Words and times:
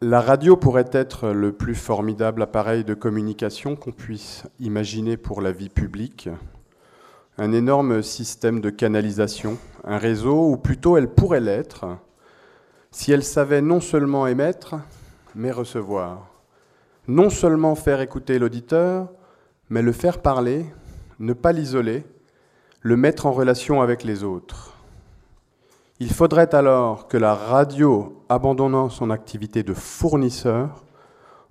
La 0.00 0.20
radio 0.20 0.56
pourrait 0.56 0.90
être 0.92 1.30
le 1.30 1.50
plus 1.50 1.74
formidable 1.74 2.42
appareil 2.42 2.84
de 2.84 2.94
communication 2.94 3.74
qu'on 3.74 3.90
puisse 3.90 4.44
imaginer 4.60 5.16
pour 5.16 5.42
la 5.42 5.50
vie 5.50 5.70
publique. 5.70 6.28
Un 7.36 7.50
énorme 7.50 8.00
système 8.04 8.60
de 8.60 8.70
canalisation, 8.70 9.58
un 9.82 9.98
réseau, 9.98 10.50
ou 10.50 10.56
plutôt 10.56 10.96
elle 10.96 11.08
pourrait 11.08 11.40
l'être, 11.40 11.84
si 12.92 13.10
elle 13.10 13.24
savait 13.24 13.60
non 13.60 13.80
seulement 13.80 14.28
émettre, 14.28 14.76
mais 15.34 15.50
recevoir. 15.50 16.28
Non 17.08 17.28
seulement 17.28 17.74
faire 17.74 18.00
écouter 18.00 18.38
l'auditeur, 18.38 19.10
mais 19.68 19.82
le 19.82 19.90
faire 19.90 20.22
parler, 20.22 20.64
ne 21.18 21.32
pas 21.32 21.50
l'isoler, 21.50 22.04
le 22.82 22.96
mettre 22.96 23.26
en 23.26 23.32
relation 23.32 23.82
avec 23.82 24.04
les 24.04 24.22
autres. 24.22 24.77
Il 26.00 26.12
faudrait 26.12 26.54
alors 26.54 27.08
que 27.08 27.16
la 27.16 27.34
radio, 27.34 28.22
abandonnant 28.28 28.88
son 28.88 29.10
activité 29.10 29.64
de 29.64 29.74
fournisseur, 29.74 30.84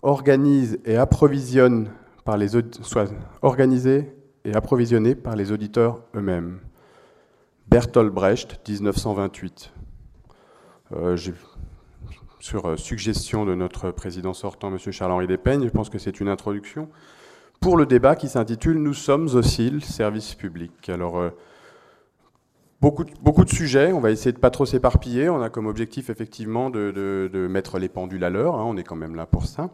organise 0.01 0.79
et 0.85 0.95
approvisionne 0.95 1.89
par 2.23 2.37
les 2.37 2.49
soit 2.81 3.11
organisée 3.41 4.15
et 4.45 4.53
approvisionnée 4.53 5.15
par 5.15 5.35
les 5.35 5.51
auditeurs 5.51 6.01
eux-mêmes. 6.15 6.59
Bertolt 7.67 8.13
Brecht, 8.13 8.61
1928. 8.67 9.73
Euh, 10.93 11.17
sur 12.39 12.65
euh, 12.65 12.77
suggestion 12.77 13.45
de 13.45 13.53
notre 13.55 13.91
président 13.91 14.33
sortant, 14.33 14.69
M. 14.69 14.77
Charles-Henri 14.77 15.27
Despeigne, 15.27 15.65
je 15.65 15.69
pense 15.69 15.89
que 15.89 15.99
c'est 15.99 16.21
une 16.21 16.29
introduction 16.29 16.87
pour 17.59 17.75
le 17.75 17.85
débat 17.85 18.15
qui 18.15 18.29
s'intitule 18.29 18.77
Nous 18.77 18.93
sommes 18.93 19.27
aussi 19.35 19.69
le 19.69 19.81
service 19.81 20.35
public. 20.35 20.87
Alors, 20.87 21.19
euh, 21.19 21.31
Beaucoup, 22.79 23.03
de 23.03 23.49
sujets, 23.49 23.91
on 23.91 23.99
va 23.99 24.11
essayer 24.11 24.31
de 24.31 24.37
pas 24.37 24.51
trop 24.51 24.65
s'éparpiller. 24.65 25.29
On 25.29 25.41
a 25.41 25.49
comme 25.49 25.65
objectif 25.65 26.11
effectivement 26.11 26.69
de, 26.69 27.47
mettre 27.49 27.79
les 27.79 27.89
pendules 27.89 28.23
à 28.23 28.29
l'heure, 28.29 28.55
hein. 28.55 28.63
on 28.65 28.77
est 28.77 28.83
quand 28.83 28.95
même 28.95 29.15
là 29.15 29.25
pour 29.25 29.45
ça. 29.45 29.69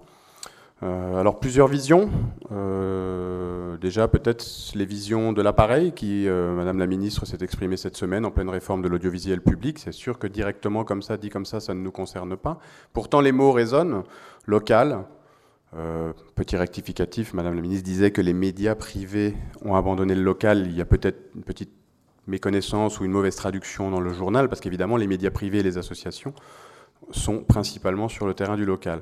Euh, 0.84 1.16
alors 1.16 1.40
plusieurs 1.40 1.68
visions. 1.68 2.10
Euh, 2.52 3.78
déjà 3.78 4.08
peut-être 4.08 4.46
les 4.76 4.86
visions 4.86 5.32
de 5.32 5.42
l'appareil 5.42 5.94
qui, 5.94 6.28
euh, 6.28 6.54
Madame 6.56 6.80
la 6.80 6.88
Ministre, 6.88 7.26
s'est 7.26 7.38
exprimée 7.42 7.78
cette 7.78 7.96
semaine 7.96 8.26
en 8.26 8.32
pleine 8.32 8.50
réforme 8.50 8.82
de 8.82 8.88
l'audiovisuel 8.88 9.42
public. 9.42 9.80
C'est 9.80 9.94
sûr 9.94 10.20
que 10.20 10.28
directement 10.28 10.84
comme 10.84 11.02
ça, 11.02 11.18
dit 11.18 11.30
comme 11.30 11.46
ça, 11.46 11.60
ça 11.60 11.74
ne 11.74 11.80
nous 11.80 11.92
concerne 11.92 12.36
pas. 12.36 12.60
Pourtant 12.92 13.22
les 13.22 13.32
mots 13.32 13.52
résonnent. 13.52 14.04
Local. 14.46 15.06
petit 16.36 16.58
rectificatif, 16.58 17.34
Madame 17.34 17.56
la 17.56 17.62
Ministre 17.62 17.86
disait 17.86 18.12
que 18.12 18.22
les 18.22 18.34
médias 18.34 18.76
privés 18.76 19.36
ont 19.64 19.76
abandonné 19.76 20.16
le 20.16 20.22
local. 20.22 20.66
Il 20.66 20.76
y 20.76 20.82
a 20.82 20.86
peut-être 20.86 21.32
une 21.36 21.44
petite 21.44 21.72
méconnaissance 22.28 23.00
ou 23.00 23.06
une 23.06 23.12
mauvaise 23.12 23.36
traduction 23.36 23.92
dans 23.92 24.00
le 24.00 24.14
journal, 24.14 24.50
parce 24.50 24.62
qu'évidemment, 24.62 24.98
les 24.98 25.08
médias 25.08 25.32
privés 25.32 25.60
et 25.60 25.64
les 25.64 25.78
associations 25.78 26.34
sont 27.12 27.44
principalement 27.44 28.08
sur 28.08 28.26
le 28.26 28.34
terrain 28.34 28.56
du 28.56 28.66
local. 28.66 29.02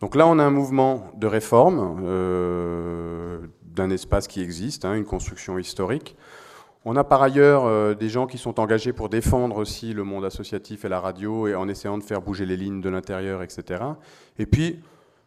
Donc 0.00 0.16
là, 0.16 0.26
on 0.26 0.38
a 0.38 0.42
un 0.42 0.50
mouvement 0.50 1.12
de 1.16 1.26
réforme 1.26 2.02
euh, 2.04 3.38
d'un 3.62 3.90
espace 3.90 4.26
qui 4.26 4.40
existe, 4.40 4.84
hein, 4.84 4.94
une 4.94 5.04
construction 5.04 5.58
historique. 5.58 6.16
On 6.84 6.96
a 6.96 7.04
par 7.04 7.22
ailleurs 7.22 7.66
euh, 7.66 7.94
des 7.94 8.08
gens 8.08 8.26
qui 8.26 8.36
sont 8.36 8.58
engagés 8.58 8.92
pour 8.92 9.08
défendre 9.08 9.58
aussi 9.58 9.92
le 9.92 10.02
monde 10.02 10.24
associatif 10.24 10.84
et 10.84 10.88
la 10.88 10.98
radio, 10.98 11.46
et 11.46 11.54
en 11.54 11.68
essayant 11.68 11.98
de 11.98 12.02
faire 12.02 12.20
bouger 12.20 12.46
les 12.46 12.56
lignes 12.56 12.80
de 12.80 12.88
l'intérieur, 12.88 13.42
etc. 13.42 13.80
Et 14.38 14.46
puis, 14.46 14.80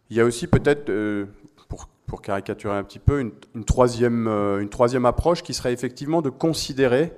il 0.09 0.17
y 0.17 0.19
a 0.19 0.25
aussi 0.25 0.47
peut-être, 0.47 0.89
euh, 0.89 1.27
pour, 1.69 1.87
pour, 2.05 2.21
caricaturer 2.21 2.75
un 2.75 2.83
petit 2.83 2.99
peu, 2.99 3.21
une, 3.21 3.63
troisième, 3.63 4.27
une 4.27 4.69
troisième 4.69 5.05
approche 5.05 5.41
qui 5.41 5.53
serait 5.53 5.71
effectivement 5.71 6.21
de 6.21 6.29
considérer 6.29 7.13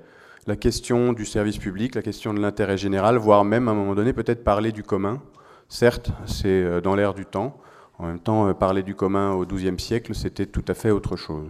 la 0.48 0.56
question 0.56 1.12
du 1.12 1.26
service 1.26 1.58
public, 1.58 1.94
la 1.94 2.02
question 2.02 2.34
de 2.34 2.40
l'intérêt 2.40 2.78
général, 2.78 3.18
voire 3.18 3.44
même 3.44 3.68
à 3.68 3.72
un 3.72 3.76
moment 3.76 3.96
donné 3.96 4.14
peut-être 4.14 4.46
parler 4.46 4.72
du 4.72 4.82
commun. 4.82 5.22
Certes, 5.68 6.12
c'est 6.26 6.48
euh, 6.48 6.80
dans 6.80 6.96
l'air 6.96 7.14
du 7.14 7.26
temps. 7.26 7.58
En 8.00 8.06
même 8.06 8.20
temps, 8.20 8.48
euh, 8.48 8.54
parler 8.54 8.82
du 8.82 8.96
commun 8.96 9.34
au 9.34 9.46
XIIe 9.46 9.78
siècle, 9.78 10.16
c'était 10.16 10.46
tout 10.46 10.64
à 10.70 10.74
fait 10.74 10.90
autre 10.90 11.18
chose. 11.18 11.50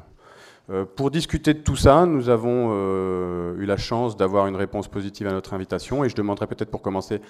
Euh, 0.72 0.84
pour 0.84 1.12
discuter 1.12 1.54
de 1.54 1.60
tout 1.60 1.76
ça, 1.76 2.08
nous 2.08 2.30
avons 2.30 2.74
eu 3.56 3.66
la 3.66 3.78
chance 3.78 4.18
d'avoir 4.18 4.48
une 4.48 4.56
réponse 4.56 4.88
positive 4.88 5.28
à 5.28 5.32
notre 5.32 5.54
invitation 5.54 6.04
et 6.04 6.10
je 6.10 6.16
demanderai 6.16 6.48
peut-être 6.48 6.72
pour 6.72 6.82
commencer 6.82 7.22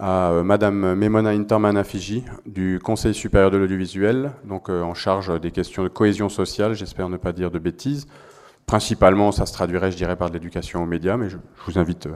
à 0.00 0.30
Madame 0.44 0.94
Memona 0.94 1.30
Interman 1.30 1.76
Afiji 1.76 2.22
du 2.46 2.78
Conseil 2.78 3.14
supérieur 3.14 3.50
de 3.50 3.56
l'audiovisuel, 3.56 4.30
donc 4.44 4.68
en 4.68 4.94
charge 4.94 5.40
des 5.40 5.50
questions 5.50 5.82
de 5.82 5.88
cohésion 5.88 6.28
sociale, 6.28 6.74
j'espère 6.74 7.08
ne 7.08 7.16
pas 7.16 7.32
dire 7.32 7.50
de 7.50 7.58
bêtises, 7.58 8.06
Principalement, 8.68 9.32
ça 9.32 9.46
se 9.46 9.54
traduirait, 9.54 9.90
je 9.90 9.96
dirais, 9.96 10.14
par 10.14 10.28
de 10.28 10.34
l'éducation 10.34 10.82
aux 10.82 10.86
médias, 10.86 11.16
mais 11.16 11.30
je, 11.30 11.38
vous 11.64 11.78
invite. 11.78 12.04
Euh, 12.06 12.10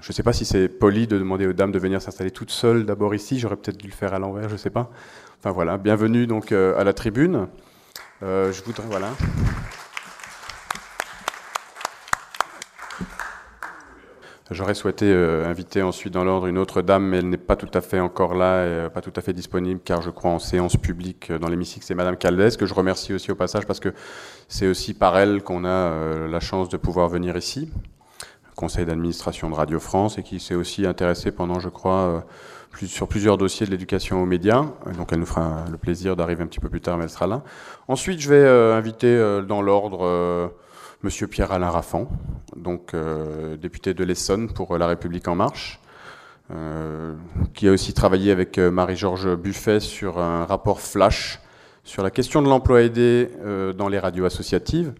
je 0.00 0.10
ne 0.10 0.12
sais 0.12 0.24
pas 0.24 0.32
si 0.32 0.44
c'est 0.44 0.68
poli 0.68 1.06
de 1.06 1.16
demander 1.18 1.46
aux 1.46 1.52
dames 1.52 1.70
de 1.70 1.78
venir 1.78 2.02
s'installer 2.02 2.32
toutes 2.32 2.50
seules 2.50 2.84
d'abord 2.84 3.14
ici. 3.14 3.38
J'aurais 3.38 3.54
peut-être 3.54 3.76
dû 3.76 3.86
le 3.86 3.92
faire 3.92 4.12
à 4.12 4.18
l'envers, 4.18 4.48
je 4.48 4.54
ne 4.54 4.58
sais 4.58 4.70
pas. 4.70 4.90
Enfin 5.38 5.52
voilà, 5.52 5.78
bienvenue 5.78 6.26
donc 6.26 6.50
euh, 6.50 6.76
à 6.76 6.82
la 6.82 6.92
tribune. 6.92 7.46
Euh, 8.24 8.52
je 8.52 8.60
voudrais 8.64 8.82
voilà. 8.90 9.10
J'aurais 14.50 14.74
souhaité 14.74 15.04
euh, 15.06 15.48
inviter 15.48 15.80
ensuite 15.80 16.12
dans 16.12 16.24
l'ordre 16.24 16.48
une 16.48 16.58
autre 16.58 16.82
dame, 16.82 17.06
mais 17.06 17.18
elle 17.18 17.28
n'est 17.28 17.36
pas 17.36 17.54
tout 17.54 17.70
à 17.72 17.80
fait 17.80 18.00
encore 18.00 18.34
là, 18.34 18.64
et, 18.64 18.68
euh, 18.68 18.88
pas 18.88 19.00
tout 19.00 19.12
à 19.14 19.20
fait 19.20 19.32
disponible, 19.32 19.80
car 19.84 20.02
je 20.02 20.10
crois 20.10 20.32
en 20.32 20.40
séance 20.40 20.76
publique 20.76 21.30
euh, 21.30 21.38
dans 21.38 21.48
l'hémicycle, 21.48 21.86
c'est 21.86 21.94
Madame 21.94 22.16
Caldès, 22.16 22.56
que 22.58 22.66
je 22.66 22.74
remercie 22.74 23.14
aussi 23.14 23.30
au 23.30 23.36
passage, 23.36 23.64
parce 23.64 23.78
que 23.78 23.94
c'est 24.48 24.66
aussi 24.66 24.92
par 24.92 25.16
elle 25.16 25.44
qu'on 25.44 25.64
a 25.64 26.26
la 26.26 26.40
chance 26.40 26.68
de 26.68 26.76
pouvoir 26.76 27.08
venir 27.08 27.36
ici, 27.36 27.70
conseil 28.56 28.84
d'administration 28.86 29.48
de 29.50 29.54
Radio 29.54 29.78
France, 29.78 30.18
et 30.18 30.24
qui 30.24 30.40
s'est 30.40 30.56
aussi 30.56 30.84
intéressée 30.84 31.30
pendant, 31.30 31.60
je 31.60 31.68
crois, 31.68 32.24
sur 32.86 33.06
plusieurs 33.06 33.38
dossiers 33.38 33.66
de 33.66 33.70
l'éducation 33.70 34.20
aux 34.20 34.26
médias. 34.26 34.64
Donc 34.98 35.12
elle 35.12 35.20
nous 35.20 35.26
fera 35.26 35.64
le 35.70 35.76
plaisir 35.76 36.16
d'arriver 36.16 36.42
un 36.42 36.48
petit 36.48 36.58
peu 36.58 36.68
plus 36.68 36.80
tard, 36.80 36.98
mais 36.98 37.04
elle 37.04 37.10
sera 37.10 37.28
là. 37.28 37.44
Ensuite, 37.86 38.18
je 38.18 38.28
vais 38.28 38.48
inviter 38.74 39.40
dans 39.46 39.62
l'ordre 39.62 40.52
Monsieur 41.02 41.26
Pierre-Alain 41.26 41.70
Raffan, 41.70 42.10
donc 42.56 42.92
euh, 42.92 43.56
député 43.56 43.94
de 43.94 44.04
l'Essonne 44.04 44.52
pour 44.52 44.76
La 44.76 44.86
République 44.86 45.28
En 45.28 45.34
Marche, 45.34 45.80
euh, 46.50 47.14
qui 47.54 47.68
a 47.68 47.72
aussi 47.72 47.94
travaillé 47.94 48.30
avec 48.30 48.58
euh, 48.58 48.70
Marie-Georges 48.70 49.34
Buffet 49.34 49.80
sur 49.80 50.18
un 50.18 50.44
rapport 50.44 50.82
flash 50.82 51.40
sur 51.84 52.02
la 52.02 52.10
question 52.10 52.42
de 52.42 52.48
l'emploi 52.48 52.82
aidé 52.82 53.30
dans 53.78 53.88
les 53.88 53.98
radios 53.98 54.26
associatives. 54.26 54.92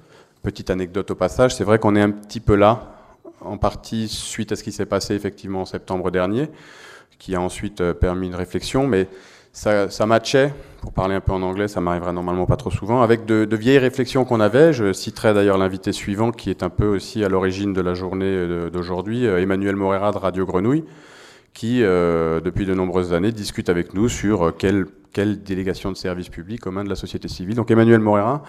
Petite 0.42 0.70
anecdote 0.70 1.10
au 1.10 1.14
passage, 1.14 1.54
c'est 1.54 1.64
vrai 1.64 1.78
qu'on 1.78 1.94
est 1.94 2.00
un 2.00 2.10
petit 2.10 2.40
peu 2.40 2.54
là, 2.54 2.94
en 3.42 3.58
partie 3.58 4.08
suite 4.08 4.52
à 4.52 4.56
ce 4.56 4.64
qui 4.64 4.72
s'est 4.72 4.86
passé 4.86 5.14
effectivement 5.14 5.60
en 5.60 5.66
septembre 5.66 6.10
dernier, 6.10 6.48
qui 7.18 7.34
a 7.34 7.40
ensuite 7.40 7.92
permis 7.92 8.28
une 8.28 8.34
réflexion, 8.34 8.86
mais 8.86 9.06
ça, 9.52 9.90
ça, 9.90 10.06
matchait, 10.06 10.52
pour 10.80 10.92
parler 10.92 11.14
un 11.14 11.20
peu 11.20 11.32
en 11.32 11.42
anglais, 11.42 11.68
ça 11.68 11.80
m'arriverait 11.80 12.12
normalement 12.12 12.46
pas 12.46 12.56
trop 12.56 12.70
souvent, 12.70 13.02
avec 13.02 13.26
de, 13.26 13.56
vieilles 13.56 13.78
réflexions 13.78 14.24
qu'on 14.24 14.40
avait. 14.40 14.72
Je 14.72 14.92
citerai 14.92 15.34
d'ailleurs 15.34 15.58
l'invité 15.58 15.92
suivant, 15.92 16.30
qui 16.30 16.50
est 16.50 16.62
un 16.62 16.70
peu 16.70 16.86
aussi 16.86 17.24
à 17.24 17.28
l'origine 17.28 17.72
de 17.72 17.80
la 17.80 17.94
journée 17.94 18.70
d'aujourd'hui, 18.72 19.26
euh, 19.26 19.42
Emmanuel 19.42 19.76
Morera 19.76 20.12
de 20.12 20.18
Radio 20.18 20.46
Grenouille, 20.46 20.84
qui, 21.52 21.82
euh, 21.82 22.40
depuis 22.40 22.64
de 22.64 22.74
nombreuses 22.74 23.12
années, 23.12 23.32
discute 23.32 23.68
avec 23.68 23.92
nous 23.92 24.08
sur 24.08 24.46
euh, 24.46 24.54
quelle, 24.56 24.86
quelle 25.12 25.42
délégation 25.42 25.90
de 25.90 25.96
service 25.96 26.28
public 26.28 26.66
aux 26.66 26.70
de 26.70 26.88
la 26.88 26.94
société 26.94 27.26
civile. 27.26 27.56
Donc 27.56 27.72
Emmanuel 27.72 27.98
Morera, 27.98 28.44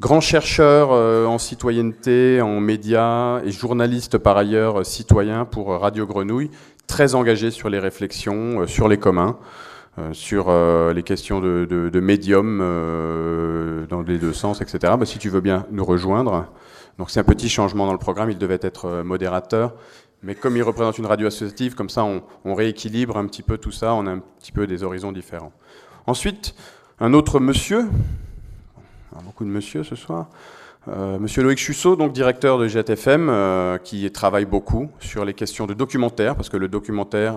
grand 0.00 0.20
chercheur 0.20 0.90
en 0.90 1.38
citoyenneté, 1.38 2.40
en 2.42 2.58
médias, 2.58 3.40
et 3.44 3.52
journaliste 3.52 4.18
par 4.18 4.36
ailleurs 4.36 4.84
citoyen 4.84 5.44
pour 5.44 5.68
Radio 5.68 6.06
Grenouille, 6.06 6.50
très 6.88 7.14
engagé 7.14 7.52
sur 7.52 7.68
les 7.68 7.78
réflexions, 7.78 8.66
sur 8.66 8.88
les 8.88 8.98
communs. 8.98 9.38
Euh, 9.98 10.14
sur 10.14 10.46
euh, 10.48 10.94
les 10.94 11.02
questions 11.02 11.38
de, 11.40 12.00
médium 12.00 12.60
euh, 12.62 13.84
dans 13.88 14.00
les 14.00 14.16
deux 14.16 14.32
sens, 14.32 14.62
etc. 14.62 14.94
Bah, 14.98 15.04
si 15.04 15.18
tu 15.18 15.28
veux 15.28 15.42
bien 15.42 15.66
nous 15.70 15.84
rejoindre. 15.84 16.46
Donc 16.96 17.10
c'est 17.10 17.20
un 17.20 17.24
petit 17.24 17.50
changement 17.50 17.84
dans 17.84 17.92
le 17.92 17.98
programme, 17.98 18.30
il 18.30 18.38
devait 18.38 18.58
être 18.62 19.02
modérateur. 19.02 19.74
Mais 20.22 20.34
comme 20.34 20.56
il 20.56 20.62
représente 20.62 20.96
une 20.96 21.04
radio 21.04 21.26
associative, 21.26 21.74
comme 21.74 21.90
ça 21.90 22.04
on, 22.04 22.54
rééquilibre 22.54 23.18
un 23.18 23.26
petit 23.26 23.42
peu 23.42 23.58
tout 23.58 23.70
ça, 23.70 23.92
on 23.92 24.06
a 24.06 24.12
un 24.12 24.20
petit 24.40 24.52
peu 24.52 24.66
des 24.66 24.82
horizons 24.82 25.12
différents. 25.12 25.52
Ensuite, 26.06 26.54
un 26.98 27.12
autre 27.12 27.38
monsieur, 27.38 27.84
beaucoup 29.24 29.44
de 29.44 29.50
monsieur 29.50 29.84
ce 29.84 29.94
soir, 29.94 30.28
Monsieur 30.86 31.44
Loïc 31.44 31.58
Chussot, 31.58 31.94
donc 31.94 32.12
directeur 32.12 32.58
de 32.58 32.66
JTFM, 32.66 33.28
euh, 33.28 33.78
qui 33.78 34.10
travaille 34.10 34.46
beaucoup 34.46 34.90
sur 34.98 35.24
les 35.24 35.32
questions 35.32 35.66
de 35.66 35.74
documentaire, 35.74 36.34
parce 36.34 36.48
que 36.48 36.56
le 36.56 36.66
documentaire 36.66 37.36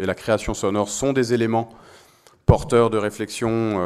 et 0.00 0.06
la 0.06 0.14
création 0.14 0.54
sonore 0.54 0.88
sont 0.88 1.12
des 1.12 1.34
éléments 1.34 1.70
porteurs 2.46 2.90
de 2.90 2.96
réflexion 2.96 3.76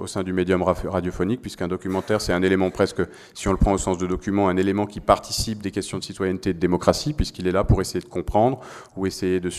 au 0.00 0.06
sein 0.06 0.22
du 0.22 0.32
médium 0.32 0.62
radiophonique, 0.62 1.40
puisqu'un 1.40 1.68
documentaire, 1.68 2.20
c'est 2.20 2.34
un 2.34 2.42
élément 2.42 2.70
presque, 2.70 3.02
si 3.34 3.48
on 3.48 3.52
le 3.52 3.56
prend 3.56 3.72
au 3.72 3.78
sens 3.78 3.98
de 3.98 4.06
document, 4.06 4.48
un 4.48 4.56
élément 4.58 4.86
qui 4.86 5.00
participe 5.00 5.62
des 5.62 5.70
questions 5.70 5.98
de 5.98 6.04
citoyenneté 6.04 6.50
et 6.50 6.52
de 6.52 6.58
démocratie, 6.58 7.14
puisqu'il 7.14 7.46
est 7.46 7.52
là 7.52 7.64
pour 7.64 7.80
essayer 7.80 8.00
de 8.00 8.08
comprendre 8.08 8.60
ou 8.94 9.06
essayer 9.06 9.40
de 9.40 9.50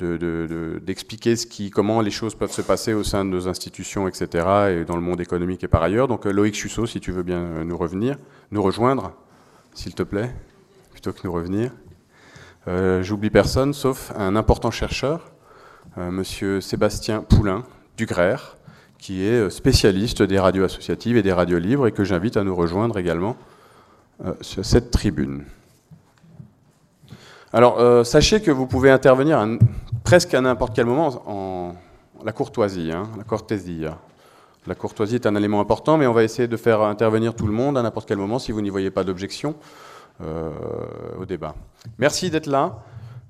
d'expliquer 0.00 1.34
comment 1.72 2.00
les 2.00 2.10
choses 2.10 2.34
peuvent 2.34 2.52
se 2.52 2.62
passer 2.62 2.92
au 2.92 3.02
sein 3.02 3.24
de 3.24 3.30
nos 3.30 3.48
institutions, 3.48 4.08
etc., 4.08 4.26
et 4.70 4.84
dans 4.84 4.96
le 4.96 5.02
monde 5.02 5.20
économique 5.20 5.64
et 5.64 5.68
par 5.68 5.82
ailleurs. 5.82 6.08
Donc 6.08 6.26
euh, 6.26 6.32
Loïc 6.32 6.54
Chussot, 6.54 6.86
si 6.86 7.00
tu 7.00 7.12
veux 7.12 7.22
bien 7.22 7.38
euh, 7.38 7.64
nous 7.64 7.76
revenir, 7.76 8.18
nous 8.50 8.62
rejoindre, 8.62 9.12
s'il 9.74 9.94
te 9.94 10.02
plaît, 10.02 10.34
plutôt 10.92 11.12
que 11.12 11.20
nous 11.24 11.32
revenir. 11.32 11.72
Euh, 12.68 13.02
J'oublie 13.02 13.30
personne, 13.30 13.72
sauf 13.72 14.12
un 14.16 14.36
important 14.36 14.70
chercheur, 14.70 15.31
Monsieur 15.96 16.60
Sébastien 16.60 17.22
Poulain, 17.22 17.64
du 17.96 18.06
GRER, 18.06 18.36
qui 18.98 19.24
est 19.24 19.50
spécialiste 19.50 20.22
des 20.22 20.38
radios 20.38 20.64
associatives 20.64 21.16
et 21.16 21.22
des 21.22 21.32
radios 21.32 21.58
libres 21.58 21.86
et 21.86 21.92
que 21.92 22.04
j'invite 22.04 22.36
à 22.36 22.44
nous 22.44 22.54
rejoindre 22.54 22.98
également 22.98 23.36
sur 24.40 24.64
cette 24.64 24.90
tribune. 24.90 25.44
Alors, 27.52 28.06
sachez 28.06 28.40
que 28.40 28.50
vous 28.50 28.66
pouvez 28.66 28.90
intervenir 28.90 29.46
presque 30.04 30.32
à 30.34 30.40
n'importe 30.40 30.74
quel 30.74 30.86
moment 30.86 31.22
en 31.26 31.74
la 32.24 32.32
courtoisie, 32.32 32.92
hein, 32.92 33.08
la. 33.16 33.98
La 34.68 34.74
courtoisie 34.76 35.16
est 35.16 35.26
un 35.26 35.34
élément 35.34 35.60
important, 35.60 35.96
mais 35.96 36.06
on 36.06 36.12
va 36.12 36.22
essayer 36.22 36.46
de 36.46 36.56
faire 36.56 36.82
intervenir 36.82 37.34
tout 37.34 37.46
le 37.46 37.52
monde 37.52 37.76
à 37.76 37.82
n'importe 37.82 38.06
quel 38.06 38.18
moment 38.18 38.38
si 38.38 38.52
vous 38.52 38.60
n'y 38.60 38.70
voyez 38.70 38.92
pas 38.92 39.02
d'objection 39.02 39.56
euh, 40.22 40.50
au 41.20 41.24
débat. 41.24 41.56
Merci 41.98 42.30
d'être 42.30 42.46
là. 42.46 42.78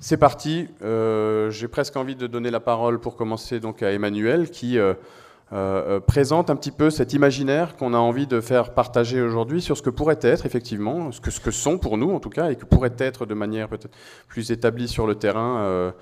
C'est 0.04 0.16
parti. 0.16 0.66
Euh, 0.82 1.48
j'ai 1.50 1.68
presque 1.68 1.96
envie 1.96 2.16
de 2.16 2.26
donner 2.26 2.50
la 2.50 2.58
parole 2.58 2.98
pour 2.98 3.14
commencer 3.14 3.60
donc 3.60 3.84
à 3.84 3.92
Emmanuel 3.92 4.50
qui 4.50 4.76
euh, 4.76 6.00
présente 6.00 6.50
un 6.50 6.56
petit 6.56 6.72
peu 6.72 6.90
cet 6.90 7.12
imaginaire 7.12 7.76
qu'on 7.76 7.94
a 7.94 7.98
envie 7.98 8.26
de 8.26 8.40
faire 8.40 8.74
partager 8.74 9.22
aujourd'hui 9.22 9.62
sur 9.62 9.76
ce 9.76 9.82
que 9.82 9.90
pourrait 9.90 10.18
être 10.22 10.44
effectivement, 10.44 11.12
ce 11.12 11.20
que, 11.20 11.30
ce 11.30 11.38
que 11.38 11.52
sont 11.52 11.78
pour 11.78 11.98
nous 11.98 12.10
en 12.10 12.18
tout 12.18 12.30
cas, 12.30 12.50
et 12.50 12.56
que 12.56 12.64
pourrait 12.64 12.96
être 12.98 13.26
de 13.26 13.34
manière 13.34 13.68
peut-être 13.68 13.96
plus 14.26 14.50
établie 14.50 14.88
sur 14.88 15.06
le 15.06 15.14
terrain 15.14 15.92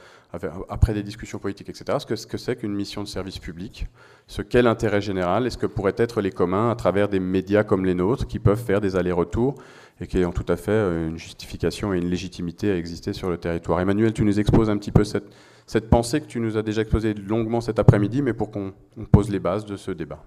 après 0.69 0.95
des 0.95 1.03
discussions 1.03 1.39
politiques, 1.39 1.69
etc., 1.69 1.99
ce 1.99 2.27
que 2.27 2.39
c'est 2.39 2.57
qu'une 2.57 2.75
mission 2.75 3.03
de 3.03 3.09
service 3.09 3.39
public, 3.39 3.87
ce 4.27 4.43
qu'est 4.43 4.63
l'intérêt 4.63 5.01
général 5.01 5.47
et 5.47 5.51
ce 5.51 5.59
que 5.59 5.67
pourraient 5.67 5.97
être 5.97 6.21
les 6.21 6.31
communs 6.31 6.71
à 6.71 6.77
travers 6.77 7.09
des 7.09 7.19
médias 7.21 7.65
comme 7.65 7.85
les 7.85 7.95
nôtres 7.95 8.27
qui 8.27 8.39
peuvent 8.39 8.63
faire 8.63 8.81
des 8.81 8.95
allers-retours 8.97 9.57
et 10.01 10.07
qui 10.07 10.25
ont 10.25 10.33
tout 10.33 10.47
à 10.49 10.57
fait 10.57 10.71
euh, 10.71 11.09
une 11.09 11.19
justification 11.19 11.93
et 11.93 11.99
une 11.99 12.09
légitimité 12.09 12.71
à 12.71 12.77
exister 12.77 13.13
sur 13.13 13.29
le 13.29 13.39
territoire. 13.39 13.81
Emmanuel, 13.81 14.13
tu 14.13 14.25
nous 14.25 14.39
exposes 14.41 14.71
un 14.71 14.79
petit 14.79 14.93
peu 14.93 15.05
cette, 15.05 15.27
cette 15.67 15.91
pensée 15.91 16.21
que 16.21 16.27
tu 16.27 16.41
nous 16.41 16.57
as 16.57 16.63
déjà 16.63 16.83
exposée 16.83 17.13
longuement 17.13 17.61
cet 17.61 17.79
après-midi, 17.79 18.23
mais 18.23 18.33
pour 18.33 18.51
qu'on 18.51 18.73
pose 19.11 19.31
les 19.31 19.41
bases 19.41 19.67
de 19.67 19.77
ce 19.77 19.91
débat. 19.91 20.25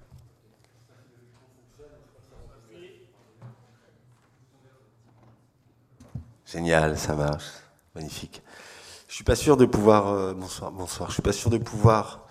Génial, 6.45 6.95
ça 6.99 7.15
marche. 7.15 7.49
Magnifique. 7.95 8.42
Je 9.13 9.17
suis 9.17 9.23
pas 9.23 9.35
sûr 9.35 9.57
de 9.57 9.65
pouvoir. 9.65 10.07
Euh, 10.07 10.33
bonsoir, 10.33 10.71
bonsoir. 10.71 11.09
Je 11.09 11.13
suis 11.13 11.21
pas 11.21 11.33
sûr 11.33 11.51
de 11.51 11.59
pouvoir 11.59 12.25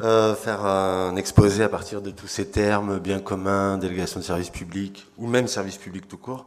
euh, 0.00 0.34
faire 0.34 0.64
un 0.64 1.14
exposé 1.14 1.62
à 1.62 1.68
partir 1.68 2.00
de 2.00 2.10
tous 2.10 2.26
ces 2.26 2.48
termes 2.48 2.98
bien 2.98 3.20
communs, 3.20 3.76
délégation 3.76 4.18
de 4.18 4.24
service 4.24 4.48
public 4.48 5.06
ou 5.18 5.26
même 5.26 5.46
service 5.46 5.76
public 5.76 6.08
tout 6.08 6.16
court. 6.16 6.46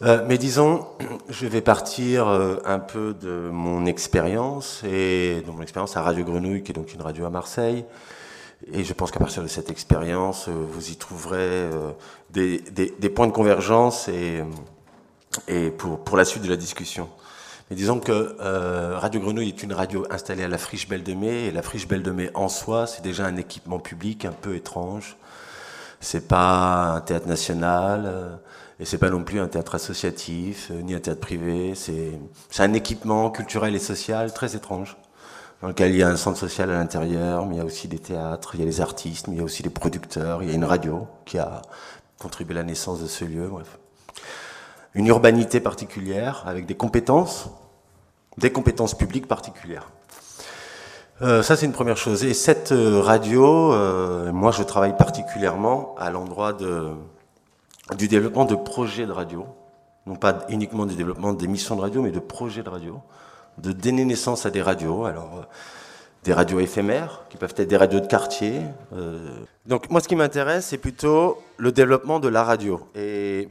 Euh, 0.00 0.24
mais 0.26 0.38
disons, 0.38 0.86
je 1.28 1.46
vais 1.46 1.60
partir 1.60 2.26
un 2.26 2.78
peu 2.78 3.12
de 3.12 3.50
mon 3.52 3.84
expérience 3.84 4.82
et 4.82 5.42
de 5.46 5.50
mon 5.50 5.60
expérience 5.60 5.98
à 5.98 6.00
Radio 6.00 6.24
Grenouille, 6.24 6.62
qui 6.62 6.72
est 6.72 6.74
donc 6.74 6.94
une 6.94 7.02
radio 7.02 7.26
à 7.26 7.30
Marseille. 7.30 7.84
Et 8.72 8.82
je 8.82 8.94
pense 8.94 9.10
qu'à 9.10 9.20
partir 9.20 9.42
de 9.42 9.48
cette 9.48 9.70
expérience, 9.70 10.48
vous 10.48 10.90
y 10.90 10.96
trouverez 10.96 11.68
des, 12.30 12.60
des, 12.60 12.94
des, 12.98 13.10
points 13.10 13.26
de 13.26 13.32
convergence 13.32 14.08
et, 14.08 14.42
et 15.48 15.70
pour, 15.70 16.02
pour 16.02 16.16
la 16.16 16.24
suite 16.24 16.44
de 16.44 16.48
la 16.48 16.56
discussion 16.56 17.10
disons 17.74 18.00
que 18.00 18.36
euh, 18.40 18.98
Radio 18.98 19.20
Grenouille 19.20 19.48
est 19.48 19.62
une 19.62 19.72
radio 19.72 20.06
installée 20.10 20.44
à 20.44 20.48
la 20.48 20.58
Friche 20.58 20.88
Belle 20.88 21.02
de 21.02 21.14
Mai, 21.14 21.46
et 21.46 21.50
la 21.50 21.62
Friche 21.62 21.86
Belle 21.86 22.02
de 22.02 22.10
Mai 22.10 22.30
en 22.34 22.48
soi, 22.48 22.86
c'est 22.86 23.02
déjà 23.02 23.26
un 23.26 23.36
équipement 23.36 23.78
public 23.78 24.24
un 24.24 24.32
peu 24.32 24.56
étrange. 24.56 25.16
C'est 26.00 26.26
pas 26.26 26.94
un 26.96 27.00
théâtre 27.00 27.28
national, 27.28 28.04
euh, 28.06 28.34
et 28.80 28.84
c'est 28.84 28.98
pas 28.98 29.10
non 29.10 29.22
plus 29.22 29.40
un 29.40 29.46
théâtre 29.46 29.76
associatif, 29.76 30.70
euh, 30.70 30.82
ni 30.82 30.94
un 30.94 31.00
théâtre 31.00 31.20
privé. 31.20 31.74
C'est 31.74 32.18
un 32.58 32.72
équipement 32.72 33.30
culturel 33.30 33.74
et 33.74 33.78
social 33.78 34.32
très 34.32 34.56
étrange, 34.56 34.96
dans 35.62 35.68
lequel 35.68 35.92
il 35.92 35.98
y 35.98 36.02
a 36.02 36.08
un 36.08 36.16
centre 36.16 36.38
social 36.38 36.70
à 36.70 36.74
l'intérieur, 36.74 37.46
mais 37.46 37.56
il 37.56 37.58
y 37.58 37.62
a 37.62 37.64
aussi 37.64 37.86
des 37.86 38.00
théâtres, 38.00 38.54
il 38.54 38.60
y 38.60 38.62
a 38.64 38.66
les 38.66 38.80
artistes, 38.80 39.28
mais 39.28 39.36
il 39.36 39.38
y 39.38 39.42
a 39.42 39.44
aussi 39.44 39.62
les 39.62 39.70
producteurs, 39.70 40.42
il 40.42 40.48
y 40.48 40.52
a 40.52 40.54
une 40.54 40.64
radio 40.64 41.06
qui 41.24 41.38
a 41.38 41.62
contribué 42.18 42.54
à 42.56 42.58
la 42.58 42.64
naissance 42.64 43.00
de 43.00 43.06
ce 43.06 43.24
lieu, 43.24 43.46
bref 43.48 43.78
une 44.94 45.06
urbanité 45.06 45.60
particulière, 45.60 46.44
avec 46.46 46.66
des 46.66 46.74
compétences 46.74 47.50
des 48.38 48.50
compétences 48.50 48.96
publiques 48.96 49.26
particulières. 49.26 49.88
Euh, 51.22 51.42
ça, 51.42 51.56
c'est 51.56 51.66
une 51.66 51.72
première 51.72 51.96
chose. 51.96 52.24
Et 52.24 52.34
cette 52.34 52.72
euh, 52.72 53.00
radio, 53.00 53.72
euh, 53.72 54.32
moi, 54.32 54.50
je 54.50 54.62
travaille 54.62 54.96
particulièrement 54.96 55.94
à 55.98 56.10
l'endroit 56.10 56.56
du 57.96 58.08
développement 58.08 58.44
de 58.44 58.56
projets 58.56 59.06
de 59.06 59.12
radio. 59.12 59.46
Non 60.06 60.16
pas 60.16 60.38
uniquement 60.48 60.84
du 60.84 60.96
développement 60.96 61.32
d'émissions 61.32 61.76
de 61.76 61.80
radio, 61.80 62.02
mais 62.02 62.10
de 62.10 62.18
projets 62.18 62.62
de 62.62 62.68
radio. 62.68 63.00
De 63.58 63.70
donner 63.72 64.04
naissance 64.04 64.46
à 64.46 64.50
des 64.50 64.62
radios. 64.62 65.04
Alors, 65.04 65.46
des 66.24 66.32
radios 66.32 66.58
éphémères, 66.60 67.24
qui 67.30 67.36
peuvent 67.36 67.54
être 67.56 67.68
des 67.68 67.76
radios 67.76 68.00
de 68.00 68.06
quartier. 68.06 68.62
Donc, 69.66 69.90
moi, 69.90 70.00
ce 70.00 70.08
qui 70.08 70.16
m'intéresse, 70.16 70.66
c'est 70.66 70.78
plutôt 70.78 71.38
le 71.56 71.72
développement 71.72 72.20
de 72.20 72.28
la 72.28 72.42
radio. 72.42 72.80
Et 72.94 73.48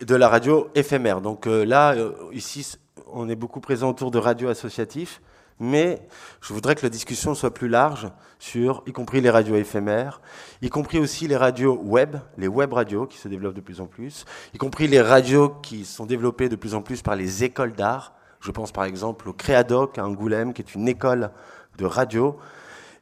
de 0.00 0.14
la 0.14 0.28
radio 0.28 0.68
éphémère. 0.74 1.20
Donc 1.20 1.46
là, 1.46 1.94
ici, 2.32 2.78
on 3.12 3.28
est 3.28 3.36
beaucoup 3.36 3.60
présent 3.60 3.90
autour 3.90 4.10
de 4.10 4.18
radios 4.18 4.48
associatifs, 4.48 5.20
mais 5.60 6.06
je 6.40 6.52
voudrais 6.52 6.74
que 6.74 6.82
la 6.82 6.88
discussion 6.88 7.34
soit 7.34 7.52
plus 7.52 7.68
large 7.68 8.10
sur, 8.38 8.82
y 8.86 8.92
compris 8.92 9.20
les 9.20 9.30
radios 9.30 9.56
éphémères, 9.56 10.20
y 10.62 10.68
compris 10.68 10.98
aussi 10.98 11.26
les 11.26 11.36
radios 11.36 11.78
web, 11.82 12.16
les 12.36 12.48
web 12.48 12.72
radios 12.72 13.06
qui 13.06 13.18
se 13.18 13.28
développent 13.28 13.56
de 13.56 13.60
plus 13.60 13.80
en 13.80 13.86
plus, 13.86 14.24
y 14.54 14.58
compris 14.58 14.86
les 14.86 15.00
radios 15.00 15.48
qui 15.48 15.84
sont 15.84 16.06
développées 16.06 16.48
de 16.48 16.56
plus 16.56 16.74
en 16.74 16.82
plus 16.82 17.02
par 17.02 17.16
les 17.16 17.44
écoles 17.44 17.72
d'art. 17.72 18.14
Je 18.40 18.52
pense 18.52 18.70
par 18.70 18.84
exemple 18.84 19.28
au 19.28 19.32
Créadoc 19.32 19.98
à 19.98 20.06
Angoulême, 20.06 20.52
qui 20.52 20.62
est 20.62 20.74
une 20.74 20.86
école 20.86 21.30
de 21.76 21.86
radio 21.86 22.38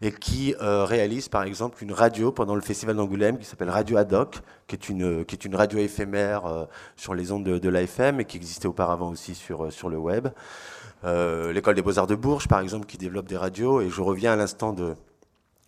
et 0.06 0.12
qui 0.12 0.54
euh, 0.60 0.84
réalise 0.84 1.28
par 1.28 1.42
exemple 1.42 1.82
une 1.82 1.92
radio 1.92 2.30
pendant 2.30 2.54
le 2.54 2.60
festival 2.60 2.94
d'Angoulême 2.94 3.38
qui 3.38 3.44
s'appelle 3.44 3.70
Radio 3.70 3.98
est 3.98 4.88
une, 4.88 5.24
qui 5.24 5.34
est 5.34 5.44
une 5.44 5.56
radio 5.56 5.80
éphémère 5.80 6.46
euh, 6.46 6.64
sur 6.94 7.12
les 7.12 7.32
ondes 7.32 7.42
de, 7.42 7.68
l'AFM 7.68 8.20
et 8.20 8.24
qui 8.24 8.36
existait 8.36 8.68
auparavant 8.68 9.10
aussi 9.10 9.34
sur, 9.34 9.64
euh, 9.64 9.70
sur 9.70 9.88
le 9.88 9.98
web. 9.98 10.28
L'école 11.04 11.74
des 11.74 11.82
beaux-arts 11.82 12.06
de 12.06 12.14
Bourges 12.14 12.46
par 12.46 12.60
exemple 12.60 12.86
qui 12.86 12.98
développe 12.98 13.26
des 13.26 13.36
radios 13.36 13.80
et 13.80 13.90
je 13.90 14.00
reviens 14.00 14.32
à 14.32 14.36
l'instant 14.36 14.72
de, 14.72 14.94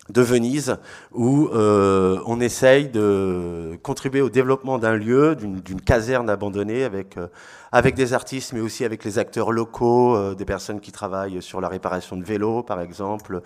de 0.09 0.21
Venise, 0.21 0.77
où 1.13 1.49
euh, 1.49 2.19
on 2.25 2.39
essaye 2.39 2.89
de 2.89 3.77
contribuer 3.83 4.21
au 4.21 4.29
développement 4.29 4.79
d'un 4.79 4.95
lieu, 4.95 5.35
d'une 5.35 5.81
caserne 5.81 6.29
abandonnée, 6.29 6.83
avec, 6.83 7.17
euh, 7.17 7.27
avec 7.71 7.95
des 7.95 8.13
artistes, 8.13 8.53
mais 8.53 8.59
aussi 8.59 8.83
avec 8.85 9.03
les 9.03 9.19
acteurs 9.19 9.51
locaux, 9.51 10.15
euh, 10.15 10.33
des 10.33 10.45
personnes 10.45 10.79
qui 10.79 10.91
travaillent 10.91 11.41
sur 11.41 11.61
la 11.61 11.67
réparation 11.67 12.17
de 12.17 12.23
vélos, 12.23 12.63
par 12.63 12.81
exemple, 12.81 13.41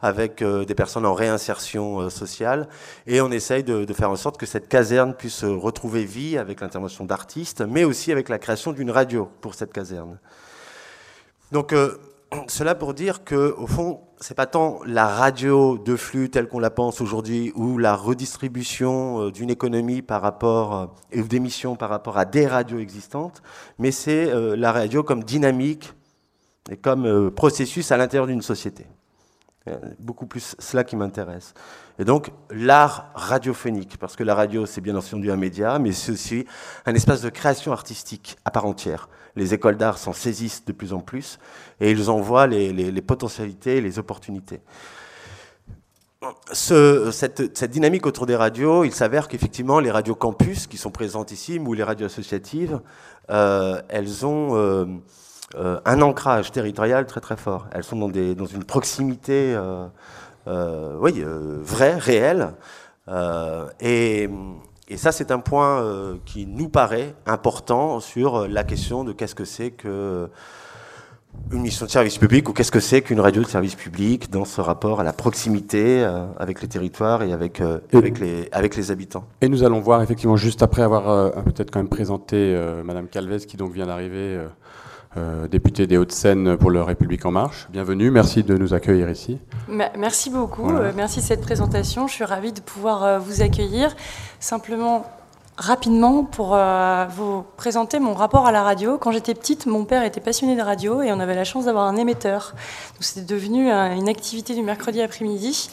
avec 0.00 0.44
des 0.44 0.74
personnes 0.76 1.06
en 1.06 1.14
réinsertion 1.14 2.08
sociale. 2.08 2.68
Et 3.08 3.20
on 3.20 3.32
essaye 3.32 3.64
de, 3.64 3.84
de, 3.84 3.92
faire 3.92 4.10
en 4.10 4.16
sorte 4.16 4.36
que 4.36 4.46
cette 4.46 4.68
caserne 4.68 5.12
puisse 5.12 5.42
retrouver 5.42 6.04
vie 6.04 6.38
avec 6.38 6.60
l'intervention 6.60 7.04
d'artistes, 7.04 7.62
mais 7.62 7.82
aussi 7.82 8.12
avec 8.12 8.28
la 8.28 8.38
création 8.38 8.72
d'une 8.72 8.92
radio 8.92 9.28
pour 9.40 9.54
cette 9.54 9.72
caserne. 9.72 10.18
Donc, 11.50 11.74
cela 12.48 12.74
pour 12.74 12.94
dire 12.94 13.24
que, 13.24 13.54
au 13.56 13.66
fond, 13.66 14.00
c'est 14.20 14.34
pas 14.34 14.46
tant 14.46 14.80
la 14.84 15.06
radio 15.06 15.78
de 15.78 15.96
flux 15.96 16.28
telle 16.28 16.48
qu'on 16.48 16.58
la 16.58 16.70
pense 16.70 17.00
aujourd'hui 17.00 17.52
ou 17.54 17.78
la 17.78 17.94
redistribution 17.94 19.22
euh, 19.22 19.30
d'une 19.30 19.50
économie 19.50 20.02
par 20.02 20.22
rapport 20.22 20.74
euh, 20.74 20.86
et 21.12 21.22
d'émissions 21.22 21.76
par 21.76 21.88
rapport 21.88 22.18
à 22.18 22.24
des 22.24 22.46
radios 22.46 22.78
existantes, 22.78 23.42
mais 23.78 23.92
c'est 23.92 24.30
euh, 24.30 24.56
la 24.56 24.72
radio 24.72 25.02
comme 25.02 25.24
dynamique 25.24 25.92
et 26.70 26.76
comme 26.76 27.30
processus 27.30 27.92
à 27.92 27.96
l'intérieur 27.96 28.26
d'une 28.26 28.42
société. 28.42 28.86
Beaucoup 29.98 30.26
plus 30.26 30.54
cela 30.58 30.84
qui 30.84 30.96
m'intéresse. 30.96 31.54
Et 31.98 32.04
donc 32.04 32.30
l'art 32.50 33.10
radiophonique, 33.14 33.98
parce 33.98 34.16
que 34.16 34.24
la 34.24 34.34
radio 34.34 34.66
c'est 34.66 34.80
bien 34.80 34.96
entendu 34.96 35.30
un 35.30 35.36
média, 35.36 35.78
mais 35.78 35.92
c'est 35.92 36.12
aussi 36.12 36.46
un 36.86 36.94
espace 36.94 37.22
de 37.22 37.30
création 37.30 37.72
artistique 37.72 38.36
à 38.44 38.50
part 38.50 38.66
entière 38.66 39.08
les 39.38 39.54
écoles 39.54 39.76
d'art 39.76 39.96
s'en 39.96 40.12
saisissent 40.12 40.64
de 40.64 40.72
plus 40.72 40.92
en 40.92 41.00
plus 41.00 41.38
et 41.80 41.90
ils 41.90 42.10
en 42.10 42.20
voient 42.20 42.46
les, 42.46 43.02
potentialités, 43.02 43.80
les 43.80 43.98
opportunités. 43.98 44.60
cette, 46.52 47.64
dynamique 47.64 48.04
autour 48.06 48.26
des 48.26 48.36
radios, 48.36 48.84
il 48.84 48.92
s'avère 48.92 49.28
qu'effectivement, 49.28 49.80
les 49.80 49.90
radios 49.90 50.16
campus 50.16 50.66
qui 50.66 50.76
sont 50.76 50.90
présentes 50.90 51.30
ici, 51.32 51.58
ou 51.58 51.72
les 51.72 51.84
radios 51.84 52.06
associatives, 52.06 52.80
euh, 53.30 53.80
elles 53.88 54.26
ont 54.26 54.56
euh, 54.56 54.86
euh, 55.54 55.80
un 55.84 56.02
ancrage 56.02 56.50
territorial 56.50 57.06
très 57.06 57.20
très 57.20 57.36
fort. 57.36 57.68
Elles 57.72 57.84
sont 57.84 57.96
dans, 57.96 58.08
des, 58.08 58.34
dans 58.34 58.46
une 58.46 58.64
proximité 58.64 59.56
oui, 61.00 61.24
vraie, 61.62 61.96
réelle. 61.96 62.54
et, 63.80 64.28
et 64.90 64.96
ça, 64.96 65.12
c'est 65.12 65.30
un 65.30 65.38
point 65.38 65.82
euh, 65.82 66.16
qui 66.24 66.46
nous 66.46 66.70
paraît 66.70 67.14
important 67.26 68.00
sur 68.00 68.36
euh, 68.36 68.48
la 68.48 68.64
question 68.64 69.04
de 69.04 69.12
qu'est-ce 69.12 69.34
que 69.34 69.44
c'est 69.44 69.70
que 69.70 69.86
euh, 69.86 70.26
une 71.52 71.60
mission 71.60 71.84
de 71.84 71.90
service 71.90 72.16
public 72.16 72.48
ou 72.48 72.54
qu'est-ce 72.54 72.72
que 72.72 72.80
c'est 72.80 73.02
qu'une 73.02 73.20
radio 73.20 73.42
de 73.42 73.46
service 73.46 73.74
public 73.74 74.30
dans 74.30 74.46
ce 74.46 74.62
rapport 74.62 75.00
à 75.00 75.04
la 75.04 75.12
proximité 75.12 76.02
avec 76.38 76.62
les 76.62 76.68
territoires 76.68 77.22
et 77.22 77.32
avec, 77.32 77.60
avec, 77.92 78.18
les, 78.18 78.48
avec 78.50 78.74
les 78.74 78.90
habitants. 78.90 79.24
Et 79.42 79.48
nous 79.48 79.62
allons 79.62 79.78
voir 79.78 80.02
effectivement 80.02 80.36
juste 80.36 80.62
après 80.62 80.82
avoir 80.82 81.32
peut-être 81.44 81.70
quand 81.70 81.78
même 81.78 81.88
présenté 81.88 82.58
Madame 82.82 83.06
Calvez 83.06 83.40
qui 83.46 83.56
donc 83.56 83.72
vient 83.72 83.86
d'arriver 83.86 84.40
euh, 85.16 85.48
député 85.48 85.86
des 85.86 85.96
Hauts-de-Seine 85.96 86.58
pour 86.58 86.70
le 86.70 86.82
République 86.82 87.24
En 87.24 87.30
Marche. 87.30 87.66
Bienvenue, 87.70 88.10
merci 88.10 88.42
de 88.42 88.58
nous 88.58 88.74
accueillir 88.74 89.08
ici. 89.08 89.38
Merci 89.68 90.28
beaucoup, 90.28 90.70
euh, 90.70 90.92
merci 90.94 91.20
de 91.20 91.24
cette 91.24 91.40
présentation. 91.40 92.06
Je 92.06 92.12
suis 92.12 92.24
ravie 92.24 92.52
de 92.52 92.60
pouvoir 92.60 93.04
euh, 93.04 93.18
vous 93.18 93.40
accueillir. 93.40 93.96
Simplement, 94.38 95.06
rapidement, 95.56 96.24
pour 96.24 96.58
vous 97.08 97.42
présenter 97.56 97.98
mon 98.00 98.12
rapport 98.12 98.46
à 98.46 98.52
la 98.52 98.62
radio. 98.62 98.98
Quand 98.98 99.10
j'étais 99.10 99.34
petite, 99.34 99.64
mon 99.64 99.86
père 99.86 100.04
était 100.04 100.20
passionné 100.20 100.56
de 100.56 100.62
radio 100.62 101.00
et 101.00 101.10
on 101.10 101.20
avait 101.20 101.34
la 101.34 101.44
chance 101.44 101.64
d'avoir 101.64 101.86
un 101.86 101.96
émetteur. 101.96 102.52
Donc 102.94 103.02
c'était 103.02 103.26
devenu 103.26 103.70
une 103.70 104.08
activité 104.10 104.54
du 104.54 104.62
mercredi 104.62 105.00
après-midi. 105.00 105.70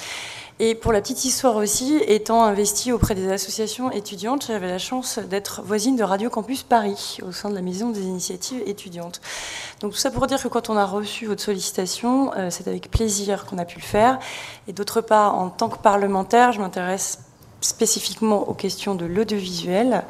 Et 0.57 0.73
pour 0.73 0.93
la 0.93 1.01
petite 1.01 1.25
histoire 1.25 1.57
aussi, 1.57 1.97
étant 2.07 2.45
investie 2.45 2.93
auprès 2.93 3.13
des 3.13 3.29
associations 3.29 3.91
étudiantes, 3.91 4.45
j'avais 4.47 4.69
la 4.69 4.77
chance 4.77 5.19
d'être 5.19 5.61
voisine 5.61 5.97
de 5.97 6.03
Radio 6.03 6.29
Campus 6.29 6.63
Paris, 6.63 7.17
au 7.27 7.33
sein 7.33 7.49
de 7.49 7.55
la 7.55 7.61
Maison 7.61 7.89
des 7.89 8.03
initiatives 8.03 8.63
étudiantes. 8.65 9.19
Donc 9.81 9.91
tout 9.91 9.97
ça 9.97 10.11
pour 10.11 10.27
dire 10.27 10.41
que 10.41 10.47
quand 10.47 10.69
on 10.69 10.77
a 10.77 10.85
reçu 10.85 11.25
votre 11.25 11.41
sollicitation, 11.41 12.31
euh, 12.37 12.49
c'est 12.51 12.69
avec 12.69 12.89
plaisir 12.89 13.45
qu'on 13.45 13.57
a 13.57 13.65
pu 13.65 13.79
le 13.79 13.85
faire. 13.85 14.17
Et 14.69 14.73
d'autre 14.73 15.01
part, 15.01 15.35
en 15.37 15.49
tant 15.49 15.67
que 15.67 15.77
parlementaire, 15.77 16.53
je 16.53 16.61
m'intéresse 16.61 17.19
spécifiquement 17.59 18.47
aux 18.47 18.53
questions 18.53 18.95
de 18.95 19.05
l'audiovisuel 19.05 20.05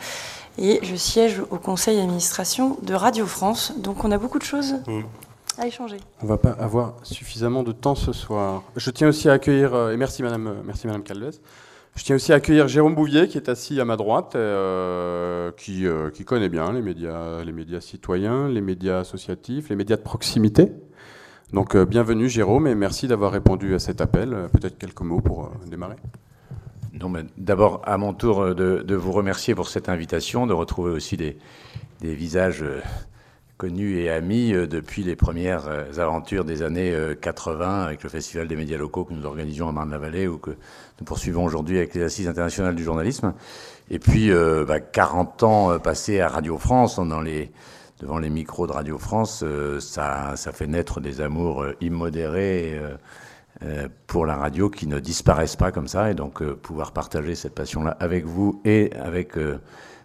et 0.59 0.79
je 0.83 0.95
siège 0.95 1.41
au 1.49 1.57
conseil 1.57 1.97
d'administration 1.97 2.77
de 2.83 2.93
Radio 2.93 3.25
France. 3.25 3.73
Donc 3.77 4.03
on 4.03 4.11
a 4.11 4.19
beaucoup 4.19 4.37
de 4.37 4.43
choses 4.43 4.75
à 5.57 5.67
échanger. 5.67 5.97
On 6.21 6.25
va 6.25 6.37
pas 6.37 6.51
avoir 6.51 6.95
suffisamment 7.03 7.63
de 7.63 7.71
temps 7.71 7.95
ce 7.95 8.13
soir. 8.13 8.63
Je 8.75 8.89
tiens 8.91 9.09
aussi 9.09 9.29
à 9.29 9.33
accueillir, 9.33 9.73
euh, 9.73 9.91
et 9.91 9.97
merci 9.97 10.23
Madame, 10.23 10.47
euh, 10.47 10.53
merci 10.65 10.87
Madame 10.87 11.03
Calves, 11.03 11.39
je 11.95 12.03
tiens 12.03 12.15
aussi 12.15 12.33
à 12.33 12.35
accueillir 12.35 12.67
Jérôme 12.67 12.95
Bouvier 12.95 13.27
qui 13.27 13.37
est 13.37 13.47
assis 13.47 13.79
à 13.79 13.85
ma 13.85 13.95
droite, 13.95 14.35
euh, 14.35 15.51
qui, 15.55 15.85
qui, 16.13 16.25
connaît 16.25 16.49
bien 16.49 16.73
les 16.73 16.81
médias, 16.81 17.41
les 17.43 17.53
médias 17.53 17.79
citoyens, 17.79 18.49
les 18.49 18.59
médias 18.59 18.99
associatifs, 18.99 19.69
les 19.69 19.77
médias 19.77 19.95
de 19.95 20.01
proximité. 20.01 20.73
Donc 21.53 21.77
bienvenue 21.77 22.27
Jérôme 22.27 22.67
et 22.67 22.75
merci 22.75 23.07
d'avoir 23.07 23.31
répondu 23.31 23.73
à 23.75 23.79
cet 23.79 24.01
appel. 24.01 24.35
Peut-être 24.51 24.77
quelques 24.77 25.01
mots 25.01 25.21
pour 25.21 25.51
démarrer. 25.67 25.95
Non, 26.99 27.13
d'abord 27.37 27.81
à 27.85 27.97
mon 27.97 28.13
tour 28.13 28.53
de, 28.53 28.83
de, 28.85 28.95
vous 28.95 29.13
remercier 29.13 29.55
pour 29.55 29.69
cette 29.69 29.87
invitation, 29.87 30.47
de 30.47 30.53
retrouver 30.53 30.91
aussi 30.91 31.15
des, 31.15 31.37
des 32.01 32.13
visages 32.13 32.65
connu 33.57 33.99
et 33.99 34.09
ami 34.09 34.53
euh, 34.53 34.67
depuis 34.67 35.03
les 35.03 35.15
premières 35.15 35.67
euh, 35.67 35.85
aventures 35.97 36.45
des 36.45 36.61
années 36.61 36.93
80 37.21 37.65
euh, 37.65 37.85
avec 37.85 38.03
le 38.03 38.09
Festival 38.09 38.47
des 38.47 38.55
médias 38.55 38.77
locaux 38.77 39.05
que 39.05 39.13
nous 39.13 39.25
organisions 39.25 39.69
à 39.69 39.71
Marne-la-Vallée 39.71 40.27
ou 40.27 40.37
que 40.37 40.51
nous 40.51 41.05
poursuivons 41.05 41.45
aujourd'hui 41.45 41.77
avec 41.77 41.93
les 41.93 42.03
Assises 42.03 42.27
internationales 42.27 42.75
du 42.75 42.83
journalisme. 42.83 43.33
Et 43.89 43.99
puis, 43.99 44.31
bah, 44.67 44.79
40 44.79 45.43
ans 45.43 45.79
passés 45.79 46.19
à 46.19 46.27
Radio 46.27 46.57
France, 46.57 46.99
devant 46.99 48.17
les 48.17 48.29
micros 48.31 48.65
de 48.65 48.71
Radio 48.71 48.97
France, 48.97 49.43
ça 49.79 50.35
fait 50.35 50.65
naître 50.65 51.01
des 51.01 51.21
amours 51.21 51.63
immodérés 51.81 52.81
pour 54.07 54.25
la 54.25 54.37
radio 54.37 54.71
qui 54.71 54.87
ne 54.87 54.99
disparaissent 54.99 55.55
pas 55.55 55.71
comme 55.71 55.87
ça. 55.87 56.09
Et 56.09 56.15
donc, 56.15 56.43
pouvoir 56.43 56.93
partager 56.93 57.35
cette 57.35 57.53
passion-là 57.53 57.95
avec 57.99 58.25
vous 58.25 58.59
et 58.65 58.91
avec 58.95 59.37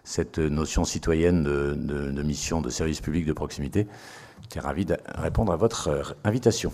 cette 0.03 0.39
notion 0.39 0.83
citoyenne 0.83 1.43
de, 1.43 2.21
mission 2.23 2.61
de 2.61 2.69
service 2.69 3.01
public 3.01 3.25
de 3.25 3.33
proximité. 3.33 3.87
J'étais 4.41 4.59
ravi 4.59 4.85
de 4.85 4.97
répondre 5.15 5.51
à 5.51 5.55
votre 5.55 5.87
euh, 5.89 6.03
invitation. 6.23 6.73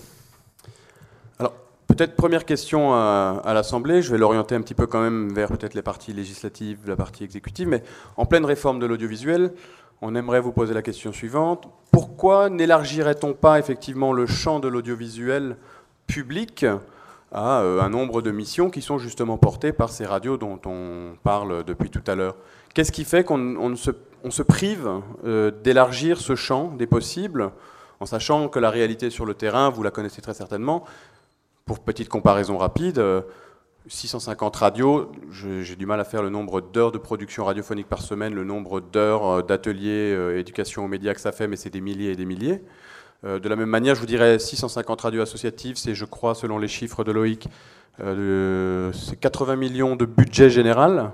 Alors, 1.40 1.54
peut-être 1.88 2.16
première 2.16 2.46
question 2.46 2.94
à, 2.94 3.52
l'Assemblée, 3.54 4.02
je 4.02 4.12
vais 4.12 4.18
l'orienter 4.18 4.56
un 4.56 4.62
petit 4.62 4.74
peu 4.74 4.88
quand 4.88 5.02
même 5.02 5.34
vers 5.34 5.50
peut-être 5.50 5.74
les 5.74 5.82
parties 5.82 6.14
législatives, 6.14 6.80
la 6.88 6.96
partie 6.96 7.24
exécutive, 7.24 7.68
mais 7.68 7.84
en 8.16 8.26
pleine 8.26 8.46
réforme 8.46 8.80
de 8.80 8.86
l'audiovisuel, 8.86 9.52
on 10.02 10.16
aimerait 10.16 10.40
vous 10.40 10.52
poser 10.52 10.74
la 10.74 10.82
question 10.82 11.12
suivante. 11.12 11.68
Pourquoi 11.92 12.50
n'élargirait-on 12.50 13.34
pas 13.34 13.60
effectivement 13.60 14.14
le 14.14 14.26
champ 14.26 14.60
de 14.60 14.68
l'audiovisuel 14.68 15.58
public 16.06 16.66
à 17.32 17.60
euh, 17.60 17.82
un 17.82 17.90
nombre 17.90 18.22
de 18.22 18.32
missions 18.32 18.70
qui 18.70 18.82
sont 18.82 18.98
justement 18.98 19.38
portées 19.38 19.74
par 19.74 19.90
ces 19.90 20.06
radios 20.06 20.38
dont 20.38 20.60
on 20.66 21.16
parle 21.24 21.64
depuis 21.66 21.90
tout 21.90 22.04
à 22.08 22.16
l'heure? 22.16 22.36
Qu'est-ce 22.74 22.92
qui 22.92 23.06
fait 23.06 23.24
qu'on 23.24 23.76
se, 23.76 24.42
prive 24.44 24.90
euh, 25.26 25.52
d'élargir 25.64 26.20
ce 26.20 26.36
champ 26.36 26.74
des 26.78 26.88
possibles, 26.88 27.52
en 28.00 28.06
sachant 28.06 28.50
que 28.50 28.60
la 28.60 28.70
réalité 28.70 29.10
sur 29.10 29.26
le 29.26 29.34
terrain, 29.34 29.70
vous 29.70 29.84
la 29.84 29.92
connaissez 29.92 30.22
très 30.22 30.34
certainement, 30.34 30.84
pour 31.66 31.80
petite 31.80 32.10
comparaison 32.10 32.58
rapide, 32.58 33.04
650 33.88 34.56
euh, 34.56 34.60
radios, 34.60 35.12
j'ai 35.32 35.76
du 35.76 35.86
mal 35.86 36.00
à 36.00 36.04
faire 36.04 36.22
le 36.22 36.30
nombre 36.30 36.62
d'heures 36.62 36.92
de 36.92 36.98
production 36.98 37.46
radiophonique 37.46 37.88
par 37.88 38.02
semaine, 38.02 38.34
le 38.34 38.44
nombre 38.44 38.80
d'heures 38.80 39.28
euh, 39.28 39.42
d'ateliers 39.42 40.16
éducation 40.38 40.86
aux 40.86 40.88
médias 40.88 41.14
que 41.14 41.22
ça 41.22 41.32
fait, 41.32 41.48
mais 41.48 41.56
c'est 41.56 41.72
des 41.72 41.82
milliers 41.82 42.12
et 42.12 42.16
des 42.16 42.26
milliers. 42.26 42.62
de 43.24 43.50
la 43.50 43.56
même 43.56 43.70
manière, 43.70 43.96
je 43.96 44.02
vous 44.02 44.06
dirais 44.06 44.38
650 44.38 45.02
radios 45.02 45.22
associatives, 45.22 45.78
c'est, 45.78 45.96
je 45.96 46.06
crois, 46.06 46.36
selon 46.36 46.60
les 46.60 46.68
chiffres 46.68 47.04
de 47.04 47.12
Loïc, 47.12 47.50
c'est 47.98 49.20
80 49.20 49.56
millions 49.56 49.96
de 49.96 50.06
budget 50.06 50.52
général 50.52 51.12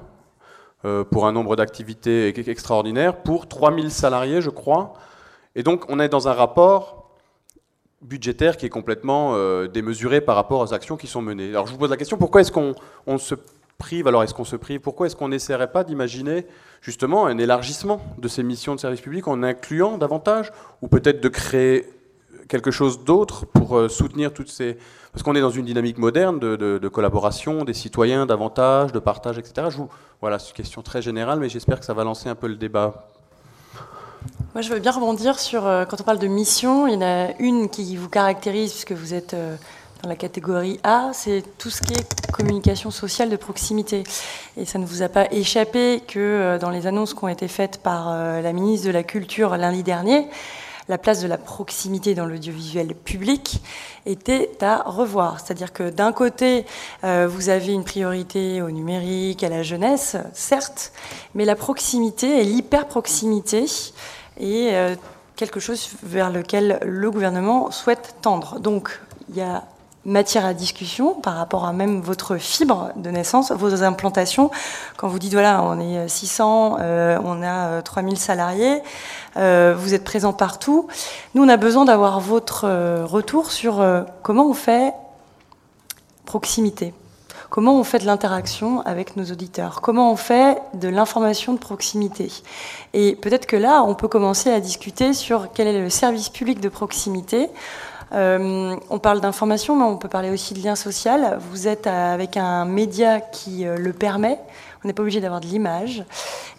pour 1.09 1.27
un 1.27 1.31
nombre 1.31 1.55
d'activités 1.55 2.27
extraordinaire, 2.49 3.23
pour 3.23 3.47
3000 3.47 3.89
salariés, 3.89 4.41
je 4.41 4.49
crois. 4.49 4.93
Et 5.55 5.63
donc, 5.63 5.85
on 5.89 5.99
est 5.99 6.09
dans 6.09 6.27
un 6.27 6.33
rapport 6.33 7.03
budgétaire 8.03 8.57
qui 8.57 8.65
est 8.65 8.69
complètement 8.69 9.35
euh, 9.35 9.67
démesuré 9.67 10.21
par 10.21 10.35
rapport 10.35 10.59
aux 10.59 10.73
actions 10.73 10.97
qui 10.97 11.07
sont 11.07 11.21
menées. 11.21 11.49
Alors, 11.49 11.67
je 11.67 11.71
vous 11.71 11.77
pose 11.77 11.89
la 11.89 11.97
question, 11.97 12.17
pourquoi 12.17 12.41
est-ce 12.41 12.51
qu'on 12.51 12.75
se 13.17 13.35
prive? 13.77 14.07
Alors, 14.07 14.23
est-ce 14.23 14.33
qu'on 14.33 14.43
se 14.43 14.55
prive? 14.55 14.81
Pourquoi 14.81 15.07
est-ce 15.07 15.15
qu'on 15.15 15.29
n'essaierait 15.29 15.71
pas 15.71 15.83
d'imaginer 15.83 16.45
justement 16.81 17.25
un 17.25 17.37
élargissement 17.37 18.01
de 18.17 18.27
ces 18.27 18.43
missions 18.43 18.75
de 18.75 18.79
service 18.79 19.01
public 19.01 19.27
en 19.27 19.43
incluant 19.43 19.97
davantage? 19.97 20.51
Ou 20.81 20.87
peut-être 20.87 21.21
de 21.21 21.29
créer 21.29 21.85
quelque 22.47 22.71
chose 22.71 23.03
d'autre 23.03 23.45
pour 23.45 23.77
euh, 23.77 23.89
soutenir 23.89 24.33
toutes 24.33 24.49
ces... 24.49 24.77
Parce 25.11 25.23
qu'on 25.23 25.35
est 25.35 25.41
dans 25.41 25.51
une 25.51 25.65
dynamique 25.65 25.99
moderne 25.99 26.39
de, 26.39 26.87
collaboration 26.87 27.63
des 27.63 27.73
citoyens, 27.73 28.25
davantage, 28.25 28.91
de 28.91 28.99
partage, 28.99 29.37
etc. 29.37 29.67
Je 29.69 29.77
vous... 29.77 29.89
Voilà, 30.21 30.39
c'est 30.39 30.49
une 30.49 30.55
question 30.55 30.81
très 30.81 31.01
générale, 31.01 31.39
mais 31.39 31.49
j'espère 31.49 31.79
que 31.79 31.85
ça 31.85 31.93
va 31.93 32.03
lancer 32.03 32.29
un 32.29 32.35
peu 32.35 32.47
le 32.47 32.55
débat. 32.55 33.07
Moi, 34.53 34.61
je 34.61 34.69
veux 34.71 34.79
bien 34.79 34.91
rebondir 34.91 35.39
sur, 35.39 35.67
euh, 35.67 35.85
quand 35.85 36.01
on 36.01 36.03
parle 36.03 36.19
de 36.19 36.27
mission, 36.27 36.87
il 36.87 36.93
y 36.93 36.97
en 36.97 37.01
a 37.01 37.37
une 37.39 37.69
qui 37.69 37.95
vous 37.95 38.09
caractérise, 38.09 38.71
puisque 38.71 38.93
vous 38.93 39.13
êtes 39.13 39.33
euh, 39.33 39.55
dans 40.01 40.09
la 40.09 40.15
catégorie 40.15 40.79
A, 40.83 41.11
c'est 41.13 41.43
tout 41.57 41.69
ce 41.69 41.81
qui 41.81 41.93
est 41.93 42.31
communication 42.31 42.89
sociale 42.89 43.29
de 43.29 43.35
proximité. 43.35 44.03
Et 44.57 44.65
ça 44.65 44.79
ne 44.79 44.85
vous 44.85 45.03
a 45.03 45.09
pas 45.09 45.31
échappé 45.31 46.01
que 46.07 46.57
dans 46.59 46.71
les 46.71 46.87
annonces 46.87 47.13
qui 47.13 47.23
ont 47.23 47.27
été 47.27 47.47
faites 47.47 47.83
par 47.83 48.11
la 48.41 48.53
ministre 48.53 48.87
de 48.87 48.91
la 48.91 49.03
Culture 49.03 49.55
lundi 49.55 49.83
dernier, 49.83 50.27
la 50.89 50.97
place 50.97 51.21
de 51.21 51.27
la 51.27 51.37
proximité 51.37 52.15
dans 52.15 52.25
l'audiovisuel 52.25 52.95
public 52.95 53.61
était 54.05 54.51
à 54.61 54.83
revoir. 54.85 55.39
C'est-à-dire 55.39 55.73
que 55.73 55.89
d'un 55.89 56.11
côté, 56.11 56.65
euh, 57.03 57.27
vous 57.29 57.49
avez 57.49 57.73
une 57.73 57.83
priorité 57.83 58.61
au 58.61 58.71
numérique, 58.71 59.43
à 59.43 59.49
la 59.49 59.63
jeunesse, 59.63 60.17
certes, 60.33 60.91
mais 61.35 61.45
la 61.45 61.55
proximité 61.55 62.41
et 62.41 62.43
l'hyper-proximité 62.43 63.65
est 64.39 64.73
euh, 64.73 64.95
quelque 65.35 65.59
chose 65.59 65.89
vers 66.03 66.29
lequel 66.29 66.79
le 66.83 67.11
gouvernement 67.11 67.71
souhaite 67.71 68.15
tendre. 68.21 68.59
Donc, 68.59 68.99
il 69.29 69.37
y 69.37 69.41
a 69.41 69.63
matière 70.05 70.45
à 70.45 70.53
discussion 70.53 71.13
par 71.13 71.35
rapport 71.35 71.65
à 71.65 71.73
même 71.73 72.01
votre 72.01 72.37
fibre 72.37 72.91
de 72.95 73.09
naissance, 73.09 73.51
vos 73.51 73.83
implantations. 73.83 74.51
Quand 74.97 75.07
vous 75.07 75.19
dites, 75.19 75.33
voilà, 75.33 75.63
on 75.63 75.79
est 75.79 76.07
600, 76.07 76.77
euh, 76.79 77.17
on 77.23 77.41
a 77.41 77.81
3000 77.81 78.13
euh, 78.13 78.17
salariés, 78.17 78.81
euh, 79.37 79.75
vous 79.77 79.93
êtes 79.93 80.03
présents 80.03 80.33
partout. 80.33 80.87
Nous, 81.35 81.43
on 81.43 81.49
a 81.49 81.57
besoin 81.57 81.85
d'avoir 81.85 82.19
votre 82.19 82.67
retour 83.03 83.51
sur 83.51 83.83
comment 84.21 84.47
on 84.49 84.53
fait 84.53 84.93
proximité. 86.25 86.93
Comment 87.49 87.79
on 87.79 87.83
fait 87.83 87.99
de 87.99 88.07
l'interaction 88.07 88.81
avec 88.81 89.15
nos 89.15 89.25
auditeurs 89.25 89.81
Comment 89.81 90.11
on 90.11 90.15
fait 90.15 90.57
de 90.73 90.87
l'information 90.87 91.53
de 91.53 91.59
proximité 91.59 92.31
Et 92.93 93.15
peut-être 93.15 93.45
que 93.45 93.55
là, 93.55 93.83
on 93.83 93.93
peut 93.93 94.07
commencer 94.07 94.51
à 94.51 94.59
discuter 94.59 95.13
sur 95.13 95.49
quel 95.53 95.67
est 95.67 95.79
le 95.79 95.91
service 95.91 96.29
public 96.29 96.59
de 96.59 96.69
proximité 96.69 97.49
euh, 98.13 98.75
on 98.89 98.99
parle 98.99 99.21
d'information, 99.21 99.75
mais 99.75 99.83
on 99.83 99.97
peut 99.97 100.07
parler 100.07 100.29
aussi 100.29 100.53
de 100.53 100.61
lien 100.61 100.75
social. 100.75 101.39
Vous 101.49 101.67
êtes 101.67 101.87
avec 101.87 102.37
un 102.37 102.65
média 102.65 103.19
qui 103.19 103.65
euh, 103.65 103.77
le 103.77 103.93
permet. 103.93 104.39
On 104.83 104.87
n'est 104.87 104.93
pas 104.93 105.01
obligé 105.01 105.21
d'avoir 105.21 105.41
de 105.41 105.47
l'image. 105.47 106.05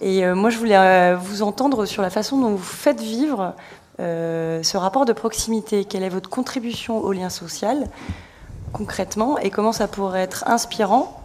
Et 0.00 0.24
euh, 0.24 0.34
moi, 0.34 0.50
je 0.50 0.58
voulais 0.58 1.14
vous 1.14 1.42
entendre 1.42 1.86
sur 1.86 2.02
la 2.02 2.10
façon 2.10 2.40
dont 2.40 2.50
vous 2.50 2.58
faites 2.58 3.00
vivre 3.00 3.54
ce 3.98 4.76
rapport 4.76 5.04
de 5.04 5.12
proximité. 5.12 5.84
Quelle 5.84 6.02
est 6.02 6.08
votre 6.08 6.28
contribution 6.28 6.98
au 6.98 7.12
lien 7.12 7.28
social, 7.28 7.86
concrètement, 8.72 9.38
et 9.38 9.50
comment 9.50 9.70
ça 9.70 9.86
pourrait 9.86 10.22
être 10.22 10.42
inspirant 10.48 11.20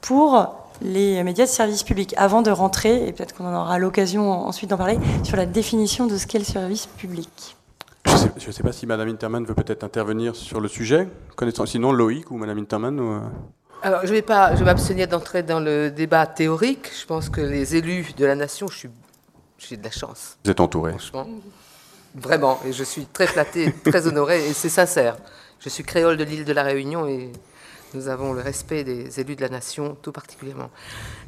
pour 0.00 0.48
les 0.80 1.22
médias 1.24 1.44
de 1.44 1.50
service 1.50 1.82
public, 1.82 2.14
avant 2.16 2.40
de 2.40 2.50
rentrer, 2.50 3.06
et 3.06 3.12
peut-être 3.12 3.34
qu'on 3.34 3.46
en 3.46 3.54
aura 3.54 3.78
l'occasion 3.78 4.30
ensuite 4.30 4.70
d'en 4.70 4.78
parler, 4.78 4.98
sur 5.24 5.36
la 5.36 5.44
définition 5.44 6.06
de 6.06 6.16
ce 6.16 6.26
qu'est 6.26 6.38
le 6.38 6.44
service 6.44 6.86
public. 6.86 7.55
Je 8.06 8.46
ne 8.46 8.52
sais, 8.52 8.62
pas 8.62 8.72
si 8.72 8.86
Madame 8.86 9.08
Interman 9.08 9.44
veut 9.44 9.54
peut-être 9.54 9.82
intervenir 9.82 10.36
sur 10.36 10.60
le 10.60 10.68
sujet. 10.68 11.08
Connaissant, 11.34 11.66
sinon 11.66 11.92
Loïc 11.92 12.30
ou 12.30 12.36
Madame 12.36 12.58
Interman 12.58 12.98
euh. 13.00 13.20
Alors, 13.82 14.00
je 14.04 14.12
vais 14.12 14.22
pas, 14.22 14.54
je 14.54 14.60
vais 14.60 14.64
m'abstenir 14.64 15.08
d'entrer 15.08 15.42
dans 15.42 15.60
le 15.60 15.90
débat 15.90 16.26
théorique. 16.26 16.90
Je 16.98 17.06
pense 17.06 17.28
que 17.28 17.40
les 17.40 17.76
élus 17.76 18.12
de 18.16 18.24
la 18.24 18.34
nation, 18.34 18.68
je 18.68 18.76
suis, 18.76 18.88
j'ai 19.58 19.76
de 19.76 19.84
la 19.84 19.90
chance. 19.90 20.38
Vous 20.44 20.50
êtes 20.50 20.60
entouré. 20.60 20.92
Franchement. 20.92 21.26
Vraiment, 22.14 22.58
et 22.64 22.72
je 22.72 22.84
suis 22.84 23.04
très 23.06 23.26
flattée, 23.26 23.74
très 23.84 24.06
honorée, 24.08 24.48
et 24.48 24.52
c'est 24.54 24.70
sincère. 24.70 25.16
Je 25.60 25.68
suis 25.68 25.84
créole 25.84 26.16
de 26.16 26.24
l'île 26.24 26.44
de 26.44 26.52
la 26.52 26.62
Réunion 26.62 27.06
et 27.06 27.30
nous 27.94 28.08
avons 28.08 28.32
le 28.32 28.40
respect 28.40 28.84
des 28.84 29.20
élus 29.20 29.36
de 29.36 29.42
la 29.42 29.48
nation, 29.48 29.96
tout 30.00 30.12
particulièrement. 30.12 30.70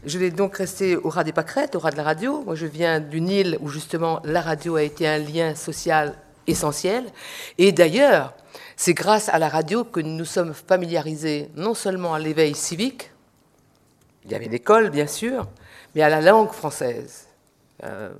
Je 0.04 0.18
vais 0.18 0.30
donc 0.30 0.56
rester 0.56 0.96
au 0.96 1.08
ras 1.08 1.24
des 1.24 1.32
pâquerettes, 1.32 1.76
au 1.76 1.78
ras 1.78 1.90
de 1.90 1.96
la 1.96 2.02
radio. 2.02 2.42
Moi, 2.44 2.54
je 2.54 2.66
viens 2.66 3.00
d'une 3.00 3.28
île 3.28 3.58
où 3.60 3.68
justement 3.68 4.20
la 4.24 4.40
radio 4.40 4.76
a 4.76 4.82
été 4.82 5.06
un 5.06 5.18
lien 5.18 5.54
social 5.54 6.14
essentiel. 6.48 7.04
Et 7.58 7.72
d'ailleurs, 7.72 8.34
c'est 8.76 8.94
grâce 8.94 9.28
à 9.28 9.38
la 9.38 9.48
radio 9.48 9.84
que 9.84 10.00
nous 10.00 10.24
sommes 10.24 10.54
familiarisés 10.54 11.50
non 11.56 11.74
seulement 11.74 12.14
à 12.14 12.18
l'éveil 12.18 12.54
civique, 12.54 13.12
il 14.24 14.32
y 14.32 14.34
avait 14.34 14.48
l'école 14.48 14.90
bien 14.90 15.06
sûr, 15.06 15.46
mais 15.94 16.02
à 16.02 16.08
la 16.08 16.20
langue 16.20 16.50
française. 16.50 17.28
Euh, 17.84 18.10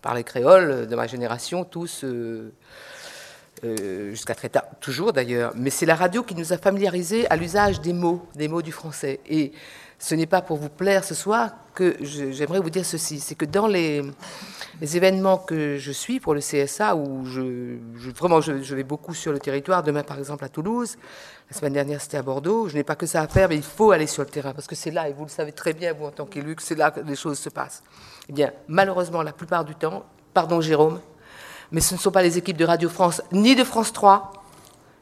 par 0.00 0.14
les 0.14 0.24
créoles 0.24 0.86
de 0.86 0.96
ma 0.96 1.06
génération, 1.06 1.64
tous 1.64 2.04
euh, 2.04 2.52
euh, 3.64 4.10
jusqu'à 4.10 4.34
très 4.34 4.48
tard, 4.48 4.64
toujours 4.80 5.12
d'ailleurs, 5.12 5.52
mais 5.56 5.70
c'est 5.70 5.86
la 5.86 5.96
radio 5.96 6.22
qui 6.22 6.34
nous 6.34 6.52
a 6.52 6.58
familiarisés 6.58 7.28
à 7.28 7.36
l'usage 7.36 7.80
des 7.80 7.92
mots, 7.92 8.24
des 8.36 8.48
mots 8.48 8.62
du 8.62 8.72
français. 8.72 9.20
Et 9.28 9.52
ce 9.98 10.14
n'est 10.14 10.26
pas 10.26 10.42
pour 10.42 10.56
vous 10.56 10.68
plaire 10.68 11.04
ce 11.04 11.14
soir 11.14 11.50
que 11.74 11.96
j'aimerais 12.00 12.60
vous 12.60 12.70
dire 12.70 12.84
ceci, 12.84 13.20
c'est 13.20 13.34
que 13.34 13.44
dans 13.44 13.66
les, 13.66 14.02
événements 14.80 15.38
que 15.38 15.76
je 15.76 15.92
suis 15.92 16.20
pour 16.20 16.34
le 16.34 16.40
CSA, 16.40 16.96
où 16.96 17.24
je, 17.24 17.78
vraiment 18.16 18.40
je, 18.40 18.74
vais 18.74 18.84
beaucoup 18.84 19.14
sur 19.14 19.32
le 19.32 19.38
territoire, 19.38 19.82
demain 19.82 20.02
par 20.02 20.18
exemple 20.18 20.44
à 20.44 20.48
Toulouse, 20.48 20.96
la 21.50 21.56
semaine 21.56 21.72
dernière 21.72 22.00
c'était 22.00 22.16
à 22.16 22.22
Bordeaux, 22.22 22.68
je 22.68 22.74
n'ai 22.74 22.84
pas 22.84 22.96
que 22.96 23.06
ça 23.06 23.22
à 23.22 23.28
faire, 23.28 23.48
mais 23.48 23.56
il 23.56 23.62
faut 23.62 23.90
aller 23.90 24.06
sur 24.06 24.22
le 24.22 24.28
terrain, 24.28 24.54
parce 24.54 24.66
que 24.66 24.74
c'est 24.74 24.90
là, 24.90 25.08
et 25.08 25.12
vous 25.12 25.24
le 25.24 25.30
savez 25.30 25.52
très 25.52 25.72
bien, 25.72 25.92
vous 25.92 26.06
en 26.06 26.10
tant 26.10 26.26
qu'élu, 26.26 26.54
que 26.54 26.62
c'est 26.62 26.76
là 26.76 26.90
que 26.90 27.00
les 27.00 27.16
choses 27.16 27.38
se 27.38 27.48
passent. 27.48 27.82
Eh 28.28 28.32
bien, 28.32 28.52
malheureusement, 28.68 29.22
la 29.22 29.32
plupart 29.32 29.64
du 29.64 29.74
temps, 29.74 30.04
pardon 30.34 30.60
Jérôme, 30.60 31.00
mais 31.70 31.80
ce 31.80 31.94
ne 31.94 31.98
sont 31.98 32.10
pas 32.10 32.22
les 32.22 32.38
équipes 32.38 32.56
de 32.56 32.64
Radio 32.64 32.88
France 32.88 33.22
ni 33.32 33.54
de 33.54 33.64
France 33.64 33.92
3 33.92 34.32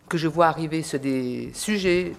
que 0.09 0.19
je 0.19 0.29
vois 0.29 0.47
arriver 0.47 0.83
sur 0.83 0.99
des 1.01 1.51
sujets 1.55 2.15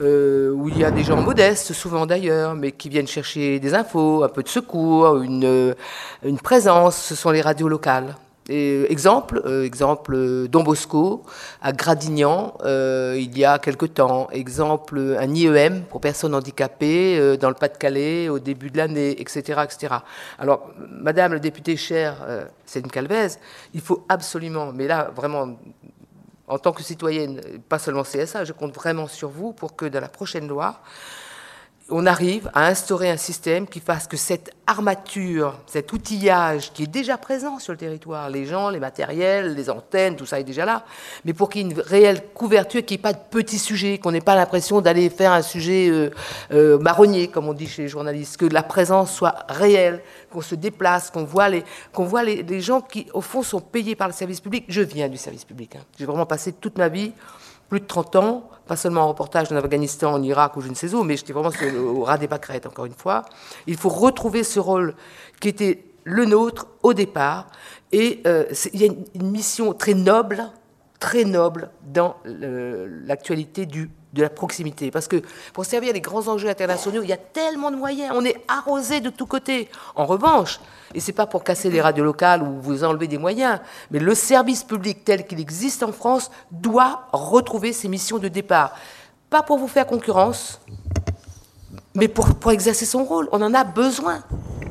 euh, 0.00 0.50
où 0.50 0.68
il 0.68 0.78
y 0.78 0.84
a 0.84 0.90
des 0.90 1.04
gens 1.04 1.20
modestes, 1.20 1.72
souvent 1.72 2.06
d'ailleurs, 2.06 2.54
mais 2.54 2.72
qui 2.72 2.88
viennent 2.88 3.06
chercher 3.06 3.60
des 3.60 3.74
infos, 3.74 4.24
un 4.24 4.28
peu 4.28 4.42
de 4.42 4.48
secours, 4.48 5.18
une, 5.22 5.74
une 6.24 6.38
présence. 6.38 6.96
Ce 6.96 7.14
sont 7.14 7.30
les 7.30 7.40
radios 7.40 7.68
locales. 7.68 8.16
Et, 8.48 8.90
exemple, 8.90 9.40
euh, 9.44 9.64
exemple 9.64 10.48
Don 10.48 10.64
Bosco 10.64 11.22
à 11.60 11.72
Gradignan 11.72 12.54
euh, 12.64 13.16
il 13.16 13.38
y 13.38 13.44
a 13.44 13.58
quelque 13.58 13.86
temps. 13.86 14.28
Exemple 14.32 15.16
un 15.18 15.32
IEM 15.32 15.82
pour 15.84 16.00
personnes 16.00 16.34
handicapées 16.34 17.18
euh, 17.18 17.36
dans 17.36 17.48
le 17.48 17.54
Pas-de-Calais 17.54 18.28
au 18.28 18.40
début 18.40 18.70
de 18.70 18.78
l'année, 18.78 19.20
etc., 19.20 19.60
etc. 19.64 19.94
Alors, 20.38 20.70
Madame 20.90 21.34
le 21.34 21.40
député 21.40 21.76
chère 21.76 22.16
Céline 22.66 22.90
Calvez, 22.90 23.28
il 23.74 23.80
faut 23.80 24.04
absolument, 24.08 24.72
mais 24.72 24.88
là 24.88 25.10
vraiment 25.14 25.56
en 26.52 26.58
tant 26.58 26.72
que 26.72 26.82
citoyenne, 26.82 27.40
pas 27.70 27.78
seulement 27.78 28.02
CSA, 28.02 28.44
je 28.44 28.52
compte 28.52 28.74
vraiment 28.74 29.08
sur 29.08 29.30
vous 29.30 29.54
pour 29.54 29.74
que 29.74 29.86
dans 29.86 30.00
la 30.00 30.08
prochaine 30.08 30.46
loi, 30.46 30.82
on 31.90 32.06
arrive 32.06 32.50
à 32.54 32.66
instaurer 32.68 33.10
un 33.10 33.16
système 33.16 33.66
qui 33.66 33.80
fasse 33.80 34.06
que 34.06 34.16
cette 34.16 34.52
armature, 34.66 35.58
cet 35.66 35.92
outillage 35.92 36.72
qui 36.72 36.84
est 36.84 36.86
déjà 36.86 37.18
présent 37.18 37.58
sur 37.58 37.72
le 37.72 37.78
territoire, 37.78 38.30
les 38.30 38.46
gens, 38.46 38.70
les 38.70 38.78
matériels, 38.78 39.54
les 39.54 39.68
antennes, 39.68 40.16
tout 40.16 40.24
ça 40.24 40.40
est 40.40 40.44
déjà 40.44 40.64
là, 40.64 40.84
mais 41.24 41.32
pour 41.32 41.50
qu'il 41.50 41.62
y 41.62 41.64
ait 41.64 41.74
une 41.74 41.80
réelle 41.80 42.22
couverture, 42.34 42.84
qu'il 42.84 42.96
n'y 42.96 43.00
ait 43.00 43.02
pas 43.02 43.12
de 43.12 43.18
petits 43.30 43.58
sujets, 43.58 43.98
qu'on 43.98 44.12
n'ait 44.12 44.20
pas 44.20 44.36
l'impression 44.36 44.80
d'aller 44.80 45.10
faire 45.10 45.32
un 45.32 45.42
sujet 45.42 45.88
euh, 45.90 46.10
euh, 46.52 46.78
marronnier, 46.78 47.28
comme 47.28 47.48
on 47.48 47.52
dit 47.52 47.66
chez 47.66 47.82
les 47.82 47.88
journalistes, 47.88 48.36
que 48.36 48.46
la 48.46 48.62
présence 48.62 49.12
soit 49.12 49.44
réelle, 49.48 50.00
qu'on 50.30 50.40
se 50.40 50.54
déplace, 50.54 51.10
qu'on 51.10 51.24
voit, 51.24 51.48
les, 51.48 51.64
qu'on 51.92 52.04
voit 52.04 52.22
les, 52.22 52.60
gens 52.60 52.80
qui, 52.80 53.06
au 53.12 53.20
fond, 53.20 53.42
sont 53.42 53.60
payés 53.60 53.96
par 53.96 54.06
le 54.06 54.14
service 54.14 54.40
public. 54.40 54.64
Je 54.68 54.82
viens 54.82 55.08
du 55.08 55.16
service 55.16 55.44
public. 55.44 55.76
Hein. 55.76 55.82
J'ai 55.98 56.06
vraiment 56.06 56.26
passé 56.26 56.52
toute 56.52 56.78
ma 56.78 56.88
vie 56.88 57.12
plus 57.72 57.80
de 57.80 57.86
30 57.86 58.16
ans, 58.16 58.50
pas 58.66 58.76
seulement 58.76 59.00
en 59.00 59.08
reportage 59.08 59.50
en 59.50 59.56
Afghanistan, 59.56 60.12
en 60.12 60.22
Irak 60.22 60.58
ou 60.58 60.60
je 60.60 60.68
ne 60.68 60.74
sais 60.74 60.92
où, 60.92 61.04
mais 61.04 61.16
j'étais 61.16 61.32
vraiment 61.32 61.50
au 61.78 62.04
ras 62.04 62.18
des 62.18 62.28
pâquerettes, 62.28 62.66
encore 62.66 62.84
une 62.84 62.92
fois. 62.92 63.24
Il 63.66 63.78
faut 63.78 63.88
retrouver 63.88 64.44
ce 64.44 64.60
rôle 64.60 64.94
qui 65.40 65.48
était 65.48 65.82
le 66.04 66.26
nôtre 66.26 66.66
au 66.82 66.92
départ. 66.92 67.46
Et 67.90 68.20
euh, 68.26 68.44
il 68.74 68.82
y 68.82 68.84
a 68.86 68.92
une 69.14 69.30
mission 69.30 69.72
très 69.72 69.94
noble, 69.94 70.50
très 71.00 71.24
noble 71.24 71.70
dans 71.82 72.16
l'actualité 72.26 73.64
du 73.64 73.88
de 74.12 74.22
la 74.22 74.30
proximité. 74.30 74.90
Parce 74.90 75.08
que 75.08 75.22
pour 75.52 75.64
servir 75.64 75.92
les 75.92 76.00
grands 76.00 76.28
enjeux 76.28 76.48
internationaux, 76.48 77.02
il 77.02 77.08
y 77.08 77.12
a 77.12 77.16
tellement 77.16 77.70
de 77.70 77.76
moyens, 77.76 78.12
on 78.14 78.24
est 78.24 78.36
arrosé 78.48 79.00
de 79.00 79.10
tous 79.10 79.26
côtés. 79.26 79.68
En 79.94 80.04
revanche, 80.04 80.60
et 80.94 81.00
c'est 81.00 81.12
pas 81.12 81.26
pour 81.26 81.44
casser 81.44 81.70
les 81.70 81.80
radios 81.80 82.04
locales 82.04 82.42
ou 82.42 82.60
vous 82.60 82.84
enlever 82.84 83.08
des 83.08 83.18
moyens, 83.18 83.60
mais 83.90 83.98
le 83.98 84.14
service 84.14 84.62
public 84.64 85.04
tel 85.04 85.26
qu'il 85.26 85.40
existe 85.40 85.82
en 85.82 85.92
France 85.92 86.30
doit 86.50 87.08
retrouver 87.12 87.72
ses 87.72 87.88
missions 87.88 88.18
de 88.18 88.28
départ. 88.28 88.72
Pas 89.30 89.42
pour 89.42 89.58
vous 89.58 89.68
faire 89.68 89.86
concurrence, 89.86 90.60
mais 91.94 92.08
pour, 92.08 92.34
pour 92.34 92.52
exercer 92.52 92.84
son 92.84 93.04
rôle. 93.04 93.28
On 93.32 93.40
en 93.40 93.54
a 93.54 93.64
besoin. 93.64 94.22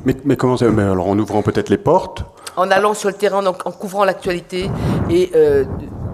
Mais, 0.05 0.15
mais 0.23 0.35
comment 0.35 0.57
ça 0.57 0.69
mais 0.69 0.83
Alors 0.83 1.07
en 1.07 1.17
ouvrant 1.17 1.41
peut-être 1.41 1.69
les 1.69 1.77
portes 1.77 2.23
En 2.55 2.69
allant 2.69 2.93
sur 2.93 3.09
le 3.09 3.15
terrain, 3.15 3.45
en, 3.45 3.49
en 3.49 3.71
couvrant 3.71 4.05
l'actualité. 4.05 4.69
Et 5.09 5.31
euh, 5.35 5.65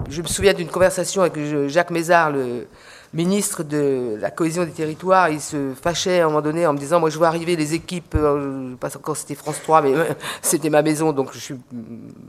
je 0.08 0.22
me 0.22 0.26
souviens 0.26 0.54
d'une 0.54 0.68
conversation 0.68 1.22
avec 1.22 1.38
Jacques 1.68 1.90
Mézard, 1.90 2.30
le, 2.30 2.66
ministre 3.14 3.62
de 3.62 4.16
la 4.20 4.30
cohésion 4.30 4.64
des 4.64 4.70
territoires, 4.70 5.30
il 5.30 5.40
se 5.40 5.72
fâchait 5.80 6.20
à 6.20 6.24
un 6.24 6.28
moment 6.28 6.42
donné 6.42 6.66
en 6.66 6.74
me 6.74 6.78
disant 6.78 7.00
Moi, 7.00 7.08
je 7.08 7.16
vois 7.16 7.28
arriver 7.28 7.56
les 7.56 7.74
équipes, 7.74 8.14
euh, 8.14 8.74
pas 8.78 8.94
encore 8.96 9.16
c'était 9.16 9.34
France 9.34 9.60
3, 9.62 9.82
mais 9.82 9.94
c'était 10.42 10.68
ma 10.68 10.82
maison, 10.82 11.12
donc 11.12 11.30
je 11.32 11.38
suis 11.38 11.54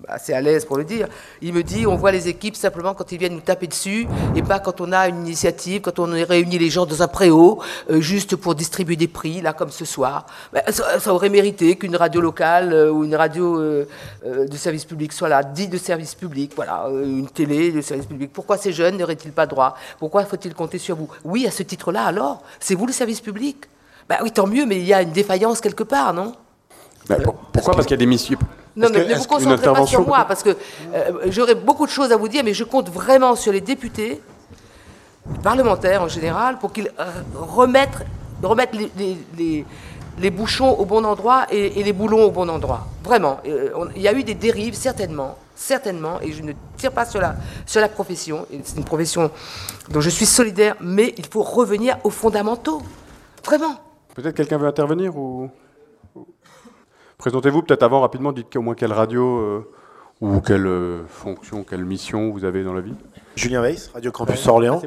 assez 0.07 0.33
à 0.33 0.41
l'aise 0.41 0.65
pour 0.65 0.77
le 0.77 0.85
dire. 0.85 1.07
Il 1.41 1.53
me 1.53 1.63
dit 1.63 1.85
On 1.85 1.95
voit 1.95 2.11
les 2.11 2.29
équipes 2.29 2.55
simplement 2.55 2.93
quand 2.93 3.11
ils 3.11 3.17
viennent 3.17 3.33
nous 3.33 3.41
taper 3.41 3.67
dessus, 3.67 4.07
et 4.35 4.41
pas 4.41 4.59
quand 4.59 4.79
on 4.79 4.91
a 4.93 5.09
une 5.09 5.25
initiative, 5.25 5.81
quand 5.81 5.99
on 5.99 6.11
réunit 6.11 6.57
les 6.57 6.69
gens 6.69 6.85
dans 6.85 7.03
un 7.03 7.07
préau, 7.07 7.61
euh, 7.89 7.99
juste 7.99 8.37
pour 8.37 8.55
distribuer 8.55 8.95
des 8.95 9.09
prix, 9.09 9.41
là, 9.41 9.51
comme 9.51 9.71
ce 9.71 9.83
soir. 9.83 10.27
Ben, 10.53 10.63
ça, 10.69 11.13
aurait 11.13 11.29
mérité 11.29 11.75
qu'une 11.75 11.95
radio 11.95 12.21
locale 12.21 12.71
euh, 12.71 12.91
ou 12.91 13.03
une 13.03 13.15
radio 13.15 13.39
de 13.59 14.55
service 14.55 14.85
public 14.85 15.11
soit 15.11 15.29
là, 15.29 15.43
dit 15.43 15.67
de 15.67 15.77
service 15.77 16.15
public, 16.15 16.53
voilà, 16.55 16.87
une 16.89 17.27
télé 17.27 17.71
de 17.71 17.81
service 17.81 18.05
public. 18.05 18.31
Pourquoi 18.31 18.57
ces 18.57 18.71
jeunes 18.71 18.97
n'auraient-ils 18.97 19.31
pas 19.31 19.45
droit? 19.45 19.75
Pourquoi 19.97 20.23
faut-il 20.25 20.53
sur 20.77 20.95
vous. 20.95 21.09
Oui, 21.23 21.47
à 21.47 21.51
ce 21.51 21.63
titre-là, 21.63 22.05
alors, 22.05 22.43
c'est 22.59 22.75
vous 22.75 22.85
le 22.85 22.93
service 22.93 23.21
public 23.21 23.65
Ben 24.07 24.17
oui, 24.23 24.31
tant 24.31 24.47
mieux, 24.47 24.65
mais 24.65 24.77
il 24.77 24.85
y 24.85 24.93
a 24.93 25.01
une 25.01 25.11
défaillance 25.11 25.61
quelque 25.61 25.83
part, 25.83 26.13
non? 26.13 26.33
Bah, 27.07 27.17
Pourquoi? 27.53 27.73
Parce 27.73 27.85
qu'il 27.85 27.95
y 27.95 27.99
a 27.99 28.05
des 28.05 28.05
missions. 28.05 28.37
Non, 28.75 28.89
ne 28.89 29.15
vous 29.15 29.23
concentrez 29.25 29.73
pas 29.73 29.85
sur 29.85 30.05
moi, 30.05 30.25
parce 30.27 30.43
que 30.43 30.55
euh, 30.93 31.11
j'aurais 31.27 31.55
beaucoup 31.55 31.85
de 31.85 31.91
choses 31.91 32.11
à 32.11 32.17
vous 32.17 32.27
dire, 32.27 32.43
mais 32.43 32.53
je 32.53 32.63
compte 32.63 32.89
vraiment 32.89 33.35
sur 33.35 33.51
les 33.51 33.61
députés, 33.61 34.21
parlementaires 35.43 36.01
en 36.01 36.07
général, 36.07 36.59
pour 36.59 36.71
qu'ils 36.71 36.91
euh, 36.99 37.05
remettent, 37.35 38.05
remettent 38.41 38.75
les, 38.75 39.17
les, 39.37 39.65
bouchons 40.31 40.71
au 40.71 40.85
bon 40.85 41.05
endroit 41.05 41.45
et, 41.51 41.83
les 41.83 41.93
boulons 41.93 42.23
au 42.23 42.31
bon 42.31 42.49
endroit. 42.49 42.87
Vraiment. 43.03 43.39
Euh, 43.45 43.69
il 43.95 44.01
y 44.01 44.07
a 44.07 44.13
eu 44.13 44.23
des 44.23 44.35
dérives, 44.35 44.73
certainement 44.73 45.37
certainement, 45.59 46.21
et 46.21 46.31
je 46.31 46.41
ne 46.41 46.53
tire 46.77 46.93
pas 46.93 47.05
sur 47.05 47.19
la, 47.19 47.35
sur 47.65 47.81
la 47.81 47.89
profession, 47.89 48.47
c'est 48.63 48.77
une 48.77 48.85
profession 48.85 49.29
dont 49.89 49.99
je 49.99 50.09
suis 50.09 50.25
solidaire, 50.25 50.75
mais 50.79 51.13
il 51.17 51.25
faut 51.25 51.43
revenir 51.43 51.97
aux 52.05 52.09
fondamentaux. 52.09 52.81
Vraiment. 53.43 53.75
Peut-être 54.15 54.35
quelqu'un 54.35 54.57
veut 54.57 54.67
intervenir 54.67 55.17
ou... 55.17 55.49
Présentez-vous 57.17 57.63
peut-être 57.63 57.83
avant 57.83 57.99
rapidement, 57.99 58.31
dites 58.31 58.55
au 58.55 58.61
moins 58.61 58.75
quelle 58.75 58.93
radio 58.93 59.39
euh, 59.39 59.71
ou 60.21 60.39
quelle 60.39 60.65
euh, 60.65 61.05
fonction, 61.07 61.65
quelle 61.65 61.83
mission 61.83 62.31
vous 62.31 62.45
avez 62.45 62.63
dans 62.63 62.73
la 62.73 62.79
vie. 62.79 62.95
Julien 63.35 63.61
Weiss, 63.61 63.89
Radio 63.93 64.13
Campus 64.13 64.47
Orléans. 64.47 64.81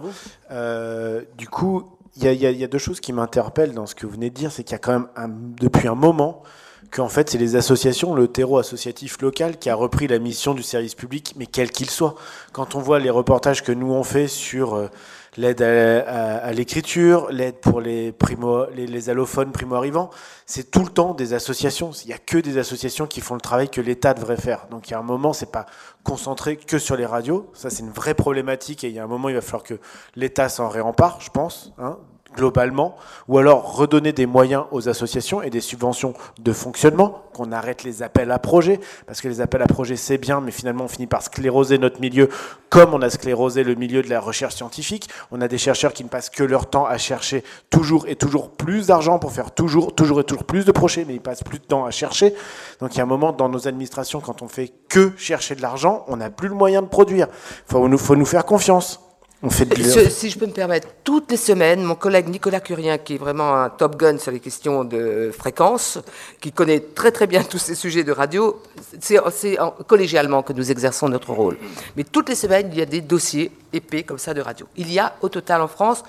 Euh, 0.50 1.20
du 1.37 1.48
coup, 1.48 1.85
il 2.16 2.25
y, 2.25 2.37
y, 2.37 2.64
a 2.64 2.66
deux 2.68 2.79
choses 2.79 3.01
qui 3.01 3.12
m'interpellent 3.12 3.72
dans 3.72 3.87
ce 3.87 3.94
que 3.94 4.07
vous 4.07 4.12
venez 4.12 4.31
de 4.31 4.35
dire, 4.35 4.53
c'est 4.53 4.64
qu'il 4.64 4.72
y 4.72 4.77
a 4.77 4.79
quand 4.79 4.92
même 4.92 5.09
un, 5.16 5.29
depuis 5.29 5.88
un 5.88 5.94
moment 5.94 6.42
qu'en 6.90 7.09
fait, 7.09 7.31
c'est 7.31 7.38
les 7.38 7.57
associations, 7.57 8.14
le 8.14 8.29
terreau 8.29 8.59
associatif 8.59 9.20
local 9.22 9.59
qui 9.59 9.70
a 9.70 9.75
repris 9.75 10.07
la 10.09 10.18
mission 10.18 10.53
du 10.53 10.62
service 10.62 10.94
public, 10.94 11.35
mais 11.37 11.46
quel 11.46 11.70
qu'il 11.70 11.88
soit. 11.88 12.14
Quand 12.53 12.75
on 12.75 12.81
voit 12.81 12.98
les 12.98 13.11
reportages 13.11 13.62
que 13.62 13.72
nous 13.72 13.90
on 13.92 14.05
fait 14.05 14.29
sur 14.29 14.75
euh, 14.75 14.88
l'aide 15.37 15.62
à, 15.62 16.53
l'écriture, 16.53 17.31
l'aide 17.31 17.57
pour 17.57 17.81
les, 17.81 18.12
primo, 18.12 18.66
les, 18.71 19.11
allophones 19.11 19.53
primo-arrivants, 19.53 20.11
c'est 20.47 20.71
tout 20.71 20.85
le 20.85 20.90
temps 20.90 21.14
des 21.14 21.35
associations. 21.35 21.90
Il 22.05 22.09
n'y 22.09 22.12
a 22.12 22.18
que 22.18 22.38
des 22.38 22.59
associations 22.59 23.07
qui 23.07 23.21
font 23.21 23.35
le 23.35 23.40
travail 23.40 23.68
que 23.68 23.81
l'État 23.81 24.14
devrait 24.14 24.37
faire. 24.37 24.66
Donc 24.71 24.88
il 24.88 24.92
y 24.92 24.95
a 24.95 24.99
un 24.99 25.03
moment, 25.05 25.33
c'est 25.33 25.51
pas 25.51 25.66
concentré 26.05 26.57
que 26.57 26.79
sur 26.79 26.97
les 26.97 27.07
radios. 27.07 27.51
Ça, 27.55 27.71
c'est 27.71 27.83
une 27.83 27.90
vraie 27.90 28.14
problématique 28.14 28.85
et 28.85 28.88
il 28.88 28.95
y 28.95 28.99
a 28.99 29.05
un 29.05 29.09
moment, 29.09 29.29
il 29.29 29.35
va 29.35 29.40
falloir 29.40 29.62
que 29.62 29.81
l'État 30.16 30.49
s'en 30.49 30.68
réempare, 30.68 31.21
je 31.21 31.31
pense. 31.31 31.73
Hein 31.79 31.99
globalement, 32.35 32.97
ou 33.29 33.38
alors 33.38 33.77
redonner 33.77 34.12
des 34.12 34.27
moyens 34.27 34.64
aux 34.71 34.88
associations 34.88 35.42
et 35.42 35.51
des 35.51 35.61
subventions 35.61 36.14
de 36.40 36.53
fonctionnement, 36.53 37.23
qu'on 37.35 37.53
arrête 37.53 37.83
les 37.83 38.03
appels 38.03 38.31
à 38.31 38.38
projets, 38.38 38.81
parce 39.07 39.21
que 39.21 39.29
les 39.29 39.40
appels 39.40 39.62
à 39.62 39.66
projets 39.66 39.97
c'est 39.97 40.18
bien, 40.18 40.40
mais 40.40 40.51
finalement 40.51 40.85
on 40.85 40.88
finit 40.88 41.07
par 41.07 41.23
scléroser 41.23 41.79
notre 41.79 42.01
milieu, 42.01 42.29
comme 42.68 42.95
on 42.95 43.03
a 43.03 43.11
sclérosé 43.11 43.64
le 43.64 43.75
milieu 43.75 44.03
de 44.03 44.09
la 44.09 44.21
recherche 44.21 44.55
scientifique. 44.55 45.09
On 45.31 45.40
a 45.40 45.49
des 45.49 45.59
chercheurs 45.59 45.92
qui 45.92 46.05
ne 46.05 46.09
passent 46.09 46.31
que 46.31 46.42
leur 46.42 46.71
temps 46.71 46.87
à 46.87 46.99
chercher 46.99 47.45
toujours 47.71 48.07
et 48.09 48.16
toujours 48.16 48.51
plus 48.51 48.87
d'argent 48.87 49.18
pour 49.18 49.33
faire 49.33 49.53
toujours, 49.53 49.95
toujours 49.95 50.21
et 50.21 50.25
toujours 50.25 50.45
plus 50.45 50.64
de 50.64 50.73
projets, 50.73 51.05
mais 51.07 51.14
ils 51.14 51.21
passent 51.21 51.45
plus 51.45 51.59
de 51.59 51.64
temps 51.64 51.85
à 51.85 51.90
chercher. 51.90 52.35
Donc 52.81 52.95
il 52.95 52.99
y 52.99 53.01
a 53.01 53.05
un 53.05 53.07
moment 53.07 53.33
dans 53.33 53.49
nos 53.49 53.68
administrations, 53.68 54.21
quand 54.21 54.42
on 54.42 54.49
fait 54.49 54.73
que 54.88 55.12
chercher 55.16 55.55
de 55.55 55.62
l'argent, 55.62 56.05
on 56.09 56.16
n'a 56.16 56.31
plus 56.31 56.49
le 56.49 56.55
moyen 56.55 56.83
de 56.83 56.88
produire. 56.88 57.27
Il 57.68 57.73
faut 57.73 57.99
faut 57.99 58.16
nous 58.16 58.27
faire 58.27 58.45
confiance. 58.45 59.01
On 59.44 59.50
fait 59.50 59.66
si 60.09 60.31
je 60.31 60.38
peux 60.38 60.46
me 60.46 60.52
permettre, 60.52 60.87
toutes 61.02 61.33
les 61.33 61.37
semaines, 61.37 61.83
mon 61.83 61.96
collègue 61.96 62.28
Nicolas 62.28 62.61
Curien, 62.61 62.98
qui 62.98 63.16
est 63.16 63.18
vraiment 63.18 63.57
un 63.57 63.70
top 63.70 63.96
gun 63.96 64.16
sur 64.18 64.31
les 64.31 64.38
questions 64.38 64.85
de 64.85 65.33
fréquence, 65.37 65.98
qui 66.40 66.52
connaît 66.52 66.78
très 66.78 67.11
très 67.11 67.26
bien 67.26 67.42
tous 67.50 67.59
ces 67.59 67.74
sujets 67.74 68.05
de 68.05 68.12
radio, 68.12 68.62
c'est 69.00 69.18
collégialement 69.88 70.42
que 70.42 70.52
nous 70.52 70.70
exerçons 70.70 71.09
notre 71.09 71.33
rôle. 71.33 71.59
Mais 71.96 72.05
toutes 72.05 72.28
les 72.28 72.37
semaines, 72.37 72.68
il 72.70 72.78
y 72.78 72.83
a 72.83 72.87
des 72.87 73.00
dossiers 73.00 73.50
épais 73.72 74.05
comme 74.05 74.18
ça 74.18 74.33
de 74.33 74.40
radio. 74.40 74.66
Il 74.76 74.92
y 74.92 75.00
a 75.00 75.16
au 75.22 75.28
total 75.28 75.61
en 75.61 75.68
France 75.68 76.05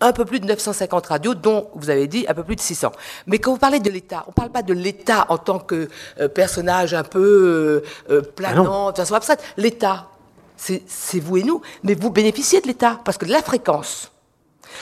un 0.00 0.12
peu 0.12 0.24
plus 0.24 0.38
de 0.38 0.46
950 0.46 1.06
radios, 1.06 1.34
dont, 1.34 1.68
vous 1.74 1.90
avez 1.90 2.06
dit, 2.06 2.26
un 2.28 2.34
peu 2.34 2.44
plus 2.44 2.54
de 2.54 2.60
600. 2.60 2.92
Mais 3.26 3.38
quand 3.38 3.50
vous 3.52 3.58
parlez 3.58 3.80
de 3.80 3.90
l'État, 3.90 4.24
on 4.26 4.30
ne 4.30 4.34
parle 4.34 4.50
pas 4.50 4.62
de 4.62 4.74
l'État 4.74 5.26
en 5.30 5.38
tant 5.38 5.58
que 5.58 5.88
euh, 6.20 6.28
personnage 6.28 6.94
un 6.94 7.02
peu 7.02 7.82
euh, 8.08 8.14
euh 8.14 8.22
planant, 8.22 8.92
de 8.92 8.96
façon 8.96 9.14
abstraite. 9.14 9.42
L'État, 9.56 10.10
c'est 10.56 11.20
vous 11.20 11.36
et 11.36 11.42
nous, 11.42 11.60
mais 11.82 11.94
vous 11.94 12.10
bénéficiez 12.10 12.60
de 12.60 12.66
l'État, 12.66 13.00
parce 13.04 13.18
que 13.18 13.26
la 13.26 13.42
fréquence 13.42 14.12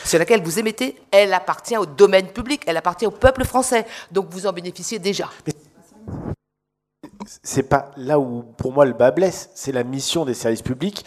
sur 0.04 0.18
laquelle 0.18 0.42
vous 0.42 0.58
émettez, 0.58 0.96
elle 1.10 1.32
appartient 1.32 1.76
au 1.76 1.86
domaine 1.86 2.28
public, 2.28 2.62
elle 2.66 2.76
appartient 2.76 3.06
au 3.06 3.10
peuple 3.10 3.44
français, 3.44 3.86
donc 4.10 4.26
vous 4.30 4.46
en 4.46 4.52
bénéficiez 4.52 4.98
déjà. 4.98 5.30
C'est 7.42 7.68
pas 7.68 7.90
là 7.96 8.18
où, 8.18 8.42
pour 8.56 8.72
moi, 8.72 8.84
le 8.84 8.92
bas 8.92 9.10
blesse, 9.10 9.50
c'est 9.54 9.72
la 9.72 9.84
mission 9.84 10.24
des 10.24 10.34
services 10.34 10.62
publics 10.62 11.04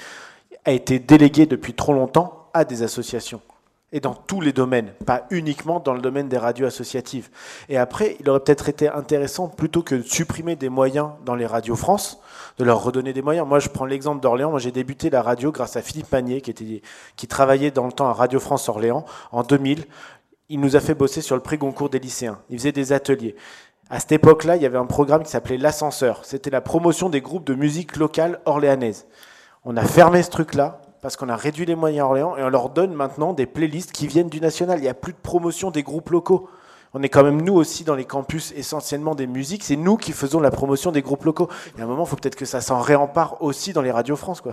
a 0.65 0.71
été 0.71 0.99
déléguée 0.99 1.45
depuis 1.45 1.73
trop 1.73 1.93
longtemps 1.93 2.49
à 2.53 2.65
des 2.65 2.83
associations 2.83 3.41
dans 3.99 4.13
tous 4.13 4.41
les 4.41 4.53
domaines, 4.53 4.91
pas 5.05 5.25
uniquement 5.29 5.79
dans 5.79 5.93
le 5.93 6.01
domaine 6.01 6.29
des 6.29 6.37
radios 6.37 6.67
associatives. 6.67 7.29
Et 7.69 7.77
après, 7.77 8.17
il 8.19 8.29
aurait 8.29 8.39
peut-être 8.39 8.69
été 8.69 8.87
intéressant, 8.89 9.47
plutôt 9.47 9.81
que 9.81 9.95
de 9.95 10.01
supprimer 10.01 10.55
des 10.55 10.69
moyens 10.69 11.09
dans 11.25 11.35
les 11.35 11.45
radios 11.45 11.75
France, 11.75 12.19
de 12.57 12.63
leur 12.63 12.83
redonner 12.83 13.13
des 13.13 13.21
moyens. 13.21 13.47
Moi, 13.47 13.59
je 13.59 13.69
prends 13.69 13.85
l'exemple 13.85 14.21
d'Orléans. 14.21 14.51
Moi, 14.51 14.59
j'ai 14.59 14.71
débuté 14.71 15.09
la 15.09 15.21
radio 15.21 15.51
grâce 15.51 15.75
à 15.75 15.81
Philippe 15.81 16.09
Panier, 16.09 16.41
qui, 16.41 16.51
était, 16.51 16.81
qui 17.15 17.27
travaillait 17.27 17.71
dans 17.71 17.85
le 17.85 17.91
temps 17.91 18.09
à 18.09 18.13
Radio 18.13 18.39
France 18.39 18.69
Orléans 18.69 19.05
en 19.31 19.43
2000. 19.43 19.85
Il 20.49 20.59
nous 20.59 20.75
a 20.75 20.79
fait 20.79 20.95
bosser 20.95 21.21
sur 21.21 21.35
le 21.35 21.41
prix 21.41 21.57
Goncourt 21.57 21.89
des 21.89 21.99
lycéens. 21.99 22.39
Il 22.49 22.57
faisait 22.57 22.71
des 22.71 22.93
ateliers. 22.93 23.35
À 23.89 23.99
cette 23.99 24.11
époque-là, 24.11 24.57
il 24.57 24.61
y 24.61 24.65
avait 24.65 24.77
un 24.77 24.85
programme 24.85 25.23
qui 25.23 25.31
s'appelait 25.31 25.57
L'Ascenseur. 25.57 26.25
C'était 26.25 26.49
la 26.49 26.61
promotion 26.61 27.09
des 27.09 27.21
groupes 27.21 27.45
de 27.45 27.53
musique 27.53 27.95
locale 27.95 28.41
orléanaise. 28.45 29.05
On 29.63 29.77
a 29.77 29.83
fermé 29.83 30.23
ce 30.23 30.29
truc-là 30.29 30.81
parce 31.07 31.15
qu'on 31.15 31.29
a 31.29 31.37
réduit 31.37 31.65
les 31.65 31.75
moyens 31.75 32.03
à 32.03 32.05
Orléans 32.07 32.35
et 32.35 32.43
on 32.43 32.49
leur 32.49 32.67
donne 32.67 32.93
maintenant 32.93 33.31
des 33.31 33.45
playlists 33.45 33.93
qui 33.93 34.07
viennent 34.07 34.27
du 34.27 34.41
national. 34.41 34.77
Il 34.79 34.81
n'y 34.81 34.89
a 34.89 34.93
plus 34.93 35.13
de 35.13 35.17
promotion 35.17 35.71
des 35.71 35.81
groupes 35.81 36.09
locaux. 36.09 36.49
On 36.93 37.01
est 37.01 37.07
quand 37.07 37.23
même 37.23 37.41
nous 37.41 37.53
aussi 37.53 37.85
dans 37.85 37.95
les 37.95 38.03
campus 38.03 38.51
essentiellement 38.57 39.15
des 39.15 39.25
musiques. 39.25 39.63
C'est 39.63 39.77
nous 39.77 39.95
qui 39.95 40.11
faisons 40.11 40.41
la 40.41 40.51
promotion 40.51 40.91
des 40.91 41.01
groupes 41.01 41.23
locaux. 41.23 41.47
Et 41.77 41.81
à 41.81 41.85
un 41.85 41.87
moment, 41.87 42.03
il 42.03 42.09
faut 42.09 42.17
peut-être 42.17 42.35
que 42.35 42.43
ça 42.43 42.59
s'en 42.59 42.81
réempare 42.81 43.41
aussi 43.41 43.71
dans 43.71 43.81
les 43.81 43.89
radios 43.91 44.17
France. 44.17 44.43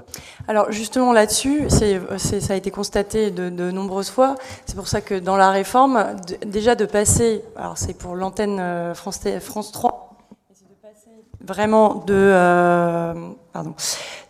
Alors 0.46 0.70
justement 0.70 1.12
là-dessus, 1.12 1.68
ça 1.70 2.52
a 2.52 2.54
été 2.54 2.70
constaté 2.70 3.32
de, 3.32 3.70
nombreuses 3.72 4.10
fois. 4.10 4.36
C'est 4.64 4.76
pour 4.76 4.86
ça 4.86 5.00
que 5.00 5.18
dans 5.18 5.36
la 5.36 5.50
réforme, 5.50 6.14
déjà 6.46 6.76
de 6.76 6.84
passer, 6.84 7.42
alors 7.56 7.78
c'est 7.78 7.98
pour 7.98 8.14
l'antenne 8.14 8.60
euh, 8.60 8.94
France, 8.94 9.18
France 9.40 9.72
3, 9.72 10.16
vraiment 11.40 11.96
de, 12.06 12.14
euh, 12.14 13.34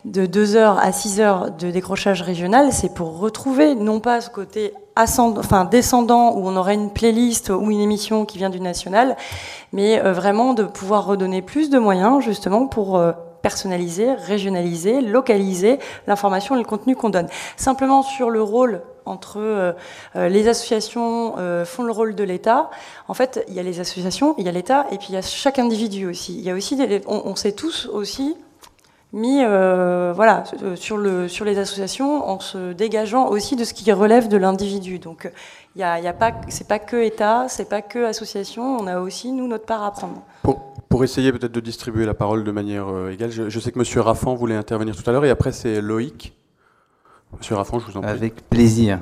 de 0.05 0.25
2h 0.25 0.77
à 0.77 0.91
6h 0.91 1.57
de 1.57 1.71
décrochage 1.71 2.21
régional, 2.21 2.71
c'est 2.71 2.93
pour 2.93 3.19
retrouver 3.19 3.75
non 3.75 3.99
pas 3.99 4.21
ce 4.21 4.29
côté 4.29 4.73
descendant 5.69 6.35
où 6.35 6.47
on 6.47 6.55
aurait 6.55 6.75
une 6.75 6.91
playlist 6.91 7.49
ou 7.49 7.71
une 7.71 7.81
émission 7.81 8.25
qui 8.25 8.37
vient 8.37 8.49
du 8.49 8.61
national, 8.61 9.17
mais 9.73 9.99
euh, 10.03 10.13
vraiment 10.13 10.53
de 10.53 10.63
pouvoir 10.63 11.05
redonner 11.05 11.41
plus 11.41 11.69
de 11.69 11.79
moyens 11.79 12.23
justement 12.23 12.67
pour 12.67 12.97
euh, 12.97 13.11
personnaliser, 13.41 14.13
régionaliser, 14.13 15.01
localiser 15.01 15.79
l'information 16.07 16.55
et 16.55 16.59
le 16.59 16.65
contenu 16.65 16.95
qu'on 16.95 17.09
donne. 17.09 17.27
Simplement 17.57 18.01
sur 18.01 18.29
le 18.29 18.41
rôle 18.41 18.81
entre 19.05 19.37
euh, 19.39 19.73
les 20.15 20.47
associations 20.47 21.35
font 21.63 21.83
le 21.83 21.91
rôle 21.91 22.15
de 22.15 22.23
l'État. 22.23 22.71
En 23.07 23.13
fait, 23.13 23.45
il 23.47 23.53
y 23.53 23.59
a 23.59 23.63
les 23.63 23.79
associations, 23.79 24.33
il 24.39 24.45
y 24.45 24.49
a 24.49 24.51
l'État, 24.51 24.87
et 24.91 24.97
puis 24.97 25.09
il 25.09 25.13
y 25.13 25.17
a 25.17 25.21
chaque 25.21 25.59
individu 25.59 26.07
aussi. 26.07 26.35
Il 26.35 26.43
y 26.43 26.49
a 26.49 26.55
aussi, 26.55 26.75
on, 27.05 27.35
s'est 27.35 27.51
tous 27.51 27.87
aussi 27.93 28.35
mis, 29.15 29.43
voilà, 29.43 30.43
sur 30.75 30.97
le 30.97 31.27
sur 31.27 31.45
les 31.45 31.57
associations 31.57 32.29
en 32.29 32.39
se 32.39 32.73
dégageant 32.73 33.27
aussi 33.27 33.55
de 33.55 33.63
ce 33.63 33.73
qui 33.73 33.91
relève 33.91 34.27
de 34.27 34.37
l'individu. 34.37 34.99
Donc, 34.99 35.31
il 35.75 35.79
y 35.79 35.83
a, 35.83 35.99
y 35.99 36.07
a 36.07 36.13
pas, 36.13 36.33
c'est 36.49 36.67
pas 36.67 36.79
que 36.79 36.97
État, 37.03 37.47
c'est 37.49 37.67
pas 37.67 37.81
que 37.81 38.05
association. 38.05 38.77
On 38.77 38.87
a 38.87 38.99
aussi 38.99 39.31
nous 39.31 39.47
notre 39.47 39.65
part 39.65 39.83
à 39.83 39.91
prendre. 39.91 40.21
Pour, 40.43 40.73
pour 40.87 41.03
essayer 41.03 41.31
peut-être 41.31 41.51
de 41.51 41.59
distribuer 41.59 42.05
la 42.05 42.13
parole 42.13 42.43
de 42.43 42.51
manière 42.51 42.87
égale, 43.09 43.31
je, 43.31 43.49
je 43.49 43.59
sais 43.59 43.71
que 43.71 43.79
Monsieur 43.79 44.01
Raffan 44.01 44.35
voulait 44.35 44.55
intervenir 44.55 44.95
tout 44.95 45.09
à 45.09 45.13
l'heure, 45.13 45.25
et 45.25 45.31
après 45.31 45.51
c'est 45.51 45.81
Loïc. 45.81 46.33
Monsieur 47.37 47.55
Raffan, 47.55 47.79
je 47.79 47.85
vous 47.85 47.97
en 47.97 48.01
prie. 48.01 48.09
Avec 48.11 48.49
plaisir. 48.49 48.99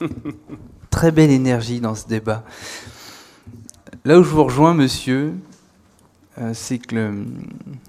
Très 0.90 1.10
belle 1.10 1.30
énergie 1.30 1.80
dans 1.80 1.94
ce 1.94 2.06
débat. 2.06 2.44
Là 4.04 4.18
où 4.18 4.22
je 4.22 4.30
vous 4.30 4.44
rejoins, 4.44 4.72
monsieur, 4.72 5.34
euh, 5.34 5.55
c'est 6.52 6.78
que 6.78 7.14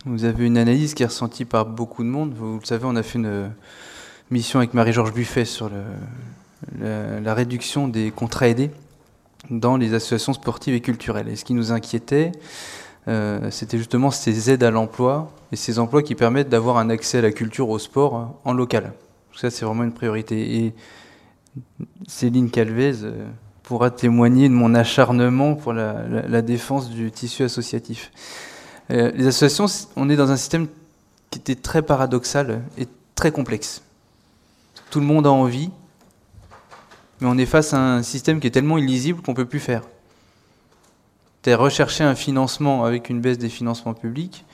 vous 0.05 0.23
avez 0.23 0.45
une 0.45 0.57
analyse 0.57 0.93
qui 0.93 1.03
est 1.03 1.07
ressentie 1.07 1.45
par 1.45 1.65
beaucoup 1.65 2.03
de 2.03 2.10
monde. 2.10 2.33
Vous, 2.33 2.60
le 2.60 2.65
savez, 2.65 2.86
on 2.86 2.95
a 2.95 3.03
fait 3.03 3.19
une 3.19 3.51
mission 4.31 4.60
avec 4.60 4.73
Marie-Georges 4.73 5.13
Buffet 5.13 5.45
sur 5.45 5.69
la, 6.79 7.33
réduction 7.33 7.88
des 7.88 8.12
contrats 8.12 8.47
aidés 8.47 8.71
dans 9.49 9.77
les 9.77 9.93
associations 9.93 10.33
sportives 10.33 10.73
et 10.73 10.81
culturelles. 10.81 11.29
Et 11.29 11.36
ce 11.36 11.45
qui 11.45 11.53
nous 11.53 11.71
inquiétait, 11.71 12.31
euh, 13.07 13.49
c'était 13.51 13.77
justement 13.77 14.12
ces 14.12 14.51
aides 14.51 14.63
à 14.63 14.71
l'emploi 14.71 15.31
et 15.51 15.55
ces 15.55 15.79
emplois 15.79 16.03
qui 16.03 16.15
permettent 16.15 16.49
d'avoir 16.49 16.77
un 16.77 16.89
accès 16.89 17.19
à 17.19 17.21
la 17.21 17.31
culture, 17.31 17.69
au 17.69 17.79
sport 17.79 18.39
en 18.43 18.53
local. 18.53 18.93
Ça, 19.36 19.49
c'est 19.49 19.65
vraiment 19.65 19.83
une 19.83 19.93
priorité. 19.93 20.57
Et 20.57 20.73
Céline 22.07 22.49
Calvez 22.49 23.03
euh, 23.03 23.25
pourra 23.67 23.91
témoigner 23.91 24.47
de 24.47 24.53
mon 24.53 24.73
acharnement 24.73 25.53
pour 25.56 25.73
la, 25.73 26.41
défense 26.41 26.89
du 26.89 27.12
tissu 27.12 27.43
associatif. 27.43 28.13
Euh, 28.91 29.12
les 29.13 29.27
associations, 29.27 29.65
on 29.97 30.10
est 30.10 30.15
dans 30.15 30.32
un 30.32 30.38
système 30.38 30.67
qui 31.30 31.39
était 31.39 31.56
très 31.56 31.82
paradoxal 31.82 32.62
et 32.77 32.88
très 33.15 33.32
complexe. 33.32 33.82
Tout 34.89 35.01
le 35.01 35.06
monde 35.06 35.27
a 35.27 35.32
envie, 35.32 35.69
mais 37.19 37.27
on 37.27 37.38
est 37.38 37.45
face 37.45 37.73
à 37.73 37.77
un 37.77 38.03
système 38.03 38.39
qui 38.39 38.47
est 38.47 38.51
tellement 38.51 38.77
illisible 38.77 39.21
qu'on 39.21 39.32
ne 39.32 39.36
peut 39.36 39.45
plus 39.45 39.60
faire. 39.60 39.84
C'est 41.43 41.53
rechercher 41.53 42.06
un 42.06 42.15
financement 42.15 42.86
avec 42.86 43.10
une 43.10 43.19
baisse 43.19 43.38
des 43.38 43.49
financements 43.49 43.93
publics, 43.93 44.45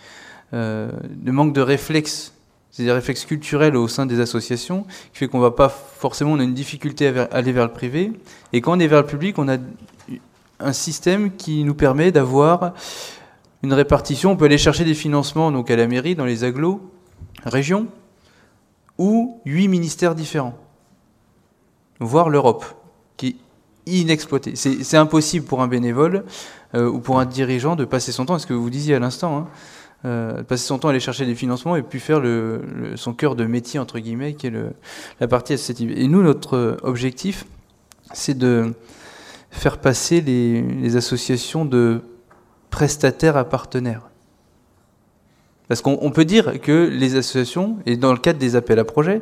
euh, 0.53 0.91
le 1.23 1.31
manque 1.31 1.53
de 1.53 1.61
réflexe 1.61 2.32
c'est 2.73 2.83
des 2.83 2.91
réflexes 2.91 3.25
culturels 3.25 3.75
au 3.75 3.87
sein 3.87 4.07
des 4.07 4.19
associations 4.19 4.81
qui 5.13 5.19
fait 5.19 5.27
qu'on 5.27 5.39
va 5.39 5.51
pas 5.51 5.69
forcément, 5.69 6.31
on 6.31 6.39
a 6.39 6.43
une 6.43 6.55
difficulté 6.55 7.07
à 7.07 7.25
aller 7.31 7.51
vers 7.51 7.67
le 7.67 7.71
privé. 7.71 8.11
Et 8.51 8.61
quand 8.61 8.75
on 8.75 8.79
est 8.79 8.87
vers 8.87 9.01
le 9.01 9.05
public, 9.05 9.37
on 9.37 9.47
a 9.47 9.57
un 10.59 10.73
système 10.73 11.35
qui 11.35 11.63
nous 11.65 11.75
permet 11.75 12.11
d'avoir 12.11 12.73
une 13.61 13.73
répartition. 13.73 14.31
On 14.31 14.35
peut 14.35 14.45
aller 14.45 14.57
chercher 14.57 14.85
des 14.85 14.95
financements 14.95 15.51
donc 15.51 15.69
à 15.69 15.75
la 15.75 15.85
mairie, 15.85 16.15
dans 16.15 16.25
les 16.25 16.43
agglos, 16.43 16.81
régions, 17.45 17.85
ou 18.97 19.39
huit 19.45 19.67
ministères 19.67 20.15
différents, 20.15 20.57
voire 21.99 22.29
l'Europe, 22.29 22.65
qui 23.17 23.27
est 23.85 23.91
inexploitée. 23.91 24.55
C'est 24.55 24.97
impossible 24.97 25.45
pour 25.45 25.61
un 25.61 25.67
bénévole 25.67 26.25
euh, 26.73 26.89
ou 26.89 26.99
pour 26.99 27.19
un 27.19 27.25
dirigeant 27.25 27.75
de 27.75 27.85
passer 27.85 28.11
son 28.11 28.25
temps, 28.25 28.39
ce 28.39 28.47
que 28.47 28.53
vous 28.53 28.71
disiez 28.71 28.95
à 28.95 28.99
l'instant, 28.99 29.37
hein, 29.37 29.47
euh, 30.05 30.43
passer 30.43 30.65
son 30.65 30.79
temps 30.79 30.89
à 30.89 30.91
aller 30.91 30.99
chercher 30.99 31.25
des 31.25 31.35
financements 31.35 31.75
et 31.75 31.81
puis 31.81 31.99
faire 31.99 32.19
le, 32.19 32.93
son 32.95 33.13
cœur 33.13 33.35
de 33.35 33.45
métier, 33.45 33.79
entre 33.79 33.99
guillemets, 33.99 34.33
qui 34.33 34.47
est 34.47 34.53
la 35.19 35.27
partie 35.27 35.53
associative. 35.53 35.91
Et 35.97 36.07
nous, 36.07 36.21
notre 36.21 36.77
objectif, 36.83 37.45
c'est 38.13 38.37
de 38.37 38.73
faire 39.53 39.77
passer 39.77 40.19
les, 40.21 40.95
associations 40.95 41.63
de 41.63 42.01
prestataires 42.69 43.37
à 43.37 43.45
partenaires. 43.45 44.09
Parce 45.67 45.81
qu'on 45.81 46.11
peut 46.11 46.25
dire 46.25 46.59
que 46.59 46.89
les 46.91 47.15
associations, 47.15 47.77
et 47.85 47.95
dans 47.95 48.11
le 48.11 48.19
cadre 48.19 48.39
des 48.39 48.55
appels 48.55 48.79
à 48.79 48.83
projets, 48.83 49.21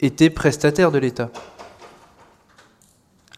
étaient 0.00 0.30
prestataires 0.30 0.90
de 0.90 0.98
l'État 0.98 1.30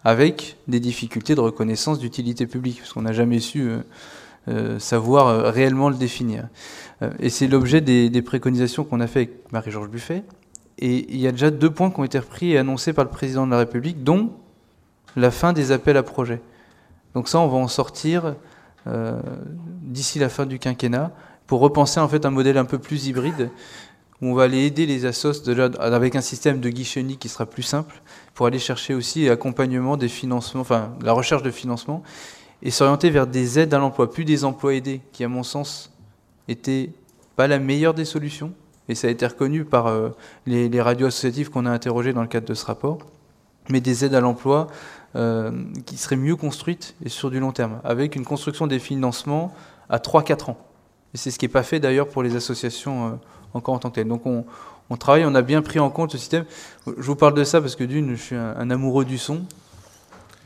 avec 0.04 0.56
des 0.68 0.80
difficultés 0.80 1.34
de 1.34 1.40
reconnaissance 1.40 1.98
d'utilité 1.98 2.46
publique, 2.46 2.78
parce 2.78 2.92
qu'on 2.92 3.02
n'a 3.02 3.12
jamais 3.12 3.40
su 3.40 3.68
euh, 3.68 3.78
savoir 4.78 5.26
euh, 5.28 5.50
réellement 5.50 5.88
le 5.88 5.96
définir. 5.96 6.48
Euh, 7.02 7.10
et 7.20 7.30
c'est 7.30 7.46
l'objet 7.46 7.80
des, 7.80 8.22
préconisations 8.22 8.84
qu'on 8.84 9.00
a 9.00 9.06
fait 9.06 9.20
avec 9.20 9.52
Marie-Georges 9.52 9.88
Buffet. 9.88 10.24
Et 10.78 11.06
il 11.12 11.18
y 11.20 11.26
a 11.26 11.32
déjà 11.32 11.50
deux 11.50 11.70
points 11.70 11.90
qui 11.90 12.00
ont 12.00 12.04
été 12.04 12.18
repris 12.18 12.52
et 12.52 12.58
annoncés 12.58 12.92
par 12.92 13.04
le 13.04 13.10
président 13.10 13.46
de 13.46 13.50
la 13.50 13.58
République, 13.58 14.04
dont 14.04 14.32
la 15.16 15.30
fin 15.30 15.52
des 15.52 15.72
appels 15.72 15.96
à 15.96 16.02
projets. 16.02 16.40
Donc 17.14 17.28
ça, 17.28 17.40
on 17.40 17.48
va 17.48 17.56
en 17.56 17.68
sortir 17.68 18.36
d'ici 19.82 20.18
la 20.18 20.30
fin 20.30 20.46
du 20.46 20.58
quinquennat 20.58 21.12
pour 21.46 21.60
repenser 21.60 22.00
en 22.00 22.08
fait 22.08 22.24
un 22.24 22.30
modèle 22.30 22.56
un 22.56 22.64
peu 22.64 22.78
plus 22.78 23.06
hybride 23.06 23.50
où 24.20 24.28
on 24.28 24.34
va 24.34 24.44
aller 24.44 24.64
aider 24.64 24.86
les 24.86 25.04
assos 25.06 25.48
avec 25.80 26.16
un 26.16 26.20
système 26.20 26.60
de 26.60 26.70
guichet 26.70 27.00
unique 27.00 27.20
qui 27.20 27.28
sera 27.28 27.46
plus 27.46 27.62
simple 27.62 28.00
pour 28.34 28.46
aller 28.46 28.58
chercher 28.58 28.94
aussi 28.94 29.28
accompagnement 29.28 29.96
des 29.96 30.08
financements, 30.08 30.60
enfin 30.60 30.92
la 31.02 31.12
recherche 31.12 31.42
de 31.42 31.50
financement 31.50 32.02
et 32.62 32.70
s'orienter 32.70 33.10
vers 33.10 33.26
des 33.26 33.58
aides 33.58 33.74
à 33.74 33.78
l'emploi, 33.78 34.10
plus 34.10 34.24
des 34.24 34.44
emplois 34.44 34.74
aidés 34.74 35.00
qui 35.12 35.24
à 35.24 35.28
mon 35.28 35.42
sens 35.42 35.92
étaient 36.48 36.90
pas 37.36 37.46
la 37.46 37.58
meilleure 37.58 37.94
des 37.94 38.04
solutions 38.04 38.52
et 38.88 38.94
ça 38.94 39.08
a 39.08 39.10
été 39.10 39.26
reconnu 39.26 39.64
par 39.64 39.86
euh, 39.86 40.10
les, 40.46 40.68
les, 40.68 40.80
radios 40.80 41.08
associatives 41.08 41.50
qu'on 41.50 41.66
a 41.66 41.70
interrogées 41.70 42.12
dans 42.12 42.22
le 42.22 42.28
cadre 42.28 42.46
de 42.46 42.54
ce 42.54 42.64
rapport, 42.64 42.98
mais 43.68 43.80
des 43.80 44.04
aides 44.04 44.14
à 44.14 44.20
l'emploi 44.20 44.68
euh, 45.16 45.52
qui 45.86 45.96
seraient 45.96 46.16
mieux 46.16 46.36
construites 46.36 46.94
et 47.04 47.08
sur 47.08 47.30
du 47.30 47.40
long 47.40 47.52
terme, 47.52 47.80
avec 47.82 48.14
une 48.14 48.24
construction 48.24 48.66
des 48.66 48.78
financements 48.78 49.54
à 49.88 49.98
3-4 49.98 50.50
ans. 50.50 50.58
Et 51.14 51.16
c'est 51.16 51.30
ce 51.30 51.38
qui 51.38 51.46
n'est 51.46 51.52
pas 51.52 51.62
fait 51.62 51.80
d'ailleurs 51.80 52.08
pour 52.08 52.22
les 52.22 52.36
associations 52.36 53.06
euh, 53.06 53.10
encore 53.54 53.74
en 53.74 53.78
tant 53.78 53.88
que 53.88 53.94
telles. 53.94 54.08
Donc 54.08 54.26
on, 54.26 54.44
travaille, 54.96 55.24
on 55.24 55.34
a 55.34 55.40
bien 55.42 55.62
pris 55.62 55.78
en 55.78 55.88
compte 55.88 56.12
ce 56.12 56.18
système. 56.18 56.44
Je 56.86 57.06
vous 57.06 57.16
parle 57.16 57.34
de 57.34 57.44
ça 57.44 57.60
parce 57.60 57.74
que 57.74 57.84
d'une, 57.84 58.16
je 58.16 58.22
suis 58.22 58.36
un, 58.36 58.70
amoureux 58.70 59.06
du 59.06 59.16
son. 59.16 59.42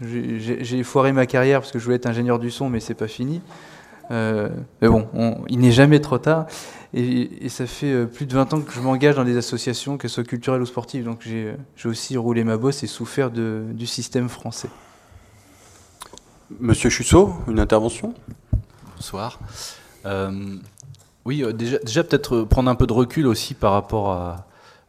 J'ai 0.03 0.83
foiré 0.83 1.13
ma 1.13 1.27
carrière 1.27 1.61
parce 1.61 1.73
que 1.73 1.79
je 1.79 1.85
voulais 1.85 1.97
être 1.97 2.07
ingénieur 2.07 2.39
du 2.39 2.51
son, 2.51 2.69
mais 2.69 2.81
c'est 2.81 2.95
pas 2.95 3.09
fini. 3.09 3.41
Euh, 4.11 4.49
mais 4.81 4.89
bon, 4.89 5.09
il 5.49 5.59
n'est 5.59 5.73
jamais 5.73 6.01
trop 6.01 6.19
tard. 6.19 6.47
Et, 6.95 7.49
ça 7.49 7.67
fait 7.67 7.93
euh, 7.93 8.07
plus 8.07 8.27
de 8.27 8.35
20 8.35 8.53
ans 8.53 8.61
que 8.61 8.73
je 8.73 8.81
m'engage 8.81 9.17
dans 9.17 9.25
des 9.25 9.37
associations, 9.37 9.97
qu'elles 9.97 10.11
soient 10.11 10.25
culturelles 10.25 10.61
ou 10.61 10.67
sportives. 10.67 11.05
Donc 11.05 11.23
j'ai 11.23 11.57
aussi 11.85 12.17
roulé 12.17 12.45
ma 12.45 12.57
bosse 12.57 12.83
et 12.83 12.87
souffert 12.87 13.31
de, 13.31 13.65
du 13.73 13.87
système 13.87 14.29
français. 14.29 14.69
Monsieur 16.61 16.91
Chussot, 16.91 17.35
une 17.49 17.61
intervention? 17.61 18.15
Bonsoir. 18.97 19.41
Euh, 20.05 20.57
oui, 21.25 21.43
euh, 21.43 21.53
déjà, 21.53 21.79
déjà 21.79 22.05
peut-être 22.05 22.43
prendre 22.43 22.71
un 22.71 22.75
peu 22.75 22.87
de 22.87 22.93
recul 22.93 23.27
aussi 23.27 23.55
par 23.55 23.73
rapport 23.73 24.11
à, 24.11 24.47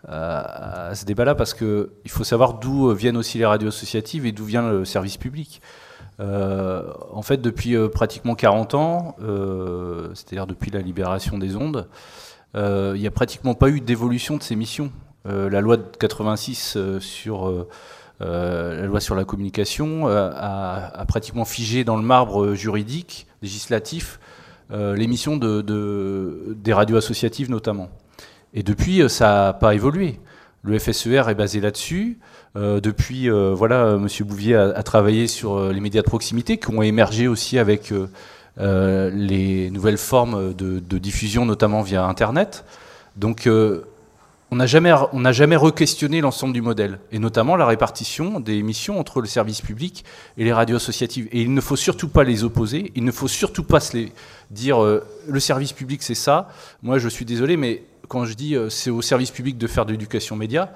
ce 0.08 1.06
débat-là, 1.06 1.36
parce 1.36 1.54
qu'il 1.54 1.88
faut 2.08 2.24
savoir 2.24 2.56
d'où 2.56 2.94
viennent 2.94 3.18
aussi 3.18 3.38
les 3.38 3.46
radios 3.46 3.70
associatives 3.70 4.26
et 4.26 4.32
d'où 4.32 4.46
vient 4.46 4.70
le 4.70 4.86
service 4.86 5.18
public. 5.18 5.62
Euh, 6.20 6.84
en 7.12 7.22
fait, 7.22 7.38
depuis 7.38 7.76
pratiquement 7.90 8.36
40 8.36 8.76
ans, 8.76 9.16
c'est-à-dire 10.14 10.48
depuis 10.48 10.72
la 10.72 10.82
libération 10.82 11.38
des 11.38 11.56
ondes, 11.56 11.88
il 12.56 13.00
n'y 13.00 13.08
a 13.08 13.12
pratiquement 13.12 13.56
pas 13.56 13.70
eu 13.70 13.82
d'évolution 13.82 14.38
de 14.38 14.44
ces 14.44 14.56
missions. 14.56 14.92
la 15.26 15.62
loi 15.62 15.78
de 15.78 15.84
86 16.00 16.78
sur 17.00 17.68
la 18.20 18.86
loi 18.86 19.00
sur 19.00 19.16
la 19.16 19.24
communication 19.24 20.08
a, 20.08 21.06
pratiquement 21.08 21.46
figé 21.46 21.84
dans 21.84 21.98
le 21.98 22.04
marbre 22.04 22.54
juridique, 22.54 23.28
législatif, 23.42 24.20
euh, 24.72 24.96
l'émission 24.96 25.38
de, 25.38 26.56
des 26.56 26.74
radios 26.74 26.98
associatives 26.98 27.52
notamment. 27.52 27.90
Et 28.54 28.64
depuis, 28.64 29.02
euh, 29.02 29.10
ça 29.10 29.28
n'a 29.28 29.54
pas 29.54 29.74
évolué. 29.76 30.20
Le 30.64 30.78
FSER 30.80 31.24
est 31.28 31.36
basé 31.36 31.60
là-dessus. 31.60 32.20
Euh, 32.56 32.80
depuis, 32.80 33.30
voilà, 33.30 33.96
M. 33.96 34.08
Bouvier 34.22 34.56
a, 34.56 34.84
travaillé 34.84 35.28
sur 35.28 35.72
les 35.72 35.80
médias 35.82 36.02
de 36.02 36.08
proximité 36.08 36.58
qui 36.58 36.70
ont 36.70 36.82
émergé 36.82 37.28
aussi 37.28 37.60
avec 37.60 37.94
les 38.58 39.70
nouvelles 39.72 39.98
formes 39.98 40.54
de, 40.54 40.98
diffusion, 41.00 41.46
notamment 41.46 41.82
via 41.82 42.06
Internet. 42.06 42.64
Donc, 43.18 43.50
on 44.54 44.58
n'a 44.58 44.68
jamais, 44.68 44.94
on 45.14 45.32
jamais 45.32 45.56
re-questionné 45.56 46.22
l'ensemble 46.22 46.54
du 46.54 46.62
modèle, 46.62 47.00
et 47.12 47.18
notamment 47.18 47.56
la 47.56 47.66
répartition 47.66 48.40
des 48.40 48.62
missions 48.62 49.00
entre 49.00 49.20
le 49.20 49.26
service 49.26 49.62
public 49.62 50.06
et 50.38 50.44
les 50.44 50.54
radios 50.54 50.76
associatives. 50.76 51.28
Et 51.32 51.42
il 51.42 51.56
ne 51.56 51.60
faut 51.60 51.76
surtout 51.76 52.08
pas 52.08 52.24
les 52.24 52.44
opposer, 52.44 52.92
il 52.96 53.04
ne 53.04 53.12
faut 53.12 53.28
surtout 53.28 53.64
pas 53.64 53.80
se 53.80 53.98
les 53.98 54.12
dire 54.52 54.84
euh, 54.84 55.04
le 55.28 55.40
service 55.40 55.74
public 55.74 56.04
c'est 56.04 56.14
ça. 56.14 56.50
Moi 56.84 57.00
je 57.00 57.10
suis 57.10 57.26
désolé, 57.26 57.58
mais 57.58 57.82
quand 58.08 58.26
je 58.26 58.34
dis 58.34 58.56
euh, 58.56 58.70
c'est 58.70 58.90
au 58.90 59.02
service 59.02 59.32
public 59.32 59.58
de 59.58 59.68
faire 59.68 59.86
de 59.86 59.92
l'éducation 59.92 60.36
média, 60.36 60.74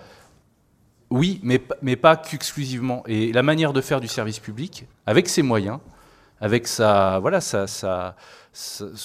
oui, 1.09 1.39
mais, 1.43 1.61
mais 1.81 1.95
pas 1.95 2.17
qu'exclusivement. 2.17 3.03
Et 3.07 3.31
la 3.31 3.43
manière 3.43 3.73
de 3.73 3.81
faire 3.81 4.01
du 4.01 4.07
service 4.07 4.39
public, 4.39 4.85
avec 5.05 5.29
ses 5.29 5.41
moyens, 5.41 5.79
avec 6.41 6.67
sa, 6.67 7.19
voilà, 7.19 7.39
sa, 7.39 8.15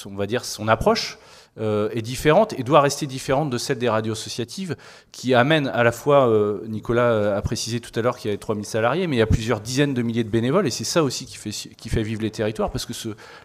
on 0.07 0.17
va 0.17 0.27
dire 0.27 0.45
son 0.45 0.69
approche, 0.69 1.19
euh, 1.61 1.91
est 1.91 2.01
différente 2.01 2.59
et 2.59 2.63
doit 2.63 2.81
rester 2.81 3.07
différente 3.07 3.51
de 3.51 3.59
celle 3.59 3.77
des 3.77 3.91
radios 3.91 4.15
associatives 4.15 4.75
qui 5.13 5.35
amènent 5.35 5.69
à 5.69 5.83
la 5.83 5.93
fois, 5.93 6.27
euh, 6.27 6.63
Nicolas 6.67 7.37
a 7.37 7.43
précisé 7.43 7.79
tout 7.79 7.91
à 7.95 8.03
l'heure 8.03 8.17
qu'il 8.17 8.31
y 8.31 8.33
avait 8.33 8.39
3000 8.39 8.65
salariés, 8.65 9.07
mais 9.07 9.17
il 9.17 9.19
y 9.19 9.23
a 9.23 9.27
plusieurs 9.27 9.61
dizaines 9.61 9.93
de 9.93 10.01
milliers 10.01 10.25
de 10.25 10.31
bénévoles 10.31 10.67
et 10.67 10.71
c'est 10.71 10.85
ça 10.85 11.05
aussi 11.05 11.27
qui 11.27 11.37
fait, 11.37 11.51
qui 11.51 11.89
fait 11.91 12.03
vivre 12.03 12.23
les 12.23 12.31
territoires 12.31 12.71
parce 12.71 12.87
que 12.87 12.95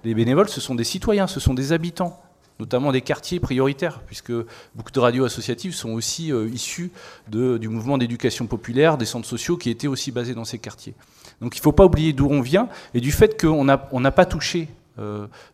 les 0.05 0.15
bénévoles, 0.15 0.47
ce 0.47 0.61
sont 0.61 0.73
des 0.73 0.85
citoyens, 0.85 1.27
ce 1.27 1.41
sont 1.41 1.53
des 1.53 1.73
habitants 1.73 2.17
notamment 2.59 2.91
des 2.91 3.01
quartiers 3.01 3.39
prioritaires, 3.39 4.01
puisque 4.05 4.31
beaucoup 4.75 4.91
de 4.91 4.99
radios 4.99 5.25
associatives 5.25 5.73
sont 5.73 5.91
aussi 5.91 6.31
euh, 6.31 6.49
issues 6.49 6.91
du 7.27 7.69
mouvement 7.69 7.97
d'éducation 7.97 8.47
populaire, 8.47 8.97
des 8.97 9.05
centres 9.05 9.27
sociaux 9.27 9.57
qui 9.57 9.69
étaient 9.69 9.87
aussi 9.87 10.11
basés 10.11 10.33
dans 10.33 10.45
ces 10.45 10.59
quartiers. 10.59 10.93
Donc 11.41 11.55
il 11.55 11.59
ne 11.59 11.63
faut 11.63 11.71
pas 11.71 11.85
oublier 11.85 12.13
d'où 12.13 12.27
on 12.29 12.41
vient 12.41 12.69
et 12.93 13.01
du 13.01 13.11
fait 13.11 13.39
qu'on 13.39 13.63
n'a 13.63 14.11
pas 14.11 14.25
touché 14.25 14.69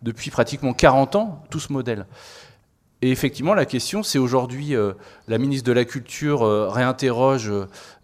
depuis 0.01 0.29
pratiquement 0.29 0.73
40 0.73 1.17
ans 1.17 1.43
tout 1.49 1.59
ce 1.59 1.73
modèle. 1.73 2.05
Et 3.03 3.11
effectivement, 3.11 3.53
la 3.53 3.65
question, 3.65 4.01
c'est 4.01 4.17
aujourd'hui, 4.17 4.77
euh, 4.77 4.93
la 5.27 5.37
ministre 5.37 5.65
de 5.65 5.71
la 5.71 5.85
Culture 5.85 6.43
euh, 6.43 6.67
réinterroge, 6.69 7.51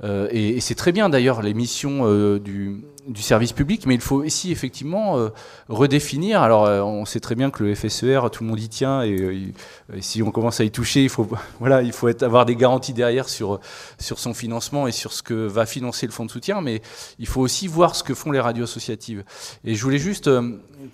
euh, 0.04 0.28
et, 0.32 0.60
c'est 0.62 0.76
très 0.76 0.92
bien 0.92 1.10
d'ailleurs, 1.10 1.42
les 1.42 1.54
missions 1.54 2.06
du, 2.38 2.84
du, 3.08 3.22
service 3.22 3.54
public, 3.54 3.86
mais 3.86 3.96
il 3.96 4.02
faut 4.02 4.24
ici 4.24 4.52
effectivement 4.52 5.30
redéfinir. 5.68 6.42
Alors, 6.42 6.64
on 6.86 7.06
sait 7.06 7.20
très 7.20 7.36
bien 7.36 7.50
que 7.50 7.64
le 7.64 7.76
FSER, 7.76 8.22
tout 8.32 8.44
le 8.44 8.50
monde 8.50 8.60
y 8.60 8.70
tient, 8.70 9.04
et, 9.04 9.54
si 10.00 10.22
on 10.22 10.32
commence 10.32 10.60
à 10.60 10.64
y 10.64 10.72
toucher, 10.72 11.04
il 11.04 11.10
faut, 11.10 11.28
voilà, 11.60 11.82
il 11.82 11.92
faut 11.92 12.08
avoir 12.24 12.46
des 12.46 12.56
garanties 12.56 12.94
derrière 12.94 13.28
sur, 13.28 13.60
sur 13.98 14.20
son 14.20 14.34
financement 14.34 14.88
et 14.88 14.92
sur 14.92 15.12
ce 15.12 15.24
que 15.24 15.34
va 15.34 15.66
financer 15.66 16.06
le 16.06 16.12
fonds 16.12 16.26
de 16.26 16.32
soutien, 16.32 16.62
mais 16.62 16.82
il 17.18 17.28
faut 17.28 17.42
aussi 17.42 17.68
voir 17.68 17.96
ce 17.96 18.04
que 18.04 18.14
font 18.14 18.32
les 18.32 18.40
radios 18.40 18.66
associatives. 18.66 19.24
Et 19.66 19.76
je 19.76 19.84
voulais 19.84 20.00
juste 20.00 20.30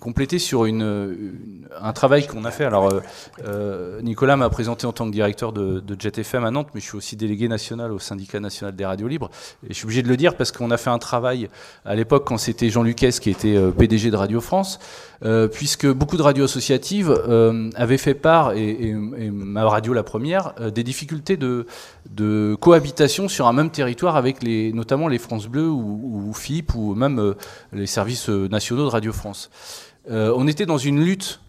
compléter 0.00 0.38
sur 0.38 0.64
un 0.64 1.92
travail 1.92 2.26
qu'on 2.26 2.44
a 2.44 2.50
fait. 2.50 2.64
Alors, 2.64 2.92
Nicolas 4.02 4.36
m'a 4.36 4.50
présenté 4.50 4.86
en 4.86 4.92
tant 4.92 5.06
que 5.06 5.12
directeur 5.12 5.52
de, 5.52 5.80
de 5.80 6.00
Jet 6.00 6.15
FM 6.18 6.44
à 6.44 6.50
Nantes, 6.50 6.68
mais 6.74 6.80
je 6.80 6.86
suis 6.86 6.96
aussi 6.96 7.16
délégué 7.16 7.48
national 7.48 7.92
au 7.92 7.98
syndicat 7.98 8.40
national 8.40 8.74
des 8.74 8.84
radios 8.84 9.08
libres. 9.08 9.30
Et 9.64 9.68
je 9.70 9.74
suis 9.74 9.84
obligé 9.84 10.02
de 10.02 10.08
le 10.08 10.16
dire 10.16 10.36
parce 10.36 10.52
qu'on 10.52 10.70
a 10.70 10.76
fait 10.76 10.90
un 10.90 10.98
travail 10.98 11.48
à 11.84 11.94
l'époque 11.94 12.24
quand 12.26 12.38
c'était 12.38 12.70
Jean 12.70 12.82
Lucas 12.82 13.18
qui 13.20 13.30
était 13.30 13.56
euh, 13.56 13.70
PDG 13.70 14.10
de 14.10 14.16
Radio 14.16 14.40
France, 14.40 14.78
euh, 15.24 15.48
puisque 15.48 15.86
beaucoup 15.86 16.16
de 16.16 16.22
radios 16.22 16.44
associatives 16.44 17.10
euh, 17.10 17.70
avaient 17.76 17.98
fait 17.98 18.14
part, 18.14 18.52
et, 18.52 18.92
ma 18.92 19.64
radio 19.68 19.92
la 19.92 20.02
première, 20.02 20.54
des 20.72 20.82
difficultés 20.82 21.36
de, 21.36 21.66
de, 22.10 22.56
cohabitation 22.60 23.28
sur 23.28 23.46
un 23.46 23.52
même 23.52 23.70
territoire 23.70 24.16
avec 24.16 24.42
les, 24.42 24.72
notamment 24.72 25.08
les 25.08 25.18
France 25.18 25.46
Bleu 25.48 25.68
ou, 25.68 26.28
ou 26.28 26.32
FIP 26.32 26.74
ou 26.74 26.94
même 26.94 27.34
les 27.72 27.86
services 27.86 28.28
nationaux 28.28 28.84
de 28.84 28.90
Radio 28.90 29.12
France. 29.12 29.50
on 30.08 30.46
était 30.46 30.66
dans 30.66 30.78
une 30.78 31.02
lutte 31.02 31.40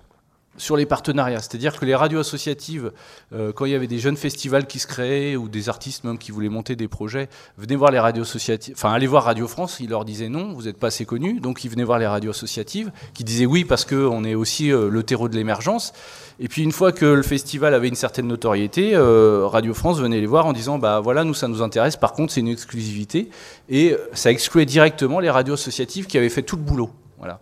sur 0.57 0.75
les 0.75 0.85
partenariats. 0.85 1.39
C'est-à-dire 1.39 1.79
que 1.79 1.85
les 1.85 1.95
radios 1.95 2.19
associatives, 2.19 2.91
euh, 3.33 3.51
quand 3.53 3.65
il 3.65 3.71
y 3.71 3.75
avait 3.75 3.87
des 3.87 3.99
jeunes 3.99 4.17
festivals 4.17 4.67
qui 4.67 4.79
se 4.79 4.87
créaient 4.87 5.35
ou 5.35 5.47
des 5.47 5.69
artistes 5.69 6.03
même 6.03 6.17
qui 6.17 6.31
voulaient 6.31 6.49
monter 6.49 6.75
des 6.75 6.87
projets, 6.87 7.29
venaient 7.57 7.75
voir 7.75 7.91
les 7.91 7.99
radios 7.99 8.23
associatives, 8.23 8.75
enfin 8.77 8.91
aller 8.91 9.07
voir 9.07 9.23
Radio 9.23 9.47
France, 9.47 9.77
ils 9.79 9.89
leur 9.89 10.05
disaient 10.05 10.29
non, 10.29 10.53
vous 10.53 10.63
n'êtes 10.63 10.77
pas 10.77 10.87
assez 10.87 11.05
connus, 11.05 11.39
donc 11.39 11.63
ils 11.63 11.69
venaient 11.69 11.83
voir 11.83 11.99
les 11.99 12.07
radios 12.07 12.31
associatives, 12.31 12.91
qui 13.13 13.23
disaient 13.23 13.45
oui 13.45 13.63
parce 13.63 13.85
qu'on 13.85 14.23
est 14.23 14.35
aussi 14.35 14.71
euh, 14.71 14.89
le 14.89 15.03
terreau 15.03 15.29
de 15.29 15.35
l'émergence. 15.35 15.93
Et 16.39 16.47
puis 16.47 16.63
une 16.63 16.71
fois 16.71 16.91
que 16.91 17.05
le 17.05 17.23
festival 17.23 17.73
avait 17.73 17.87
une 17.87 17.95
certaine 17.95 18.27
notoriété, 18.27 18.91
euh, 18.93 19.47
Radio 19.47 19.73
France 19.73 19.99
venait 19.99 20.19
les 20.19 20.27
voir 20.27 20.45
en 20.45 20.53
disant 20.53 20.77
bah 20.77 20.99
voilà 20.99 21.23
nous 21.23 21.33
ça 21.33 21.47
nous 21.47 21.61
intéresse, 21.61 21.95
par 21.95 22.13
contre 22.13 22.33
c'est 22.33 22.41
une 22.41 22.47
exclusivité 22.47 23.29
et 23.69 23.95
ça 24.13 24.31
excluait 24.31 24.65
directement 24.65 25.19
les 25.19 25.29
radios 25.29 25.55
associatives 25.55 26.05
qui 26.05 26.17
avaient 26.17 26.29
fait 26.29 26.43
tout 26.43 26.55
le 26.55 26.61
boulot. 26.61 26.91
Voilà. 27.17 27.39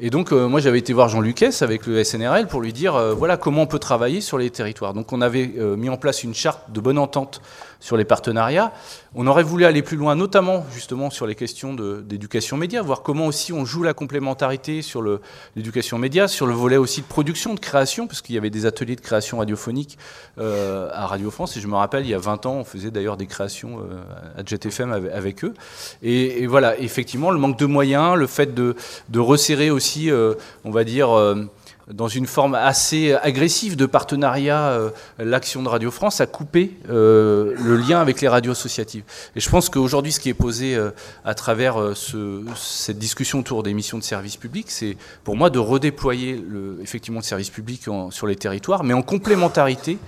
Et 0.00 0.10
donc, 0.10 0.32
euh, 0.32 0.48
moi, 0.48 0.60
j'avais 0.60 0.78
été 0.78 0.92
voir 0.92 1.08
Jean 1.08 1.20
Lucas 1.20 1.58
avec 1.60 1.86
le 1.86 2.02
SNRL 2.02 2.48
pour 2.48 2.60
lui 2.60 2.72
dire, 2.72 2.96
euh, 2.96 3.14
voilà, 3.14 3.36
comment 3.36 3.62
on 3.62 3.66
peut 3.66 3.78
travailler 3.78 4.20
sur 4.20 4.38
les 4.38 4.50
territoires. 4.50 4.92
Donc, 4.92 5.12
on 5.12 5.20
avait 5.20 5.52
euh, 5.56 5.76
mis 5.76 5.88
en 5.88 5.96
place 5.96 6.24
une 6.24 6.34
charte 6.34 6.72
de 6.72 6.80
bonne 6.80 6.98
entente 6.98 7.40
sur 7.84 7.98
les 7.98 8.06
partenariats. 8.06 8.72
On 9.14 9.26
aurait 9.26 9.42
voulu 9.42 9.66
aller 9.66 9.82
plus 9.82 9.98
loin, 9.98 10.16
notamment 10.16 10.64
justement 10.72 11.10
sur 11.10 11.26
les 11.26 11.34
questions 11.34 11.74
d'éducation 11.74 12.56
média, 12.56 12.80
voir 12.80 13.02
comment 13.02 13.26
aussi 13.26 13.52
on 13.52 13.66
joue 13.66 13.82
la 13.82 13.92
complémentarité 13.92 14.80
sur 14.80 15.02
l'éducation 15.54 15.98
média, 15.98 16.26
sur 16.26 16.46
le 16.46 16.54
volet 16.54 16.78
aussi 16.78 17.02
de 17.02 17.06
production, 17.06 17.52
de 17.52 17.60
création, 17.60 18.06
parce 18.06 18.22
qu'il 18.22 18.36
y 18.36 18.38
avait 18.38 18.48
des 18.48 18.64
ateliers 18.64 18.96
de 18.96 19.02
création 19.02 19.36
radiophonique 19.36 19.98
euh, 20.38 20.88
à 20.94 21.06
Radio 21.06 21.30
France. 21.30 21.58
Et 21.58 21.60
je 21.60 21.66
me 21.66 21.76
rappelle, 21.76 22.06
il 22.06 22.08
y 22.08 22.14
a 22.14 22.18
20 22.18 22.46
ans, 22.46 22.54
on 22.54 22.64
faisait 22.64 22.90
d'ailleurs 22.90 23.18
des 23.18 23.26
créations 23.26 23.80
euh, 23.80 24.40
à 24.40 24.42
JetFM 24.42 24.90
avec, 25.12 25.44
eux. 25.44 25.52
Et, 26.02 26.46
voilà, 26.46 26.78
effectivement, 26.78 27.30
le 27.30 27.38
manque 27.38 27.58
de 27.58 27.66
moyens, 27.66 28.16
le 28.16 28.26
fait 28.26 28.54
de, 28.54 28.76
de 29.10 29.20
resserrer 29.20 29.70
aussi, 29.70 30.10
euh, 30.10 30.32
on 30.64 30.70
va 30.70 30.84
dire, 30.84 31.10
dans 31.92 32.08
une 32.08 32.26
forme 32.26 32.54
assez 32.54 33.12
agressive 33.12 33.76
de 33.76 33.86
partenariat, 33.86 34.68
euh, 34.68 34.90
l'action 35.18 35.62
de 35.62 35.68
Radio 35.68 35.90
France 35.90 36.20
a 36.20 36.26
coupé 36.26 36.72
euh, 36.88 37.54
le 37.62 37.76
lien 37.76 38.00
avec 38.00 38.20
les 38.20 38.28
radios 38.28 38.52
associatives. 38.52 39.04
Et 39.36 39.40
je 39.40 39.50
pense 39.50 39.68
qu'aujourd'hui, 39.68 40.12
ce 40.12 40.20
qui 40.20 40.30
est 40.30 40.34
posé 40.34 40.74
euh, 40.74 40.90
à 41.24 41.34
travers 41.34 41.76
ce, 41.94 42.42
cette 42.56 42.98
discussion 42.98 43.40
autour 43.40 43.62
des 43.62 43.74
missions 43.74 43.98
de 43.98 44.02
service 44.02 44.36
public, 44.36 44.66
c'est 44.70 44.96
pour 45.24 45.36
moi 45.36 45.50
de 45.50 45.58
redéployer 45.58 46.42
effectivement 46.82 47.20
le 47.20 47.24
service 47.24 47.50
public 47.50 47.82
sur 48.10 48.26
les 48.26 48.36
territoires, 48.36 48.82
mais 48.82 48.94
en 48.94 49.02
complémentarité 49.02 49.98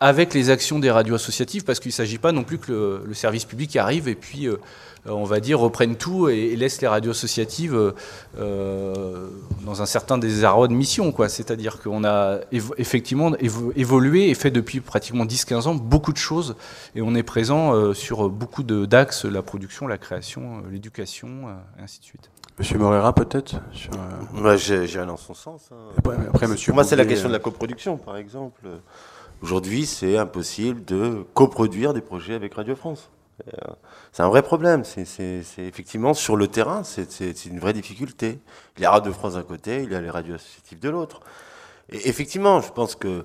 avec 0.00 0.34
les 0.34 0.50
actions 0.50 0.78
des 0.78 0.90
radios 0.90 1.14
associatives, 1.14 1.64
parce 1.64 1.80
qu'il 1.80 1.88
ne 1.88 1.94
s'agit 1.94 2.18
pas 2.18 2.32
non 2.32 2.44
plus 2.44 2.58
que 2.58 3.02
le, 3.04 3.14
service 3.14 3.44
public 3.44 3.76
arrive 3.76 4.08
et 4.08 4.14
puis 4.14 4.46
on 5.08 5.24
va 5.24 5.40
dire, 5.40 5.58
reprennent 5.58 5.96
tout 5.96 6.28
et, 6.28 6.56
laissent 6.56 6.80
les 6.80 6.88
radios 6.88 7.12
associatives 7.12 7.74
euh, 7.74 7.92
euh, 8.38 9.28
dans 9.64 9.82
un 9.82 9.86
certain 9.86 10.18
désarroi 10.18 10.68
de 10.68 10.74
mission. 10.74 11.14
C'est-à-dire 11.28 11.82
qu'on 11.82 12.04
a 12.04 12.40
effectivement 12.52 13.32
évolué 13.36 14.30
et 14.30 14.34
fait 14.34 14.50
depuis 14.50 14.80
pratiquement 14.80 15.24
10-15 15.24 15.68
ans 15.68 15.74
beaucoup 15.74 16.12
de 16.12 16.18
choses 16.18 16.56
et 16.94 17.02
on 17.02 17.14
est 17.14 17.22
présent 17.22 17.94
sur 17.94 18.28
beaucoup 18.28 18.62
d'axes, 18.62 19.24
la 19.24 19.42
production, 19.42 19.86
la 19.86 19.98
création, 19.98 20.62
l'éducation, 20.70 21.48
et 21.78 21.82
ainsi 21.82 22.00
de 22.00 22.04
suite. 22.04 22.30
Monsieur 22.58 22.78
Morera, 22.78 23.14
peut-être 23.14 23.56
Moi, 24.32 24.56
j'ai 24.56 24.86
dans 25.06 25.16
son 25.16 25.34
sens. 25.34 25.70
Hein. 25.72 26.10
Après, 26.28 26.46
monsieur 26.46 26.70
Pour 26.70 26.76
moi, 26.76 26.84
c'est 26.84 26.96
la 26.96 27.04
question 27.04 27.28
de 27.28 27.34
la 27.34 27.38
coproduction, 27.38 27.96
par 27.98 28.16
exemple. 28.16 28.62
Aujourd'hui, 29.42 29.84
c'est 29.84 30.16
impossible 30.16 30.84
de 30.84 31.24
coproduire 31.34 31.92
des 31.92 32.00
projets 32.00 32.34
avec 32.34 32.54
Radio 32.54 32.74
France. 32.74 33.10
Euh, 33.46 33.72
c'est 34.12 34.22
un 34.22 34.28
vrai 34.28 34.42
problème. 34.42 34.84
C'est 34.84 35.42
effectivement 35.58 36.14
sur 36.14 36.36
le 36.36 36.48
terrain, 36.48 36.82
c'est 36.84 37.46
une 37.46 37.58
vraie 37.58 37.72
difficulté. 37.72 38.40
Il 38.76 38.82
y 38.82 38.86
a 38.86 38.90
Radio 38.90 39.12
France 39.12 39.34
d'un 39.34 39.42
côté, 39.42 39.82
il 39.82 39.92
y 39.92 39.94
a 39.94 40.00
les 40.00 40.10
radios 40.10 40.34
associatives 40.34 40.80
de 40.80 40.90
l'autre. 40.90 41.20
Et 41.90 42.08
effectivement, 42.08 42.60
je 42.60 42.72
pense 42.72 42.94
que 42.94 43.24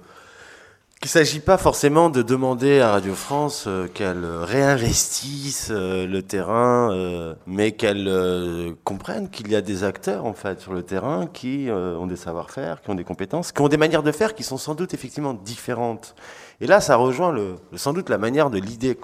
qu'il 1.00 1.08
ne 1.08 1.26
s'agit 1.26 1.39
pas 1.39 1.58
forcément 1.58 2.12
de 2.12 2.21
demander 2.21 2.80
à 2.80 2.91
Radio 2.91 3.15
France 3.15 3.63
euh, 3.65 3.88
qu'elle 3.88 4.24
réinvestisse 4.24 5.69
euh, 5.71 6.06
le 6.06 6.21
terrain, 6.21 7.36
mais 7.47 7.71
qu'elle 7.71 8.76
comprenne 8.84 9.30
qu'il 9.32 9.50
y 9.50 9.56
a 9.56 9.62
des 9.62 9.84
acteurs 9.84 10.26
en 10.26 10.34
fait 10.34 10.60
sur 10.60 10.74
le 10.74 10.84
terrain 10.84 11.26
qui 11.26 11.69
ont 11.71 12.06
des 12.06 12.15
savoir-faire, 12.15 12.82
qui 12.82 12.91
ont 12.91 12.95
des 12.95 13.04
compétences, 13.04 13.52
qui 13.52 13.62
ont 13.62 13.67
des 13.67 13.78
manières 13.78 14.04
de 14.04 14.12
faire 14.12 14.36
qui 14.36 14.43
sont 14.43 14.58
sans 14.58 14.76
doute 14.76 14.93
effectivement 14.93 15.34
différentes. 15.34 16.13
Et 16.60 16.67
là, 16.67 16.82
ça 16.82 16.97
rejoint 16.97 17.36
sans 17.76 17.93
doute 17.93 18.10
la 18.10 18.19
manière 18.19 18.52
de 18.52 18.60
l'idée 18.60 18.95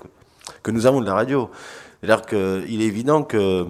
que 0.63 0.71
nous 0.71 0.85
avons 0.85 1.01
de 1.01 1.05
la 1.05 1.13
radio. 1.13 1.49
C'est-à-dire 2.01 2.25
qu'il 2.25 2.81
est 2.81 2.85
évident 2.85 3.23
que 3.23 3.67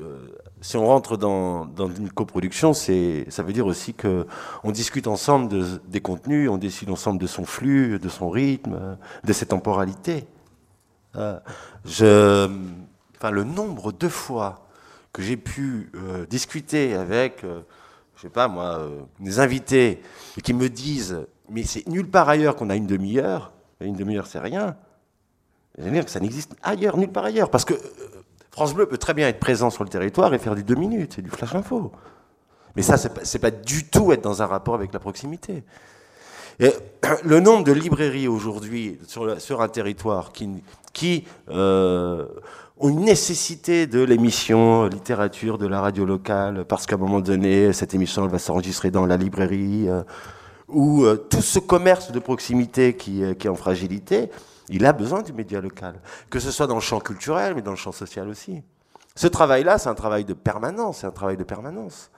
euh, 0.00 0.28
si 0.60 0.76
on 0.76 0.86
rentre 0.86 1.16
dans, 1.16 1.66
une 1.96 2.10
coproduction, 2.10 2.72
ça 2.74 3.42
veut 3.42 3.52
dire 3.52 3.66
aussi 3.66 3.94
qu'on 3.94 4.70
discute 4.70 5.06
ensemble 5.06 5.64
des 5.86 6.00
contenus, 6.00 6.50
on 6.50 6.58
décide 6.58 6.90
ensemble 6.90 7.20
de 7.20 7.26
son 7.26 7.44
flux, 7.44 7.98
de 7.98 8.08
son 8.08 8.28
rythme, 8.28 8.98
de 9.24 9.32
ses 9.32 9.46
temporalités. 9.46 10.26
Euh, 11.16 11.38
le 11.94 13.44
nombre 13.44 13.92
de 13.92 14.08
fois 14.08 14.66
que 15.12 15.22
j'ai 15.22 15.36
pu 15.36 15.90
euh, 15.94 16.26
discuter 16.26 16.94
avec, 16.94 17.44
je 18.16 18.20
sais 18.20 18.28
pas 18.28 18.48
moi, 18.48 18.80
des 19.20 19.38
invités 19.38 20.02
qui 20.42 20.54
me 20.54 20.68
disent, 20.68 21.18
mais 21.48 21.62
c'est 21.62 21.86
nulle 21.86 22.10
part 22.10 22.28
ailleurs 22.28 22.56
qu'on 22.56 22.70
a 22.70 22.76
une 22.76 22.86
demi-heure. 22.86 23.52
Une 23.80 23.94
demi-heure, 23.94 24.26
c'est 24.26 24.40
rien. 24.40 24.76
Dire 25.78 26.04
que 26.04 26.10
ça 26.10 26.20
n'existe 26.20 26.56
ailleurs, 26.62 26.96
nulle 26.96 27.12
part 27.12 27.24
ailleurs. 27.24 27.50
Parce 27.50 27.64
que 27.64 27.74
euh, 27.74 27.78
France 28.50 28.74
Bleu 28.74 28.86
peut 28.86 28.98
très 28.98 29.14
bien 29.14 29.28
être 29.28 29.38
présent 29.38 29.70
sur 29.70 29.84
le 29.84 29.90
territoire 29.90 30.34
et 30.34 30.38
faire 30.38 30.56
du 30.56 30.64
deux 30.64 30.74
minutes, 30.74 31.12
c'est 31.16 31.22
du 31.22 31.30
flash 31.30 31.54
info. 31.54 31.92
Mais 32.74 32.82
ça, 32.82 32.96
c'est 32.96 33.38
pas, 33.38 33.50
pas 33.50 33.56
du 33.56 33.88
tout 33.88 34.12
être 34.12 34.22
dans 34.22 34.42
un 34.42 34.46
rapport 34.46 34.74
avec 34.74 34.92
la 34.92 34.98
proximité. 34.98 35.62
Et 36.58 36.72
le 37.24 37.38
nombre 37.38 37.62
de 37.62 37.72
librairies 37.72 38.26
aujourd'hui 38.26 38.98
sur, 39.06 39.40
sur, 39.40 39.62
un 39.62 39.68
territoire 39.68 40.32
qui, 40.32 40.48
qui 40.92 41.24
euh, 41.48 42.26
ont 42.78 42.88
une 42.88 43.04
nécessité 43.04 43.86
de 43.86 44.02
l'émission 44.02 44.86
littérature 44.86 45.58
de 45.58 45.68
la 45.68 45.80
radio 45.80 46.04
locale, 46.04 46.64
parce 46.64 46.86
qu'à 46.86 46.96
un 46.96 46.98
moment 46.98 47.20
donné, 47.20 47.72
cette 47.72 47.94
émission 47.94 48.24
elle 48.24 48.30
va 48.32 48.40
s'enregistrer 48.40 48.90
dans 48.90 49.06
la 49.06 49.16
librairie, 49.16 49.88
euh, 49.88 50.02
ou 50.66 51.06
tout 51.30 51.40
ce 51.40 51.58
commerce 51.60 52.12
de 52.12 52.18
proximité 52.18 52.94
qui, 52.94 53.22
qui 53.38 53.46
est 53.46 53.50
en 53.50 53.54
fragilité, 53.54 54.28
il 54.68 54.84
a 54.86 54.92
besoin 54.92 55.22
du 55.22 55.32
média 55.32 55.60
local, 55.60 56.00
que 56.30 56.40
ce 56.40 56.50
soit 56.50 56.66
dans 56.66 56.74
le 56.74 56.80
champ 56.80 57.00
culturel, 57.00 57.54
mais 57.54 57.62
dans 57.62 57.70
le 57.70 57.76
champ 57.76 57.92
social 57.92 58.28
aussi. 58.28 58.62
Ce 59.14 59.26
travail-là, 59.26 59.78
c'est 59.78 59.88
un 59.88 59.94
travail 59.94 60.24
de 60.24 60.34
permanence, 60.34 60.98
c'est 60.98 61.06
un 61.06 61.12
travail 61.12 61.36
de 61.36 61.44
permanence. 61.44 62.10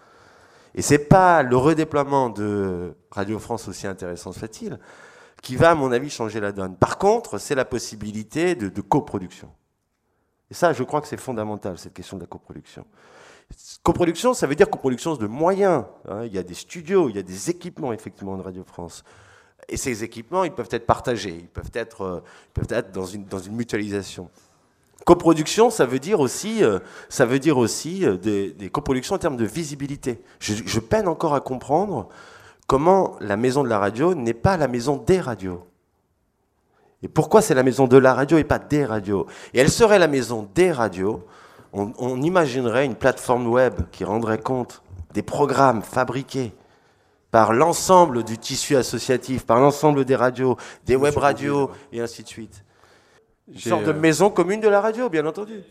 Et 0.75 0.83
c'est 0.83 0.99
pas 0.99 1.43
le 1.43 1.57
redéploiement 1.57 2.31
de 2.31 2.95
Radio 3.11 3.39
France, 3.39 3.69
aussi 3.69 3.87
intéressant 3.87 4.33
soit-il, 4.33 4.79
qui 5.43 5.57
va, 5.57 5.71
à 5.71 5.75
mon 5.75 5.93
avis, 5.93 6.11
changer 6.11 6.41
la 6.41 6.53
donne. 6.53 6.77
Par 6.77 6.99
contre, 6.99 7.39
c'est 7.39 7.55
la 7.55 7.65
possibilité 7.65 8.55
de, 8.55 8.81
coproduction. 8.81 9.49
Et 10.51 10.55
ça, 10.55 10.73
je 10.73 10.83
crois 10.83 11.01
que 11.01 11.09
c'est 11.09 11.17
fondamental, 11.17 11.79
cette 11.79 11.95
question 11.95 12.17
de 12.17 12.23
la 12.23 12.27
coproduction. 12.27 12.85
Coproduction, 13.83 14.35
ça 14.35 14.47
veut 14.47 14.55
dire 14.55 14.69
coproduction 14.69 15.17
de 15.17 15.27
moyens. 15.27 15.85
Hein. 16.09 16.25
Il 16.27 16.33
y 16.33 16.39
a 16.39 16.43
des 16.43 16.55
studios, 16.55 17.09
il 17.09 17.17
y 17.17 17.19
a 17.19 17.23
des 17.23 17.51
équipements, 17.51 17.93
effectivement, 17.93 18.37
de 18.37 18.43
Radio 18.43 18.63
France. 18.63 19.03
Et 19.71 19.77
ces 19.77 20.03
équipements, 20.03 20.43
ils 20.43 20.51
peuvent 20.51 20.69
être 20.73 20.85
partagés, 20.85 21.37
ils 21.39 21.49
peuvent 21.49 21.71
être, 21.75 22.03
euh, 22.03 22.83
dans 22.93 23.07
une 23.07 23.55
mutualisation. 23.55 24.29
Coproduction, 25.07 25.71
ça 25.71 25.87
veut 25.87 26.01
dire 26.01 26.19
aussi, 26.19 26.63
euh, 26.63 26.81
ça 27.09 27.25
veut 27.25 27.39
dire 27.39 27.57
aussi 27.57 28.05
euh, 28.05 28.17
des, 28.17 28.71
coproductions 28.71 29.15
en 29.15 29.19
termes 29.19 29.37
de 29.37 29.45
visibilité. 29.45 30.21
Je, 30.41 30.81
peine 30.81 31.07
encore 31.07 31.35
à 31.35 31.41
comprendre 31.41 32.09
comment 32.67 33.17
la 33.21 33.37
maison 33.37 33.63
de 33.63 33.69
la 33.69 33.79
radio 33.79 34.15
n'est 34.15 34.35
pas 34.35 34.57
la 34.57 34.67
maison 34.67 34.97
des 34.97 35.21
radios. 35.21 35.65
Et 37.03 37.09
pourquoi 37.09 37.41
c'est 37.41 37.55
la 37.55 37.63
maison 37.63 37.87
de 37.87 37.97
la 37.97 38.13
radio 38.13 38.39
et 38.39 38.45
pas 38.45 38.59
des 38.59 38.85
radios? 38.85 39.27
Et 39.55 39.61
elle 39.61 39.71
serait 39.71 40.01
la 40.01 40.09
maison 40.09 40.49
des 40.55 40.73
radios. 40.73 41.25
on 41.73 42.21
imaginerait 42.21 42.85
une 42.85 42.97
plateforme 42.97 43.47
web 43.47 43.75
qui 43.93 44.05
rendrait 44.05 44.43
compte 44.43 44.83
des 45.15 45.23
programmes 45.23 45.83
fabriqués 45.83 46.53
par 47.31 47.53
l'ensemble 47.53 48.25
du 48.25 48.39
tissu 48.39 48.77
associatif, 48.77 49.47
par 49.47 49.61
l'ensemble 49.61 50.05
des 50.05 50.17
radios, 50.17 50.57
des 50.87 50.97
web 50.97 51.17
radios 51.17 51.71
et 51.93 52.01
ainsi 52.01 52.23
de 52.23 52.29
suite. 52.29 52.65
Une 53.53 53.59
sorte 53.59 53.85
de 53.85 53.91
euh, 53.91 53.95
maison 53.95 54.31
commune 54.31 54.61
de 54.61 54.69
la 54.69 54.81
radio, 54.81 55.09
bien 55.09 55.27
entendu. 55.27 55.63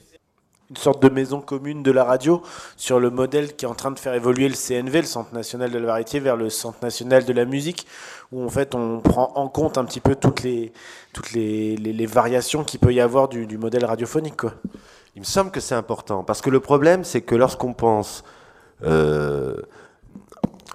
Une 0.69 0.77
sorte 0.77 1.01
de 1.01 1.09
maison 1.09 1.41
commune 1.41 1.81
de 1.81 1.91
la 1.91 2.03
radio 2.03 2.43
sur 2.77 2.99
le 2.99 3.09
modèle 3.09 3.55
qui 3.55 3.65
est 3.65 3.67
en 3.67 3.73
train 3.73 3.91
de 3.91 3.97
faire 3.97 4.13
évoluer 4.13 4.47
le 4.47 4.55
CNV, 4.55 5.01
le 5.01 5.07
Centre 5.07 5.33
national 5.33 5.71
de 5.71 5.79
la 5.79 5.85
variété, 5.85 6.19
vers 6.19 6.37
le 6.37 6.49
Centre 6.49 6.77
national 6.83 7.25
de 7.25 7.33
la 7.33 7.45
musique, 7.45 7.87
où 8.31 8.43
en 8.43 8.49
fait 8.49 8.75
on 8.75 8.99
prend 8.99 9.31
en 9.35 9.47
compte 9.47 9.77
un 9.77 9.85
petit 9.85 9.99
peu 9.99 10.15
toutes 10.15 10.43
les, 10.43 10.71
toutes 11.13 11.31
les, 11.31 11.75
les, 11.75 12.05
variations 12.05 12.63
qu'il 12.63 12.79
peut 12.79 12.93
y 12.93 13.01
avoir 13.01 13.29
du, 13.29 13.47
du 13.47 13.57
modèle 13.57 13.83
radiophonique. 13.85 14.37
Quoi. 14.37 14.53
Il 15.15 15.21
me 15.21 15.25
semble 15.25 15.49
que 15.49 15.59
c'est 15.59 15.75
important, 15.75 16.23
parce 16.23 16.41
que 16.41 16.51
le 16.51 16.59
problème 16.59 17.03
c'est 17.03 17.21
que 17.21 17.35
lorsqu'on 17.35 17.73
pense... 17.73 18.23
Euh, 18.83 19.57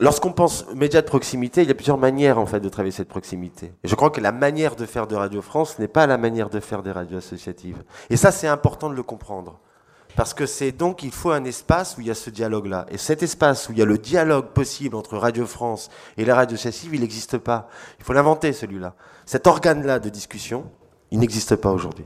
Lorsqu'on 0.01 0.33
pense 0.33 0.67
médias 0.75 1.03
de 1.03 1.07
proximité, 1.07 1.63
il 1.63 1.69
y 1.69 1.71
a 1.71 1.75
plusieurs 1.75 1.99
manières 1.99 2.39
en 2.39 2.47
fait 2.47 2.61
de 2.61 2.69
travailler 2.69 2.93
cette 2.93 3.09
proximité. 3.09 3.73
Et 3.85 3.89
je 3.89 3.95
crois 3.95 4.11
que 4.11 4.21
la 4.21 4.33
manière 4.33 4.75
de 4.75 4.87
faire 4.87 5.07
de 5.07 5.15
Radio 5.15 5.41
France 5.41 5.79
n'est 5.79 5.89
pas 5.89 6.07
la 6.07 6.19
manière 6.19 6.51
de 6.51 6.59
faire 6.61 6.83
des 6.83 6.91
radios 6.91 7.19
associatives. 7.19 7.83
Et 8.11 8.17
ça, 8.17 8.33
c'est 8.33 8.49
important 8.49 8.91
de 8.91 8.95
le 8.95 9.03
comprendre. 9.03 9.61
Parce 10.17 10.35
que 10.35 10.47
c'est 10.47 10.73
donc, 10.73 11.03
il 11.03 11.11
faut 11.11 11.31
un 11.31 11.45
espace 11.45 11.97
où 11.97 12.01
il 12.01 12.07
y 12.07 12.11
a 12.11 12.15
ce 12.15 12.31
dialogue-là. 12.31 12.87
Et 12.89 12.99
cet 12.99 13.23
espace 13.23 13.69
où 13.69 13.73
il 13.73 13.79
y 13.79 13.83
a 13.83 13.85
le 13.85 13.99
dialogue 13.99 14.47
possible 14.47 14.95
entre 14.95 15.17
Radio 15.17 15.47
France 15.47 15.91
et 16.17 16.25
les 16.25 16.33
radios 16.33 16.55
associatives, 16.55 16.95
il 16.95 17.01
n'existe 17.01 17.39
pas. 17.39 17.69
Il 17.99 18.05
faut 18.05 18.13
l'inventer, 18.13 18.53
celui-là. 18.53 18.95
Cet 19.27 19.47
organe-là 19.47 19.99
de 19.99 20.09
discussion, 20.09 20.71
il 21.11 21.19
n'existe 21.19 21.57
pas 21.57 21.71
aujourd'hui. 21.71 22.05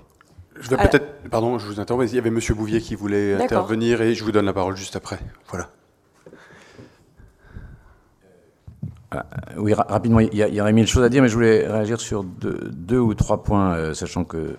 Je 0.61 0.70
vais 0.70 0.77
peut-être, 0.77 1.29
pardon, 1.31 1.59
je 1.59 1.66
vous 1.66 1.81
interromps, 1.81 2.11
il 2.11 2.16
y 2.16 2.18
avait 2.18 2.31
Monsieur 2.31 2.55
Bouvier 2.55 2.81
qui 2.81 2.94
voulait 2.94 3.35
intervenir 3.35 4.01
et 4.03 4.14
je 4.14 4.24
vous 4.24 4.33
donne 4.33 4.46
la 4.46 4.53
parole 4.53 4.77
juste 4.77 4.96
après. 4.96 5.18
Voilà. 5.48 5.70
Ah, 9.11 9.25
oui, 9.57 9.73
rapidement, 9.73 10.21
il 10.21 10.35
y, 10.35 10.61
aurait 10.61 10.73
mille 10.73 10.87
choses 10.87 11.03
à 11.03 11.09
dire, 11.09 11.23
mais 11.23 11.29
je 11.29 11.35
voulais 11.35 11.66
réagir 11.66 11.99
sur 11.99 12.25
deux, 12.25 12.99
ou 12.99 13.14
trois 13.14 13.42
points, 13.42 13.75
euh, 13.75 13.94
sachant 13.94 14.25
que 14.25 14.55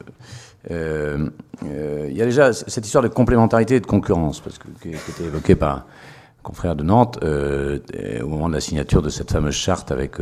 euh, 0.72 1.30
euh, 1.66 2.08
il 2.10 2.18
y 2.18 2.22
a 2.22 2.26
déjà 2.26 2.52
cette 2.52 2.84
histoire 2.84 3.04
de 3.04 3.10
complémentarité 3.10 3.76
et 3.76 3.80
de 3.80 3.86
concurrence, 3.86 4.40
parce 4.40 4.58
que, 4.58 4.68
qui, 4.82 4.90
était 4.90 5.26
évoquée 5.26 5.54
par 5.54 5.76
un 5.76 5.86
confrère 6.42 6.76
de 6.76 6.84
Nantes 6.84 7.20
au 7.24 8.28
moment 8.28 8.50
de 8.50 8.56
la 8.56 8.60
signature 8.60 9.04
de 9.04 9.10
cette 9.10 9.32
fameuse 9.32 9.54
charte 9.54 9.92
avec, 9.92 10.16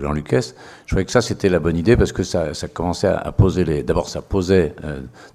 Jean 0.00 0.12
Lucas. 0.12 0.52
Je 0.86 0.90
trouvais 0.92 1.04
que 1.04 1.10
ça, 1.10 1.20
c'était 1.20 1.48
la 1.48 1.58
bonne 1.58 1.76
idée, 1.76 1.96
parce 1.96 2.12
que 2.12 2.22
ça, 2.22 2.52
commençait 2.72 3.08
à, 3.08 3.32
poser 3.32 3.64
les... 3.64 3.82
D'abord, 3.82 4.08
ça 4.08 4.22
posait 4.22 4.76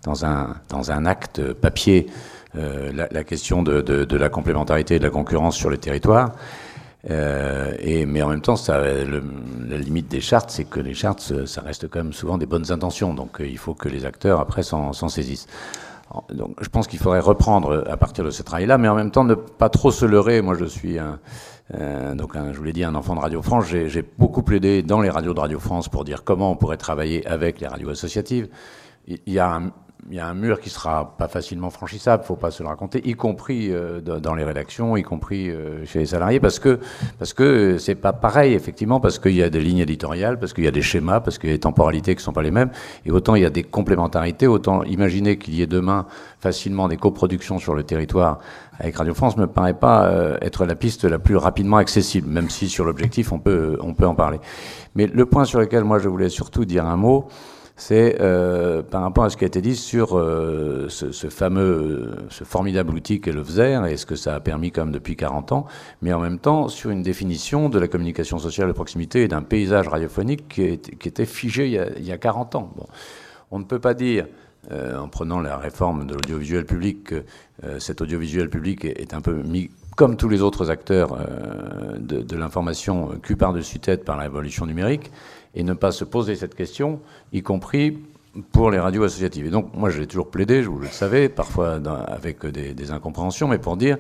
dans, 0.04 0.24
un, 0.24 0.56
dans 0.70 0.90
un 0.92 1.06
acte 1.06 1.42
papier 1.52 2.08
la, 2.54 3.24
question 3.26 3.62
de, 3.62 3.82
de, 3.82 4.18
la 4.18 4.30
complémentarité 4.30 4.96
et 4.96 5.00
de 5.00 5.04
la 5.04 5.10
concurrence 5.10 5.58
sur 5.58 5.70
le 5.70 5.78
territoire. 5.78 6.32
Euh, 7.10 7.74
et, 7.80 8.06
mais 8.06 8.22
en 8.22 8.30
même 8.30 8.42
temps, 8.42 8.56
ça, 8.56 8.80
la 8.80 9.78
limite 9.78 10.08
des 10.10 10.22
chartes, 10.22 10.50
c'est 10.50 10.66
que 10.66 10.80
les 10.80 10.94
chartes, 10.94 11.46
ça 11.46 11.62
reste 11.62 11.88
quand 11.88 12.00
même 12.00 12.14
souvent 12.14 12.38
des 12.38 12.46
bonnes 12.46 12.72
intentions. 12.72 13.14
Donc 13.14 13.40
euh, 13.40 13.48
il 13.48 13.58
faut 13.58 13.74
que 13.74 13.90
les 13.90 14.06
acteurs, 14.06 14.40
après, 14.40 14.64
s'en 14.64 14.94
saisissent. 14.94 15.48
Donc, 16.34 16.56
je 16.62 16.70
pense 16.70 16.88
qu'il 16.88 17.00
faudrait 17.00 17.20
reprendre 17.20 17.86
à 17.90 17.98
partir 17.98 18.24
de 18.24 18.30
ce 18.30 18.42
travail-là, 18.42 18.78
mais 18.78 18.88
en 18.88 18.96
même 18.96 19.12
temps 19.12 19.26
ne 19.26 19.36
pas 19.36 19.70
trop 19.70 19.92
se 19.92 20.06
leurrer. 20.06 20.42
Moi, 20.42 20.56
je 20.56 20.64
suis 20.64 20.98
un, 21.00 21.20
donc, 22.16 22.34
je 22.34 22.58
vous 22.58 22.64
l'ai 22.64 22.72
dit, 22.72 22.86
un 22.86 22.96
enfant 22.96 23.14
de 23.14 23.20
Radio 23.20 23.42
France. 23.42 23.66
J'ai 23.66 24.06
beaucoup 24.18 24.42
plaidé 24.42 24.84
dans 24.84 25.02
les 25.02 25.10
radios 25.10 25.34
de 25.34 25.40
Radio 25.40 25.60
France 25.60 25.90
pour 25.90 26.06
dire 26.06 26.24
comment 26.24 26.52
on 26.52 26.56
pourrait 26.56 26.78
travailler 26.78 27.28
avec 27.28 27.60
les 27.60 27.68
radios 27.68 27.90
associatives. 27.90 28.48
Il 29.06 29.20
y 29.28 29.38
a 29.38 29.54
un, 29.54 29.72
y 30.16 30.20
a 30.20 30.28
un 30.28 30.34
mur 30.34 30.60
qui 30.60 30.70
sera 30.70 31.18
pas 31.18 31.28
facilement 31.28 31.70
franchissable, 31.70 32.24
faut 32.24 32.36
pas 32.36 32.52
se 32.52 32.64
le 32.64 32.70
raconter, 32.70 33.02
y 33.08 33.14
compris 33.14 33.72
euh, 33.72 34.00
dans 34.00 34.36
les 34.36 34.44
rédactions, 34.44 34.96
y 34.96 35.04
compris 35.04 35.50
euh, 35.50 35.86
chez 35.86 36.00
les 36.00 36.06
salariés, 36.06 36.40
parce 36.40 36.60
que 36.60 36.80
parce 37.20 37.34
que 37.34 37.78
c'est 37.78 37.96
pas 37.96 38.14
pareil 38.14 38.54
effectivement, 38.54 39.00
parce 39.00 39.20
qu'il 39.20 39.36
y 39.36 39.44
a 39.44 39.50
des 39.50 39.60
lignes 39.60 39.80
éditoriales, 39.80 40.40
parce 40.40 40.54
qu'il 40.54 40.64
y 40.64 40.68
a 40.68 40.72
des 40.72 40.82
schémas, 40.82 41.20
parce 41.20 41.38
qu'il 41.38 41.50
y 41.50 41.54
a 41.54 41.56
des 41.56 41.62
temporalités 41.62 42.16
qui 42.16 42.24
sont 42.24 42.34
pas 42.34 42.42
les 42.42 42.52
mêmes, 42.52 42.72
et 43.06 43.12
autant 43.12 43.36
il 43.36 43.42
y 43.42 43.46
a 43.46 43.50
des 43.50 43.64
complémentarités, 43.64 44.48
autant 44.48 44.84
imaginer 44.84 45.38
qu'il 45.38 45.56
y 45.56 45.62
ait 45.62 45.68
demain 45.68 46.06
facilement 46.40 46.88
des 46.88 46.98
coproductions 46.98 47.60
sur 47.60 47.74
le 47.74 47.84
territoire 47.84 48.40
avec 48.80 48.96
Radio 48.96 49.14
France 49.14 49.38
me 49.38 49.48
paraît 49.48 49.74
pas 49.74 50.06
euh, 50.06 50.38
être 50.42 50.66
la 50.66 50.76
piste 50.76 51.04
la 51.04 51.20
plus 51.20 51.36
rapidement 51.36 51.78
accessible, 51.78 52.30
même 52.30 52.50
si 52.50 52.70
sur 52.70 52.86
l'objectif 52.86 53.32
on 53.32 53.40
peut 53.40 53.78
on 53.82 53.94
peut 53.94 54.06
en 54.06 54.16
parler. 54.16 54.40
Mais 54.96 55.08
le 55.08 55.26
point 55.26 55.46
sur 55.46 55.60
lequel 55.60 55.84
moi 55.84 56.00
je 56.00 56.08
voulais 56.08 56.30
surtout 56.30 56.66
dire 56.66 56.86
un 56.86 56.96
mot 56.96 57.28
c'est 57.80 58.20
euh, 58.22 58.82
par 58.82 59.04
rapport 59.04 59.24
à 59.24 59.30
ce 59.30 59.38
qui 59.38 59.44
a 59.44 59.48
été 59.48 59.62
dit 59.62 59.76
sur 59.76 60.18
euh, 60.18 60.88
ce, 60.90 61.30
fameux, 61.30 62.16
ce 62.30 62.44
formidable 62.44 62.96
outil 62.96 63.22
qu'est 63.22 63.32
le 63.32 63.44
FZER 63.44 63.82
et 63.88 63.98
ce 63.98 64.08
que 64.08 64.16
ça 64.16 64.34
a 64.34 64.40
permis 64.40 64.72
quand 64.72 64.86
même 64.86 64.94
depuis 64.94 65.16
40 65.16 65.52
ans, 65.52 65.68
mais 66.02 66.12
en 66.12 66.20
même 66.20 66.40
temps 66.40 66.70
sur 66.70 66.90
une 66.90 67.04
définition 67.04 67.70
de 67.70 67.78
la 67.78 67.88
communication 67.88 68.40
sociale 68.40 68.68
de 68.68 68.74
proximité 68.74 69.22
et 69.22 69.28
d'un 69.28 69.44
paysage 69.44 69.88
radiophonique 69.88 70.48
qui, 70.48 70.64
était 70.64 71.26
figé 71.28 71.68
il 71.98 72.06
y, 72.06 72.12
a, 72.12 72.18
40 72.18 72.56
ans. 72.56 72.74
Bon. 72.76 72.88
On 73.52 73.60
ne 73.60 73.64
peut 73.64 73.80
pas 73.80 73.94
dire, 73.94 74.26
euh, 74.72 74.98
en 74.98 75.08
prenant 75.08 75.40
la 75.40 75.58
réforme 75.58 76.08
de 76.08 76.16
l'audiovisuel 76.16 76.66
public, 76.66 77.04
que 77.04 77.24
cet 77.78 78.02
audiovisuel 78.02 78.50
public 78.50 78.86
est, 78.86 79.14
un 79.14 79.22
peu 79.22 79.34
mis 79.34 79.70
comme 79.96 80.18
tous 80.18 80.30
les 80.30 80.42
autres 80.42 80.70
acteurs 80.70 81.18
de, 81.98 82.22
de 82.22 82.36
l'information, 82.36 83.10
cul 83.22 83.36
par-dessus 83.36 83.80
tête 83.80 84.04
par 84.04 84.16
la 84.16 84.24
révolution 84.24 84.68
numérique 84.68 85.12
et 85.58 85.64
ne 85.64 85.74
pas 85.74 85.92
se 85.92 86.04
poser 86.04 86.36
cette 86.36 86.54
question, 86.54 87.02
y 87.34 87.42
compris 87.42 87.98
pour 88.52 88.72
les 88.72 88.80
radios 88.80 89.04
associatives. 89.04 89.46
Et 89.48 89.50
donc, 89.50 89.74
moi, 89.74 89.90
je 89.90 90.00
l'ai 90.00 90.08
toujours 90.08 90.30
plaidé, 90.30 90.62
vous 90.62 90.80
le 90.80 90.88
savez, 90.88 91.30
parfois 91.30 91.80
avec 92.08 92.46
des, 92.46 92.92
incompréhensions, 92.92 93.48
mais 93.48 93.58
pour 93.58 93.78
dire, 93.78 93.98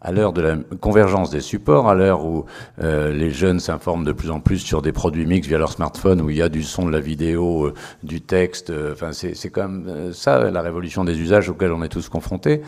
à 0.00 0.12
l'heure 0.12 0.32
de 0.32 0.42
la 0.42 0.56
convergence 0.80 1.30
des 1.30 1.40
supports, 1.40 1.88
à 1.88 1.94
l'heure 1.94 2.24
où 2.24 2.44
euh, 2.82 3.12
les 3.12 3.30
jeunes 3.30 3.60
s'informent 3.60 4.04
de 4.04 4.12
plus 4.12 4.30
en 4.30 4.40
plus 4.40 4.58
sur 4.58 4.82
des 4.82 4.92
produits 4.92 5.26
mixtes 5.26 5.48
via 5.48 5.58
leur 5.58 5.72
smartphone, 5.72 6.20
où 6.20 6.30
il 6.30 6.36
y 6.36 6.42
a 6.42 6.48
du 6.48 6.62
son, 6.62 6.86
de 6.86 6.92
la 6.92 7.00
vidéo, 7.00 7.66
euh, 7.66 7.74
du 8.02 8.20
texte, 8.20 8.70
euh, 8.70 8.92
enfin, 8.92 9.12
c'est 9.12 9.50
quand 9.50 9.68
même 9.68 10.12
ça, 10.12 10.50
la 10.50 10.62
révolution 10.62 11.04
des 11.04 11.18
usages 11.18 11.48
auxquels 11.48 11.72
on 11.72 11.82
est 11.82 11.88
tous 11.88 12.08
confrontés. 12.08 12.62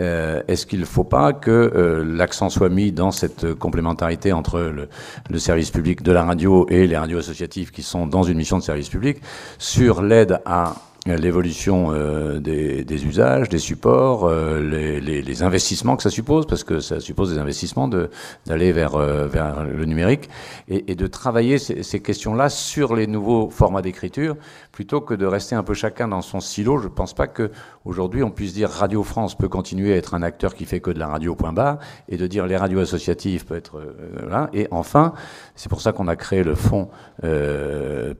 Euh, 0.00 0.42
est-ce 0.48 0.66
qu'il 0.66 0.80
ne 0.80 0.84
faut 0.84 1.04
pas 1.04 1.32
que 1.32 1.50
euh, 1.50 2.04
l'accent 2.04 2.50
soit 2.50 2.68
mis 2.68 2.92
dans 2.92 3.10
cette 3.10 3.54
complémentarité 3.54 4.32
entre 4.32 4.60
le, 4.60 4.88
le, 5.30 5.38
service 5.38 5.70
public 5.70 6.02
de 6.02 6.12
la 6.12 6.24
radio 6.24 6.66
et 6.68 6.86
les 6.86 6.96
radios 6.96 7.18
associatives 7.18 7.70
qui 7.70 7.82
sont 7.82 8.06
dans 8.06 8.24
une 8.24 8.36
mission 8.36 8.58
de 8.58 8.62
service 8.62 8.88
public 8.88 9.18
sur 9.58 10.02
l'aide 10.02 10.40
à 10.44 10.74
l'évolution 11.06 11.92
euh, 11.92 12.40
des, 12.40 12.84
des, 12.84 13.04
usages, 13.04 13.48
des 13.48 13.58
supports, 13.58 14.24
euh, 14.24 14.60
les, 14.60 15.00
les, 15.00 15.22
les, 15.22 15.42
investissements 15.42 15.96
que 15.96 16.02
ça 16.02 16.10
suppose, 16.10 16.46
parce 16.46 16.64
que 16.64 16.80
ça 16.80 16.98
suppose 17.00 17.32
des 17.32 17.38
investissements 17.38 17.88
d'aller 17.88 18.72
vers, 18.72 18.94
euh, 18.94 19.26
vers 19.26 19.64
le 19.64 19.84
numérique, 19.84 20.30
et, 20.68 20.90
et 20.90 20.94
de 20.94 21.06
travailler 21.06 21.58
ces, 21.58 21.82
ces 21.82 22.00
questions-là 22.00 22.48
sur 22.48 22.94
les 22.94 23.06
nouveaux 23.06 23.50
formats 23.50 23.82
d'écriture, 23.82 24.36
plutôt 24.74 25.00
que 25.00 25.14
de 25.14 25.24
rester 25.24 25.54
un 25.54 25.62
peu 25.62 25.72
chacun 25.72 26.08
dans 26.08 26.20
son 26.20 26.40
silo. 26.40 26.78
Je 26.78 26.88
ne 26.88 26.92
pense 26.92 27.14
pas 27.14 27.28
qu'aujourd'hui 27.28 28.24
on 28.24 28.30
puisse 28.30 28.52
dire 28.52 28.68
Radio 28.68 29.04
France 29.04 29.38
peut 29.38 29.48
continuer 29.48 29.94
à 29.94 29.96
être 29.96 30.14
un 30.14 30.22
acteur 30.22 30.54
qui 30.54 30.66
fait 30.66 30.80
que 30.80 30.90
de 30.90 30.98
la 30.98 31.06
radio 31.06 31.34
point 31.36 31.52
bas, 31.52 31.78
et 32.08 32.16
de 32.16 32.26
dire 32.26 32.46
les 32.46 32.56
radios 32.56 32.80
associatives 32.80 33.46
peut 33.46 33.54
être 33.56 33.80
là. 34.28 34.50
Et 34.52 34.66
enfin, 34.72 35.14
c'est 35.54 35.68
pour 35.68 35.80
ça 35.80 35.92
qu'on 35.92 36.08
a 36.08 36.16
créé 36.16 36.42
le 36.42 36.56
fonds 36.56 36.88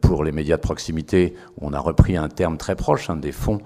pour 0.00 0.24
les 0.24 0.32
médias 0.32 0.56
de 0.56 0.62
proximité, 0.62 1.34
où 1.58 1.66
on 1.66 1.72
a 1.72 1.80
repris 1.80 2.16
un 2.16 2.28
terme 2.28 2.56
très 2.56 2.76
proche 2.76 3.10
hein, 3.10 3.16
des 3.16 3.32
fonds 3.32 3.60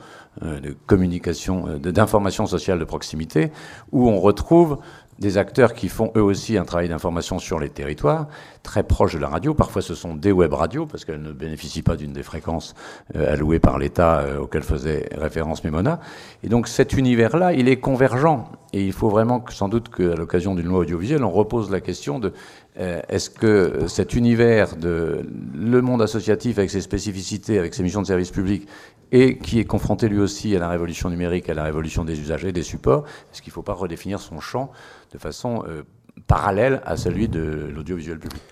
euh, 0.44 0.60
de 0.60 0.76
communication, 0.86 1.66
euh, 1.66 1.78
d'information 1.78 2.46
sociale 2.46 2.78
de 2.78 2.84
proximité, 2.84 3.50
où 3.90 4.08
on 4.08 4.20
retrouve 4.20 4.78
des 5.18 5.38
acteurs 5.38 5.74
qui 5.74 5.88
font 5.88 6.12
eux 6.16 6.22
aussi 6.22 6.56
un 6.56 6.64
travail 6.64 6.88
d'information 6.88 7.38
sur 7.38 7.58
les 7.58 7.68
territoires, 7.68 8.28
très 8.62 8.82
proche 8.82 9.14
de 9.14 9.18
la 9.18 9.28
radio. 9.28 9.54
Parfois, 9.54 9.82
ce 9.82 9.94
sont 9.94 10.14
des 10.14 10.32
web 10.32 10.52
radios, 10.52 10.86
parce 10.86 11.04
qu'elles 11.04 11.22
ne 11.22 11.32
bénéficient 11.32 11.82
pas 11.82 11.96
d'une 11.96 12.12
des 12.12 12.22
fréquences 12.22 12.74
euh, 13.16 13.32
allouées 13.32 13.58
par 13.58 13.78
l'État 13.78 14.24
auxquelles 14.40 14.62
faisait 14.62 15.08
référence 15.16 15.64
Mémona. 15.64 16.00
Et 16.42 16.48
donc, 16.48 16.68
cet 16.68 16.92
univers-là, 16.92 17.52
il 17.52 17.68
est 17.68 17.78
convergent. 17.78 18.50
Et 18.72 18.84
il 18.84 18.92
faut 18.92 19.08
vraiment, 19.08 19.40
que, 19.40 19.52
sans 19.52 19.68
doute, 19.68 19.88
qu'à 19.88 20.14
l'occasion 20.14 20.54
d'une 20.54 20.66
loi 20.66 20.80
audiovisuelle, 20.80 21.24
on 21.24 21.30
repose 21.30 21.70
la 21.70 21.80
question 21.80 22.18
de 22.18 22.32
euh, 22.78 23.00
est-ce 23.08 23.30
que 23.30 23.86
cet 23.88 24.14
univers 24.14 24.76
de 24.76 25.26
le 25.54 25.82
monde 25.82 26.02
associatif 26.02 26.58
avec 26.58 26.70
ses 26.70 26.80
spécificités, 26.80 27.58
avec 27.58 27.74
ses 27.74 27.82
missions 27.82 28.02
de 28.02 28.06
service 28.06 28.30
public, 28.30 28.68
et 29.10 29.38
qui 29.38 29.58
est 29.58 29.64
confronté 29.64 30.08
lui 30.08 30.20
aussi 30.20 30.54
à 30.54 30.58
la 30.58 30.68
révolution 30.68 31.10
numérique, 31.10 31.48
à 31.48 31.54
la 31.54 31.64
révolution 31.64 32.04
des 32.04 32.20
usagers, 32.20 32.52
des 32.52 32.62
supports, 32.62 33.04
est-ce 33.32 33.42
qu'il 33.42 33.50
ne 33.50 33.54
faut 33.54 33.62
pas 33.62 33.72
redéfinir 33.72 34.20
son 34.20 34.40
champ 34.40 34.70
de 35.12 35.18
façon 35.18 35.64
euh, 35.68 35.82
parallèle 36.26 36.82
à 36.84 36.96
celui 36.96 37.28
de 37.28 37.70
l'audiovisuel 37.74 38.18
public 38.18 38.42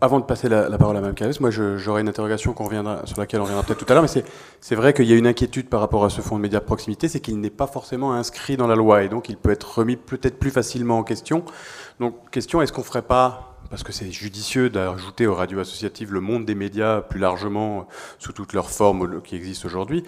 avant 0.00 0.18
de 0.18 0.24
passer 0.24 0.48
la, 0.48 0.78
parole 0.78 0.96
à 0.96 1.00
Mme 1.00 1.14
Calves, 1.14 1.36
moi 1.40 1.50
j'aurais 1.50 2.00
une 2.00 2.08
interrogation 2.08 2.54
sur 3.04 3.20
laquelle 3.20 3.40
on 3.40 3.44
reviendra 3.44 3.62
peut-être 3.62 3.78
tout 3.78 3.86
à 3.88 3.94
l'heure, 3.94 4.02
mais 4.02 4.24
c'est 4.60 4.74
vrai 4.74 4.92
qu'il 4.92 5.04
y 5.04 5.12
a 5.12 5.16
une 5.16 5.26
inquiétude 5.26 5.68
par 5.68 5.80
rapport 5.80 6.04
à 6.04 6.10
ce 6.10 6.20
fonds 6.20 6.36
de 6.36 6.42
médias 6.42 6.60
proximité, 6.60 7.06
c'est 7.06 7.20
qu'il 7.20 7.40
n'est 7.40 7.50
pas 7.50 7.68
forcément 7.68 8.12
inscrit 8.12 8.56
dans 8.56 8.66
la 8.66 8.74
loi, 8.74 9.04
et 9.04 9.08
donc 9.08 9.28
il 9.28 9.36
peut 9.36 9.50
être 9.50 9.78
remis 9.78 9.96
peut-être 9.96 10.38
plus 10.38 10.50
facilement 10.50 10.98
en 10.98 11.04
question. 11.04 11.44
Donc 12.00 12.30
question, 12.30 12.60
est-ce 12.62 12.72
qu'on 12.72 12.80
ne 12.80 12.86
ferait 12.86 13.02
pas 13.02 13.46
parce 13.70 13.84
que 13.84 13.92
c'est 13.92 14.10
judicieux 14.10 14.68
d'ajouter 14.68 15.28
aux 15.28 15.34
radios 15.34 15.60
associatives 15.60 16.12
le 16.12 16.20
monde 16.20 16.44
des 16.44 16.56
médias 16.56 17.02
plus 17.02 17.20
largement 17.20 17.86
sous 18.18 18.32
toutes 18.32 18.52
leurs 18.52 18.68
formes 18.68 19.22
qui 19.22 19.36
existent 19.36 19.68
aujourd'hui. 19.68 20.02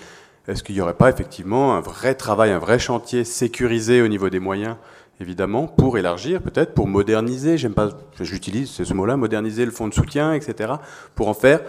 Est-ce 0.49 0.64
qu'il 0.64 0.74
n'y 0.74 0.80
aurait 0.80 0.95
pas 0.95 1.09
effectivement 1.09 1.76
un 1.76 1.80
vrai 1.80 2.16
travail, 2.16 2.51
un 2.51 2.59
vrai 2.59 2.80
chantier 2.80 3.22
sécurisé 3.22 4.03
au 4.03 4.09
niveau 4.09 4.30
des 4.30 4.41
moyens, 4.41 4.74
évidemment, 5.23 5.66
pour 5.66 5.97
élargir, 5.97 6.43
peut-être, 6.43 6.75
pour 6.75 6.87
moderniser, 6.87 7.57
j'aime 7.57 7.73
pas, 7.73 7.91
j'utilise 8.20 8.70
ce 8.70 8.93
mot-là, 8.93 9.16
moderniser 9.16 9.64
le 9.64 9.70
fonds 9.70 9.89
de 9.89 9.95
soutien, 9.95 10.35
etc., 10.35 10.75
pour 11.14 11.29
en 11.29 11.35
faire 11.35 11.61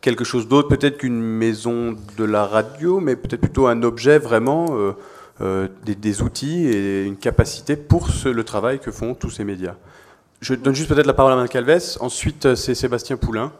quelque 0.00 0.24
chose 0.24 0.48
d'autre, 0.48 0.68
peut-être 0.68 0.98
qu'une 0.98 1.20
maison 1.20 1.96
de 2.18 2.24
la 2.24 2.44
radio, 2.44 3.00
mais 3.00 3.14
peut-être 3.14 3.40
plutôt 3.40 3.68
un 3.68 3.82
objet 3.82 4.18
vraiment, 4.18 4.66
euh, 4.72 4.92
euh, 5.40 5.68
des, 5.84 6.22
outils 6.22 6.66
et 6.66 7.04
une 7.04 7.16
capacité 7.16 7.76
pour 7.76 8.08
le 8.24 8.44
travail 8.44 8.80
que 8.80 8.90
font 8.90 9.14
tous 9.14 9.30
ces 9.30 9.44
médias. 9.44 9.76
Je 10.40 10.54
donne 10.54 10.74
juste 10.74 10.88
peut-être 10.88 11.06
la 11.06 11.14
parole 11.14 11.32
à 11.32 11.36
Mme 11.36 11.48
Calves. 11.48 11.96
Ensuite, 12.00 12.46
euh, 12.46 12.54
c'est 12.54 12.74
Sébastien 12.74 13.16
Poulain. 13.16 13.52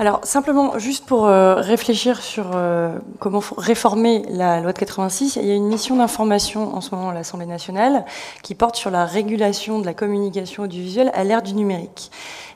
Alors, 0.00 0.18
simplement, 0.24 0.76
juste 0.76 1.06
pour 1.06 1.26
euh, 1.26 1.54
réfléchir 1.54 2.20
sur 2.20 2.50
euh, 2.56 2.98
comment 3.20 3.40
réformer 3.56 4.24
la 4.28 4.60
loi 4.60 4.72
de 4.72 4.78
86, 4.78 5.36
il 5.36 5.46
y 5.46 5.52
a 5.52 5.54
une 5.54 5.68
mission 5.68 5.94
d'information 5.94 6.74
en 6.74 6.80
ce 6.80 6.92
moment 6.92 7.10
à 7.10 7.14
l'Assemblée 7.14 7.46
nationale 7.46 8.04
qui 8.42 8.56
porte 8.56 8.74
sur 8.74 8.90
la 8.90 9.04
régulation 9.04 9.78
de 9.78 9.86
la 9.86 9.94
communication 9.94 10.64
audiovisuelle 10.64 11.12
à 11.14 11.22
l'ère 11.22 11.42
du 11.42 11.54
numérique 11.54 12.10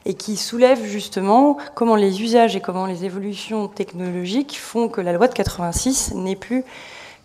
et 0.05 0.14
qui 0.14 0.36
soulève 0.36 0.84
justement 0.84 1.59
comment 1.76 1.95
les 1.95 2.22
usages 2.22 2.57
et 2.57 2.61
comment 2.61 2.86
les 2.86 3.05
évolutions 3.05 3.68
technologiques 3.68 4.59
font 4.59 4.89
que 4.89 5.01
la 5.01 5.12
loi 5.12 5.28
de 5.28 5.34
86 5.34 6.14
n'est 6.16 6.34
plus 6.34 6.64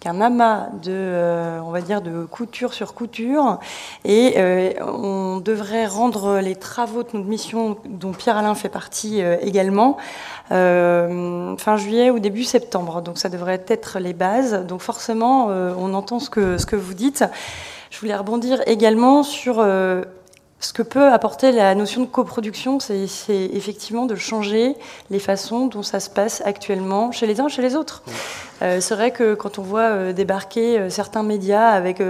qu'un 0.04 0.20
amas 0.20 0.68
de, 0.84 0.92
euh, 0.92 1.60
on 1.64 1.72
va 1.72 1.80
dire, 1.80 2.02
de 2.02 2.26
couture 2.26 2.74
sur 2.74 2.94
couture. 2.94 3.60
Et 4.04 4.34
euh, 4.36 4.74
on 4.82 5.38
devrait 5.40 5.86
rendre 5.86 6.40
les 6.40 6.58
travaux 6.58 7.04
de 7.04 7.10
notre 7.14 7.30
mission, 7.30 7.78
dont 7.86 8.12
Pierre-Alain 8.12 8.54
fait 8.54 8.68
partie 8.68 9.22
euh, 9.22 9.38
également, 9.42 9.96
fin 10.50 11.78
juillet 11.78 12.12
ou 12.12 12.20
début 12.20 12.44
septembre. 12.44 13.02
Donc 13.02 13.18
ça 13.18 13.30
devrait 13.30 13.64
être 13.70 14.00
les 14.00 14.14
bases. 14.14 14.66
Donc 14.68 14.82
forcément, 14.82 15.48
on 15.48 15.94
entend 15.96 16.20
ce 16.20 16.30
que, 16.30 16.60
ce 16.60 16.68
que 16.68 16.76
vous 16.76 16.94
dites. 16.94 17.24
Je 17.90 18.00
voulais 18.00 18.16
rebondir 18.16 18.62
également 18.68 19.24
sur 19.24 19.66
ce 20.64 20.72
que 20.72 20.82
peut 20.82 21.10
apporter 21.10 21.52
la 21.52 21.76
notion 21.76 22.02
de 22.02 22.06
coproduction, 22.06 22.80
c'est 22.80 23.06
effectivement 23.54 24.06
de 24.06 24.16
changer 24.16 24.78
les 25.10 25.20
façons 25.20 25.68
dont 25.68 25.84
ça 25.84 26.00
se 26.00 26.10
passe 26.10 26.42
actuellement 26.46 27.12
chez 27.12 27.28
les 27.28 27.42
uns, 27.42 27.50
chez 27.50 27.62
les 27.62 27.76
autres. 27.76 28.02
Euh, 28.62 28.80
c'est 28.80 28.96
vrai 28.96 29.12
que 29.12 29.34
quand 29.34 29.60
on 29.60 29.62
voit 29.62 29.82
euh, 29.82 30.14
débarquer 30.14 30.80
euh, 30.80 30.90
certains 30.90 31.24
médias 31.24 31.68
avec 31.68 32.02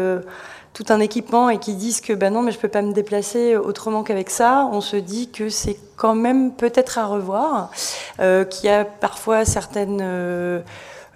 tout 0.73 0.85
un 0.89 0.99
équipement 0.99 1.49
et 1.49 1.57
qui 1.57 1.73
disent 1.73 1.99
que 1.99 2.13
ben 2.13 2.31
non, 2.31 2.43
mais 2.43 2.51
je 2.51 2.59
peux 2.59 2.67
pas 2.67 2.83
me 2.83 2.93
déplacer 2.93 3.55
autrement 3.55 4.03
qu'avec 4.03 4.29
ça, 4.29 4.69
on 4.71 4.81
se 4.81 4.97
dit 4.97 5.31
que 5.31 5.49
c'est 5.49 5.77
quand 5.95 6.13
même 6.13 6.51
peut-être 6.51 6.99
à 6.99 7.07
revoir, 7.07 7.71
qu'il 8.19 8.65
y 8.65 8.69
a 8.69 8.85
parfois 8.85 9.45
certaines 9.45 10.63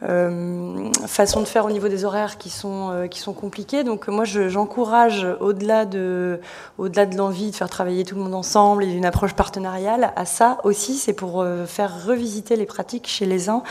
euh, 0.04 0.92
façon 1.08 1.42
de 1.42 1.48
faire 1.48 1.66
au 1.66 1.72
niveau 1.72 1.88
des 1.88 2.06
horaires 2.06 2.38
qui 2.38 2.52
sont, 2.52 2.92
euh, 2.92 3.08
qui 3.08 3.20
sont 3.20 3.34
compliquées. 3.34 3.84
Donc 3.84 4.08
moi, 4.08 4.26
j'encourage, 4.26 5.26
au-delà 5.40 5.86
de, 5.86 6.40
au-delà 6.78 7.08
de 7.08 7.18
l'envie 7.18 7.50
de 7.50 7.56
faire 7.56 7.70
travailler 7.70 8.04
tout 8.04 8.16
le 8.16 8.22
monde 8.22 8.36
ensemble 8.36 8.84
et 8.84 8.88
d'une 8.88 9.06
approche 9.06 9.34
partenariale, 9.34 10.14
à 10.16 10.26
ça 10.26 10.60
aussi, 10.64 10.96
c'est 10.96 11.14
pour 11.14 11.42
euh, 11.42 11.66
faire 11.66 12.06
revisiter 12.06 12.56
les 12.56 12.68
pratiques 12.68 13.08
chez 13.08 13.26
les 13.26 13.50
uns 13.50 13.64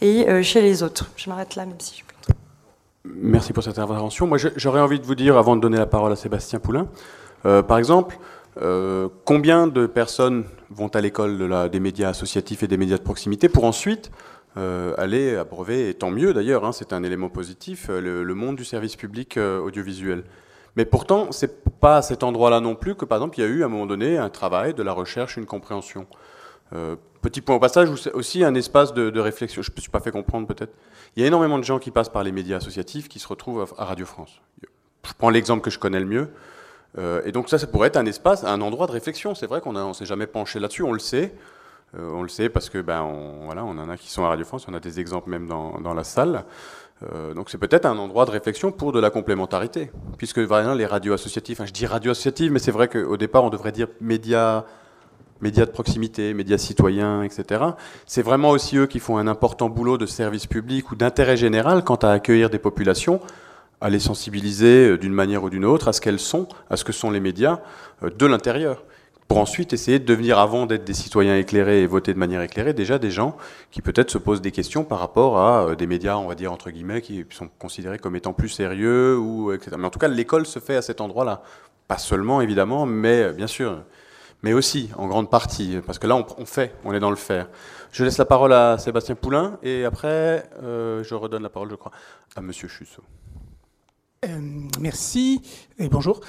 et 0.00 0.42
chez 0.42 0.62
les 0.62 0.82
autres. 0.82 1.10
Je 1.16 1.30
m'arrête 1.30 1.54
là, 1.54 1.64
même 1.64 1.78
si 1.78 1.98
je 1.98 2.04
peux. 2.04 2.34
Merci 3.04 3.52
pour 3.52 3.62
cette 3.62 3.78
intervention. 3.78 4.26
Moi, 4.26 4.38
j'aurais 4.56 4.80
envie 4.80 4.98
de 4.98 5.06
vous 5.06 5.14
dire, 5.14 5.36
avant 5.36 5.54
de 5.54 5.60
donner 5.60 5.78
la 5.78 5.86
parole 5.86 6.12
à 6.12 6.16
Sébastien 6.16 6.58
Poulain, 6.58 6.86
par 7.42 7.78
exemple, 7.78 8.18
combien 9.24 9.66
de 9.66 9.86
personnes 9.86 10.44
vont 10.70 10.88
à 10.88 11.00
l'école 11.00 11.38
de 11.38 11.68
des 11.68 11.80
médias 11.80 12.10
associatifs 12.10 12.62
et 12.62 12.68
des 12.68 12.76
médias 12.76 12.98
de 12.98 13.02
proximité 13.02 13.48
pour 13.48 13.64
ensuite 13.64 14.10
euh, 14.58 14.94
aller 14.98 15.36
abreuver, 15.36 15.88
et 15.88 15.94
tant 15.94 16.10
mieux 16.10 16.34
d'ailleurs, 16.34 16.64
hein, 16.64 16.72
c'est 16.72 16.92
un 16.92 17.02
élément 17.02 17.28
positif, 17.30 17.88
le, 17.88 18.34
monde 18.34 18.56
du 18.56 18.64
service 18.64 18.96
public 18.96 19.38
audiovisuel. 19.38 20.24
Mais 20.76 20.84
pourtant, 20.84 21.32
c'est 21.32 21.64
pas 21.80 21.98
à 21.98 22.02
cet 22.02 22.22
endroit-là 22.22 22.60
non 22.60 22.74
plus 22.74 22.94
que, 22.94 23.04
par 23.04 23.18
exemple, 23.18 23.38
il 23.38 23.42
y 23.42 23.44
a 23.44 23.48
eu 23.48 23.62
à 23.62 23.66
un 23.66 23.68
moment 23.68 23.86
donné 23.86 24.18
un 24.18 24.28
travail, 24.30 24.74
de 24.74 24.82
la 24.82 24.92
recherche, 24.92 25.36
une 25.36 25.46
compréhension. 25.46 26.06
petit 27.22 27.40
point 27.40 27.56
au 27.56 27.60
passage, 27.60 27.88
aussi 28.12 28.44
un 28.44 28.54
espace 28.54 28.92
de, 28.94 29.20
réflexion. 29.20 29.62
Je 29.62 29.70
ne 29.70 29.76
me 29.76 29.80
suis 29.80 29.90
pas 29.90 30.00
fait 30.00 30.10
comprendre 30.10 30.46
peut-être. 30.46 30.72
Il 31.16 31.20
y 31.22 31.24
a 31.24 31.26
énormément 31.26 31.58
de 31.58 31.64
gens 31.64 31.78
qui 31.78 31.90
passent 31.90 32.10
par 32.10 32.22
les 32.22 32.32
médias 32.32 32.58
associatifs 32.58 33.08
qui 33.08 33.18
se 33.18 33.26
retrouvent 33.26 33.74
à 33.76 33.84
Radio 33.84 34.06
France. 34.06 34.40
Je 34.62 35.12
prends 35.16 35.30
l'exemple 35.30 35.62
que 35.62 35.70
je 35.70 35.78
connais 35.78 36.00
le 36.00 36.06
mieux. 36.06 36.28
Euh, 36.96 37.22
et 37.24 37.32
donc 37.32 37.48
ça, 37.48 37.58
ça 37.58 37.66
pourrait 37.66 37.88
être 37.88 37.96
un 37.96 38.06
espace, 38.06 38.44
un 38.44 38.60
endroit 38.60 38.86
de 38.86 38.92
réflexion. 38.92 39.34
C'est 39.34 39.46
vrai 39.46 39.60
qu'on 39.60 39.72
ne 39.72 39.92
s'est 39.92 40.06
jamais 40.06 40.26
penché 40.26 40.58
là-dessus, 40.58 40.82
on 40.82 40.92
le 40.92 40.98
sait. 40.98 41.34
Euh, 41.96 42.10
on 42.12 42.22
le 42.22 42.28
sait 42.28 42.48
parce 42.48 42.68
que 42.68 42.78
ben, 42.78 43.02
on, 43.02 43.46
voilà, 43.46 43.64
on 43.64 43.78
en 43.78 43.88
a 43.88 43.96
qui 43.96 44.10
sont 44.10 44.24
à 44.24 44.28
Radio 44.28 44.44
France, 44.44 44.66
on 44.68 44.74
a 44.74 44.80
des 44.80 45.00
exemples 45.00 45.30
même 45.30 45.46
dans, 45.46 45.80
dans 45.80 45.94
la 45.94 46.04
salle. 46.04 46.44
Euh, 47.02 47.32
donc 47.32 47.48
c'est 47.48 47.58
peut-être 47.58 47.86
un 47.86 47.96
endroit 47.96 48.24
de 48.24 48.30
réflexion 48.30 48.72
pour 48.72 48.92
de 48.92 49.00
la 49.00 49.10
complémentarité. 49.10 49.90
Puisque 50.18 50.40
vraiment, 50.40 50.74
les 50.74 50.86
radios 50.86 51.14
associatives, 51.14 51.62
je 51.64 51.72
dis 51.72 51.86
radio 51.86 52.10
associative, 52.10 52.52
mais 52.52 52.58
c'est 52.58 52.72
vrai 52.72 52.88
qu'au 52.88 53.16
départ 53.16 53.44
on 53.44 53.50
devrait 53.50 53.72
dire 53.72 53.88
médias 54.00 54.64
médias 55.40 55.66
de 55.66 55.70
proximité, 55.70 56.34
médias 56.34 56.58
citoyens, 56.58 57.22
etc. 57.22 57.62
C'est 58.06 58.22
vraiment 58.22 58.50
aussi 58.50 58.76
eux 58.76 58.88
qui 58.88 58.98
font 58.98 59.18
un 59.18 59.28
important 59.28 59.68
boulot 59.68 59.96
de 59.96 60.04
service 60.04 60.48
public 60.48 60.90
ou 60.90 60.96
d'intérêt 60.96 61.36
général 61.36 61.84
quant 61.84 61.94
à 61.94 62.10
accueillir 62.10 62.50
des 62.50 62.58
populations 62.58 63.20
à 63.80 63.88
les 63.88 64.00
sensibiliser 64.00 64.88
euh, 64.88 64.98
d'une 64.98 65.12
manière 65.12 65.44
ou 65.44 65.50
d'une 65.50 65.64
autre 65.64 65.86
à 65.86 65.92
ce 65.92 66.00
qu'elles 66.00 66.18
sont, 66.18 66.48
à 66.68 66.76
ce 66.76 66.84
que 66.84 66.92
sont 66.92 67.12
les 67.12 67.20
médias 67.20 67.60
de 68.02 68.26
l'intérieur, 68.26 68.82
pour 69.28 69.38
ensuite 69.38 69.74
essayer 69.74 69.98
de 69.98 70.06
devenir, 70.06 70.38
avant 70.38 70.64
d'être 70.64 70.84
des 70.84 70.94
citoyens 70.94 71.36
éclairés 71.36 71.82
et 71.82 71.86
voter 71.86 72.14
de 72.14 72.18
manière 72.18 72.40
éclairée, 72.40 72.72
déjà 72.72 72.98
des 72.98 73.10
gens 73.10 73.36
qui 73.70 73.82
peut-être 73.82 74.10
se 74.10 74.16
posent 74.16 74.40
des 74.40 74.52
questions 74.52 74.84
par 74.84 74.98
rapport 74.98 75.38
à 75.38 75.64
euh, 75.64 75.74
des 75.74 75.86
médias, 75.86 76.16
on 76.16 76.26
va 76.26 76.34
dire 76.34 76.50
entre 76.50 76.70
guillemets, 76.70 77.02
qui 77.02 77.26
sont 77.30 77.48
considérés 77.58 77.98
comme 77.98 78.16
étant 78.16 78.32
plus 78.32 78.48
sérieux, 78.48 79.18
ou 79.18 79.52
etc. 79.52 79.76
Mais 79.78 79.86
en 79.86 79.90
tout 79.90 79.98
cas, 79.98 80.08
l'école 80.08 80.46
se 80.46 80.58
fait 80.58 80.76
à 80.76 80.82
cet 80.82 81.02
endroit-là. 81.02 81.42
Pas 81.88 81.98
seulement, 81.98 82.40
évidemment, 82.40 82.86
mais 82.86 83.32
bien 83.34 83.46
sûr, 83.46 83.82
mais 84.42 84.54
aussi 84.54 84.90
en 84.96 85.06
grande 85.06 85.30
partie, 85.30 85.78
parce 85.86 85.98
que 85.98 86.06
là, 86.06 86.16
on, 86.16 86.44
fait, 86.46 86.74
on 86.84 86.94
est 86.94 87.00
dans 87.00 87.10
le 87.10 87.16
faire. 87.16 87.48
Je 87.92 88.04
laisse 88.04 88.18
la 88.18 88.26
parole 88.26 88.52
à 88.52 88.78
Sébastien 88.78 89.14
Poulain, 89.14 89.58
et 89.62 89.84
après, 89.84 90.44
je 90.62 91.14
redonne 91.14 91.42
la 91.42 91.48
parole, 91.48 91.70
je 91.70 91.76
crois, 91.76 91.92
à 92.36 92.42
Monsieur 92.42 92.68
Chussot. 92.68 93.02
Euh, 94.24 94.40
merci 94.80 95.40
et 95.78 95.88
bonjour. 95.88 96.20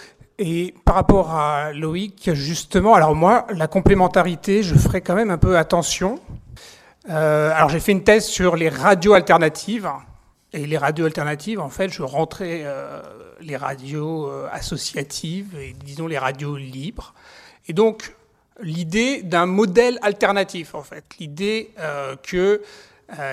Et 0.41 0.73
par 0.85 0.95
rapport 0.95 1.31
à 1.35 1.73
Loïc, 1.73 2.33
justement, 2.33 2.95
alors 2.95 3.13
moi, 3.13 3.45
la 3.53 3.67
complémentarité, 3.67 4.63
je 4.63 4.73
ferai 4.73 5.01
quand 5.01 5.13
même 5.13 5.31
un 5.31 5.37
peu 5.37 5.57
attention. 5.57 6.17
Euh, 7.09 7.51
alors 7.53 7.67
j'ai 7.67 7.81
fait 7.81 7.91
une 7.91 8.05
thèse 8.05 8.25
sur 8.25 8.55
les 8.55 8.69
radios 8.69 9.13
alternatives. 9.13 9.89
Et 10.53 10.65
les 10.65 10.77
radios 10.77 11.05
alternatives, 11.05 11.59
en 11.59 11.67
fait, 11.69 11.89
je 11.89 12.03
rentrais 12.03 12.61
euh, 12.63 13.01
les 13.41 13.57
radios 13.57 14.31
associatives 14.49 15.57
et 15.59 15.75
disons 15.83 16.07
les 16.07 16.17
radios 16.17 16.55
libres. 16.55 17.13
Et 17.67 17.73
donc 17.73 18.15
l'idée 18.61 19.21
d'un 19.21 19.45
modèle 19.45 19.99
alternatif, 20.01 20.73
en 20.73 20.83
fait, 20.83 21.03
l'idée 21.19 21.71
que 22.23 22.61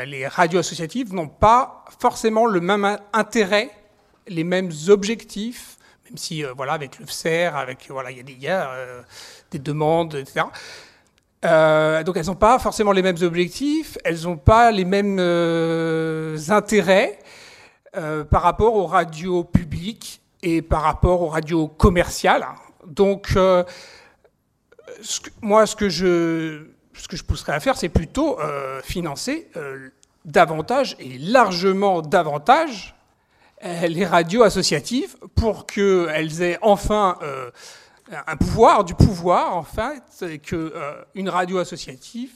les 0.06 0.26
radios 0.26 0.60
associatives 0.60 1.14
n'ont 1.14 1.28
pas 1.28 1.84
forcément 2.00 2.46
le 2.46 2.60
même 2.60 2.98
intérêt 3.12 3.70
les 4.28 4.44
mêmes 4.44 4.70
objectifs, 4.88 5.75
même 6.08 6.18
si, 6.18 6.44
euh, 6.44 6.52
voilà, 6.56 6.72
avec 6.74 6.98
le 6.98 7.06
FCER, 7.06 7.50
avec, 7.56 7.86
voilà, 7.90 8.10
il 8.10 8.18
y 8.18 8.20
a, 8.20 8.22
des, 8.22 8.32
y 8.32 8.46
euh, 8.48 9.02
des 9.50 9.58
demandes, 9.58 10.14
etc. 10.14 10.46
Euh, 11.44 12.02
donc 12.02 12.16
elles 12.16 12.26
n'ont 12.26 12.34
pas 12.34 12.58
forcément 12.58 12.92
les 12.92 13.02
mêmes 13.02 13.18
objectifs, 13.22 13.98
elles 14.04 14.22
n'ont 14.22 14.36
pas 14.36 14.70
les 14.70 14.84
mêmes 14.84 15.18
intérêts 16.48 17.18
par 18.30 18.42
rapport 18.42 18.74
aux 18.74 18.86
radios 18.86 19.44
publiques 19.44 20.20
et 20.42 20.60
par 20.60 20.82
rapport 20.82 21.22
aux 21.22 21.28
radios 21.28 21.68
commerciales. 21.68 22.46
Donc 22.86 23.36
moi, 25.40 25.66
ce 25.66 25.76
que 25.76 25.88
je, 25.88 26.66
ce 26.94 27.08
que 27.08 27.16
je 27.16 27.24
pousserais 27.24 27.52
à 27.52 27.60
faire, 27.60 27.76
c'est 27.76 27.88
plutôt 27.88 28.38
financer 28.82 29.48
davantage 30.24 30.96
et 30.98 31.18
largement 31.18 32.02
davantage 32.02 32.95
les 33.62 34.04
radios 34.04 34.42
associatives 34.42 35.16
pour 35.34 35.66
qu'elles 35.66 36.42
aient 36.42 36.58
enfin 36.62 37.16
euh, 37.22 37.50
un 38.26 38.36
pouvoir, 38.36 38.84
du 38.84 38.94
pouvoir 38.94 39.56
en 39.56 39.62
fait, 39.62 40.02
que 40.42 40.72
euh, 40.74 41.30
radio 41.30 41.58
associative, 41.58 42.32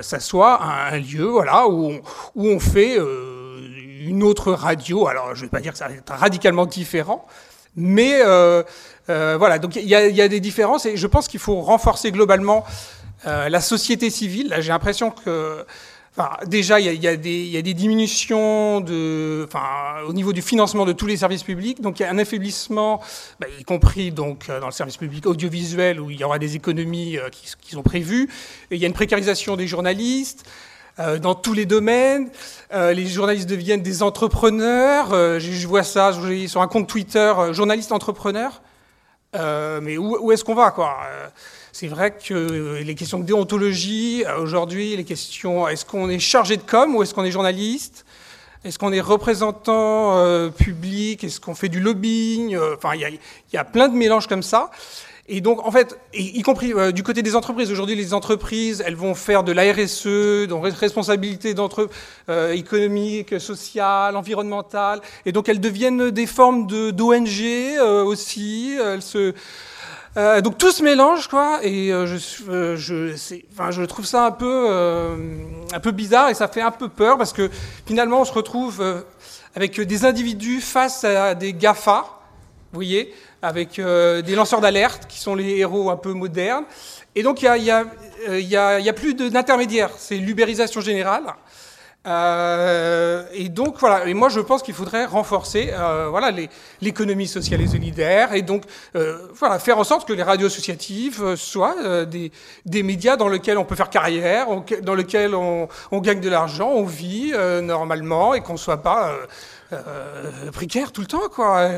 ça 0.00 0.20
soit 0.20 0.62
un, 0.62 0.98
lieu 0.98 1.26
voilà, 1.26 1.68
où, 1.68 1.90
on, 1.90 2.00
où 2.34 2.46
on 2.46 2.58
fait 2.58 2.96
une 2.96 4.22
autre 4.22 4.52
radio. 4.52 5.06
Alors 5.06 5.34
je 5.34 5.40
ne 5.40 5.46
vais 5.46 5.50
pas 5.50 5.60
dire 5.60 5.72
que 5.72 5.78
ça 5.78 5.88
va 5.88 5.94
être 5.94 6.14
radicalement 6.14 6.64
différent, 6.64 7.26
mais 7.74 8.22
voilà, 9.06 9.58
donc 9.58 9.76
il 9.76 9.82
y, 9.82 9.88
y, 9.88 10.22
a 10.22 10.28
des 10.28 10.40
différences 10.40 10.86
et 10.86 10.96
je 10.96 11.06
pense 11.06 11.28
qu'il 11.28 11.40
faut 11.40 11.60
renforcer 11.60 12.10
globalement 12.10 12.64
la 13.24 13.60
société 13.60 14.08
civile. 14.08 14.48
Là 14.48 14.62
j'ai 14.62 14.72
l'impression 14.72 15.10
que 15.10 15.66
déjà, 16.46 16.80
il 16.80 17.02
y, 17.02 17.08
a, 17.08 17.16
des 17.16 17.74
diminutions 17.74 18.78
au 18.78 20.12
niveau 20.12 20.32
du 20.32 20.42
financement 20.42 20.84
de 20.84 20.92
tous 20.92 21.06
les 21.06 21.16
services 21.16 21.42
publics. 21.42 21.80
Donc, 21.80 22.00
il 22.00 22.02
y 22.02 22.06
a 22.06 22.10
un 22.10 22.18
affaiblissement, 22.18 23.00
bah, 23.38 23.46
y 23.58 23.64
compris 23.64 24.12
donc, 24.12 24.48
euh, 24.48 24.60
dans 24.60 24.66
le 24.66 24.72
service 24.72 24.96
public 24.96 25.26
audiovisuel, 25.26 26.00
où 26.00 26.10
il 26.10 26.18
y 26.18 26.24
aura 26.24 26.38
des 26.38 26.56
économies 26.56 27.18
euh, 27.18 27.28
qui, 27.30 27.70
sont 27.70 27.82
prévues. 27.82 28.28
il 28.70 28.78
y 28.78 28.84
a 28.84 28.86
une 28.86 28.94
précarisation 28.94 29.56
des 29.56 29.66
journalistes. 29.66 30.44
Euh, 30.98 31.18
dans 31.18 31.34
tous 31.34 31.52
les 31.52 31.66
domaines, 31.66 32.30
les 32.72 33.06
journalistes 33.06 33.48
deviennent 33.48 33.82
des 33.82 34.02
entrepreneurs. 34.02 35.10
je, 35.38 35.66
vois 35.66 35.82
ça 35.82 36.12
sur 36.48 36.62
un 36.62 36.68
compte 36.68 36.88
Twitter, 36.88 37.34
journaliste 37.50 37.92
entrepreneur. 37.92 38.62
mais 39.34 39.98
où, 39.98 40.16
où 40.18 40.32
est-ce 40.32 40.42
qu'on 40.42 40.54
va 40.54 40.70
quoi? 40.70 40.96
C'est 41.78 41.88
vrai 41.88 42.10
que 42.10 42.80
les 42.82 42.94
questions 42.94 43.18
de 43.18 43.24
déontologie, 43.24 44.24
euh, 44.26 44.40
aujourd'hui, 44.40 44.96
les 44.96 45.04
questions, 45.04 45.68
est-ce 45.68 45.84
qu'on 45.84 46.08
est 46.08 46.18
chargé 46.18 46.56
de 46.56 46.62
com 46.62 46.96
ou 46.96 47.02
est-ce 47.02 47.12
qu'on 47.12 47.24
est 47.24 47.30
journaliste? 47.30 48.06
Est-ce 48.64 48.78
qu'on 48.78 48.94
est 48.94 49.00
représentant 49.02 50.16
euh, 50.16 50.48
public? 50.48 51.22
Est-ce 51.22 51.38
qu'on 51.38 51.54
fait 51.54 51.68
du 51.68 51.80
lobbying? 51.80 52.56
Euh, 52.56 52.76
Enfin, 52.76 52.94
il 52.94 53.18
y, 53.52 53.56
a 53.58 53.64
plein 53.64 53.88
de 53.88 53.94
mélanges 53.94 54.26
comme 54.26 54.42
ça. 54.42 54.70
Et 55.28 55.42
donc, 55.42 55.66
en 55.66 55.70
fait, 55.70 55.98
y, 56.14 56.40
compris 56.40 56.72
du 56.94 57.02
côté 57.02 57.20
des 57.20 57.36
entreprises, 57.36 57.70
aujourd'hui, 57.70 57.94
les 57.94 58.14
entreprises, 58.14 58.82
elles 58.86 58.96
vont 58.96 59.14
faire 59.14 59.44
de 59.44 59.52
la 59.52 59.70
RSE, 59.70 60.48
donc 60.48 60.64
responsabilité 60.66 61.52
d'entre 61.52 61.90
économique, 62.54 63.38
sociale, 63.40 64.16
environnementale, 64.16 65.00
et 65.26 65.32
donc 65.32 65.48
elles 65.48 65.60
deviennent 65.60 66.10
des 66.10 66.26
formes 66.26 66.68
d'ONG 66.68 67.42
aussi. 68.06 68.78
Elles 68.80 69.02
se 69.02 69.34
euh, 70.16 70.40
donc 70.40 70.56
tout 70.56 70.72
se 70.72 70.82
mélange, 70.82 71.28
quoi, 71.28 71.60
et 71.62 71.92
euh, 71.92 72.06
je, 72.06 72.50
euh, 72.50 72.76
je, 72.76 73.14
enfin, 73.52 73.70
je 73.70 73.82
trouve 73.82 74.06
ça 74.06 74.24
un 74.24 74.30
peu, 74.30 74.68
un 75.72 75.80
peu 75.80 75.90
bizarre 75.90 76.30
et 76.30 76.34
ça 76.34 76.48
fait 76.48 76.62
un 76.62 76.70
peu 76.70 76.88
peur 76.88 77.18
parce 77.18 77.32
que 77.32 77.50
finalement 77.86 78.22
on 78.22 78.24
se 78.24 78.32
retrouve 78.32 78.82
avec 79.54 79.78
des 79.80 80.04
individus 80.04 80.60
face 80.60 81.04
à 81.04 81.34
des 81.34 81.52
GAFA, 81.52 82.06
vous 82.72 82.78
voyez, 82.78 83.14
avec 83.42 83.78
des 83.78 84.34
lanceurs 84.34 84.60
d'alerte 84.60 85.06
qui 85.06 85.20
sont 85.20 85.34
les 85.34 85.58
héros 85.58 85.90
un 85.90 85.96
peu 85.96 86.12
modernes. 86.12 86.64
Et 87.14 87.22
donc 87.22 87.42
il 87.42 87.44
n'y 87.44 87.70
a, 87.70 87.84
y 88.38 88.56
a, 88.56 88.80
y 88.80 88.88
a, 88.88 88.92
plus 88.92 89.14
d'intermédiaires, 89.14 89.90
c'est 89.98 90.16
l'ubérisation 90.16 90.80
générale. 90.80 91.24
Euh, 92.06 93.24
et 93.32 93.48
donc 93.48 93.78
voilà, 93.80 94.06
et 94.06 94.14
moi 94.14 94.28
je 94.28 94.38
pense 94.38 94.62
qu'il 94.62 94.74
faudrait 94.74 95.06
renforcer 95.06 95.70
euh, 95.72 96.06
voilà 96.08 96.32
l'économie 96.80 97.26
sociale 97.26 97.60
et 97.62 97.66
solidaire 97.66 98.32
et 98.32 98.42
donc 98.42 98.62
euh, 98.94 99.18
voilà 99.34 99.58
faire 99.58 99.76
en 99.78 99.82
sorte 99.82 100.06
que 100.06 100.12
les 100.12 100.22
radios 100.22 100.46
associatives 100.46 101.34
soient 101.34 102.04
des, 102.04 102.30
des, 102.64 102.82
médias 102.84 103.16
dans 103.16 103.26
lesquels 103.26 103.58
on 103.58 103.64
peut 103.64 103.74
faire 103.74 103.90
carrière, 103.90 104.46
dans 104.82 104.94
lesquels 104.94 105.34
on, 105.34 105.66
on 105.90 106.00
gagne 106.00 106.20
de 106.20 106.30
l'argent, 106.30 106.68
on 106.68 106.84
vit 106.84 107.32
normalement 107.62 108.34
et 108.34 108.40
qu'on 108.40 108.56
soit 108.56 108.82
pas 108.82 109.12
précaire 110.52 110.92
tout 110.92 111.00
le 111.00 111.08
temps 111.08 111.28
quoi. 111.34 111.70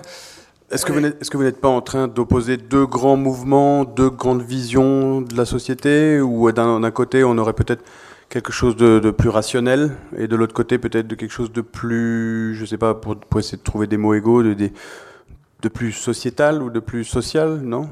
Est-ce 0.70 0.84
que, 0.84 0.92
est 0.92 1.30
que, 1.30 1.36
vous 1.38 1.44
n'êtes 1.44 1.62
pas 1.62 1.68
en 1.68 1.80
train 1.80 2.06
d'opposer 2.06 2.58
deux 2.58 2.84
grands 2.84 3.16
mouvements, 3.16 3.86
deux 3.86 4.10
grandes 4.10 4.42
visions 4.42 5.22
de 5.22 5.34
la 5.34 5.46
société, 5.46 6.20
ou 6.20 6.52
d'un 6.52 6.90
côté 6.90 7.24
on 7.24 7.38
aurait 7.38 7.54
peut-être 7.54 7.82
quelque 8.28 8.52
chose 8.52 8.76
de, 8.76 9.10
plus 9.10 9.28
rationnel 9.28 9.96
et 10.16 10.28
de 10.28 10.36
l'autre 10.36 10.54
côté 10.54 10.78
peut-être 10.78 11.06
de 11.06 11.14
quelque 11.14 11.32
chose 11.32 11.52
de 11.52 11.60
plus, 11.60 12.54
je 12.54 12.64
sais 12.64 12.78
pas, 12.78 12.94
pour, 12.94 13.16
essayer 13.38 13.58
de 13.58 13.62
trouver 13.62 13.86
des 13.86 13.96
mots 13.96 14.14
égaux, 14.14 14.42
de, 14.42 14.54
de, 14.54 15.68
plus 15.68 15.92
sociétal 15.92 16.62
ou 16.62 16.70
de 16.70 16.80
plus 16.80 17.04
social, 17.04 17.60
non? 17.62 17.88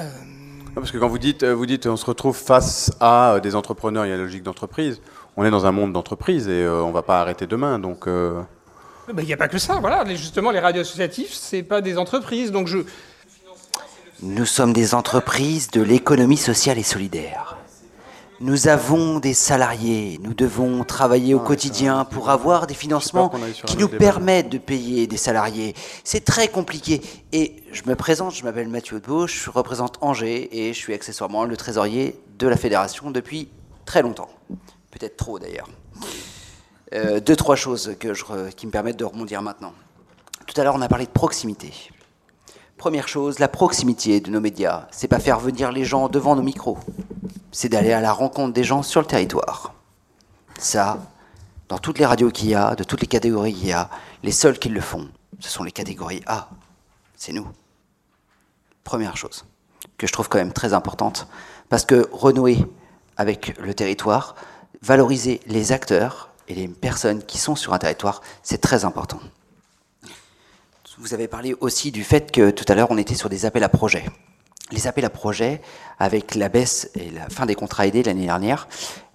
Euh. 0.00 0.08
Parce 0.74 0.90
que 0.90 0.98
quand 0.98 1.08
vous 1.08 1.18
dites, 1.18 1.42
vous 1.42 1.64
dites, 1.64 1.86
on 1.86 1.96
se 1.96 2.04
retrouve 2.04 2.36
face 2.36 2.92
à 3.00 3.40
des 3.42 3.56
entrepreneurs, 3.56 4.04
il 4.04 4.10
y 4.10 4.12
a 4.12 4.16
la 4.16 4.24
logique 4.24 4.42
d'entreprise. 4.42 5.00
On 5.38 5.44
est 5.44 5.50
dans 5.50 5.64
un 5.64 5.72
monde 5.72 5.94
d'entreprise 5.94 6.48
et 6.48 6.66
on 6.66 6.70
euh, 6.70 6.82
on 6.82 6.92
va 6.92 7.02
pas 7.02 7.22
arrêter 7.22 7.46
demain, 7.46 7.78
donc. 7.78 8.06
Euh. 8.06 8.42
Il 9.16 9.24
n'y 9.24 9.32
a 9.32 9.38
pas 9.38 9.48
que 9.48 9.56
ça, 9.56 9.78
voilà. 9.80 10.04
Justement, 10.14 10.50
les 10.50 10.60
radios 10.60 10.82
associatives, 10.82 11.32
ce 11.32 11.62
pas 11.62 11.80
des 11.80 11.96
entreprises. 11.96 12.52
Donc 12.52 12.66
je... 12.66 12.78
Nous 14.22 14.44
sommes 14.44 14.72
des 14.72 14.94
entreprises 14.94 15.70
de 15.70 15.80
l'économie 15.80 16.36
sociale 16.36 16.76
et 16.78 16.82
solidaire. 16.82 17.56
Nous 18.40 18.68
avons 18.68 19.18
des 19.18 19.32
salariés, 19.32 20.18
nous 20.20 20.34
devons 20.34 20.84
travailler 20.84 21.32
au 21.32 21.40
quotidien 21.40 22.04
pour 22.04 22.28
avoir 22.28 22.66
des 22.66 22.74
financements 22.74 23.32
qui 23.64 23.78
nous 23.78 23.88
permettent 23.88 24.50
de 24.50 24.58
payer 24.58 25.06
des 25.06 25.16
salariés. 25.16 25.74
C'est 26.04 26.24
très 26.24 26.48
compliqué. 26.48 27.00
Et 27.32 27.62
je 27.72 27.82
me 27.86 27.96
présente, 27.96 28.34
je 28.34 28.44
m'appelle 28.44 28.68
Mathieu 28.68 29.00
de 29.00 29.26
je 29.26 29.50
représente 29.50 29.96
Angers 30.02 30.48
et 30.52 30.74
je 30.74 30.78
suis 30.78 30.92
accessoirement 30.92 31.44
le 31.44 31.56
trésorier 31.56 32.20
de 32.38 32.46
la 32.46 32.58
fédération 32.58 33.10
depuis 33.10 33.48
très 33.86 34.02
longtemps. 34.02 34.28
Peut-être 34.90 35.16
trop 35.16 35.38
d'ailleurs. 35.38 35.70
Euh, 36.92 37.20
deux, 37.20 37.36
trois 37.36 37.56
choses 37.56 37.96
que 37.98 38.12
je, 38.12 38.24
qui 38.50 38.66
me 38.66 38.70
permettent 38.70 38.98
de 38.98 39.04
rebondir 39.04 39.40
maintenant. 39.40 39.72
Tout 40.46 40.60
à 40.60 40.64
l'heure, 40.64 40.74
on 40.74 40.82
a 40.82 40.88
parlé 40.88 41.06
de 41.06 41.10
proximité. 41.10 41.72
Première 42.76 43.08
chose, 43.08 43.38
la 43.38 43.48
proximité 43.48 44.20
de 44.20 44.30
nos 44.30 44.40
médias, 44.40 44.86
c'est 44.90 45.08
pas 45.08 45.20
faire 45.20 45.40
venir 45.40 45.72
les 45.72 45.84
gens 45.84 46.08
devant 46.08 46.36
nos 46.36 46.42
micros, 46.42 46.78
c'est 47.56 47.70
d'aller 47.70 47.94
à 47.94 48.02
la 48.02 48.12
rencontre 48.12 48.52
des 48.52 48.64
gens 48.64 48.82
sur 48.82 49.00
le 49.00 49.06
territoire. 49.06 49.72
Ça, 50.58 50.98
dans 51.70 51.78
toutes 51.78 51.98
les 51.98 52.04
radios 52.04 52.30
qu'il 52.30 52.50
y 52.50 52.54
a, 52.54 52.74
de 52.74 52.84
toutes 52.84 53.00
les 53.00 53.06
catégories 53.06 53.54
qu'il 53.54 53.68
y 53.68 53.72
a, 53.72 53.88
les 54.22 54.30
seuls 54.30 54.58
qui 54.58 54.68
le 54.68 54.82
font, 54.82 55.08
ce 55.40 55.48
sont 55.48 55.64
les 55.64 55.72
catégories 55.72 56.22
A. 56.26 56.50
C'est 57.16 57.32
nous. 57.32 57.48
Première 58.84 59.16
chose, 59.16 59.46
que 59.96 60.06
je 60.06 60.12
trouve 60.12 60.28
quand 60.28 60.36
même 60.36 60.52
très 60.52 60.74
importante, 60.74 61.28
parce 61.70 61.86
que 61.86 62.06
renouer 62.12 62.58
avec 63.16 63.56
le 63.58 63.72
territoire, 63.72 64.34
valoriser 64.82 65.40
les 65.46 65.72
acteurs 65.72 66.28
et 66.48 66.54
les 66.54 66.68
personnes 66.68 67.22
qui 67.22 67.38
sont 67.38 67.56
sur 67.56 67.72
un 67.72 67.78
territoire, 67.78 68.20
c'est 68.42 68.60
très 68.60 68.84
important. 68.84 69.20
Vous 70.98 71.14
avez 71.14 71.26
parlé 71.26 71.54
aussi 71.60 71.90
du 71.90 72.04
fait 72.04 72.30
que 72.30 72.50
tout 72.50 72.66
à 72.68 72.74
l'heure, 72.74 72.90
on 72.90 72.98
était 72.98 73.14
sur 73.14 73.30
des 73.30 73.46
appels 73.46 73.64
à 73.64 73.70
projets. 73.70 74.04
Les 74.72 74.88
appels 74.88 75.04
à 75.04 75.10
projets, 75.10 75.60
avec 75.98 76.34
la 76.34 76.48
baisse 76.48 76.90
et 76.96 77.10
la 77.10 77.28
fin 77.28 77.46
des 77.46 77.54
contrats 77.54 77.86
aidés 77.86 78.02
l'année 78.02 78.24
dernière, 78.24 78.66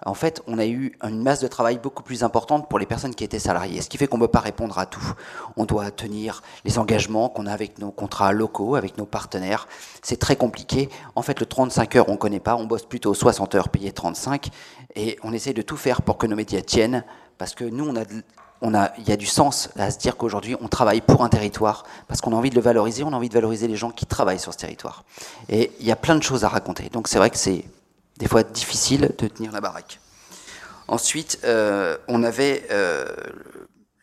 en 0.04 0.14
fait, 0.14 0.42
on 0.46 0.58
a 0.58 0.66
eu 0.66 0.96
une 1.02 1.22
masse 1.22 1.40
de 1.40 1.46
travail 1.46 1.78
beaucoup 1.78 2.02
plus 2.02 2.24
importante 2.24 2.68
pour 2.68 2.78
les 2.78 2.86
personnes 2.86 3.14
qui 3.14 3.22
étaient 3.22 3.38
salariées, 3.38 3.82
ce 3.82 3.88
qui 3.88 3.98
fait 3.98 4.06
qu'on 4.06 4.16
ne 4.16 4.22
peut 4.22 4.30
pas 4.30 4.40
répondre 4.40 4.78
à 4.78 4.86
tout. 4.86 5.14
On 5.56 5.64
doit 5.64 5.90
tenir 5.90 6.42
les 6.64 6.78
engagements 6.78 7.28
qu'on 7.28 7.46
a 7.46 7.52
avec 7.52 7.78
nos 7.78 7.90
contrats 7.90 8.32
locaux, 8.32 8.74
avec 8.74 8.98
nos 8.98 9.04
partenaires. 9.04 9.68
C'est 10.02 10.18
très 10.18 10.36
compliqué. 10.36 10.88
En 11.14 11.22
fait, 11.22 11.38
le 11.38 11.46
35 11.46 11.96
heures, 11.96 12.08
on 12.08 12.12
ne 12.12 12.16
connaît 12.16 12.40
pas. 12.40 12.56
On 12.56 12.64
bosse 12.64 12.86
plutôt 12.86 13.14
60 13.14 13.54
heures 13.54 13.68
payées 13.68 13.92
35. 13.92 14.48
Et 14.96 15.18
on 15.22 15.32
essaie 15.32 15.52
de 15.52 15.62
tout 15.62 15.76
faire 15.76 16.02
pour 16.02 16.18
que 16.18 16.26
nos 16.26 16.36
médias 16.36 16.62
tiennent, 16.62 17.04
parce 17.38 17.54
que 17.54 17.64
nous, 17.64 17.88
on 17.88 17.96
a, 17.96 18.04
il 18.62 19.08
y 19.08 19.12
a 19.12 19.16
du 19.16 19.26
sens 19.26 19.70
à 19.76 19.90
se 19.90 19.98
dire 19.98 20.16
qu'aujourd'hui, 20.16 20.56
on 20.60 20.68
travaille 20.68 21.00
pour 21.00 21.24
un 21.24 21.28
territoire, 21.28 21.84
parce 22.08 22.20
qu'on 22.20 22.32
a 22.32 22.36
envie 22.36 22.50
de 22.50 22.54
le 22.54 22.60
valoriser, 22.60 23.02
on 23.02 23.12
a 23.12 23.16
envie 23.16 23.28
de 23.28 23.34
valoriser 23.34 23.66
les 23.66 23.76
gens 23.76 23.90
qui 23.90 24.06
travaillent 24.06 24.38
sur 24.38 24.52
ce 24.52 24.58
territoire. 24.58 25.04
Et 25.48 25.72
il 25.80 25.86
y 25.86 25.92
a 25.92 25.96
plein 25.96 26.16
de 26.16 26.22
choses 26.22 26.44
à 26.44 26.48
raconter. 26.48 26.88
Donc 26.90 27.08
c'est 27.08 27.18
vrai 27.18 27.30
que 27.30 27.38
c'est 27.38 27.64
des 28.18 28.28
fois 28.28 28.42
difficile 28.42 29.12
de 29.18 29.28
tenir 29.28 29.52
la 29.52 29.60
baraque. 29.60 29.98
Ensuite, 30.88 31.40
euh, 31.44 31.96
on 32.08 32.22
avait 32.22 32.66
euh, 32.70 33.06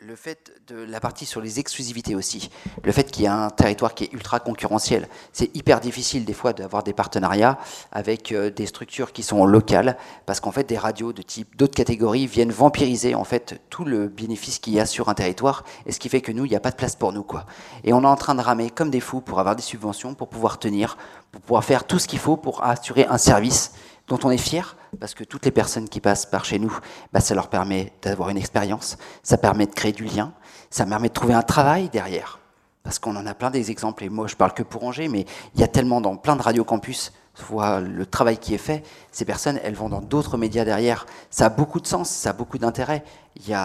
le 0.02 0.16
fait 0.16 0.52
de 0.66 0.76
la 0.76 0.98
partie 0.98 1.26
sur 1.26 1.42
les 1.42 1.60
exclusivités 1.60 2.14
aussi, 2.14 2.50
le 2.82 2.90
fait 2.90 3.10
qu'il 3.10 3.24
y 3.24 3.26
a 3.26 3.34
un 3.34 3.50
territoire 3.50 3.94
qui 3.94 4.04
est 4.04 4.12
ultra 4.14 4.40
concurrentiel. 4.40 5.06
C'est 5.34 5.54
hyper 5.54 5.78
difficile 5.78 6.24
des 6.24 6.32
fois 6.32 6.54
d'avoir 6.54 6.82
des 6.82 6.94
partenariats 6.94 7.58
avec 7.92 8.32
euh, 8.32 8.50
des 8.50 8.64
structures 8.64 9.12
qui 9.12 9.22
sont 9.22 9.44
locales, 9.44 9.98
parce 10.24 10.40
qu'en 10.40 10.52
fait 10.52 10.64
des 10.64 10.78
radios 10.78 11.12
de 11.12 11.20
type 11.20 11.54
d'autres 11.54 11.74
catégories 11.74 12.26
viennent 12.26 12.50
vampiriser 12.50 13.14
en 13.14 13.24
fait 13.24 13.60
tout 13.68 13.84
le 13.84 14.08
bénéfice 14.08 14.58
qu'il 14.58 14.72
y 14.72 14.80
a 14.80 14.86
sur 14.86 15.10
un 15.10 15.14
territoire, 15.14 15.64
et 15.84 15.92
ce 15.92 15.98
qui 15.98 16.08
fait 16.08 16.22
que 16.22 16.32
nous, 16.32 16.46
il 16.46 16.50
n'y 16.50 16.56
a 16.56 16.60
pas 16.60 16.70
de 16.70 16.76
place 16.76 16.96
pour 16.96 17.12
nous 17.12 17.22
quoi. 17.22 17.44
Et 17.84 17.92
on 17.92 18.02
est 18.02 18.06
en 18.06 18.16
train 18.16 18.34
de 18.34 18.40
ramer 18.40 18.70
comme 18.70 18.90
des 18.90 19.00
fous 19.00 19.20
pour 19.20 19.38
avoir 19.38 19.54
des 19.54 19.62
subventions, 19.62 20.14
pour 20.14 20.28
pouvoir 20.28 20.58
tenir, 20.58 20.96
pour 21.30 21.42
pouvoir 21.42 21.62
faire 21.62 21.84
tout 21.84 21.98
ce 21.98 22.08
qu'il 22.08 22.20
faut 22.20 22.38
pour 22.38 22.64
assurer 22.64 23.04
un 23.04 23.18
service 23.18 23.72
dont 24.10 24.18
on 24.24 24.30
est 24.30 24.38
fier, 24.38 24.76
parce 24.98 25.14
que 25.14 25.22
toutes 25.22 25.44
les 25.44 25.52
personnes 25.52 25.88
qui 25.88 26.00
passent 26.00 26.26
par 26.26 26.44
chez 26.44 26.58
nous, 26.58 26.76
bah, 27.12 27.20
ça 27.20 27.34
leur 27.34 27.48
permet 27.48 27.92
d'avoir 28.02 28.28
une 28.28 28.36
expérience, 28.36 28.98
ça 29.22 29.38
permet 29.38 29.66
de 29.66 29.72
créer 29.72 29.92
du 29.92 30.04
lien, 30.04 30.34
ça 30.68 30.84
permet 30.84 31.08
de 31.08 31.14
trouver 31.14 31.32
un 31.32 31.42
travail 31.42 31.88
derrière. 31.88 32.40
Parce 32.82 32.98
qu'on 32.98 33.14
en 33.14 33.26
a 33.26 33.34
plein 33.34 33.50
des 33.50 33.70
exemples, 33.70 34.02
et 34.02 34.08
moi 34.08 34.26
je 34.26 34.34
parle 34.34 34.52
que 34.52 34.64
pour 34.64 34.82
Angers, 34.82 35.06
mais 35.06 35.26
il 35.54 35.60
y 35.60 35.62
a 35.62 35.68
tellement 35.68 36.00
dans 36.00 36.16
plein 36.16 36.34
de 36.34 36.42
radio 36.42 36.64
campus, 36.64 37.12
voit 37.48 37.80
le 37.80 38.04
travail 38.04 38.36
qui 38.36 38.52
est 38.52 38.58
fait, 38.58 38.82
ces 39.12 39.24
personnes, 39.24 39.60
elles 39.62 39.74
vont 39.74 39.88
dans 39.88 40.00
d'autres 40.00 40.36
médias 40.36 40.64
derrière. 40.64 41.06
Ça 41.30 41.46
a 41.46 41.48
beaucoup 41.48 41.80
de 41.80 41.86
sens, 41.86 42.10
ça 42.10 42.30
a 42.30 42.32
beaucoup 42.32 42.58
d'intérêt. 42.58 43.04
Il 43.46 43.56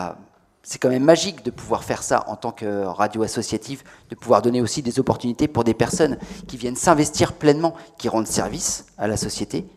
c'est 0.68 0.80
quand 0.80 0.89
même 0.89 1.04
magique 1.04 1.43
de 1.43 1.52
pouvoir 1.52 1.84
faire 1.84 2.02
ça 2.02 2.24
en 2.28 2.36
tant 2.36 2.52
que 2.52 2.86
radio 2.86 3.22
associative, 3.22 3.84
de 4.10 4.16
pouvoir 4.16 4.41
donner 4.41 4.62
aussi 4.62 4.82
des 4.82 5.00
opportunités 5.00 5.48
pour 5.48 5.64
des 5.64 5.76
personnes 5.76 6.18
qui 6.48 6.58
viennent 6.58 6.76
s'investir 6.76 7.34
pleinement, 7.34 7.76
qui 8.00 8.10
rendent 8.10 8.26
service 8.26 8.88
à 8.98 9.08
la 9.08 9.16
société, 9.16 9.68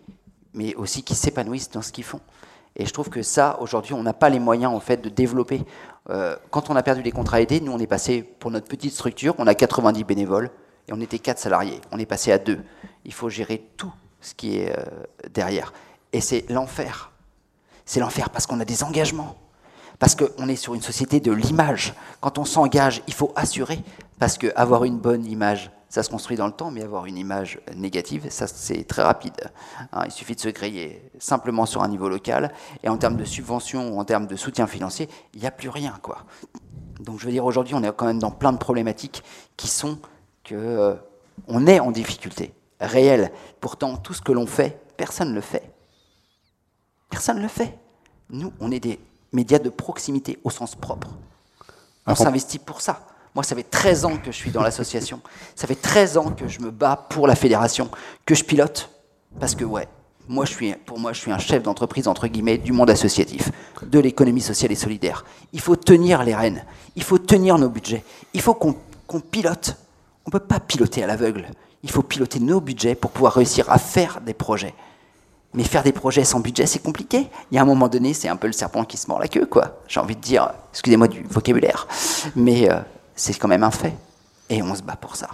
mais 0.55 0.75
aussi 0.75 1.03
qui 1.03 1.15
s'épanouissent 1.15 1.71
dans 1.71 1.83
ce 1.83 1.93
qu'ils 1.93 2.05
font. 2.05 2.21
Et 2.77 2.87
je 2.87 2.93
trouve 2.93 3.11
que 3.11 3.23
ça, 3.23 3.59
aujourd'hui, 3.61 3.95
on 3.95 4.03
n'a 4.03 4.13
pas 4.13 4.29
les 4.29 4.39
moyens 4.39 4.73
en 4.73 4.81
fait 4.81 4.99
de 4.99 5.09
développer. 5.09 5.65
Euh, 6.11 6.37
quand 6.51 6.71
on 6.71 6.77
a 6.77 6.83
perdu 6.83 7.03
les 7.03 7.11
contrats 7.11 7.41
aidés, 7.41 7.61
nous, 7.61 7.73
on 7.73 7.79
est 7.79 7.89
passé 7.89 8.23
pour 8.23 8.51
notre 8.51 8.69
petite 8.69 8.93
structure, 8.93 9.35
on 9.39 9.47
a 9.47 9.55
90 9.55 10.05
bénévoles 10.05 10.51
et 10.87 10.93
on 10.93 11.01
était 11.01 11.19
4 11.19 11.39
salariés. 11.39 11.81
On 11.91 11.99
est 11.99 12.07
passé 12.07 12.31
à 12.31 12.39
2. 12.39 12.61
Il 13.05 13.13
faut 13.13 13.29
gérer 13.29 13.65
tout 13.77 13.93
ce 14.21 14.35
qui 14.35 14.59
est 14.59 14.77
euh, 14.79 14.85
derrière. 15.33 15.73
Et 16.13 16.21
c'est 16.21 16.49
l'enfer. 16.49 17.11
C'est 17.85 18.01
l'enfer 18.01 18.31
parce 18.31 18.47
qu'on 18.47 18.61
a 18.61 18.65
des 18.65 18.85
engagements. 18.85 19.37
Parce 19.99 20.15
qu'on 20.15 20.49
est 20.49 20.57
sur 20.57 20.75
une 20.75 20.83
société 20.83 21.19
de 21.19 21.33
l'image. 21.33 21.95
Quand 22.21 22.39
on 22.39 22.45
s'engage, 22.45 23.03
il 23.09 23.15
faut 23.15 23.33
assurer. 23.35 23.81
Parce 24.21 24.39
qu'avoir 24.39 24.85
une 24.85 24.99
bonne 24.99 25.27
image, 25.27 25.71
ça 25.89 26.03
se 26.03 26.11
construit 26.11 26.37
dans 26.37 26.47
le 26.47 26.53
temps, 26.53 26.71
mais 26.71 26.83
avoir 26.83 27.07
une 27.07 27.17
image 27.17 27.61
négative, 27.75 28.27
ça 28.31 28.47
c'est 28.47 28.85
très 28.85 29.03
rapide. 29.03 29.51
Hein. 29.93 30.03
il 30.05 30.11
suffit 30.11 30.35
de 30.35 30.41
se 30.41 30.49
griller 30.49 31.11
simplement 31.19 31.67
sur 31.67 31.83
un 31.83 31.89
niveau 31.89 32.09
local, 32.09 32.53
et 32.83 32.89
en 32.89 32.99
termes 32.99 33.17
de 33.17 33.25
subventions 33.25 33.95
ou 33.95 33.99
en 33.99 34.05
termes 34.05 34.27
de 34.27 34.37
soutien 34.37 34.67
financier, 34.67 35.09
il 35.35 35.41
n'y 35.41 35.47
a 35.47 35.51
plus 35.51 35.69
rien. 35.69 35.99
quoi. 36.03 36.25
Donc 37.01 37.19
je 37.21 37.27
veux 37.27 37.33
dire, 37.33 37.45
aujourd'hui, 37.45 37.75
on 37.75 37.83
est 37.83 37.93
quand 37.93 38.07
même 38.07 38.19
dans 38.19 38.31
plein 38.31 38.53
de 38.53 38.59
problématiques 38.59 39.23
qui 39.57 39.69
sont 39.69 39.99
que 40.45 40.55
euh, 40.55 40.95
on 41.47 41.67
est 41.67 41.81
en 41.81 41.91
difficulté 41.91 42.53
réelle. 42.81 43.33
Pourtant, 43.61 43.97
tout 43.97 44.15
ce 44.15 44.23
que 44.23 44.33
l'on 44.33 44.47
fait, 44.47 44.81
personne 44.97 45.31
ne 45.31 45.35
le 45.35 45.41
fait. 45.41 45.73
Personne 47.11 47.39
ne 47.39 47.43
le 47.43 47.49
fait. 47.49 47.79
Nous, 48.31 48.53
on 48.61 48.71
est 48.71 48.81
des 48.81 49.01
médias 49.33 49.59
de 49.59 49.71
proximité 49.71 50.39
au 50.45 50.51
sens 50.51 50.75
propre. 50.75 51.09
On 52.07 52.15
s'investit 52.15 52.59
pour 52.59 52.81
ça. 52.81 53.08
Moi, 53.39 53.45
ça 53.45 53.55
fait 53.55 53.63
13 53.63 54.05
ans 54.05 54.17
que 54.17 54.33
je 54.33 54.37
suis 54.37 54.51
dans 54.51 54.63
l'association. 54.63 55.21
Ça 55.55 55.69
fait 55.69 55.81
13 55.81 56.17
ans 56.17 56.33
que 56.33 56.49
je 56.49 56.59
me 56.59 56.73
bats 56.73 57.07
pour 57.09 57.29
la 57.29 57.37
fédération, 57.37 57.89
que 58.27 58.35
je 58.35 58.43
pilote. 58.43 58.91
Parce 59.39 59.55
que, 59.55 59.65
ouais, 59.65 59.87
moi, 60.27 60.45
je 60.45 60.51
suis, 60.51 60.75
pour 60.75 60.99
moi, 60.99 61.13
je 61.13 61.21
suis 61.21 61.31
un 61.31 61.39
chef 61.39 61.63
d'entreprise, 61.63 62.09
entre 62.09 62.27
guillemets, 62.27 62.59
du 62.59 62.73
monde 62.73 62.91
associatif, 62.91 63.53
de 63.87 64.01
l'économie 64.01 64.41
sociale 64.41 64.73
et 64.73 64.75
solidaire. 64.75 65.25
Il 65.53 65.61
faut 65.61 65.77
tenir 65.77 66.25
les 66.25 66.35
rênes. 66.35 66.65
Il 66.97 67.05
faut 67.05 67.19
tenir 67.19 67.59
nos 67.59 67.69
budgets. 67.69 68.03
Il 68.35 68.41
faut 68.41 68.55
qu'on 68.55 68.75
pilote. 69.21 69.77
On 70.27 70.31
ne 70.31 70.33
peut 70.33 70.45
pas 70.45 70.59
piloter 70.59 71.05
à 71.05 71.07
l'aveugle. 71.07 71.47
Il 71.85 71.93
faut 71.93 72.03
piloter 72.03 72.41
nos 72.41 72.61
budgets 72.61 72.97
pour 72.97 73.13
pouvoir 73.13 73.35
réussir 73.35 73.71
à 73.71 73.79
faire 73.79 74.21
des 74.21 74.35
projets. 74.35 74.75
Mais 75.55 75.63
faire 75.63 75.85
des 75.85 75.93
projets 75.93 76.25
sans 76.25 76.41
budget, 76.41 76.67
c'est 76.67 76.83
compliqué. 76.83 77.29
Il 77.53 77.55
y 77.55 77.59
a 77.59 77.63
un 77.63 77.67
moment 77.67 77.87
donné, 77.87 78.15
c'est 78.15 78.29
un 78.29 78.37
peu 78.37 78.49
le 78.49 78.53
serpent 78.53 78.83
qui 78.83 78.97
se 78.97 79.07
mord 79.07 79.21
la 79.21 79.29
queue, 79.29 79.47
quoi. 79.47 79.79
J'ai 79.87 80.01
envie 80.01 80.17
de 80.17 80.21
dire, 80.21 80.53
excusez-moi 80.73 81.07
du 81.07 81.23
vocabulaire. 81.23 81.87
Mais 82.35 82.69
euh, 82.69 82.81
c'est 83.19 83.35
quand 83.35 83.49
même 83.49 83.65
un 83.65 83.71
fait. 83.71 83.95
Et 84.49 84.63
on 84.63 84.75
se 84.75 84.83
bat 84.83 84.97
pour 84.97 85.17
ça. 85.17 85.29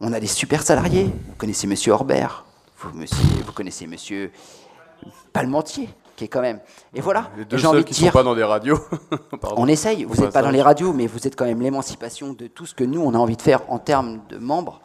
On 0.00 0.12
a 0.12 0.20
des 0.20 0.26
super 0.26 0.62
salariés. 0.62 1.04
Vous 1.04 1.34
connaissez 1.36 1.66
Monsieur 1.66 1.92
Orbert. 1.92 2.44
Vous, 2.78 2.90
vous 2.90 3.52
connaissez 3.52 3.86
Monsieur 3.86 4.30
Palmentier, 5.32 5.88
qui 6.14 6.24
est 6.24 6.28
quand 6.28 6.42
même. 6.42 6.60
Et 6.94 7.00
voilà. 7.00 7.30
Les 7.36 7.44
deux 7.44 7.58
seuls 7.58 7.84
qui 7.84 8.00
ne 8.02 8.08
sont 8.08 8.12
pas 8.12 8.22
dans 8.22 8.34
des 8.34 8.44
radios. 8.44 8.78
on 9.56 9.66
essaye. 9.66 10.04
Vous 10.04 10.22
n'êtes 10.22 10.32
pas 10.32 10.42
dans 10.42 10.50
les 10.50 10.62
radios, 10.62 10.92
mais 10.92 11.06
vous 11.06 11.26
êtes 11.26 11.36
quand 11.36 11.46
même 11.46 11.60
l'émancipation 11.60 12.32
de 12.32 12.46
tout 12.46 12.66
ce 12.66 12.74
que 12.74 12.84
nous, 12.84 13.00
on 13.00 13.14
a 13.14 13.18
envie 13.18 13.36
de 13.36 13.42
faire 13.42 13.62
en 13.68 13.78
termes 13.78 14.20
de 14.28 14.38
membres. 14.38 14.80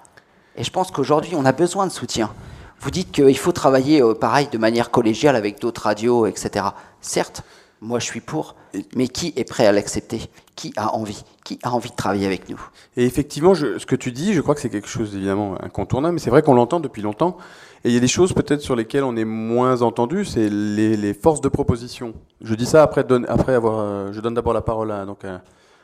Et 0.56 0.64
je 0.64 0.72
pense 0.72 0.92
qu'aujourd'hui, 0.92 1.34
on 1.36 1.46
a 1.46 1.52
besoin 1.52 1.86
de 1.86 1.92
soutien. 1.92 2.32
Vous 2.80 2.92
dites 2.92 3.12
qu'il 3.12 3.38
faut 3.38 3.52
travailler 3.52 4.02
euh, 4.02 4.14
pareil 4.14 4.48
de 4.50 4.58
manière 4.58 4.90
collégiale 4.90 5.36
avec 5.36 5.60
d'autres 5.60 5.84
radios, 5.84 6.26
etc. 6.26 6.66
Certes, 7.02 7.44
moi 7.82 8.00
je 8.00 8.06
suis 8.06 8.22
pour, 8.22 8.56
mais 8.96 9.10
qui 9.10 9.34
est 9.36 9.44
prêt 9.44 9.68
à 9.68 9.74
l'accepter? 9.74 10.30
Qui 10.56 10.74
a 10.78 10.96
envie? 10.96 11.24
Qui 11.50 11.58
a 11.64 11.72
envie 11.72 11.90
de 11.90 11.96
travailler 11.96 12.28
avec 12.28 12.48
nous 12.48 12.62
Et 12.96 13.06
effectivement, 13.06 13.56
ce 13.56 13.84
que 13.84 13.96
tu 13.96 14.12
dis, 14.12 14.36
je 14.36 14.42
crois 14.42 14.54
que 14.54 14.62
c'est 14.62 14.70
quelque 14.70 14.88
chose 14.88 15.14
d'évidemment 15.14 15.56
incontournable, 15.64 16.14
mais 16.14 16.20
c'est 16.20 16.30
vrai 16.30 16.44
qu'on 16.44 16.54
l'entend 16.54 16.80
depuis 16.80 17.02
longtemps. 17.02 17.38
Et 17.84 17.90
il 17.90 17.94
y 17.96 17.98
a 17.98 18.00
des 18.00 18.08
choses 18.08 18.34
peut-être 18.34 18.62
sur 18.62 18.76
lesquelles 18.76 19.04
on 19.04 19.16
est 19.16 19.26
moins 19.26 19.82
entendu, 19.82 20.26
c'est 20.26 20.48
les, 20.48 21.14
forces 21.16 21.42
de 21.42 21.50
proposition. 21.50 22.14
Je 22.42 22.54
dis 22.54 22.68
ça 22.68 22.84
après, 22.84 23.04
après 23.28 23.56
avoir. 23.56 23.80
Euh, 23.80 24.12
je 24.12 24.22
donne 24.22 24.36
d'abord 24.36 24.54
la 24.54 24.62
parole 24.62 24.92
à, 24.92 25.06
donc 25.06 25.26
à, 25.26 25.42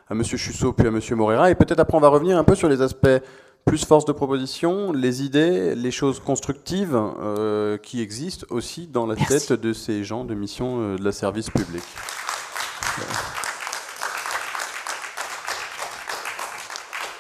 à 0.07 0.11
M. 0.11 0.23
Chussot 0.23 0.73
puis 0.73 0.85
à 0.85 0.91
M. 0.91 0.99
Morera, 1.15 1.49
et 1.49 1.55
peut-être 1.55 1.79
après 1.79 1.97
on 1.97 2.01
va 2.01 2.09
revenir 2.09 2.37
un 2.37 2.43
peu 2.43 2.53
sur 2.53 2.69
les 2.69 2.83
aspects 2.83 3.07
plus 3.65 3.83
force 3.85 4.05
de 4.05 4.11
proposition, 4.11 4.91
les 4.91 5.23
idées, 5.23 5.73
les 5.73 5.89
choses 5.89 6.19
constructives 6.19 6.95
euh, 6.95 7.79
qui 7.79 8.01
existent 8.01 8.45
aussi 8.51 8.85
dans 8.85 9.07
la 9.07 9.15
tête 9.15 9.51
de 9.51 9.73
ces 9.73 10.03
gens 10.03 10.25
de 10.25 10.35
mission 10.35 10.79
euh, 10.79 10.97
de 10.97 11.03
la 11.03 11.11
service 11.11 11.49
public. 11.49 11.83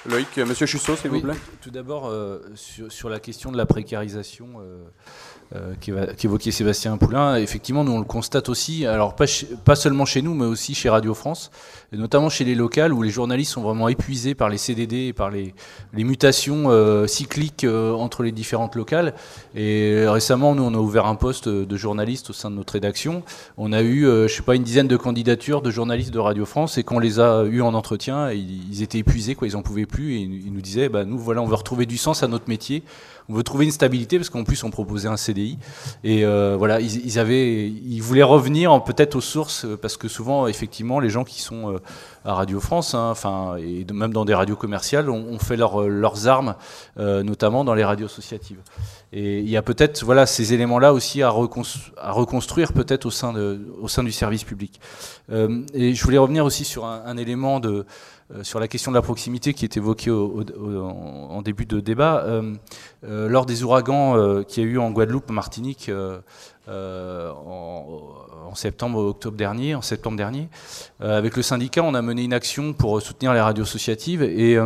Loïc, 0.09 0.37
Monsieur 0.37 0.65
Chussot, 0.65 0.95
s'il 0.95 1.09
vous 1.09 1.21
plaît. 1.21 1.33
Tout 1.61 1.71
d'abord, 1.71 2.11
sur, 2.55 2.91
sur, 2.91 3.09
la 3.09 3.19
question 3.19 3.51
de 3.51 3.57
la 3.57 3.65
précarisation 3.65 4.47
euh, 4.59 4.83
qu'évoquait 6.17 6.51
Sébastien 6.51 6.97
Poulain, 6.97 7.37
effectivement, 7.37 7.83
nous 7.83 7.93
on 7.93 7.99
le 7.99 8.05
constate 8.05 8.49
aussi, 8.49 8.85
alors 8.85 9.15
pas, 9.15 9.25
pas 9.63 9.75
seulement 9.75 10.05
chez 10.05 10.21
nous, 10.21 10.33
mais 10.33 10.45
aussi 10.45 10.73
chez 10.73 10.89
Radio 10.89 11.13
France, 11.13 11.51
et 11.93 11.97
notamment 11.97 12.29
chez 12.29 12.43
les 12.43 12.55
locales 12.55 12.91
où 12.93 13.01
les 13.01 13.09
journalistes 13.09 13.53
sont 13.53 13.61
vraiment 13.61 13.87
épuisés 13.87 14.35
par 14.35 14.49
les 14.49 14.57
CDD 14.57 15.07
et 15.07 15.13
par 15.13 15.29
les, 15.29 15.53
les 15.93 16.03
mutations 16.03 16.65
euh, 16.67 17.07
cycliques 17.07 17.63
euh, 17.63 17.93
entre 17.93 18.23
les 18.23 18.31
différentes 18.31 18.75
locales. 18.75 19.13
Et 19.55 20.05
récemment, 20.07 20.55
nous 20.55 20.63
on 20.63 20.73
a 20.73 20.77
ouvert 20.77 21.05
un 21.05 21.15
poste 21.15 21.47
de 21.47 21.77
journaliste 21.77 22.31
au 22.31 22.33
sein 22.33 22.49
de 22.49 22.55
notre 22.55 22.73
rédaction. 22.73 23.23
On 23.57 23.71
a 23.71 23.81
eu, 23.81 24.03
je 24.03 24.27
sais 24.27 24.41
pas, 24.41 24.55
une 24.55 24.63
dizaine 24.63 24.87
de 24.87 24.97
candidatures 24.97 25.61
de 25.61 25.71
journalistes 25.71 26.11
de 26.11 26.19
Radio 26.19 26.45
France, 26.45 26.77
et 26.77 26.83
quand 26.83 26.99
les 26.99 27.19
a 27.19 27.43
eu 27.43 27.61
en 27.61 27.73
entretien, 27.73 28.31
ils, 28.31 28.81
étaient 28.81 28.99
épuisés, 28.99 29.35
quoi, 29.35 29.47
ils 29.47 29.55
en 29.55 29.61
pouvaient 29.61 29.85
plus, 29.85 30.15
et 30.15 30.19
ils 30.19 30.53
nous 30.53 30.61
disaient, 30.61 30.89
bah, 30.89 31.05
nous 31.05 31.17
voilà, 31.17 31.41
on 31.41 31.45
veut 31.45 31.55
retrouver 31.55 31.85
du 31.85 31.97
sens 31.97 32.23
à 32.23 32.27
notre 32.27 32.49
métier 32.49 32.83
on 33.29 33.33
veut 33.33 33.43
trouver 33.43 33.65
une 33.65 33.71
stabilité 33.71 34.17
parce 34.17 34.29
qu'en 34.29 34.43
plus 34.43 34.63
on 34.63 34.69
proposait 34.69 35.07
un 35.07 35.17
CDI 35.17 35.57
et 36.03 36.25
euh, 36.25 36.55
voilà 36.57 36.79
ils, 36.79 37.19
avaient 37.19 37.67
ils 37.67 38.01
voulaient 38.01 38.23
revenir 38.23 38.83
peut-être 38.83 39.15
aux 39.15 39.21
sources 39.21 39.65
parce 39.81 39.97
que 39.97 40.07
souvent 40.07 40.47
effectivement 40.47 40.99
les 40.99 41.09
gens 41.09 41.23
qui 41.23 41.41
sont 41.41 41.73
euh, 41.73 41.77
à 42.23 42.33
Radio 42.33 42.59
France 42.59 42.93
hein, 42.93 43.09
enfin 43.11 43.55
et 43.57 43.85
même 43.91 44.13
dans 44.13 44.25
des 44.25 44.33
radios 44.33 44.55
commerciales 44.55 45.09
ont, 45.09 45.39
fait 45.39 45.57
leurs 45.57 46.27
armes 46.27 46.55
euh, 46.97 47.23
notamment 47.23 47.63
dans 47.63 47.73
les 47.73 47.83
radios 47.83 48.07
associatives. 48.07 48.59
Et 49.11 49.39
il 49.39 49.49
y 49.49 49.57
a 49.57 49.61
peut-être 49.61 50.03
voilà 50.03 50.25
ces 50.25 50.53
éléments 50.53 50.79
là 50.79 50.93
aussi 50.93 51.21
à, 51.21 51.29
reconstruire 51.29 52.73
peut-être 52.73 53.05
au 53.05 53.11
sein 53.11 53.31
de 53.33 53.59
au 53.79 53.87
sein 53.87 54.03
du 54.03 54.11
service 54.11 54.43
public. 54.43 54.79
Et 55.29 55.93
je 55.93 56.03
voulais 56.03 56.17
revenir 56.17 56.45
aussi 56.45 56.65
sur 56.65 56.85
un 56.85 57.17
élément 57.17 57.59
de 57.59 57.75
euh, 57.75 57.85
sur 58.41 58.59
la 58.59 58.67
question 58.67 58.91
de 58.91 58.95
la 58.95 59.03
proximité 59.03 59.53
qui 59.53 59.65
est 59.65 59.77
évoquée 59.77 60.09
en 60.11 61.41
début 61.43 61.65
de 61.65 61.79
débat. 61.79 62.23
Euh, 62.25 62.55
euh, 63.03 63.29
lors 63.29 63.45
des 63.45 63.63
ouragans 63.63 64.43
qu'il 64.43 64.63
y 64.63 64.65
a 64.65 64.69
eu 64.69 64.79
en 64.79 64.89
Guadeloupe, 64.91 65.29
en 65.29 65.33
Martinique, 65.33 65.91
en, 66.67 68.55
septembre, 68.55 68.99
octobre 68.99 69.37
dernier, 69.37 69.75
en 69.75 69.81
septembre 69.81 70.17
dernier, 70.17 70.49
avec 71.01 71.35
le 71.35 71.43
syndicat, 71.43 71.83
on 71.83 71.93
a 71.93 72.01
mené 72.01 72.23
une 72.23 72.33
action 72.33 72.73
pour 72.73 73.01
soutenir 73.01 73.33
les 73.33 73.41
radios 73.41 73.63
associatives. 73.63 74.23
Et 74.23 74.57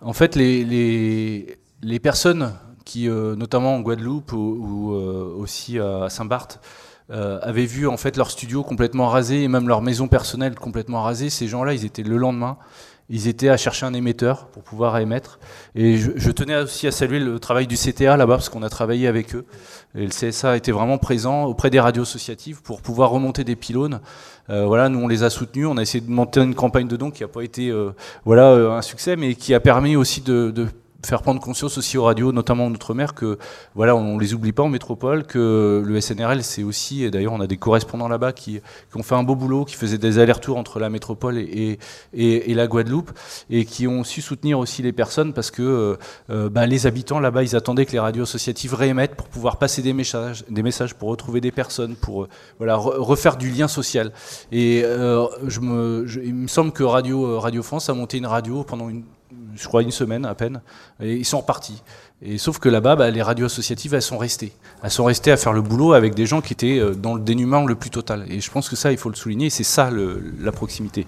en 0.00 0.12
fait, 0.12 0.34
les, 0.34 1.58
personnes 2.02 2.54
qui, 2.84 3.08
notamment 3.08 3.76
en 3.76 3.80
Guadeloupe 3.80 4.32
ou, 4.32 4.90
aussi 4.92 5.78
à 5.78 6.08
Saint-Barth, 6.08 6.60
euh, 7.10 7.38
avaient 7.42 7.66
vu 7.66 7.86
en 7.86 7.96
fait 7.96 8.16
leur 8.16 8.30
studio 8.30 8.62
complètement 8.62 9.08
rasé 9.08 9.42
et 9.42 9.48
même 9.48 9.68
leur 9.68 9.82
maison 9.82 10.08
personnelle 10.08 10.54
complètement 10.54 11.02
rasée. 11.02 11.30
Ces 11.30 11.48
gens-là, 11.48 11.74
ils 11.74 11.84
étaient 11.84 12.02
le 12.02 12.16
lendemain, 12.16 12.56
ils 13.10 13.28
étaient 13.28 13.50
à 13.50 13.58
chercher 13.58 13.84
un 13.84 13.92
émetteur 13.92 14.46
pour 14.46 14.62
pouvoir 14.62 14.96
émettre. 14.96 15.38
Et 15.74 15.98
je, 15.98 16.30
tenais 16.30 16.56
aussi 16.56 16.86
à 16.86 16.90
saluer 16.90 17.20
le 17.20 17.38
travail 17.38 17.66
du 17.66 17.76
CTA 17.76 18.16
là-bas 18.16 18.36
parce 18.36 18.48
qu'on 18.48 18.62
a 18.62 18.70
travaillé 18.70 19.06
avec 19.06 19.34
eux. 19.34 19.44
Et 19.94 20.04
le 20.06 20.08
CSA 20.08 20.56
était 20.56 20.72
vraiment 20.72 20.96
présent 20.96 21.44
auprès 21.44 21.68
des 21.68 21.80
radios 21.80 22.04
associatives 22.04 22.62
pour 22.62 22.80
pouvoir 22.80 23.10
remonter 23.10 23.44
des 23.44 23.56
pylônes. 23.56 24.00
Euh, 24.48 24.64
voilà, 24.64 24.88
nous 24.88 25.00
on 25.00 25.08
les 25.08 25.22
a 25.22 25.30
soutenus, 25.30 25.66
on 25.66 25.76
a 25.76 25.82
essayé 25.82 26.02
de 26.02 26.10
monter 26.10 26.40
une 26.40 26.54
campagne 26.54 26.88
de 26.88 26.96
dons 26.96 27.10
qui 27.10 27.22
n'a 27.22 27.28
pas 27.28 27.42
été 27.42 27.68
euh, 27.68 27.92
voilà 28.24 28.52
un 28.52 28.82
succès, 28.82 29.16
mais 29.16 29.34
qui 29.34 29.52
a 29.52 29.60
permis 29.60 29.96
aussi 29.96 30.22
de, 30.22 30.50
de 30.50 30.68
faire 31.04 31.22
prendre 31.22 31.40
conscience 31.40 31.78
aussi 31.78 31.98
aux 31.98 32.04
radios, 32.04 32.32
notamment 32.32 32.66
en 32.66 32.70
Outre-mer, 32.70 33.14
que 33.14 33.38
voilà, 33.74 33.94
on 33.94 34.18
les 34.18 34.34
oublie 34.34 34.52
pas 34.52 34.62
en 34.62 34.68
métropole, 34.68 35.24
que 35.24 35.82
le 35.84 36.00
SNRL, 36.00 36.42
c'est 36.42 36.62
aussi, 36.62 37.04
et 37.04 37.10
d'ailleurs 37.10 37.32
on 37.32 37.40
a 37.40 37.46
des 37.46 37.56
correspondants 37.56 38.08
là-bas 38.08 38.32
qui, 38.32 38.60
ont 38.94 39.02
fait 39.02 39.14
un 39.14 39.22
beau 39.22 39.36
boulot, 39.36 39.64
qui 39.64 39.74
faisaient 39.74 39.98
des 39.98 40.18
allers-retours 40.18 40.56
entre 40.56 40.78
la 40.78 40.90
métropole 40.90 41.38
et, 41.38 41.78
la 42.12 42.66
Guadeloupe, 42.66 43.10
et 43.50 43.64
qui 43.64 43.86
ont 43.86 44.04
su 44.04 44.22
soutenir 44.22 44.58
aussi 44.58 44.82
les 44.82 44.92
personnes 44.92 45.32
parce 45.32 45.50
que 45.50 45.62
euh, 45.62 45.96
euh, 46.30 46.48
bah, 46.48 46.66
les 46.66 46.86
habitants 46.86 47.20
là-bas, 47.20 47.42
ils 47.42 47.56
attendaient 47.56 47.86
que 47.86 47.92
les 47.92 47.98
radios 47.98 48.24
associatives 48.24 48.74
réémettent 48.74 49.14
pour 49.14 49.28
pouvoir 49.28 49.58
passer 49.58 49.82
des 49.82 49.92
messages, 49.92 50.44
des 50.48 50.62
messages 50.62 50.94
pour 50.94 51.08
retrouver 51.08 51.40
des 51.40 51.52
personnes, 51.52 51.96
pour 51.96 52.24
euh, 52.24 52.28
voilà, 52.58 52.76
refaire 52.76 53.36
du 53.36 53.50
lien 53.50 53.68
social. 53.68 54.12
Et 54.52 54.80
il 54.80 55.60
me 56.34 56.48
semble 56.48 56.72
que 56.72 56.82
radio 56.82 57.62
France 57.62 57.88
a 57.88 57.94
monté 57.94 58.18
une 58.18 58.26
radio 58.26 58.64
pendant 58.64 58.88
une 58.88 59.04
je 59.54 59.66
crois, 59.66 59.82
une 59.82 59.90
semaine 59.90 60.24
à 60.24 60.34
peine, 60.34 60.60
et 61.00 61.14
ils 61.14 61.24
sont 61.24 61.40
repartis. 61.40 61.82
Et 62.22 62.38
sauf 62.38 62.58
que 62.58 62.68
là-bas, 62.68 62.96
bah, 62.96 63.10
les 63.10 63.22
radios 63.22 63.46
associatives, 63.46 63.94
elles 63.94 64.02
sont 64.02 64.18
restées. 64.18 64.52
Elles 64.82 64.90
sont 64.90 65.04
restées 65.04 65.30
à 65.30 65.36
faire 65.36 65.52
le 65.52 65.62
boulot 65.62 65.92
avec 65.92 66.14
des 66.14 66.26
gens 66.26 66.40
qui 66.40 66.52
étaient 66.52 66.78
euh, 66.78 66.94
dans 66.94 67.14
le 67.14 67.20
dénuement 67.20 67.66
le 67.66 67.74
plus 67.74 67.90
total. 67.90 68.24
Et 68.30 68.40
je 68.40 68.50
pense 68.50 68.68
que 68.68 68.76
ça, 68.76 68.92
il 68.92 68.98
faut 68.98 69.10
le 69.10 69.16
souligner, 69.16 69.50
c'est 69.50 69.64
ça 69.64 69.90
la 69.90 70.52
proximité. 70.52 71.06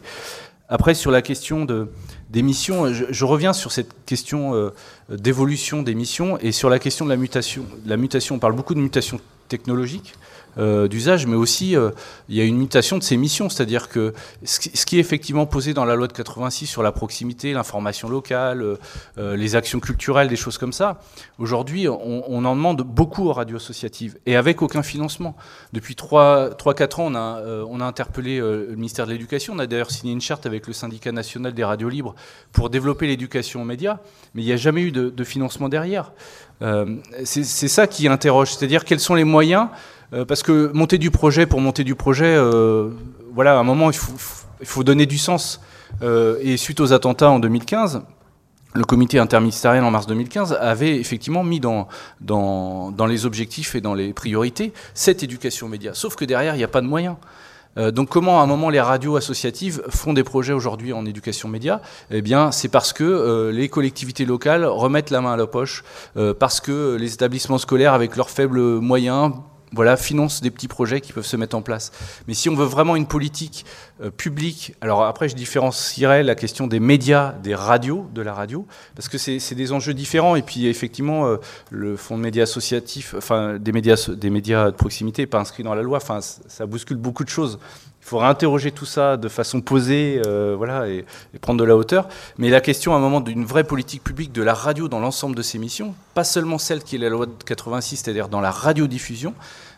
Après, 0.68 0.94
sur 0.94 1.12
la 1.12 1.22
question 1.22 1.64
de, 1.64 1.88
des 2.30 2.42
missions, 2.42 2.92
je, 2.92 3.24
reviens 3.24 3.52
sur 3.52 3.70
cette 3.70 4.04
question 4.04 4.54
euh, 4.54 4.70
d'évolution 5.08 5.82
des 5.82 5.94
missions 5.94 6.38
et 6.38 6.50
sur 6.50 6.68
la 6.68 6.80
question 6.80 7.04
de 7.04 7.10
la 7.10 7.16
mutation. 7.16 7.64
La 7.86 7.96
mutation, 7.96 8.34
on 8.34 8.38
parle 8.40 8.54
beaucoup 8.54 8.74
de 8.74 8.80
mutation 8.80 9.20
technologique. 9.48 10.14
Euh, 10.58 10.88
d'usage, 10.88 11.26
mais 11.26 11.36
aussi 11.36 11.76
euh, 11.76 11.90
il 12.30 12.34
y 12.34 12.40
a 12.40 12.44
une 12.44 12.56
mutation 12.56 12.96
de 12.96 13.02
ces 13.02 13.18
missions, 13.18 13.50
c'est-à-dire 13.50 13.90
que 13.90 14.14
ce 14.42 14.86
qui 14.86 14.96
est 14.96 15.00
effectivement 15.00 15.44
posé 15.44 15.74
dans 15.74 15.84
la 15.84 15.96
loi 15.96 16.06
de 16.06 16.14
86 16.14 16.66
sur 16.66 16.82
la 16.82 16.92
proximité, 16.92 17.52
l'information 17.52 18.08
locale, 18.08 18.78
euh, 19.18 19.36
les 19.36 19.54
actions 19.54 19.80
culturelles, 19.80 20.28
des 20.28 20.36
choses 20.36 20.56
comme 20.56 20.72
ça, 20.72 21.02
aujourd'hui 21.38 21.88
on, 21.88 22.44
en 22.46 22.56
demande 22.56 22.80
beaucoup 22.80 23.28
aux 23.28 23.34
radios 23.34 23.56
associatives 23.56 24.16
et 24.24 24.34
avec 24.34 24.62
aucun 24.62 24.82
financement. 24.82 25.36
Depuis 25.74 25.94
3-4 25.94 27.00
ans, 27.00 27.12
on 27.12 27.14
a, 27.14 27.42
on 27.68 27.80
a 27.80 27.84
interpellé 27.84 28.38
le 28.38 28.74
ministère 28.76 29.06
de 29.06 29.12
l'Éducation, 29.12 29.52
on 29.54 29.58
a 29.58 29.66
d'ailleurs 29.66 29.90
signé 29.90 30.14
une 30.14 30.22
charte 30.22 30.46
avec 30.46 30.66
le 30.66 30.72
syndicat 30.72 31.12
national 31.12 31.52
des 31.52 31.64
radios 31.64 31.90
libres 31.90 32.14
pour 32.52 32.70
développer 32.70 33.06
l'éducation 33.06 33.60
aux 33.60 33.66
médias, 33.66 33.98
mais 34.34 34.42
il 34.42 34.46
n'y 34.46 34.52
a 34.52 34.56
jamais 34.56 34.82
eu 34.82 34.92
de, 34.92 35.24
financement 35.24 35.68
derrière. 35.68 36.12
c'est 37.24 37.44
ça 37.44 37.86
qui 37.86 38.08
interroge, 38.08 38.54
c'est-à-dire 38.54 38.84
quels 38.84 39.00
sont 39.00 39.14
les 39.14 39.24
moyens 39.24 39.68
parce 40.26 40.42
que 40.42 40.70
monter 40.72 40.98
du 40.98 41.10
projet 41.10 41.46
pour 41.46 41.60
monter 41.60 41.84
du 41.84 41.94
projet, 41.94 42.34
euh, 42.36 42.90
voilà, 43.34 43.56
à 43.56 43.60
un 43.60 43.64
moment, 43.64 43.90
il 43.90 44.66
faut, 44.66 44.84
donner 44.84 45.06
du 45.06 45.18
sens. 45.18 45.60
Euh, 46.02 46.38
et 46.40 46.56
suite 46.56 46.80
aux 46.80 46.92
attentats 46.92 47.30
en 47.30 47.38
2015, 47.38 48.02
le 48.74 48.84
comité 48.84 49.18
interministériel 49.18 49.84
en 49.84 49.90
mars 49.90 50.06
2015 50.06 50.58
avait 50.60 50.96
effectivement 50.96 51.44
mis 51.44 51.60
dans, 51.60 51.88
les 53.08 53.26
objectifs 53.26 53.74
et 53.74 53.80
dans 53.80 53.94
les 53.94 54.12
priorités 54.12 54.72
cette 54.94 55.22
éducation 55.22 55.68
média. 55.68 55.92
Sauf 55.94 56.16
que 56.16 56.24
derrière, 56.24 56.54
il 56.54 56.58
n'y 56.58 56.64
a 56.64 56.68
pas 56.68 56.82
de 56.82 56.86
moyens. 56.86 57.16
donc 57.76 58.08
comment 58.10 58.40
à 58.40 58.42
un 58.42 58.46
moment 58.46 58.68
les 58.68 58.80
radios 58.80 59.16
associatives 59.16 59.82
font 59.88 60.12
des 60.12 60.24
projets 60.24 60.52
aujourd'hui 60.52 60.92
en 60.92 61.06
éducation 61.06 61.48
média? 61.48 61.80
Eh 62.10 62.20
bien 62.20 62.52
c'est 62.52 62.68
parce 62.68 62.92
que 62.92 63.50
les 63.50 63.68
collectivités 63.70 64.26
locales 64.26 64.66
remettent 64.66 65.10
la 65.10 65.22
main 65.22 65.32
à 65.32 65.36
la 65.38 65.46
poche, 65.46 65.82
parce 66.38 66.60
que 66.60 66.96
les 66.96 67.14
établissements 67.14 67.58
scolaires 67.58 67.94
avec 67.94 68.16
leurs 68.16 68.30
faibles 68.30 68.60
moyens 68.60 69.32
voilà, 69.72 69.96
finance 69.96 70.40
des 70.40 70.50
petits 70.50 70.68
projets 70.68 71.00
qui 71.00 71.12
peuvent 71.12 71.26
se 71.26 71.36
mettre 71.36 71.56
en 71.56 71.62
place. 71.62 71.92
Mais 72.28 72.34
si 72.34 72.48
on 72.48 72.54
veut 72.54 72.64
vraiment 72.64 72.96
une 72.96 73.06
politique 73.06 73.64
euh, 74.00 74.10
publique, 74.10 74.74
alors 74.80 75.04
après 75.04 75.28
je 75.28 75.34
différencierais 75.34 76.22
la 76.22 76.34
question 76.34 76.66
des 76.66 76.80
médias, 76.80 77.32
des 77.42 77.54
radios, 77.54 78.06
de 78.14 78.22
la 78.22 78.32
radio, 78.32 78.66
parce 78.94 79.08
que 79.08 79.18
c'est 79.18 79.54
des 79.54 79.72
enjeux 79.72 79.94
différents. 79.94 80.36
Et 80.36 80.42
puis 80.42 80.66
effectivement, 80.66 81.26
euh, 81.26 81.36
le 81.70 81.96
fonds 81.96 82.16
de 82.16 82.22
médias 82.22 82.44
associatifs, 82.44 83.14
enfin 83.16 83.58
des 83.58 83.72
médias, 83.72 84.08
des 84.08 84.30
médias 84.30 84.70
de 84.70 84.76
proximité 84.76 85.26
pas 85.26 85.40
inscrit 85.40 85.62
dans 85.62 85.74
la 85.74 85.82
loi. 85.82 85.98
Enfin, 85.98 86.20
ça 86.20 86.66
bouscule 86.66 86.96
beaucoup 86.96 87.24
de 87.24 87.28
choses. 87.28 87.58
Il 88.06 88.10
faudra 88.10 88.28
interroger 88.28 88.70
tout 88.70 88.86
ça 88.86 89.16
de 89.16 89.28
façon 89.28 89.60
posée, 89.60 90.22
euh, 90.24 90.54
voilà, 90.56 90.88
et, 90.88 91.04
et, 91.34 91.38
prendre 91.40 91.58
de 91.58 91.64
la 91.64 91.76
hauteur. 91.76 92.06
Mais 92.38 92.50
la 92.50 92.60
question, 92.60 92.94
à 92.94 92.98
un 92.98 93.00
moment, 93.00 93.20
d'une 93.20 93.44
vraie 93.44 93.64
politique 93.64 94.04
publique 94.04 94.30
de 94.30 94.44
la 94.44 94.54
radio 94.54 94.86
dans 94.86 95.00
l'ensemble 95.00 95.34
de 95.34 95.42
ses 95.42 95.58
missions, 95.58 95.92
pas 96.14 96.22
seulement 96.22 96.58
celle 96.58 96.84
qui 96.84 96.94
est 96.94 96.98
la 97.00 97.08
loi 97.08 97.26
de 97.26 97.32
86, 97.44 97.96
c'est-à-dire 97.96 98.28
dans 98.28 98.40
la 98.40 98.52
radiodiffusion, 98.52 99.34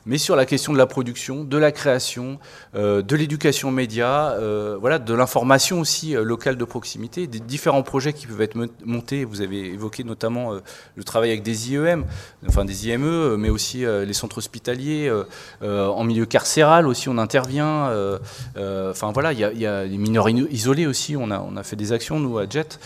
mais 0.07 0.19
sur 0.19 0.37
la 0.37 0.47
question 0.47 0.73
de 0.73 0.79
la 0.79 0.87
production, 0.87 1.45
de 1.45 1.57
la 1.57 1.73
création, 1.73 2.39
euh, 2.75 3.03
de 3.03 3.17
l'éducation 3.17 3.71
média, 3.71 4.31
euh, 4.33 4.77
voilà, 4.81 4.99
de 4.99 5.15
l'information 5.15 5.81
aussi 5.81 6.17
euh, 6.17 6.23
locale 6.23 6.57
de 6.57 6.65
proximité, 6.65 7.27
des 7.27 7.41
différents 7.41 7.83
projets 7.83 8.13
qui 8.13 8.27
peuvent 8.27 8.41
être 8.41 8.57
montés. 8.85 9.25
Vous 9.25 9.41
avez 9.41 9.73
évoqué 9.73 10.05
notamment 10.05 10.53
le 10.97 11.05
travail 11.05 11.31
avec 11.31 11.43
des 11.43 11.73
IEM, 11.73 12.05
enfin 12.47 12.65
des 12.65 12.89
IME, 12.89 13.37
mais 13.37 13.51
aussi 13.51 13.85
les 13.85 14.13
centres 14.13 14.39
hospitaliers, 14.39 15.13
en 15.63 16.05
milieu 16.05 16.27
carcéral 16.27 16.87
aussi 16.87 17.09
on 17.09 17.19
intervient. 17.19 17.91
enfin 18.57 19.13
voilà, 19.13 19.33
il 19.33 19.39
y, 19.39 19.67
a 19.67 19.85
les 19.85 19.99
mineurs 19.99 20.29
isolés 20.29 20.87
aussi. 20.87 21.17
On 21.17 21.31
a, 21.31 21.41
on 21.41 21.57
a 21.57 21.63
fait 21.63 21.77
des 21.77 21.93
actions 21.93 22.21
nous 22.21 22.39
à 22.39 22.49
Jet. 22.49 22.79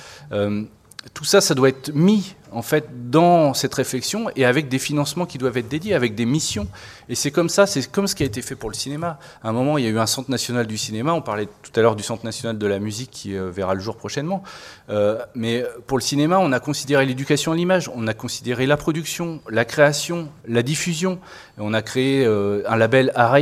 tout 1.14 1.24
ça, 1.24 1.40
ça 1.40 1.54
doit 1.54 1.68
être 1.68 1.92
mis 1.94 2.34
en 2.52 2.62
fait, 2.62 3.10
dans 3.10 3.54
cette 3.54 3.74
réflexion 3.74 4.30
et 4.36 4.44
avec 4.44 4.68
des 4.68 4.78
financements 4.78 5.26
qui 5.26 5.38
doivent 5.38 5.56
être 5.56 5.68
dédiés, 5.68 5.94
avec 5.94 6.14
des 6.14 6.26
missions. 6.26 6.66
Et 7.08 7.14
c'est 7.14 7.30
comme 7.30 7.48
ça, 7.48 7.66
c'est 7.66 7.90
comme 7.90 8.06
ce 8.06 8.14
qui 8.14 8.22
a 8.22 8.26
été 8.26 8.42
fait 8.42 8.54
pour 8.54 8.70
le 8.70 8.74
cinéma. 8.74 9.18
À 9.42 9.48
un 9.48 9.52
moment, 9.52 9.78
il 9.78 9.84
y 9.84 9.86
a 9.86 9.90
eu 9.90 9.98
un 9.98 10.06
centre 10.06 10.30
national 10.30 10.66
du 10.66 10.78
cinéma. 10.78 11.12
On 11.12 11.22
parlait 11.22 11.48
tout 11.62 11.72
à 11.74 11.82
l'heure 11.82 11.96
du 11.96 12.02
centre 12.02 12.24
national 12.24 12.58
de 12.58 12.66
la 12.66 12.78
musique 12.78 13.10
qui 13.10 13.36
euh, 13.36 13.50
verra 13.50 13.74
le 13.74 13.80
jour 13.80 13.96
prochainement. 13.96 14.42
Euh, 14.90 15.18
mais 15.34 15.64
pour 15.86 15.98
le 15.98 16.02
cinéma, 16.02 16.38
on 16.38 16.52
a 16.52 16.60
considéré 16.60 17.06
l'éducation 17.06 17.52
à 17.52 17.56
l'image, 17.56 17.90
on 17.94 18.06
a 18.06 18.14
considéré 18.14 18.66
la 18.66 18.76
production, 18.76 19.40
la 19.48 19.64
création, 19.64 20.28
la 20.46 20.62
diffusion. 20.62 21.18
On 21.58 21.74
a 21.74 21.82
créé 21.82 22.24
euh, 22.24 22.62
un 22.66 22.76
label 22.76 23.12
Art 23.14 23.36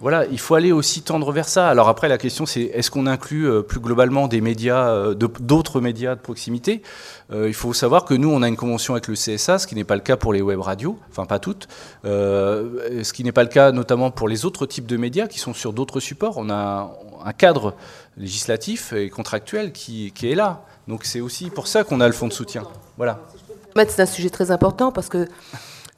Voilà, 0.00 0.26
il 0.26 0.38
faut 0.38 0.54
aller 0.54 0.72
aussi 0.72 1.02
tendre 1.02 1.32
vers 1.32 1.48
ça. 1.48 1.68
Alors 1.68 1.88
après, 1.88 2.08
la 2.08 2.18
question, 2.18 2.46
c'est 2.46 2.62
est-ce 2.62 2.90
qu'on 2.90 3.06
inclut 3.06 3.62
plus 3.64 3.80
globalement 3.80 4.28
des 4.28 4.40
médias, 4.40 5.14
d'autres 5.14 5.80
médias 5.80 6.14
de 6.14 6.20
proximité? 6.20 6.82
Il 7.34 7.54
faut 7.54 7.72
savoir 7.72 8.04
que 8.04 8.14
nous, 8.14 8.30
on 8.30 8.42
a 8.42 8.48
une 8.48 8.56
convention 8.56 8.94
avec 8.94 9.08
le 9.08 9.14
CSA, 9.14 9.58
ce 9.58 9.66
qui 9.66 9.74
n'est 9.74 9.84
pas 9.84 9.94
le 9.94 10.00
cas 10.00 10.16
pour 10.16 10.32
les 10.32 10.42
web 10.42 10.60
radios, 10.60 10.98
enfin 11.10 11.24
pas 11.24 11.38
toutes, 11.38 11.66
euh, 12.04 13.02
ce 13.02 13.12
qui 13.12 13.24
n'est 13.24 13.32
pas 13.32 13.42
le 13.42 13.48
cas 13.48 13.72
notamment 13.72 14.10
pour 14.10 14.28
les 14.28 14.44
autres 14.44 14.66
types 14.66 14.86
de 14.86 14.96
médias 14.96 15.26
qui 15.26 15.38
sont 15.38 15.54
sur 15.54 15.72
d'autres 15.72 16.00
supports. 16.00 16.36
On 16.36 16.50
a 16.50 16.92
un 17.24 17.32
cadre 17.32 17.74
législatif 18.16 18.92
et 18.92 19.08
contractuel 19.08 19.72
qui, 19.72 20.12
qui 20.12 20.30
est 20.30 20.34
là. 20.34 20.64
Donc 20.88 21.04
c'est 21.04 21.20
aussi 21.20 21.50
pour 21.50 21.68
ça 21.68 21.84
qu'on 21.84 22.00
a 22.00 22.06
le 22.06 22.12
fonds 22.12 22.28
de 22.28 22.32
soutien. 22.32 22.64
Voilà. 22.96 23.20
C'est 23.76 24.02
un 24.02 24.06
sujet 24.06 24.30
très 24.30 24.50
important 24.50 24.92
parce 24.92 25.08
que 25.08 25.26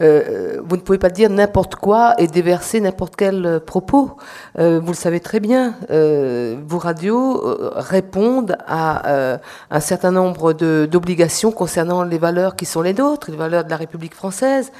euh, 0.03 0.61
vous 0.65 0.77
ne 0.77 0.81
pouvez 0.81 0.99
pas 0.99 1.11
dire 1.11 1.31
n'importe 1.31 1.77
quoi 1.77 2.15
et 2.19 2.27
déverser 2.27 2.81
n'importe 2.81 3.15
quel 3.17 3.47
euh, 3.47 3.61
propos. 3.61 4.17
Euh, 4.59 4.81
vous 4.81 4.89
le 4.89 4.97
savez 4.97 5.21
très 5.21 5.39
bien. 5.39 5.75
vos 5.89 6.79
radios 6.79 7.41
répondent 7.77 8.57
à 8.67 9.39
un 9.71 9.81
certain 9.81 10.11
nombre 10.11 10.53
d'obligations 10.53 11.53
concernant 11.53 12.03
les 12.03 12.19
valeurs 12.19 12.57
qui 12.57 12.65
sont 12.65 12.83
les 12.83 12.95
nôtres, 12.95 13.31
les 13.31 13.37
valeurs 13.37 13.65
de 13.65 13.71
la 13.71 13.77
République 13.77 14.15
française. 14.15 14.73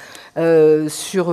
sur 0.87 1.29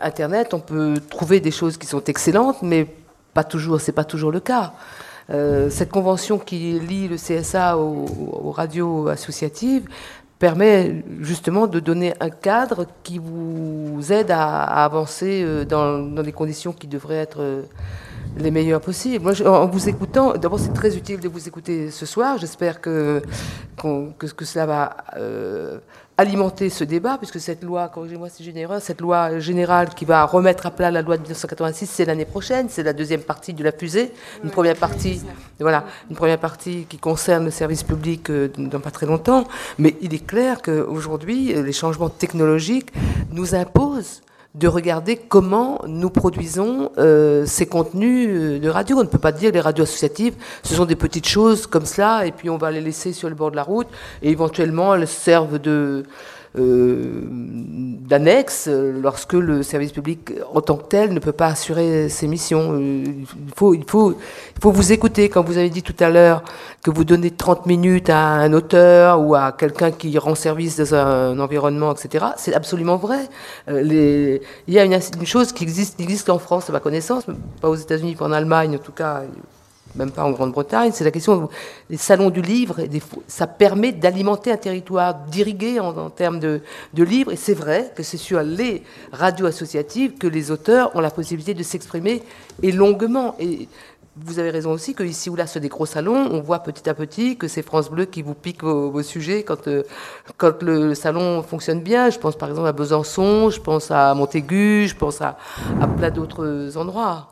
Internet, 0.00 0.54
on 0.54 0.60
peut 0.60 0.94
trouver 1.10 1.40
des 1.40 1.50
choses 1.50 1.76
qui 1.76 1.86
sont 1.86 2.04
excellentes, 2.04 2.62
mais 2.62 2.86
pas 3.34 3.44
toujours. 3.44 3.80
C'est 3.80 3.92
pas 3.92 4.04
toujours 4.04 4.32
le 4.32 4.40
cas. 4.40 4.72
cette 5.70 5.90
convention 5.90 6.38
qui 6.38 6.78
lie 6.80 7.08
le 7.08 7.16
CSA 7.16 7.78
aux 7.78 8.50
radios 8.50 9.08
associatives, 9.08 9.86
permet 10.42 11.04
justement 11.20 11.68
de 11.68 11.78
donner 11.78 12.14
un 12.18 12.28
cadre 12.28 12.84
qui 13.04 13.20
vous 13.20 14.00
aide 14.10 14.32
à, 14.32 14.64
avancer 14.64 15.44
euh, 15.44 15.64
dans, 15.64 16.00
dans, 16.00 16.24
des 16.24 16.32
conditions 16.32 16.72
qui 16.72 16.88
devraient 16.88 17.22
être 17.28 17.40
euh, 17.40 17.62
les 18.36 18.50
meilleures 18.50 18.80
possibles. 18.80 19.24
Moi, 19.24 19.34
en 19.46 19.66
vous 19.66 19.88
écoutant, 19.88 20.34
d'abord 20.34 20.58
c'est 20.58 20.72
très 20.72 20.96
utile 20.96 21.20
de 21.20 21.28
vous 21.28 21.48
écouter 21.48 21.90
ce 21.90 22.06
soir. 22.06 22.38
J'espère 22.38 22.80
que, 22.80 23.22
que, 23.76 24.26
que, 24.26 24.44
cela 24.44 24.66
va 24.66 24.96
euh, 25.16 25.78
alimenter 26.16 26.70
ce 26.70 26.84
débat, 26.84 27.18
puisque 27.18 27.40
cette 27.40 27.62
loi, 27.62 27.88
corrigez-moi 27.88 28.28
si 28.28 28.44
généreux, 28.44 28.80
cette 28.80 29.00
loi 29.00 29.38
générale 29.38 29.90
qui 29.94 30.04
va 30.04 30.24
remettre 30.24 30.66
à 30.66 30.70
plat 30.70 30.90
la 30.90 31.02
loi 31.02 31.16
de 31.16 31.22
1986, 31.22 31.86
c'est 31.86 32.04
l'année 32.04 32.24
prochaine, 32.24 32.68
c'est 32.68 32.82
la 32.82 32.92
deuxième 32.92 33.22
partie 33.22 33.54
de 33.54 33.64
la 33.64 33.72
fusée, 33.72 34.12
une 34.44 34.50
première 34.50 34.76
partie, 34.76 35.22
voilà, 35.60 35.84
une 36.10 36.16
première 36.16 36.38
partie 36.38 36.86
qui 36.88 36.98
concerne 36.98 37.44
le 37.44 37.50
service 37.50 37.82
public 37.82 38.30
euh, 38.30 38.48
dans 38.56 38.80
pas 38.80 38.90
très 38.90 39.06
longtemps, 39.06 39.44
mais 39.78 39.96
il 40.00 40.14
est 40.14 40.26
clair 40.26 40.62
qu'aujourd'hui, 40.62 41.54
les 41.54 41.72
changements 41.72 42.10
technologiques 42.10 42.92
nous 43.30 43.54
imposent 43.54 44.22
de 44.54 44.68
regarder 44.68 45.16
comment 45.16 45.80
nous 45.86 46.10
produisons 46.10 46.92
euh, 46.98 47.46
ces 47.46 47.64
contenus 47.66 48.28
euh, 48.30 48.58
de 48.58 48.68
radio. 48.68 48.98
On 48.98 49.02
ne 49.02 49.08
peut 49.08 49.18
pas 49.18 49.32
dire 49.32 49.50
les 49.50 49.60
radios 49.60 49.84
associatives, 49.84 50.34
ce 50.62 50.74
sont 50.74 50.84
des 50.84 50.96
petites 50.96 51.26
choses 51.26 51.66
comme 51.66 51.86
cela, 51.86 52.26
et 52.26 52.32
puis 52.32 52.50
on 52.50 52.58
va 52.58 52.70
les 52.70 52.82
laisser 52.82 53.12
sur 53.14 53.30
le 53.30 53.34
bord 53.34 53.50
de 53.50 53.56
la 53.56 53.62
route, 53.62 53.88
et 54.22 54.30
éventuellement 54.30 54.94
elles 54.94 55.08
servent 55.08 55.58
de 55.58 56.04
d'annexe 56.54 58.68
lorsque 58.68 59.32
le 59.32 59.62
service 59.62 59.92
public 59.92 60.32
en 60.52 60.60
tant 60.60 60.76
que 60.76 60.84
tel 60.84 61.14
ne 61.14 61.18
peut 61.18 61.32
pas 61.32 61.46
assurer 61.46 62.10
ses 62.10 62.28
missions. 62.28 62.74
Euh, 62.74 63.04
il 63.06 63.26
faut, 63.56 63.74
il 63.74 63.84
faut, 63.88 64.12
il 64.12 64.60
faut 64.60 64.70
vous 64.70 64.92
écouter. 64.92 65.30
Quand 65.30 65.42
vous 65.42 65.56
avez 65.56 65.70
dit 65.70 65.82
tout 65.82 65.96
à 65.98 66.10
l'heure 66.10 66.42
que 66.82 66.90
vous 66.90 67.04
donnez 67.04 67.30
30 67.30 67.66
minutes 67.66 68.10
à 68.10 68.18
un 68.18 68.52
auteur 68.52 69.22
ou 69.22 69.34
à 69.34 69.52
quelqu'un 69.52 69.92
qui 69.92 70.16
rend 70.18 70.34
service 70.34 70.76
dans 70.76 70.94
un 70.94 71.38
environnement, 71.38 71.94
etc., 71.94 72.26
c'est 72.36 72.54
absolument 72.54 72.96
vrai. 72.96 73.28
Euh, 73.68 74.38
il 74.68 74.74
y 74.74 74.78
a 74.78 74.84
une, 74.84 74.92
une 74.92 75.26
chose 75.26 75.52
qui 75.52 75.64
existe, 75.64 75.96
qui 75.96 76.02
existe 76.02 76.28
en 76.28 76.38
France, 76.38 76.68
à 76.68 76.72
ma 76.72 76.80
connaissance, 76.80 77.24
pas 77.60 77.70
aux 77.70 77.76
États-Unis, 77.76 78.16
pas 78.16 78.26
en 78.26 78.32
Allemagne, 78.32 78.76
en 78.76 78.78
tout 78.78 78.92
cas, 78.92 79.22
même 79.94 80.10
pas 80.10 80.24
en 80.24 80.30
Grande-Bretagne, 80.30 80.90
c'est 80.92 81.04
la 81.04 81.10
question 81.10 81.48
des 81.90 81.96
salons 81.96 82.30
du 82.30 82.42
livre. 82.42 82.80
ça 83.26 83.46
permet 83.46 83.92
d'alimenter 83.92 84.52
un 84.52 84.56
territoire, 84.56 85.14
d'irriguer 85.14 85.80
en, 85.80 86.10
termes 86.10 86.40
de, 86.40 86.60
livres. 86.96 87.32
Et 87.32 87.36
c'est 87.36 87.54
vrai 87.54 87.92
que 87.94 88.02
c'est 88.02 88.16
sur 88.16 88.42
les 88.42 88.82
radios 89.12 89.46
associatives 89.46 90.14
que 90.18 90.26
les 90.26 90.50
auteurs 90.50 90.94
ont 90.96 91.00
la 91.00 91.10
possibilité 91.10 91.54
de 91.54 91.62
s'exprimer 91.62 92.22
et 92.62 92.72
longuement. 92.72 93.34
Et 93.38 93.68
vous 94.16 94.38
avez 94.38 94.50
raison 94.50 94.72
aussi 94.72 94.94
que 94.94 95.02
ici 95.02 95.30
ou 95.30 95.36
là, 95.36 95.46
sur 95.46 95.60
des 95.60 95.68
gros 95.68 95.86
salons, 95.86 96.28
on 96.30 96.40
voit 96.40 96.60
petit 96.60 96.88
à 96.88 96.94
petit 96.94 97.36
que 97.36 97.48
c'est 97.48 97.62
France 97.62 97.90
Bleu 97.90 98.04
qui 98.04 98.22
vous 98.22 98.34
pique 98.34 98.62
vos, 98.62 99.02
sujets 99.02 99.42
quand, 99.42 99.68
euh, 99.68 99.82
quand 100.36 100.62
le 100.62 100.94
salon 100.94 101.42
fonctionne 101.42 101.80
bien. 101.80 102.10
Je 102.10 102.18
pense 102.18 102.36
par 102.36 102.50
exemple 102.50 102.68
à 102.68 102.72
Besançon, 102.72 103.50
je 103.50 103.60
pense 103.60 103.90
à 103.90 104.14
Montaigu, 104.14 104.86
je 104.86 104.96
pense 104.96 105.22
à, 105.22 105.38
à 105.80 105.86
plein 105.86 106.10
d'autres 106.10 106.76
endroits. 106.76 107.28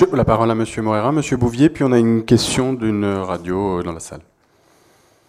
La 0.00 0.24
parole 0.24 0.50
à 0.50 0.54
M. 0.54 0.64
Moreira, 0.78 1.10
M. 1.10 1.20
Bouvier, 1.38 1.68
puis 1.68 1.84
on 1.84 1.92
a 1.92 1.98
une 1.98 2.24
question 2.24 2.72
d'une 2.72 3.04
radio 3.04 3.78
euh, 3.80 3.82
dans 3.82 3.92
la 3.92 4.00
salle. 4.00 4.22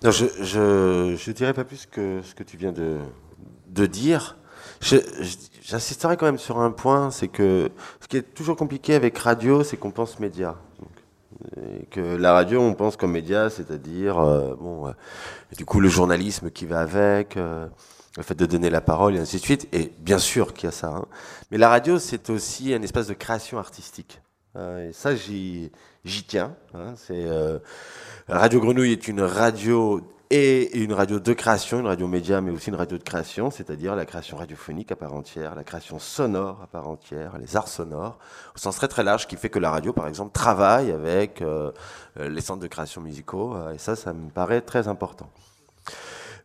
je 0.01 1.11
ne 1.11 1.33
dirais 1.33 1.53
pas 1.53 1.65
plus 1.65 1.85
que 1.85 2.21
ce 2.23 2.33
que 2.33 2.43
tu 2.43 2.55
viens 2.55 2.71
de, 2.71 2.97
de 3.67 3.85
dire. 3.85 4.37
J'insisterai 4.81 6.15
quand 6.15 6.25
même 6.25 6.37
sur 6.37 6.59
un 6.59 6.71
point, 6.71 7.11
c'est 7.11 7.27
que 7.27 7.69
ce 7.99 8.07
qui 8.07 8.15
est 8.15 8.33
toujours 8.33 8.55
compliqué 8.55 8.95
avec 8.95 9.17
radio, 9.17 9.63
c'est 9.65 9.75
qu'on 9.75 9.91
pense 9.91 10.19
média. 10.21 10.55
et 11.57 11.85
que 11.87 12.15
la 12.15 12.31
radio, 12.31 12.61
on 12.61 12.73
pense 12.73 12.95
comme 12.95 13.11
média, 13.11 13.49
c'est-à-dire, 13.49 14.19
euh, 14.19 14.55
bon, 14.57 14.87
euh, 14.87 14.91
du 15.57 15.65
coup, 15.65 15.81
le 15.81 15.89
journalisme 15.89 16.49
qui 16.49 16.65
va 16.65 16.79
avec, 16.79 17.35
le 17.35 18.23
fait 18.23 18.35
de 18.35 18.45
donner 18.45 18.69
la 18.69 18.81
parole 18.81 19.17
et 19.17 19.19
ainsi 19.19 19.35
de 19.35 19.41
suite. 19.41 19.67
Et 19.73 19.91
bien 19.99 20.17
sûr 20.17 20.53
qu'il 20.53 20.65
y 20.65 20.69
a 20.69 20.71
ça. 20.71 20.87
Hein. 20.87 21.05
Mais 21.51 21.57
la 21.57 21.67
radio, 21.67 21.99
c'est 21.99 22.29
aussi 22.29 22.73
un 22.73 22.81
espace 22.81 23.07
de 23.07 23.13
création 23.13 23.59
artistique. 23.59 24.20
Euh, 24.55 24.89
et 24.89 24.93
ça, 24.93 25.15
j'y 25.15 25.71
tiens. 26.27 26.55
Hein. 26.73 26.93
c'est, 26.95 27.25
euh, 27.25 27.59
radio 28.27 28.59
Grenouille 28.59 28.91
est 28.91 29.07
une 29.07 29.21
radio 29.21 30.01
et 30.29 30.77
une 30.77 30.93
radio 30.93 31.19
de 31.19 31.33
création, 31.33 31.79
une 31.79 31.87
radio 31.87 32.07
média, 32.07 32.39
mais 32.39 32.51
aussi 32.51 32.69
une 32.69 32.75
radio 32.75 32.97
de 32.97 33.03
création, 33.03 33.51
c'est-à-dire 33.51 33.95
la 33.95 34.05
création 34.05 34.37
radiophonique 34.37 34.91
à 34.91 34.95
part 34.95 35.13
entière, 35.13 35.55
la 35.55 35.65
création 35.65 35.99
sonore 35.99 36.61
à 36.63 36.67
part 36.67 36.87
entière, 36.87 37.37
les 37.37 37.57
arts 37.57 37.67
sonores, 37.67 38.17
au 38.55 38.57
sens 38.57 38.77
très 38.77 38.87
très 38.87 39.03
large, 39.03 39.27
qui 39.27 39.35
fait 39.35 39.49
que 39.49 39.59
la 39.59 39.71
radio, 39.71 39.91
par 39.91 40.07
exemple, 40.07 40.31
travaille 40.31 40.91
avec 40.91 41.41
euh, 41.41 41.71
les 42.17 42.39
centres 42.39 42.61
de 42.61 42.67
création 42.67 43.01
musicaux, 43.01 43.57
et 43.73 43.77
ça, 43.77 43.97
ça 43.97 44.13
me 44.13 44.29
paraît 44.29 44.61
très 44.61 44.87
important. 44.87 45.29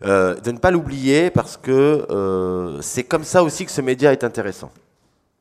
de 0.02 0.50
ne 0.50 0.58
pas 0.58 0.72
l'oublier 0.72 1.30
parce 1.30 1.56
que 1.56 2.78
c'est 2.82 3.04
comme 3.04 3.24
ça 3.24 3.44
aussi 3.44 3.66
que 3.66 3.70
ce 3.70 3.82
média 3.82 4.12
est 4.12 4.24
intéressant. 4.24 4.72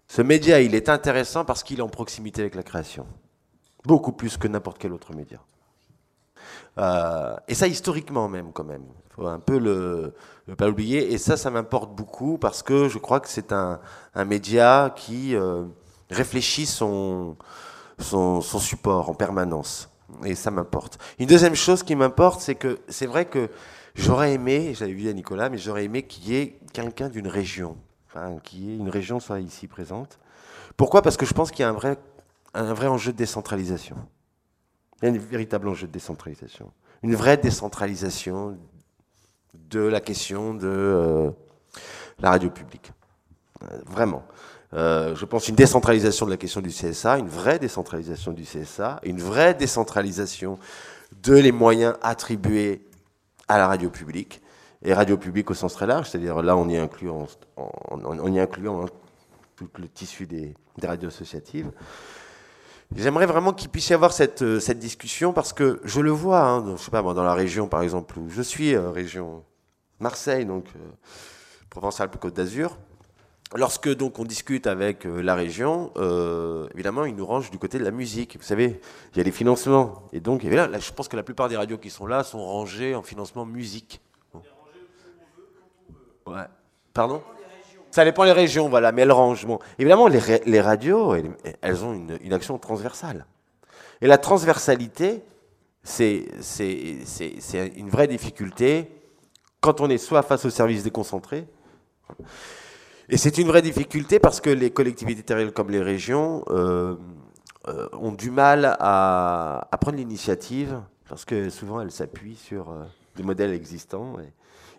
Ce 0.07 0.21
média, 0.21 0.61
il 0.61 0.75
est 0.75 0.89
intéressant 0.89 1.45
parce 1.45 1.63
qu'il 1.63 1.79
est 1.79 1.83
en 1.83 1.89
proximité 1.89 2.41
avec 2.41 2.55
la 2.55 2.63
création. 2.63 3.07
Beaucoup 3.85 4.11
plus 4.11 4.37
que 4.37 4.47
n'importe 4.47 4.77
quel 4.77 4.93
autre 4.93 5.13
média. 5.13 5.39
Euh, 6.77 7.35
et 7.47 7.55
ça, 7.55 7.67
historiquement 7.67 8.27
même, 8.27 8.51
quand 8.51 8.63
même. 8.63 8.83
Il 9.09 9.13
faut 9.13 9.27
un 9.27 9.39
peu 9.39 9.57
le, 9.57 10.13
pas 10.57 10.67
l'oublier. 10.67 11.13
Et 11.13 11.17
ça, 11.17 11.37
ça 11.37 11.49
m'importe 11.49 11.95
beaucoup 11.95 12.37
parce 12.37 12.63
que 12.63 12.87
je 12.87 12.97
crois 12.97 13.19
que 13.19 13.29
c'est 13.29 13.51
un, 13.51 13.79
média 14.25 14.93
qui 14.95 15.35
euh, 15.35 15.65
réfléchit 16.09 16.65
son, 16.65 17.37
son, 17.99 18.41
support 18.41 19.09
en 19.09 19.13
permanence. 19.13 19.89
Et 20.23 20.35
ça 20.35 20.51
m'importe. 20.51 20.99
Une 21.19 21.27
deuxième 21.27 21.55
chose 21.55 21.83
qui 21.83 21.95
m'importe, 21.95 22.41
c'est 22.41 22.55
que 22.55 22.79
c'est 22.87 23.07
vrai 23.07 23.25
que 23.25 23.49
j'aurais 23.95 24.33
aimé, 24.33 24.73
j'avais 24.75 24.93
vu 24.93 25.09
à 25.09 25.13
Nicolas, 25.13 25.49
mais 25.49 25.57
j'aurais 25.57 25.85
aimé 25.85 26.03
qu'il 26.03 26.29
y 26.29 26.35
ait 26.35 26.59
quelqu'un 26.73 27.09
d'une 27.09 27.27
région 27.27 27.77
qui 28.43 28.71
est 28.71 28.77
une 28.77 28.89
région 28.89 29.19
soit 29.19 29.39
ici 29.39 29.67
présente. 29.67 30.19
Pourquoi? 30.77 31.01
Parce 31.01 31.17
que 31.17 31.25
je 31.25 31.33
pense 31.33 31.51
qu'il 31.51 31.61
y 31.61 31.63
a 31.63 31.69
un 31.69 31.73
vrai, 31.73 31.97
un 32.53 32.73
vrai 32.73 32.87
enjeu 32.87 33.11
de 33.11 33.17
décentralisation. 33.17 33.97
Il 35.01 35.09
y 35.09 35.11
a 35.11 35.13
un 35.13 35.17
véritable 35.17 35.67
enjeu 35.67 35.87
de 35.87 35.91
décentralisation. 35.91 36.71
Une 37.03 37.15
vraie 37.15 37.37
décentralisation 37.37 38.57
de 39.69 39.79
la 39.79 40.01
question 40.01 40.53
de 40.53 40.67
euh, 40.67 41.31
la 42.19 42.31
radio 42.31 42.49
publique. 42.49 42.91
Euh, 43.63 43.79
vraiment. 43.85 44.23
Euh, 44.73 45.15
je 45.15 45.25
pense 45.25 45.47
une 45.47 45.55
décentralisation 45.55 46.25
de 46.25 46.31
la 46.31 46.37
question 46.37 46.61
du 46.61 46.69
CSA, 46.69 47.19
une 47.19 47.29
vraie 47.29 47.59
décentralisation 47.59 48.33
du 48.33 48.43
CSA, 48.43 48.99
une 49.03 49.19
vraie 49.19 49.53
décentralisation 49.53 50.59
de 51.23 51.33
les 51.33 51.51
moyens 51.51 51.95
attribués 52.01 52.85
à 53.47 53.57
la 53.57 53.67
radio 53.67 53.89
publique 53.89 54.41
et 54.85 54.93
radio 54.93 55.17
publique 55.17 55.49
au 55.49 55.53
sens 55.55 55.73
très 55.73 55.87
large, 55.87 56.09
c'est-à-dire 56.09 56.41
là 56.41 56.55
on 56.55 56.69
y 56.69 56.77
inclut, 56.77 57.09
en, 57.09 57.27
y 58.27 58.39
inclut 58.39 58.69
tout 59.55 59.67
le 59.77 59.87
tissu 59.87 60.27
des, 60.27 60.53
radios 60.81 61.09
associatives. 61.09 61.71
J'aimerais 62.95 63.25
vraiment 63.25 63.51
qu'il 63.51 63.69
puisse 63.69 63.89
y 63.89 63.93
avoir 63.95 64.13
cette, 64.13 64.43
euh, 64.43 64.59
cette, 64.59 64.77
discussion 64.77 65.33
parce 65.33 65.53
que 65.53 65.81
je 65.83 66.01
le 66.01 66.11
vois, 66.11 66.43
hein, 66.43 66.77
je 66.77 66.83
sais 66.83 66.91
pas 66.91 67.01
moi, 67.01 67.15
dans 67.15 67.23
la 67.23 67.33
région 67.33 67.67
par 67.67 67.81
exemple 67.81 68.19
où 68.19 68.29
je 68.29 68.43
suis, 68.43 68.75
euh, 68.75 68.91
région 68.91 69.43
Marseille, 69.99 70.45
donc 70.45 70.67
Provence-Alpes-Côte 71.71 72.35
d'Azur. 72.35 72.77
Lorsque 73.55 73.89
donc 73.89 74.19
on 74.19 74.23
discute 74.23 74.67
avec 74.67 75.05
la 75.05 75.35
région, 75.35 75.93
évidemment, 76.73 77.05
ils 77.05 77.15
nous 77.15 77.25
rangent 77.25 77.51
du 77.51 77.57
côté 77.57 77.77
de 77.77 77.85
la 77.85 77.91
musique. 77.91 78.35
Vous 78.37 78.43
savez, 78.43 78.81
il 79.13 79.17
y 79.17 79.21
a 79.21 79.23
les 79.23 79.31
financements. 79.31 80.03
Et 80.11 80.19
donc, 80.19 80.43
là, 80.43 80.67
je 80.77 80.91
pense 80.91 81.07
que 81.07 81.15
la 81.15 81.23
plupart 81.23 81.47
des 81.47 81.55
radios 81.55 81.77
qui 81.77 81.89
sont 81.89 82.07
là 82.07 82.23
sont 82.23 82.43
rangées 82.43 82.95
en 82.95 83.03
financement 83.03 83.45
musique. 83.45 84.01
Ouais. 86.25 86.45
Pardon? 86.93 87.21
Ça 87.91 88.03
dépend 88.03 88.25
des 88.25 88.33
régions, 88.33 88.67
voilà, 88.67 88.91
mais 88.91 89.03
elles 89.03 89.11
rangent. 89.11 89.47
Évidemment, 89.79 90.07
les, 90.07 90.61
radios, 90.61 91.15
elles, 91.61 91.85
ont 91.85 91.93
une, 91.93 92.33
action 92.33 92.57
transversale. 92.57 93.25
Et 94.01 94.07
la 94.07 94.17
transversalité, 94.17 95.23
c'est 95.83 96.25
une 97.77 97.89
vraie 97.89 98.07
difficulté 98.07 98.91
quand 99.61 99.79
on 99.79 99.89
est 99.89 99.97
soit 99.97 100.23
face 100.23 100.43
aux 100.45 100.49
services 100.49 100.83
déconcentrés, 100.83 101.47
et 103.07 103.17
c'est 103.17 103.37
une 103.37 103.47
vraie 103.47 103.61
difficulté 103.61 104.19
parce 104.19 104.41
que 104.41 104.49
les 104.49 104.71
collectivités 104.71 105.21
territoriales 105.21 105.53
comme 105.53 105.69
les 105.69 105.81
régions 105.81 106.43
euh, 106.49 106.95
euh, 107.67 107.87
ont 107.93 108.11
du 108.11 108.31
mal 108.31 108.75
à, 108.79 109.67
prendre 109.79 109.97
l'initiative 109.97 110.81
parce 111.07 111.23
que 111.23 111.49
souvent 111.49 111.81
elles 111.81 111.91
s'appuient 111.91 112.35
sur 112.35 112.71
euh, 112.71 112.83
des 113.15 113.23
modèles 113.23 113.53
existants. 113.53 114.15
Et, 114.19 114.31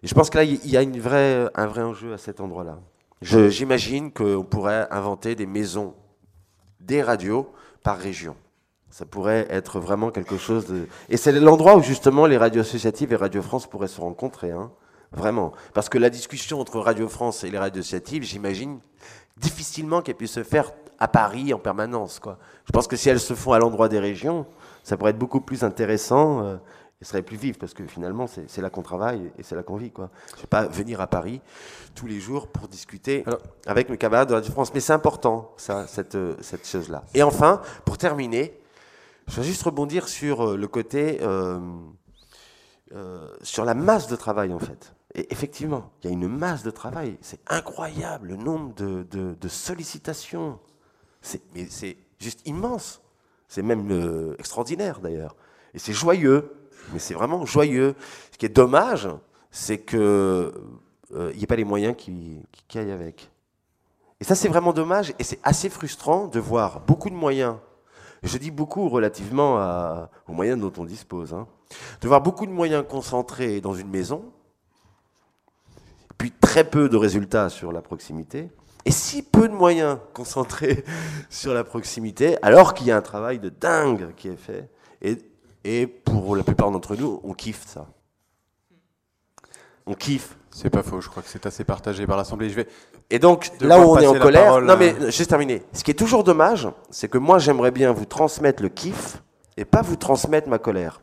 et 0.07 0.09
je 0.09 0.15
pense 0.15 0.31
que 0.31 0.39
là, 0.39 0.45
il 0.45 0.71
y 0.71 0.77
a 0.77 0.83
une 0.83 1.01
vraie, 1.01 1.51
un 1.57 1.67
vrai 1.67 1.83
enjeu 1.83 2.13
à 2.13 2.19
cet 2.19 2.41
endroit-là. 2.41 2.79
J'imagine 3.23 4.13
qu'on 4.13 4.45
pourrait 4.45 4.87
inventer 4.93 5.35
des 5.35 5.47
maisons, 5.47 5.95
des 6.79 7.03
radios 7.03 7.53
par 7.83 7.99
région. 7.99 8.37
Ça 8.89 9.05
pourrait 9.05 9.49
être 9.51 9.81
vraiment 9.81 10.13
quelque 10.13 10.37
chose 10.37 10.67
de... 10.67 10.87
Et 11.09 11.17
c'est 11.17 11.33
l'endroit 11.33 11.77
où 11.77 11.83
justement 11.83 12.27
les 12.27 12.37
radios 12.37 12.61
associatives 12.61 13.13
et 13.13 13.17
Radio 13.17 13.43
France 13.43 13.67
pourraient 13.67 13.89
se 13.89 14.01
rencontrer, 14.01 14.53
hein, 14.53 14.71
vraiment. 15.11 15.51
Parce 15.75 15.89
que 15.89 15.99
la 15.99 16.09
discussion 16.09 16.61
entre 16.61 16.79
Radio 16.79 17.09
France 17.09 17.43
et 17.43 17.51
les 17.51 17.59
radios 17.59 17.81
associatives, 17.81 18.23
j'imagine 18.23 18.79
difficilement 19.39 20.03
qu'elle 20.03 20.15
puisse 20.15 20.35
se 20.35 20.45
faire 20.45 20.71
à 21.01 21.09
Paris 21.09 21.53
en 21.53 21.59
permanence. 21.59 22.21
Quoi. 22.21 22.39
Je 22.65 22.71
pense 22.71 22.87
que 22.87 22.95
si 22.95 23.09
elles 23.09 23.19
se 23.19 23.35
font 23.35 23.55
à 23.55 23.59
l'endroit 23.59 23.89
des 23.89 23.99
régions, 23.99 24.47
ça 24.85 24.97
pourrait 24.97 25.11
être 25.11 25.19
beaucoup 25.19 25.41
plus 25.41 25.65
intéressant 25.65 26.45
euh, 26.45 26.57
et 27.01 27.05
serait 27.05 27.23
plus 27.23 27.37
vive, 27.37 27.59
parce 27.59 27.75
que 27.75 27.87
finalement, 27.87 28.27
c'est 28.27 28.63
là 28.63 28.71
qu'on 28.71 28.83
travaille 28.83 29.31
et 29.39 29.43
c'est 29.43 29.55
là 29.55 29.63
qu'on 29.63 29.77
vit. 29.77 29.91
Quoi. 29.91 30.11
Je 30.31 30.37
ne 30.37 30.41
vais 30.41 30.47
pas 30.47 30.67
venir 30.67 31.01
à 31.01 31.07
Paris 31.07 31.43
tous 31.95 32.07
les 32.07 32.21
jours 32.21 32.49
pour 32.49 32.69
discuter 32.69 33.25
avec 33.67 33.91
mes 33.91 33.99
camarades 33.99 34.29
de 34.29 34.35
Radio 34.35 34.51
France, 34.51 34.73
mais 34.73 34.81
c'est 34.81 34.95
important, 34.95 35.53
ça, 35.59 35.87
cette, 35.87 36.17
cette 36.41 36.67
chose-là. 36.67 37.05
Et 37.13 37.23
enfin, 37.23 37.61
pour 37.85 37.99
terminer, 37.99 38.59
je 39.29 39.41
vais 39.41 39.47
juste 39.47 39.63
rebondir 39.63 40.09
sur 40.09 40.51
euh, 40.51 40.57
le 40.57 40.69
côté, 40.69 41.19
euh, 41.23 41.59
euh, 42.93 43.29
sur 43.43 43.65
la 43.65 43.75
masse 43.75 44.07
de 44.07 44.17
travail, 44.17 44.53
en 44.53 44.59
fait. 44.59 44.95
Et 45.15 45.33
effectivement, 45.33 45.91
il 46.03 46.07
y 46.07 46.11
a 46.11 46.13
une 46.13 46.29
masse 46.29 46.63
de 46.63 46.71
travail. 46.71 47.17
C'est 47.23 47.41
incroyable 47.49 48.29
le 48.29 48.37
nombre 48.37 48.75
de, 48.75 49.03
de, 49.03 49.49
sollicitations. 49.49 50.59
Mais 51.55 51.67
c'est 51.71 51.97
juste 52.19 52.47
immense. 52.47 53.01
C'est 53.49 53.63
même 53.63 54.35
extraordinaire, 54.39 55.01
d'ailleurs. 55.01 55.35
Et 55.73 55.79
c'est 55.79 55.95
joyeux 55.95 56.53
mais 56.93 56.99
c'est 56.99 57.15
vraiment 57.15 57.45
joyeux. 57.47 57.95
Ce 58.33 58.39
qui 58.39 58.47
est 58.47 58.51
dommage, 58.51 59.09
c'est 59.51 59.79
qu'il 59.79 59.99
euh, 59.99 60.53
n'y 61.13 61.43
ait 61.43 61.47
pas 61.47 61.57
les 61.57 61.65
moyens 61.65 61.95
qui, 61.97 62.43
qui, 62.69 62.79
aillent 62.79 62.93
avec. 62.93 63.31
Et 64.21 64.25
ça, 64.25 64.35
c'est 64.35 64.49
vraiment 64.49 64.73
dommage, 64.73 65.13
et 65.19 65.25
c'est 65.25 65.41
assez 65.43 65.69
frustrant 65.69 66.27
de 66.27 66.41
voir 66.41 66.81
beaucoup 66.81 67.11
de 67.11 67.15
moyens. 67.15 67.57
Je 68.23 68.39
dis 68.39 68.51
beaucoup 68.51 68.89
relativement 68.89 70.09
aux 70.27 70.33
moyens 70.33 70.59
dont 70.59 70.73
on 70.79 70.85
dispose. 70.85 71.35
Hein, 71.35 71.47
de 72.01 72.09
voir 72.09 72.21
beaucoup 72.21 72.47
de 72.47 72.51
moyens 72.51 72.85
concentrés 72.89 73.61
dans 73.61 73.75
une 73.75 73.89
maison, 73.89 74.25
puis 76.19 76.31
très 76.31 76.65
peu 76.65 76.89
de 76.89 76.97
résultats 76.97 77.51
sur 77.51 77.73
la 77.73 77.83
proximité, 77.83 78.49
et 78.85 78.91
si 78.91 79.23
peu 79.23 79.49
de 79.49 79.55
moyens 79.55 79.99
concentrés 80.15 80.85
sur 81.31 81.53
la 81.53 81.65
proximité, 81.65 82.37
alors 82.43 82.73
qu'il 82.73 82.87
y 82.87 82.91
a 82.91 82.97
un 82.97 83.03
travail 83.03 83.39
de 83.39 83.49
dingue 83.49 84.15
qui 84.17 84.29
est 84.29 84.37
fait. 84.37 84.71
Et 85.67 85.89
pour 85.89 86.37
la 86.37 86.45
plupart 86.45 86.71
d'entre 86.71 86.95
nous, 86.95 87.21
on 87.25 87.35
kiffe 87.35 87.67
ça. 87.67 87.87
On 89.85 89.95
kiffe. 89.95 90.37
C'est 90.53 90.71
pas 90.71 90.85
faux, 90.85 91.01
je 91.01 91.09
crois 91.09 91.25
que 91.25 91.29
c'est 91.29 91.45
assez 91.45 91.65
partagé 91.65 92.07
par 92.07 92.17
l'Assemblée. 92.17 92.49
Je 92.49 92.55
vais 92.55 92.69
et 93.11 93.19
donc, 93.19 93.51
là 93.61 93.81
où 93.81 93.91
on 93.91 93.99
est 93.99 94.07
en 94.07 94.19
colère, 94.19 94.61
non 94.61 94.77
mais 94.77 94.95
juste 95.11 95.31
terminé. 95.31 95.63
Ce 95.73 95.85
qui 95.85 95.91
est 95.91 95.95
toujours 95.95 96.25
dommage, 96.25 96.69
c'est 96.91 97.09
que 97.09 97.19
moi 97.19 97.39
j'aimerais 97.39 97.73
bien 97.73 97.93
vous 97.93 98.05
transmettre 98.05 98.63
le 98.63 98.69
kiff 98.69 99.23
et 99.57 99.65
pas 99.65 99.83
vous 99.83 99.97
transmettre 99.97 100.49
ma 100.49 100.59
colère. 100.59 101.03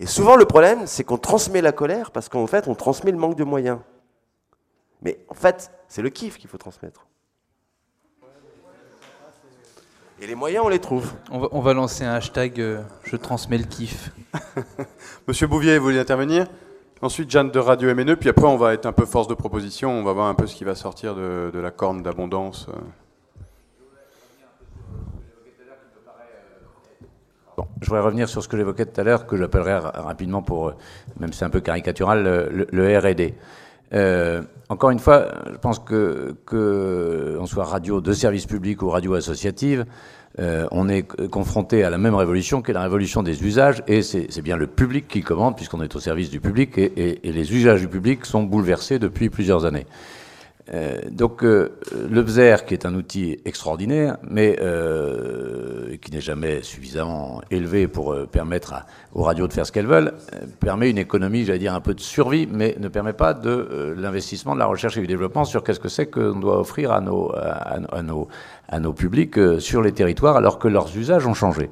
Et 0.00 0.06
souvent 0.06 0.34
le 0.34 0.46
problème, 0.46 0.86
c'est 0.86 1.04
qu'on 1.04 1.18
transmet 1.18 1.60
la 1.60 1.72
colère 1.72 2.10
parce 2.10 2.28
qu'en 2.28 2.46
fait 2.46 2.66
on 2.66 2.74
transmet 2.74 3.12
le 3.12 3.18
manque 3.18 3.36
de 3.36 3.44
moyens. 3.44 3.78
Mais 5.00 5.24
en 5.28 5.34
fait, 5.34 5.70
c'est 5.88 6.02
le 6.02 6.10
kiff 6.10 6.38
qu'il 6.38 6.50
faut 6.50 6.58
transmettre. 6.58 7.06
Et 10.22 10.26
les 10.28 10.36
moyens, 10.36 10.64
on 10.64 10.68
les 10.68 10.78
trouve. 10.78 11.12
On 11.32 11.60
va, 11.60 11.74
lancer 11.74 12.04
un 12.04 12.12
hashtag 12.12 12.60
euh, 12.60 12.80
Je 13.02 13.16
transmets 13.16 13.58
le 13.58 13.64
kiff. 13.64 14.12
Monsieur 15.26 15.48
Bouvier, 15.48 15.78
vous 15.78 15.86
voulez 15.86 15.98
intervenir? 15.98 16.46
Ensuite, 17.00 17.28
Jeanne 17.28 17.50
de 17.50 17.58
Radio 17.58 17.92
MNE, 17.92 18.14
puis 18.14 18.28
après, 18.28 18.46
on 18.46 18.56
va 18.56 18.72
être 18.72 18.86
un 18.86 18.92
peu 18.92 19.04
force 19.04 19.26
de 19.26 19.34
proposition, 19.34 19.90
on 19.90 20.04
va 20.04 20.12
voir 20.12 20.28
un 20.28 20.36
peu 20.36 20.46
ce 20.46 20.54
qui 20.54 20.62
va 20.62 20.76
sortir 20.76 21.16
de, 21.16 21.50
la 21.52 21.72
corne 21.72 22.04
d'abondance. 22.04 22.68
Bon, 27.56 27.66
je 27.80 27.86
voudrais 27.86 28.02
revenir 28.02 28.28
sur 28.28 28.44
ce 28.44 28.48
que 28.48 28.56
j'évoquais 28.56 28.86
tout 28.86 29.00
à 29.00 29.02
l'heure, 29.02 29.26
que 29.26 29.36
j'appellerais 29.36 29.76
rapidement, 29.76 30.42
pour, 30.42 30.68
euh, 30.68 30.74
même 31.18 31.32
si 31.32 31.40
c'est 31.40 31.46
un 31.46 31.50
peu 31.50 31.60
caricatural, 31.60 32.22
le, 32.22 32.68
le 32.70 32.96
RD. 32.96 33.34
Euh, 33.94 34.42
encore 34.68 34.90
une 34.90 34.98
fois, 34.98 35.28
je 35.50 35.58
pense 35.58 35.78
que, 35.78 36.34
que 36.46 37.36
on 37.40 37.46
soit 37.46 37.64
radio 37.64 38.00
de 38.00 38.12
service 38.12 38.46
public 38.46 38.82
ou 38.82 38.88
radio 38.88 39.14
associative, 39.14 39.84
euh, 40.38 40.66
on 40.70 40.88
est 40.88 41.02
confronté 41.28 41.84
à 41.84 41.90
la 41.90 41.98
même 41.98 42.14
révolution 42.14 42.62
qu'est 42.62 42.72
la 42.72 42.82
révolution 42.82 43.22
des 43.22 43.44
usages, 43.44 43.82
et 43.86 44.00
c'est 44.02 44.40
bien 44.42 44.56
le 44.56 44.66
public 44.66 45.06
qui 45.08 45.20
commande, 45.20 45.56
puisqu'on 45.56 45.82
est 45.82 45.94
au 45.94 46.00
service 46.00 46.30
du 46.30 46.40
public, 46.40 46.78
et, 46.78 47.28
et, 47.28 47.32
les 47.32 47.52
usages 47.52 47.82
du 47.82 47.88
public 47.88 48.24
sont 48.24 48.42
bouleversés 48.42 48.98
depuis 48.98 49.28
plusieurs 49.28 49.66
années. 49.66 49.86
Euh, 50.72 51.00
donc 51.10 51.42
euh, 51.42 51.76
le 52.08 52.22
BZER, 52.22 52.64
qui 52.66 52.74
est 52.74 52.86
un 52.86 52.94
outil 52.94 53.38
extraordinaire, 53.44 54.18
mais 54.22 54.58
euh, 54.60 55.96
qui 55.96 56.12
n'est 56.12 56.20
jamais 56.20 56.62
suffisamment 56.62 57.40
élevé 57.50 57.88
pour 57.88 58.14
permettre 58.30 58.74
aux 59.12 59.22
radios 59.22 59.48
de 59.48 59.52
faire 59.52 59.66
ce 59.66 59.72
qu'elles 59.72 59.86
veulent, 59.86 60.12
permet 60.60 60.90
une 60.90 60.98
économie, 60.98 61.44
j'allais 61.44 61.58
dire, 61.58 61.74
un 61.74 61.80
peu 61.80 61.94
de 61.94 62.00
survie, 62.00 62.48
mais 62.50 62.76
ne 62.78 62.88
permet 62.88 63.12
pas 63.12 63.34
de 63.34 63.94
l'investissement, 63.98 64.54
de 64.54 64.60
la 64.60 64.66
recherche 64.66 64.96
et 64.96 65.00
du 65.00 65.06
développement 65.06 65.44
sur 65.44 65.64
qu'est-ce 65.64 65.80
que 65.80 65.88
c'est 65.88 66.06
qu'on 66.06 66.38
doit 66.38 66.58
offrir 66.58 66.92
à 66.92 67.00
nos, 67.00 67.32
à 67.34 68.02
nos, 68.02 68.28
à 68.68 68.78
nos 68.78 68.92
publics 68.92 69.38
sur 69.58 69.82
les 69.82 69.92
territoires, 69.92 70.36
alors 70.36 70.58
que 70.58 70.68
leurs 70.68 70.96
usages 70.96 71.26
ont 71.26 71.34
changé. 71.34 71.70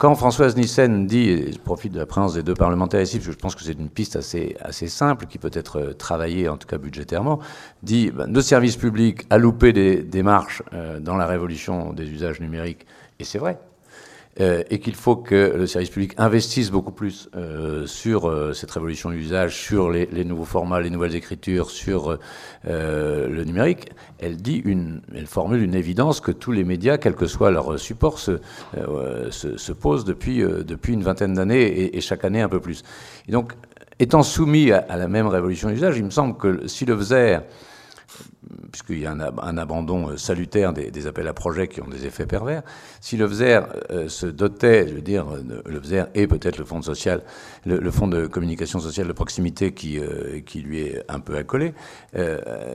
Quand 0.00 0.14
Françoise 0.14 0.56
Nissen 0.56 1.06
dit, 1.06 1.28
et 1.28 1.52
je 1.52 1.58
profite 1.58 1.92
de 1.92 1.98
la 1.98 2.06
présence 2.06 2.32
des 2.32 2.42
deux 2.42 2.54
parlementaires 2.54 3.02
ici, 3.02 3.18
parce 3.18 3.26
que 3.26 3.32
je 3.34 3.36
pense 3.36 3.54
que 3.54 3.62
c'est 3.62 3.78
une 3.78 3.90
piste 3.90 4.16
assez, 4.16 4.56
simple, 4.88 5.26
qui 5.26 5.36
peut 5.36 5.50
être 5.52 5.78
euh, 5.78 5.92
travaillée, 5.92 6.48
en 6.48 6.56
tout 6.56 6.66
cas 6.66 6.78
budgétairement, 6.78 7.38
dit 7.82 8.10
ben, 8.10 8.26
nos 8.26 8.40
services 8.40 8.78
publics 8.78 9.26
a 9.28 9.36
loupé 9.36 9.74
des 9.74 10.02
démarches 10.02 10.62
euh, 10.72 11.00
dans 11.00 11.18
la 11.18 11.26
révolution 11.26 11.92
des 11.92 12.08
usages 12.08 12.40
numériques, 12.40 12.86
et 13.18 13.24
c'est 13.24 13.36
vrai, 13.36 13.58
et 14.38 14.78
qu'il 14.78 14.94
faut 14.94 15.16
que 15.16 15.54
le 15.56 15.66
service 15.66 15.90
public 15.90 16.14
investisse 16.16 16.70
beaucoup 16.70 16.92
plus 16.92 17.28
euh, 17.34 17.86
sur 17.86 18.28
euh, 18.28 18.52
cette 18.52 18.70
révolution 18.70 19.10
d'usage, 19.10 19.56
sur 19.56 19.90
les, 19.90 20.06
les, 20.06 20.24
nouveaux 20.24 20.44
formats, 20.44 20.80
les 20.80 20.88
nouvelles 20.88 21.16
écritures, 21.16 21.70
sur 21.70 22.18
le 22.64 23.44
numérique, 23.44 23.90
elle 24.18 24.36
dit 24.36 24.62
une, 24.64 25.02
elle 25.14 25.26
formule 25.26 25.62
une 25.62 25.74
évidence 25.74 26.20
que 26.20 26.30
tous 26.30 26.52
les 26.52 26.64
médias, 26.64 26.96
quel 26.96 27.14
que 27.14 27.26
soit 27.26 27.50
leur 27.50 27.78
support, 27.78 28.18
se, 28.18 28.38
se, 29.30 29.56
se 29.56 29.72
posent 29.72 30.04
depuis, 30.04 30.38
depuis 30.38 30.92
une 30.92 31.02
vingtaine 31.02 31.34
d'années 31.34 31.62
et, 31.62 31.96
et, 31.96 32.00
chaque 32.00 32.24
année 32.24 32.40
un 32.40 32.48
peu 32.48 32.60
plus. 32.60 32.82
Et 33.28 33.32
donc, 33.32 33.54
étant 33.98 34.22
soumis 34.22 34.72
à, 34.72 34.78
à 34.88 34.96
la 34.96 35.08
même 35.08 35.26
révolution 35.26 35.70
d'usage, 35.70 35.98
il 35.98 36.04
me 36.04 36.10
semble 36.10 36.36
que 36.36 36.66
si 36.66 36.84
le 36.84 36.96
faisait 36.96 37.40
puisqu'il 38.70 38.98
y 38.98 39.06
a 39.06 39.12
un, 39.12 39.58
abandon 39.58 40.10
euh, 40.10 40.16
salutaire 40.16 40.72
des, 40.72 41.06
appels 41.06 41.28
à 41.28 41.34
projets 41.34 41.68
qui 41.68 41.80
ont 41.80 41.88
des 41.88 42.06
effets 42.06 42.26
pervers, 42.26 42.62
si 43.00 43.16
le 43.16 43.28
FZER 43.28 43.60
euh, 43.90 44.08
se 44.08 44.26
dotait, 44.26 44.88
je 44.88 44.94
veux 44.94 45.00
dire, 45.00 45.26
le 45.66 45.80
FZER 45.80 46.04
et 46.14 46.26
peut-être 46.26 46.58
le 46.58 46.64
fonds 46.64 46.82
social, 46.82 47.22
le, 47.66 47.90
fonds 47.90 48.08
de 48.08 48.26
communication 48.26 48.78
sociale 48.78 49.08
de 49.08 49.12
proximité 49.12 49.72
qui, 49.72 49.98
euh, 49.98 50.40
qui 50.40 50.60
lui 50.60 50.80
est 50.80 51.04
un 51.08 51.20
peu 51.20 51.36
accolé, 51.36 51.74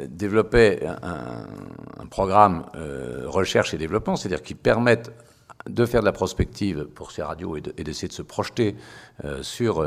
développait 0.10 0.86
un, 1.02 2.06
programme 2.10 2.66
recherche 3.26 3.74
et 3.74 3.78
développement, 3.78 4.16
c'est-à-dire 4.16 4.42
qui 4.42 4.56
permette 4.56 5.12
de 5.70 5.86
faire 5.86 6.02
de 6.02 6.06
la 6.06 6.12
prospective 6.12 6.86
pour 6.86 7.12
ces 7.12 7.24
radios 7.24 7.58
et 7.58 7.62
d'essayer 7.62 8.08
de, 8.08 8.14
se 8.14 8.22
projeter 8.22 8.76
euh, 9.24 9.42
sur 9.42 9.82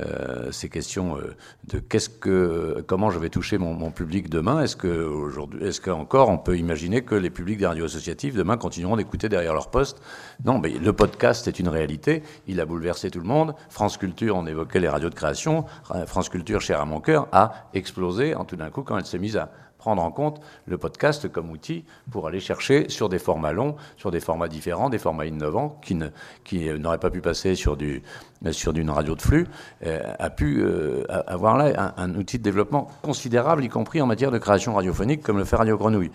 euh, 0.00 0.50
ces 0.50 0.68
questions 0.68 1.16
euh, 1.16 1.34
de 1.72 1.78
qu'est-ce 1.78 2.08
que, 2.08 2.84
comment 2.86 3.10
je 3.10 3.18
vais 3.18 3.30
toucher 3.30 3.58
mon, 3.58 3.90
public 3.90 4.28
demain? 4.28 4.62
Est-ce 4.62 4.76
que 4.76 4.88
aujourd'hui, 4.88 5.64
est-ce 5.64 5.80
qu'encore 5.80 6.28
on 6.28 6.38
peut 6.38 6.56
imaginer 6.56 7.02
que 7.02 7.14
les 7.14 7.30
publics 7.30 7.58
des 7.58 7.66
radios 7.66 7.86
associatives 7.86 8.36
demain 8.36 8.56
continueront 8.56 8.96
d'écouter 8.96 9.28
derrière 9.28 9.54
leur 9.54 9.70
poste? 9.70 10.02
Non, 10.44 10.58
mais 10.58 10.70
le 10.70 10.92
podcast 10.92 11.48
est 11.48 11.58
une 11.58 11.68
réalité. 11.68 12.22
Il 12.46 12.60
a 12.60 12.66
bouleversé 12.66 13.10
tout 13.10 13.20
le 13.20 13.26
monde. 13.26 13.54
France 13.68 13.96
Culture, 13.96 14.36
on 14.36 14.46
évoquait 14.46 14.80
les 14.80 14.88
radios 14.88 15.10
de 15.10 15.14
création. 15.14 15.64
France 16.06 16.28
Culture, 16.28 16.60
cher 16.60 16.80
à 16.80 16.84
mon 16.84 17.00
cœur, 17.00 17.28
a 17.32 17.68
explosé 17.74 18.34
en 18.34 18.44
tout 18.44 18.56
d'un 18.56 18.70
coup 18.70 18.82
quand 18.82 18.98
elle 18.98 19.06
s'est 19.06 19.18
mise 19.18 19.36
à 19.36 19.50
prendre 19.82 20.00
en 20.00 20.12
compte 20.12 20.40
le 20.66 20.78
podcast 20.78 21.26
comme 21.26 21.50
outil 21.50 21.84
pour 22.12 22.28
aller 22.28 22.38
chercher 22.38 22.88
sur 22.88 23.08
des 23.08 23.18
formats 23.18 23.50
longs, 23.50 23.74
sur 23.96 24.12
des 24.12 24.20
formats 24.20 24.46
différents, 24.46 24.90
des 24.90 24.98
formats 24.98 25.26
innovants 25.26 25.80
qui, 25.82 25.96
ne, 25.96 26.06
qui 26.44 26.70
n'auraient 26.78 26.98
pas 26.98 27.10
pu 27.10 27.20
passer 27.20 27.56
sur, 27.56 27.76
d'une 27.76 28.90
radio 28.90 29.16
de 29.16 29.20
flux, 29.20 29.48
euh, 29.84 30.00
a 30.20 30.30
pu 30.30 30.62
euh, 30.62 31.02
avoir 31.26 31.56
là 31.56 31.94
un, 31.96 32.14
outil 32.14 32.38
de 32.38 32.44
développement 32.44 32.86
considérable, 33.02 33.64
y 33.64 33.68
compris 33.68 34.00
en 34.00 34.06
matière 34.06 34.30
de 34.30 34.38
création 34.38 34.72
radiophonique, 34.74 35.20
comme 35.20 35.38
le 35.38 35.44
fait 35.44 35.56
Radio 35.56 35.76
Grenouille. 35.76 36.12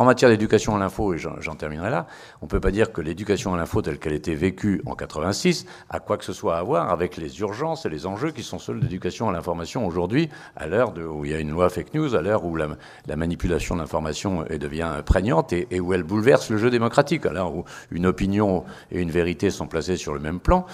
En 0.00 0.06
matière 0.06 0.30
d'éducation 0.30 0.74
à 0.74 0.78
l'info, 0.78 1.12
et 1.12 1.18
j'en 1.18 1.56
terminerai 1.56 1.90
là, 1.90 2.06
on 2.40 2.46
ne 2.46 2.48
peut 2.48 2.58
pas 2.58 2.70
dire 2.70 2.90
que 2.90 3.02
l'éducation 3.02 3.52
à 3.52 3.58
l'info 3.58 3.82
telle 3.82 3.98
qu'elle 3.98 4.14
était 4.14 4.34
vécue 4.34 4.80
en 4.86 4.94
86 4.94 5.66
a 5.90 6.00
quoi 6.00 6.16
que 6.16 6.24
ce 6.24 6.32
soit 6.32 6.56
à 6.56 6.62
voir 6.62 6.88
avec 6.88 7.18
les 7.18 7.38
urgences 7.40 7.84
et 7.84 7.90
les 7.90 8.06
enjeux 8.06 8.30
qui 8.30 8.42
sont 8.42 8.58
ceux 8.58 8.72
de 8.72 8.80
l'éducation 8.80 9.28
à 9.28 9.32
l'information 9.32 9.86
aujourd'hui, 9.86 10.30
à 10.56 10.68
l'heure 10.68 10.94
où 10.96 11.26
il 11.26 11.32
y 11.32 11.34
a 11.34 11.38
une 11.38 11.50
loi 11.50 11.68
fake 11.68 11.92
news, 11.92 12.14
à 12.14 12.22
l'heure 12.22 12.46
où 12.46 12.56
la, 12.56 12.68
manipulation 13.14 13.74
de 13.74 13.80
l'information 13.82 14.46
devient 14.48 14.90
prégnante 15.04 15.52
et, 15.52 15.80
où 15.80 15.92
elle 15.92 16.02
bouleverse 16.02 16.48
le 16.48 16.56
jeu 16.56 16.70
démocratique, 16.70 17.26
à 17.26 17.32
l'heure 17.34 17.54
où 17.54 17.66
une 17.90 18.06
opinion 18.06 18.64
et 18.90 19.02
une 19.02 19.10
vérité 19.10 19.50
sont 19.50 19.66
placées 19.66 19.96
sur 19.96 20.14
le 20.14 20.20
même 20.20 20.40
plan. 20.40 20.64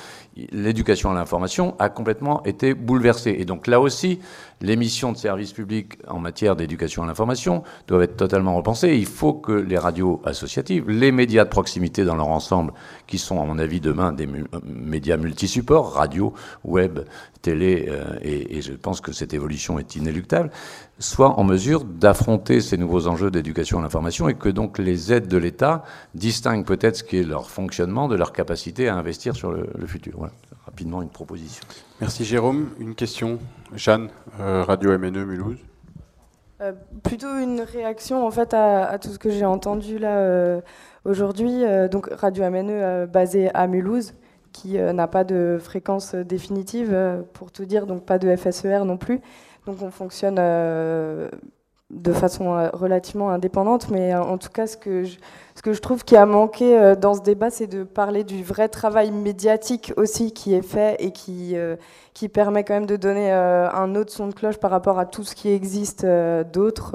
L'éducation 0.53 1.11
à 1.11 1.15
l'information 1.15 1.75
a 1.81 1.89
complètement 1.89 2.45
été 2.45 2.75
bouleversée. 2.75 3.35
Et 3.41 3.45
donc 3.45 3.67
là 3.67 3.81
aussi, 3.81 4.21
les 4.61 4.77
missions 4.77 5.13
de 5.13 5.17
service 5.17 5.53
public 5.53 5.99
en 6.09 6.19
matière 6.19 6.57
d'éducation 6.57 7.03
à 7.03 7.07
l'information 7.07 7.63
doivent 7.87 8.03
être 8.03 8.17
totalement 8.17 8.57
repensées. 8.57 8.97
Il 8.97 9.07
faut 9.07 9.35
que 9.35 9.53
les 9.53 9.79
radios 9.79 10.21
associatives, 10.25 10.89
les 10.89 11.13
médias 11.13 11.45
de 11.45 11.51
proximité 11.51 12.05
dans 12.05 12.17
leur 12.17 12.29
ensemble, 12.29 12.73
qui 13.07 13.19
sont 13.19 13.41
à 13.41 13.45
mon 13.45 13.59
avis 13.59 13.81
demain 13.81 14.13
des 14.13 14.29
médias 14.65 15.17
multisupports, 15.17 15.93
radio, 15.93 16.33
web, 16.65 17.01
télé, 17.43 17.87
euh, 17.89 18.19
et, 18.23 18.61
je 18.63 18.73
pense 18.73 19.01
que 19.01 19.13
cette 19.13 19.35
évolution 19.35 19.79
est 19.79 19.95
inéluctable, 19.95 20.51
soient 20.99 21.39
en 21.39 21.45
mesure 21.45 21.85
d'affronter 21.85 22.61
ces 22.61 22.77
nouveaux 22.77 23.07
enjeux 23.07 23.31
d'éducation 23.31 23.79
à 23.79 23.83
l'information 23.83 24.29
et 24.29 24.35
que 24.35 24.49
donc 24.49 24.79
les 24.79 25.13
aides 25.13 25.29
de 25.29 25.37
l'État 25.37 25.85
distinguent 26.15 26.65
peut-être 26.65 26.97
ce 26.97 27.05
qui 27.05 27.19
est 27.19 27.23
leur 27.23 27.51
fonctionnement 27.51 28.09
de 28.09 28.17
leur 28.17 28.33
capacité 28.33 28.89
à 28.89 28.97
investir 28.97 29.37
sur 29.37 29.53
le, 29.53 29.87
futur. 29.87 30.29
Rapidement 30.77 31.01
une 31.01 31.09
proposition. 31.09 31.65
Merci 32.03 32.27
Jérôme. 32.27 32.69
Une 32.79 32.95
question 32.95 33.39
Jeanne, 33.75 34.11
euh, 34.41 34.63
Radio 34.63 34.91
MNE 34.99 35.25
Mulhouse. 35.25 35.57
Euh, 36.61 36.73
plutôt 37.03 37.35
une 37.39 37.63
réaction 37.63 38.27
en 38.27 38.31
fait 38.31 38.53
à, 38.53 38.99
tout 38.99 39.09
ce 39.09 39.19
que 39.19 39.31
j'ai 39.31 39.47
entendu 39.47 39.97
là 39.97 40.19
euh, 40.19 40.61
aujourd'hui. 41.07 41.63
donc 41.91 42.11
Radio 42.13 42.45
MNE 42.51 43.07
basée 43.07 43.49
à 43.55 43.67
Mulhouse, 43.69 44.13
qui 44.53 44.75
n'a 44.75 45.07
pas 45.07 45.25
de 45.25 45.57
fréquence 45.59 46.15
définitive 46.15 46.95
pour 47.33 47.53
tout 47.53 47.65
dire, 47.65 47.87
donc 47.87 48.05
pas 48.05 48.19
de 48.19 48.37
FSER 48.37 48.81
non 48.85 48.99
plus. 48.99 49.23
Donc 49.65 49.81
on 49.81 49.91
fonctionne 49.91 50.39
de 51.91 52.13
façon 52.13 52.71
relativement 52.73 53.31
indépendante, 53.31 53.91
mais 53.91 54.15
en 54.15 54.39
tout 54.39 54.49
cas 54.49 54.67
ce 54.67 54.77
que 54.77 55.05
je, 55.05 55.19
ce 55.57 55.63
que 55.63 55.73
je 55.73 55.81
trouve 55.81 56.05
qui 56.05 56.17
a 56.17 56.27
manqué 56.27 56.79
euh, 56.79 56.97
dans 56.97 57.15
ce 57.15 57.23
débat, 57.23 57.49
c'est 57.49 57.67
de 57.67 57.83
parler 57.83 58.25
du 58.25 58.45
vrai 58.45 58.69
travail 58.69 59.11
médiatique 59.11 59.91
aussi 59.97 60.33
qui 60.33 60.55
est 60.55 60.61
fait 60.61 60.97
et 60.99 61.13
qui, 61.13 61.57
euh, 61.57 61.77
qui 62.13 62.29
permet 62.29 62.63
quand 62.63 62.75
même 62.75 62.85
de 62.85 62.97
donner 62.97 63.33
euh, 63.33 63.71
un 63.71 63.95
autre 63.95 64.13
son 64.13 64.29
de 64.29 64.35
cloche 64.35 64.59
par 64.59 64.71
rapport 64.71 64.99
à 64.99 65.07
tout 65.07 65.25
ce 65.25 65.35
qui 65.35 65.49
existe 65.49 66.07
d'autre. 66.53 66.95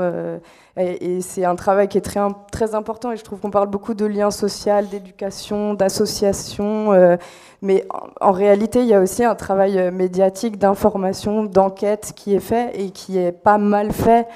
et, 0.77 1.21
c'est 1.21 1.43
un 1.43 1.55
travail 1.55 1.87
qui 1.87 1.97
est 1.97 2.01
très, 2.01 2.19
très 2.51 2.75
important 2.75 3.11
et 3.11 3.17
je 3.17 3.23
trouve 3.23 3.39
qu'on 3.39 3.49
parle 3.49 3.67
beaucoup 3.67 3.95
de 3.95 4.05
liens 4.05 4.29
sociaux, 4.29 4.73
d'éducation, 4.89 5.73
d'association. 5.73 7.17
mais 7.63 7.85
en, 7.89 8.27
en, 8.29 8.31
réalité, 8.31 8.81
il 8.81 8.87
y 8.87 8.93
a 8.93 9.01
aussi 9.01 9.23
un 9.23 9.35
travail 9.35 9.91
médiatique, 9.91 10.59
d'information, 10.59 11.45
d'enquête 11.45 12.13
qui 12.15 12.35
est 12.35 12.39
fait 12.39 12.79
et 12.79 12.91
qui 12.91 13.17
est 13.17 13.31
pas 13.31 13.57
mal 13.57 13.91
fait. 13.91 14.27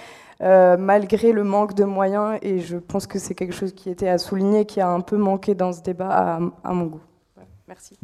Euh, 0.42 0.76
malgré 0.76 1.32
le 1.32 1.44
manque 1.44 1.76
de 1.76 1.86
moyens. 1.86 2.38
Et 2.42 2.60
je 2.60 2.78
pense 2.78 3.08
que 3.08 3.20
c'est 3.20 3.36
quelque 3.36 3.54
chose 3.54 3.74
qui 3.74 3.90
était 3.90 4.10
à 4.10 4.18
souligner, 4.18 4.66
qui 4.66 4.82
a 4.82 4.90
un 4.90 5.02
peu 5.02 5.18
manqué 5.18 5.56
dans 5.56 5.72
ce 5.72 5.82
débat 5.82 6.40
à, 6.64 6.74
mon 6.74 6.86
goût. 6.86 7.02
merci. 7.68 7.98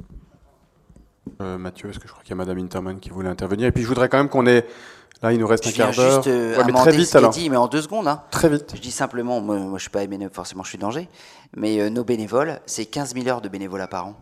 Euh, 1.41 1.57
Mathieu, 1.57 1.89
est-ce 1.89 1.99
que 1.99 2.07
je 2.07 2.11
crois 2.13 2.23
qu'il 2.23 2.32
y 2.32 2.34
a 2.34 2.38
Madame 2.38 2.57
Interman 2.57 2.99
qui 2.99 3.09
voulait 3.09 3.29
intervenir? 3.29 3.67
Et 3.67 3.71
puis 3.71 3.84
je 3.84 3.88
voudrais 3.88 4.09
quand 4.09 4.17
même 4.17 4.29
qu'on 4.29 4.45
ait. 4.45 4.65
Là, 5.21 5.34
il 5.34 5.39
nous 5.39 5.47
reste 5.47 5.67
un 5.67 5.71
quart 5.71 5.93
d'heure. 5.93 6.23
juste 6.23 6.27
euh, 6.27 6.63
mais 6.65 6.73
très 6.73 6.91
vite, 6.91 7.05
ce 7.05 7.17
alors. 7.17 7.32
dit, 7.32 7.49
mais 7.49 7.57
en 7.57 7.67
deux 7.67 7.82
secondes. 7.82 8.07
Hein. 8.07 8.23
Très 8.32 8.49
vite. 8.49 8.73
Je 8.75 8.82
dis 8.82 8.91
simplement, 8.91 9.39
moi, 9.39 9.57
moi 9.57 9.77
je 9.77 9.84
suis 9.84 9.91
pas 9.91 10.05
MNE, 10.07 10.29
forcément 10.32 10.63
je 10.63 10.69
suis 10.69 10.79
danger, 10.79 11.09
mais 11.55 11.89
nos 11.91 12.03
bénévoles, 12.03 12.59
c'est 12.65 12.86
15 12.86 13.13
000 13.13 13.27
heures 13.27 13.41
de 13.41 13.49
bénévolat 13.49 13.88
par 13.88 14.07
an. 14.07 14.15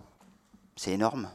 C'est 0.76 0.91
énorme. 0.91 1.30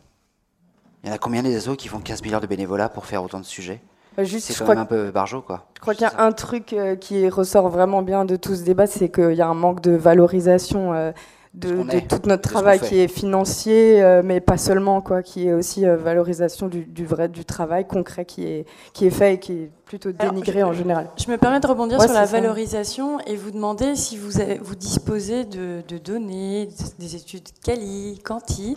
Il 1.03 1.09
y 1.09 1.11
en 1.11 1.15
a 1.15 1.19
combien 1.19 1.43
des 1.43 1.57
assos 1.57 1.77
qui 1.77 1.89
font 1.89 2.01
15 2.01 2.23
000 2.23 2.35
heures 2.35 2.41
de 2.41 2.47
bénévolat 2.47 2.89
pour 2.91 3.07
faire 3.07 3.23
autant 3.23 3.41
de 3.41 3.45
sujets? 3.45 3.81
C'est 4.17 4.59
quand 4.59 4.69
même 4.69 4.79
un 4.79 4.85
peu 4.85 5.11
barjot, 5.11 5.43
quoi. 5.43 5.67
Je 5.77 5.81
crois 5.81 5.95
qu'il 5.95 6.07
y 6.07 6.23
a 6.23 6.25
un 6.25 6.33
truc 6.33 6.73
euh, 6.73 6.97
qui 6.97 7.29
ressort 7.29 7.69
vraiment 7.69 8.03
bien 8.03 8.25
de 8.25 8.37
tout 8.37 8.55
ce 8.55 8.63
débat, 8.63 8.87
c'est 8.87 9.11
qu'il 9.11 9.35
y 9.35 9.43
a 9.43 9.47
un 9.47 9.55
manque 9.55 9.83
de 9.83 9.93
valorisation 9.93 10.95
euh, 10.95 11.13
de, 11.53 12.01
tout 12.01 12.27
notre 12.27 12.49
travail 12.49 12.81
qui 12.81 12.99
est 12.99 13.07
financier, 13.07 14.03
euh, 14.03 14.23
mais 14.25 14.41
pas 14.41 14.57
seulement, 14.57 15.01
quoi, 15.03 15.23
qui 15.23 15.47
est 15.47 15.53
aussi 15.53 15.85
valorisation 15.85 16.69
du, 16.69 17.05
vrai 17.05 17.29
du 17.29 17.45
travail 17.45 17.87
concret 17.87 18.25
qui 18.25 18.45
est, 18.45 18.67
qui 18.93 19.07
est 19.07 19.11
fait 19.11 19.35
et 19.35 19.39
qui 19.39 19.53
est 19.53 19.71
plutôt 19.85 20.11
dénigré 20.11 20.63
en 20.63 20.73
général. 20.73 21.11
Je 21.17 21.31
me 21.31 21.37
permets 21.37 21.61
de 21.61 21.67
rebondir 21.67 22.01
sur 22.01 22.13
la 22.13 22.25
valorisation 22.25 23.21
et 23.27 23.37
vous 23.37 23.51
demander 23.51 23.95
si 23.95 24.17
vous, 24.17 24.41
vous 24.63 24.75
disposez 24.75 25.45
de, 25.45 25.83
de 25.87 25.99
données, 25.99 26.69
des 26.99 27.15
études 27.15 27.49
quali, 27.63 28.21
quanti, 28.25 28.77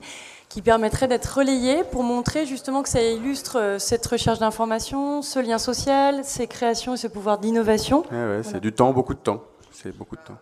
qui 0.50 0.62
permettrait 0.62 1.08
d'être 1.08 1.38
relayé 1.38 1.84
pour 1.84 2.04
montrer 2.04 2.46
justement 2.46 2.84
que 2.84 2.90
ça 2.90 3.02
illustre 3.02 3.60
euh, 3.60 3.80
cette 3.80 4.06
recherche 4.06 4.40
d'information, 4.40 5.22
ce 5.22 5.40
lien 5.40 5.58
social, 5.58 6.22
ces 6.24 6.48
créations 6.48 6.94
et 6.94 6.98
ce 6.98 7.08
pouvoir 7.08 7.38
d'innovation. 7.38 8.04
C'est 8.44 8.60
du 8.60 8.72
temps, 8.72 8.94
beaucoup 8.94 9.14
de 9.14 9.20
temps. 9.20 9.44
C'est 9.72 9.96
beaucoup 9.96 10.16
de 10.16 10.22
temps. 10.22 10.38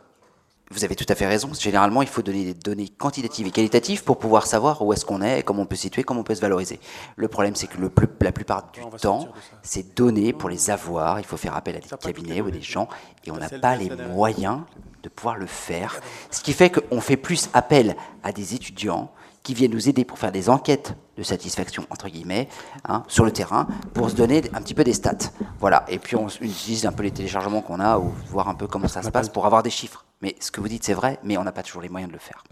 Vous 0.71 0.83
avez 0.83 0.95
tout 0.95 1.05
à 1.09 1.15
fait 1.15 1.27
raison. 1.27 1.53
Généralement, 1.53 2.01
il 2.01 2.07
faut 2.07 2.23
donner 2.23 2.43
des 2.43 2.53
données 2.55 2.87
quantitatives 2.87 3.45
et 3.45 3.51
qualitatives 3.51 4.03
pour 4.03 4.17
pouvoir 4.17 4.47
savoir 4.47 4.81
où 4.81 4.91
est-ce 4.93 5.05
qu'on 5.05 5.21
est, 5.21 5.43
comment 5.43 5.61
on 5.61 5.65
peut 5.67 5.75
se 5.75 5.83
situer, 5.83 6.03
comment 6.03 6.21
on 6.21 6.23
peut 6.23 6.33
se 6.33 6.41
valoriser. 6.41 6.79
Le 7.17 7.27
problème, 7.27 7.55
c'est 7.55 7.67
que 7.67 7.77
le 7.77 7.89
plus, 7.89 8.07
la 8.21 8.31
plupart 8.31 8.71
du 8.71 8.81
temps, 8.99 9.27
ces 9.61 9.83
données, 9.83 10.33
pour 10.33 10.49
les 10.49 10.71
avoir, 10.71 11.19
il 11.19 11.25
faut 11.25 11.37
faire 11.37 11.55
appel 11.55 11.75
à 11.75 11.79
des 11.79 11.89
cabinets 12.01 12.41
ou 12.41 12.49
des 12.49 12.63
gens, 12.63 12.87
et 13.25 13.31
on 13.31 13.37
n'a 13.37 13.49
pas 13.49 13.75
les 13.75 13.91
moyens 14.11 14.61
de 15.03 15.09
pouvoir 15.09 15.37
le 15.37 15.45
faire. 15.45 15.99
Ce 16.31 16.41
qui 16.41 16.51
fait 16.51 16.71
qu'on 16.71 16.99
fait 16.99 17.17
plus 17.17 17.49
appel 17.53 17.95
à 18.23 18.31
des 18.31 18.55
étudiants 18.55 19.11
qui 19.45 19.53
viennent 19.53 19.71
nous 19.71 19.87
aider 19.87 20.03
pour 20.03 20.17
faire 20.17 20.31
des 20.31 20.49
enquêtes 20.49 20.95
de 21.17 21.23
satisfaction, 21.23 21.85
entre 21.91 22.09
guillemets, 22.09 22.49
hein, 22.83 23.03
sur 23.07 23.23
le 23.23 23.31
terrain, 23.31 23.67
pour 23.93 24.09
se 24.09 24.15
donner 24.15 24.41
un 24.53 24.61
petit 24.61 24.73
peu 24.73 24.83
des 24.83 24.93
stats. 24.93 25.29
Voilà. 25.59 25.85
Et 25.87 25.99
puis 25.99 26.15
on 26.17 26.27
utilise 26.27 26.85
un 26.85 26.91
peu 26.91 27.03
les 27.03 27.11
téléchargements 27.11 27.61
qu'on 27.61 27.79
a, 27.79 27.99
ou 27.99 28.11
voir 28.29 28.49
un 28.49 28.55
peu 28.55 28.67
comment 28.67 28.87
ça 28.87 29.03
se 29.03 29.09
passe 29.11 29.29
pour 29.29 29.45
avoir 29.45 29.61
des 29.63 29.69
chiffres. 29.69 30.03
Mais 30.21 30.35
ce 30.39 30.49
que 30.49 30.59
vous 30.59 30.67
dites, 30.67 30.83
c'est 30.83 30.95
vrai, 30.95 31.19
mais 31.23 31.37
on 31.37 31.43
n'a 31.43 31.51
pas 31.51 31.63
toujours 31.63 31.83
les 31.83 31.89
moyens 31.89 32.09
de 32.09 32.13
le 32.13 32.19
faire. 32.19 32.43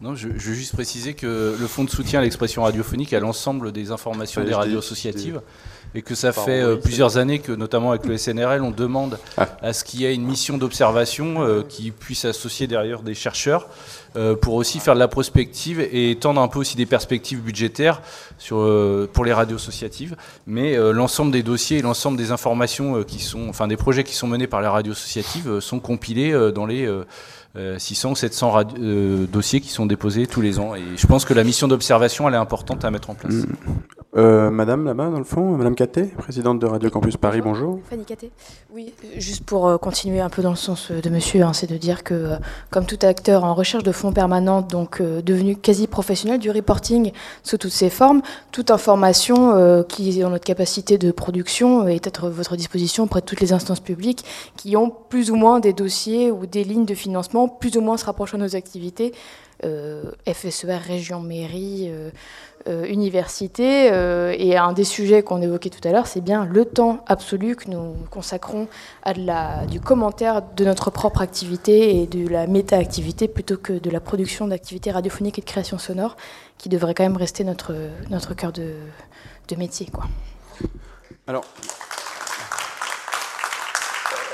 Non, 0.00 0.14
je, 0.14 0.28
je, 0.34 0.48
veux 0.48 0.54
juste 0.54 0.72
préciser 0.72 1.12
que 1.12 1.56
le 1.60 1.66
fonds 1.66 1.84
de 1.84 1.90
soutien 1.90 2.20
à 2.20 2.22
l'expression 2.22 2.62
radiophonique 2.62 3.12
a 3.12 3.20
l'ensemble 3.20 3.70
des 3.70 3.90
informations 3.90 4.42
des 4.42 4.54
radios 4.54 4.78
associatives 4.78 5.42
et 5.94 6.02
que 6.02 6.14
ça 6.14 6.32
fait 6.32 6.62
euh, 6.62 6.76
plusieurs 6.76 7.18
années 7.18 7.40
que, 7.40 7.52
notamment 7.52 7.90
avec 7.90 8.06
le 8.06 8.16
SNRL, 8.16 8.62
on 8.62 8.70
demande 8.70 9.18
ah. 9.36 9.48
à 9.60 9.72
ce 9.72 9.84
qu'il 9.84 10.00
y 10.00 10.04
ait 10.06 10.14
une 10.14 10.24
mission 10.24 10.56
d'observation 10.56 11.42
euh, 11.42 11.62
qui 11.68 11.90
puisse 11.90 12.24
associer 12.24 12.66
derrière 12.66 13.02
des 13.02 13.14
chercheurs 13.14 13.68
euh, 14.16 14.36
pour 14.36 14.54
aussi 14.54 14.78
faire 14.78 14.94
de 14.94 15.00
la 15.00 15.08
prospective 15.08 15.80
et 15.80 16.12
étendre 16.12 16.40
un 16.40 16.48
peu 16.48 16.60
aussi 16.60 16.76
des 16.76 16.86
perspectives 16.86 17.40
budgétaires 17.40 18.02
sur, 18.38 18.56
pour 19.12 19.24
les 19.24 19.32
radios 19.32 19.56
associatives. 19.56 20.16
Mais 20.46 20.76
l'ensemble 20.92 21.32
des 21.32 21.42
dossiers 21.42 21.78
et 21.78 21.82
l'ensemble 21.82 22.16
des 22.16 22.30
informations 22.30 23.02
qui 23.02 23.18
sont, 23.18 23.48
enfin 23.48 23.68
des 23.68 23.76
projets 23.76 24.04
qui 24.04 24.14
sont 24.14 24.26
menés 24.26 24.46
par 24.46 24.62
les 24.62 24.68
radios 24.68 24.92
associatives 24.92 25.60
sont 25.60 25.80
compilés 25.80 26.32
dans 26.54 26.66
les 26.66 26.88
600 27.56 28.10
ou 28.12 28.16
700 28.16 28.64
dossiers 29.32 29.60
qui 29.60 29.70
sont 29.70 29.86
déposés 29.86 30.26
tous 30.26 30.40
les 30.40 30.58
ans. 30.58 30.74
Et 30.74 30.82
je 30.96 31.06
pense 31.06 31.24
que 31.24 31.34
la 31.34 31.44
mission 31.44 31.68
d'observation, 31.68 32.28
elle 32.28 32.34
est 32.34 32.38
importante 32.38 32.84
à 32.84 32.90
mettre 32.90 33.10
en 33.10 33.14
place. 33.14 33.34
Euh, 34.16 34.50
madame 34.50 34.84
là-bas, 34.84 35.08
dans 35.08 35.18
le 35.18 35.24
fond, 35.24 35.56
Madame 35.56 35.76
Caté, 35.76 36.06
présidente 36.06 36.58
de 36.58 36.66
Radio 36.66 36.90
Campus 36.90 37.16
Paris, 37.16 37.42
bonjour. 37.42 37.78
Fanny 37.88 38.04
Caté. 38.04 38.32
Oui, 38.74 38.92
juste 39.16 39.44
pour 39.44 39.68
euh, 39.68 39.78
continuer 39.78 40.18
un 40.18 40.28
peu 40.28 40.42
dans 40.42 40.50
le 40.50 40.56
sens 40.56 40.90
euh, 40.90 41.00
de 41.00 41.08
monsieur, 41.10 41.42
hein, 41.42 41.52
c'est 41.52 41.70
de 41.70 41.76
dire 41.76 42.02
que, 42.02 42.32
comme 42.70 42.86
tout 42.86 42.98
acteur 43.02 43.44
en 43.44 43.54
recherche 43.54 43.84
de 43.84 43.92
fonds 43.92 44.12
permanents, 44.12 44.62
donc 44.62 45.00
devenu 45.00 45.54
quasi 45.54 45.86
professionnel 45.86 46.40
du 46.40 46.50
reporting 46.50 47.12
sous 47.44 47.56
toutes 47.56 47.70
ses 47.70 47.88
formes, 47.88 48.20
toute 48.50 48.72
information 48.72 49.84
qui 49.84 50.18
est 50.18 50.22
dans 50.22 50.30
notre 50.30 50.44
capacité 50.44 50.98
de 50.98 51.12
production 51.12 51.86
est 51.86 52.06
à 52.08 52.28
votre 52.28 52.56
disposition 52.56 53.04
auprès 53.04 53.20
de 53.20 53.26
toutes 53.26 53.40
les 53.40 53.52
instances 53.52 53.80
publiques 53.80 54.24
qui 54.56 54.76
ont 54.76 54.90
plus 54.90 55.30
ou 55.30 55.36
moins 55.36 55.60
des 55.60 55.72
dossiers 55.72 56.32
ou 56.32 56.46
des 56.46 56.64
lignes 56.64 56.84
de 56.84 56.94
financement 56.94 57.48
plus 57.48 57.76
ou 57.76 57.80
moins 57.80 57.96
se 57.96 58.04
rapprochant 58.04 58.38
de 58.38 58.42
nos 58.42 58.56
activités 58.56 59.12
FSER, 59.62 60.78
région, 60.78 61.20
mairie, 61.20 61.90
université. 62.66 63.86
et 63.86 64.56
un 64.56 64.72
des 64.72 64.84
sujets 64.84 65.22
qu'on 65.22 65.42
évoquait 65.42 65.70
tout 65.70 65.86
à 65.88 65.92
l'heure, 65.92 66.06
c'est 66.06 66.20
bien 66.20 66.44
le 66.44 66.64
temps 66.64 67.02
absolu 67.06 67.56
que 67.56 67.70
nous 67.70 67.94
consacrons 68.10 68.68
à 69.02 69.14
du 69.66 69.80
commentaire 69.80 70.42
de 70.56 70.64
notre 70.64 70.90
propre 70.90 71.20
activité 71.20 72.00
et 72.00 72.06
de 72.06 72.28
la 72.28 72.46
méta-activité 72.46 73.28
plutôt 73.28 73.56
que 73.56 73.72
de 73.72 73.90
la 73.90 74.00
production 74.00 74.46
d'activités 74.46 74.90
radiophoniques 74.90 75.38
et 75.38 75.42
de 75.42 75.46
création 75.46 75.78
sonore, 75.78 76.16
qui 76.58 76.68
devrait 76.68 76.94
quand 76.94 77.04
même 77.04 77.16
rester 77.16 77.44
notre, 77.44 77.74
notre 78.10 78.34
cœur 78.34 78.52
de, 78.52 78.74
de 79.48 79.56
métier. 79.56 79.86
Quoi. 79.92 80.04
Alors, 81.26 81.44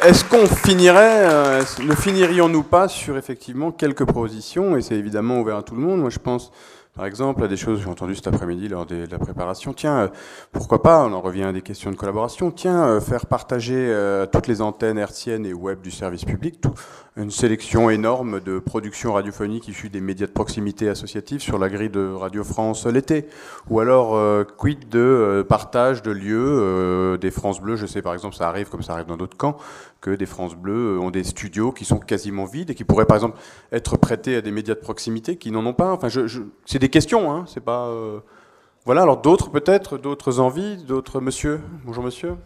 est-ce 0.03 0.25
qu'on 0.25 0.47
finirait, 0.47 1.27
euh, 1.27 1.63
ne 1.83 1.95
finirions-nous 1.95 2.63
pas 2.63 2.87
sur 2.87 3.17
effectivement 3.17 3.73
quelques 3.73 4.05
propositions 4.05 4.77
Et 4.77 4.83
c'est 4.83 4.95
évidemment 4.95 5.41
ouvert 5.41 5.57
à 5.57 5.63
tout 5.63 5.75
le 5.75 5.81
monde. 5.81 6.01
Moi, 6.01 6.11
je 6.11 6.19
pense 6.19 6.53
par 6.97 7.05
exemple, 7.05 7.45
à 7.45 7.49
des 7.49 7.59
choses 7.59 7.79
que 7.79 7.85
j'ai 7.85 7.91
entendues 7.91 8.15
cet 8.15 8.29
après-midi 8.29 8.69
lors 8.69 8.87
de 8.87 9.07
la 9.11 9.19
préparation. 9.19 9.75
Tiens, 9.75 9.99
euh, 9.99 10.09
pourquoi 10.51 10.83
pas, 10.83 11.05
on 11.05 11.13
en 11.13 11.21
revient 11.21 11.43
à 11.43 11.53
des 11.53 11.61
questions 11.61 11.91
de 11.91 11.97
collaboration, 11.97 12.51
tiens, 12.51 12.87
euh, 12.87 13.01
faire 13.01 13.27
partager 13.27 13.75
euh, 13.77 14.25
toutes 14.25 14.47
les 14.47 14.63
antennes 14.63 14.97
hertziennes 14.97 15.45
et 15.45 15.53
web 15.53 15.83
du 15.83 15.91
service 15.91 16.25
public, 16.25 16.65
une 17.19 17.31
sélection 17.31 17.91
énorme 17.91 18.41
de 18.41 18.59
productions 18.59 19.13
radiophoniques 19.13 19.69
issues 19.69 19.91
des 19.91 20.01
médias 20.01 20.27
de 20.27 20.33
proximité 20.33 20.89
associatifs 20.89 21.43
sur 21.43 21.59
la 21.59 21.69
grille 21.69 21.91
de 21.91 22.13
Radio 22.15 22.45
France 22.45 22.87
l'été. 22.87 23.27
Ou 23.69 23.81
alors, 23.81 24.19
quid 24.57 24.89
de 24.89 25.45
partage 25.49 26.03
de 26.03 26.11
lieux 26.11 27.17
des 27.19 27.31
France 27.31 27.61
Bleues, 27.61 27.77
je 27.77 27.87
sais 27.87 28.03
par 28.03 28.13
exemple, 28.13 28.35
ça 28.35 28.49
arrive 28.49 28.69
comme 28.69 28.83
ça 28.83 28.93
arrive 28.93 29.07
dans 29.07 29.17
d'autres 29.17 29.37
camps, 29.37 29.57
que 30.01 30.11
des 30.11 30.27
France 30.27 30.55
Bleues 30.55 30.99
ont 31.01 31.11
des 31.11 31.25
studios 31.25 31.73
qui 31.73 31.85
sont 31.85 31.99
quasiment 31.99 32.45
vides 32.45 32.71
et 32.71 32.75
qui 32.75 32.85
pourraient 32.85 33.07
par 33.07 33.17
exemple 33.17 33.39
être 33.73 33.97
prêtés 33.97 34.37
à 34.37 34.41
des 34.41 34.51
médias 34.51 34.75
de 34.75 34.81
proximité 34.81 35.37
qui 35.37 35.51
n'en 35.51 35.65
ont 35.67 35.75
pas. 35.75 35.93
Enfin, 35.93 36.09
c'est 36.65 36.79
des 36.79 36.89
questions, 36.89 37.33
hein, 37.33 37.45
c'est 37.47 37.65
pas. 37.65 37.87
Euh, 37.87 38.21
voilà, 38.85 39.03
alors 39.03 39.21
d'autres 39.21 39.51
peut-être, 39.51 39.99
d'autres 39.99 40.39
envies, 40.39 40.77
d'autres 40.77 41.21
monsieur. 41.21 41.61
Bonjour 41.85 42.05
monsieur. 42.05 42.37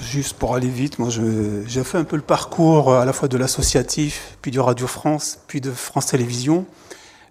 Juste 0.00 0.36
pour 0.36 0.54
aller 0.54 0.68
vite, 0.68 0.98
moi 0.98 1.08
j'ai 1.10 1.84
fait 1.84 1.98
un 1.98 2.04
peu 2.04 2.16
le 2.16 2.22
parcours 2.22 2.92
à 2.92 3.04
la 3.04 3.12
fois 3.12 3.28
de 3.28 3.36
l'associatif, 3.36 4.36
puis 4.40 4.50
du 4.50 4.60
Radio 4.60 4.86
France, 4.86 5.40
puis 5.46 5.60
de 5.60 5.70
France 5.70 6.06
Télévisions. 6.06 6.66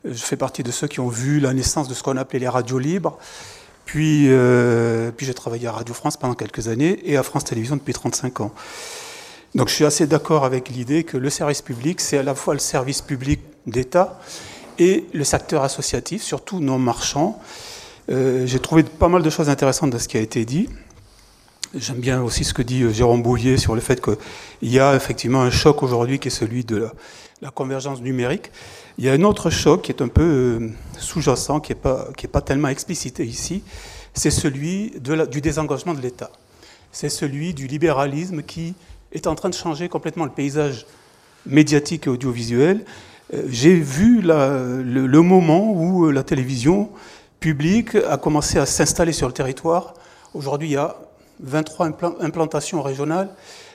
Je 0.04 0.14
fais 0.14 0.38
partie 0.38 0.62
de 0.62 0.72
ceux 0.72 0.88
qui 0.88 1.00
ont 1.00 1.08
vu 1.08 1.40
la 1.40 1.54
naissance 1.54 1.88
de 1.88 1.94
ce 1.94 2.04
qu'on 2.04 2.18
appelait 2.18 2.40
les 2.40 2.50
radios 2.50 2.78
libres. 2.78 3.18
Puis, 3.86 4.26
euh, 4.30 5.12
puis 5.16 5.26
j'ai 5.26 5.34
travaillé 5.34 5.68
à 5.68 5.72
Radio 5.72 5.94
France 5.94 6.18
pendant 6.18 6.34
quelques 6.34 6.68
années 6.68 7.00
et 7.04 7.18
à 7.18 7.24
France 7.24 7.46
Télévisions 7.46 7.76
depuis 7.76 7.94
35 7.94 8.42
ans. 8.42 8.52
Donc 9.54 9.70
je 9.70 9.74
suis 9.74 9.86
assez 9.86 10.08
d'accord 10.08 10.44
avec 10.44 10.70
l'idée 10.70 11.04
que 11.04 11.18
le 11.18 11.30
service 11.30 11.62
public, 11.62 12.02
c'est 12.02 12.18
à 12.18 12.24
la 12.24 12.36
fois 12.36 12.54
le 12.54 12.60
service 12.60 13.02
public 13.02 13.40
d'État 13.68 14.20
et 14.80 15.06
le 15.14 15.24
secteur 15.24 15.64
associatif, 15.64 16.22
surtout 16.22 16.60
non 16.60 16.78
marchand. 16.78 17.40
Euh, 18.10 18.46
j'ai 18.46 18.60
trouvé 18.60 18.84
pas 18.84 19.08
mal 19.08 19.24
de 19.24 19.30
choses 19.30 19.50
intéressantes 19.50 19.92
dans 19.92 20.00
ce 20.00 20.08
qui 20.08 20.18
a 20.18 20.22
été 20.22 20.46
dit. 20.46 20.68
J'aime 21.74 22.00
bien 22.00 22.22
aussi 22.22 22.44
ce 22.44 22.54
que 22.54 22.62
dit 22.62 22.84
euh, 22.84 22.92
Jérôme 22.92 23.24
Bouvier 23.24 23.58
sur 23.58 23.76
le 23.76 23.82
fait 23.82 24.02
qu'il 24.02 24.18
y 24.70 24.80
a 24.80 24.96
effectivement 24.96 25.42
un 25.42 25.52
choc 25.52 25.84
aujourd'hui 25.84 26.20
qui 26.20 26.28
est 26.28 26.32
celui 26.32 26.66
de 26.66 26.90
la 27.42 27.50
convergence 27.50 28.02
numérique. 28.02 28.52
Il 28.98 29.04
y 29.04 29.10
a 29.10 29.14
un 29.14 29.24
autre 29.24 29.50
choc 29.50 29.82
qui 29.82 29.92
est 29.92 30.02
un 30.02 30.08
peu 30.08 30.24
euh, 30.24 30.70
sous-jacent, 30.98 31.60
qui 31.60 31.74
n'est 31.74 31.80
pas, 31.80 32.08
pas 32.32 32.42
tellement 32.42 32.70
explicité 32.70 33.26
ici, 33.26 33.62
c'est 34.14 34.32
celui 34.32 34.94
du 35.30 35.42
désengagement 35.42 35.94
de 35.94 36.00
l'État. 36.00 36.32
C'est 36.94 37.10
celui 37.10 37.54
du 37.54 37.68
libéralisme 37.68 38.42
qui 38.42 38.74
est 39.12 39.28
en 39.28 39.36
train 39.36 39.50
de 39.50 39.54
changer 39.54 39.90
complètement 39.90 40.24
le 40.24 40.32
paysage 40.32 40.86
médiatique 41.46 42.08
et 42.08 42.10
audiovisuel. 42.10 42.86
Euh, 43.34 43.44
j'ai 43.50 43.76
vu 43.76 44.22
le, 44.22 44.82
le, 44.82 45.22
moment 45.22 45.74
où 45.74 46.06
euh, 46.06 46.12
la 46.12 46.24
télévision 46.24 46.90
publique 47.42 47.96
a 47.96 48.16
commencé 48.16 48.60
à 48.60 48.66
s'installer 48.66 49.12
sur 49.12 49.28
le 49.28 49.34
territoire. 49.34 49.94
Aujourd'hui, 50.34 50.70
il 50.70 50.74
y 50.74 50.78
a 50.78 50.96
23 51.42 51.92
implantations 52.22 52.82
régionales, 52.82 53.30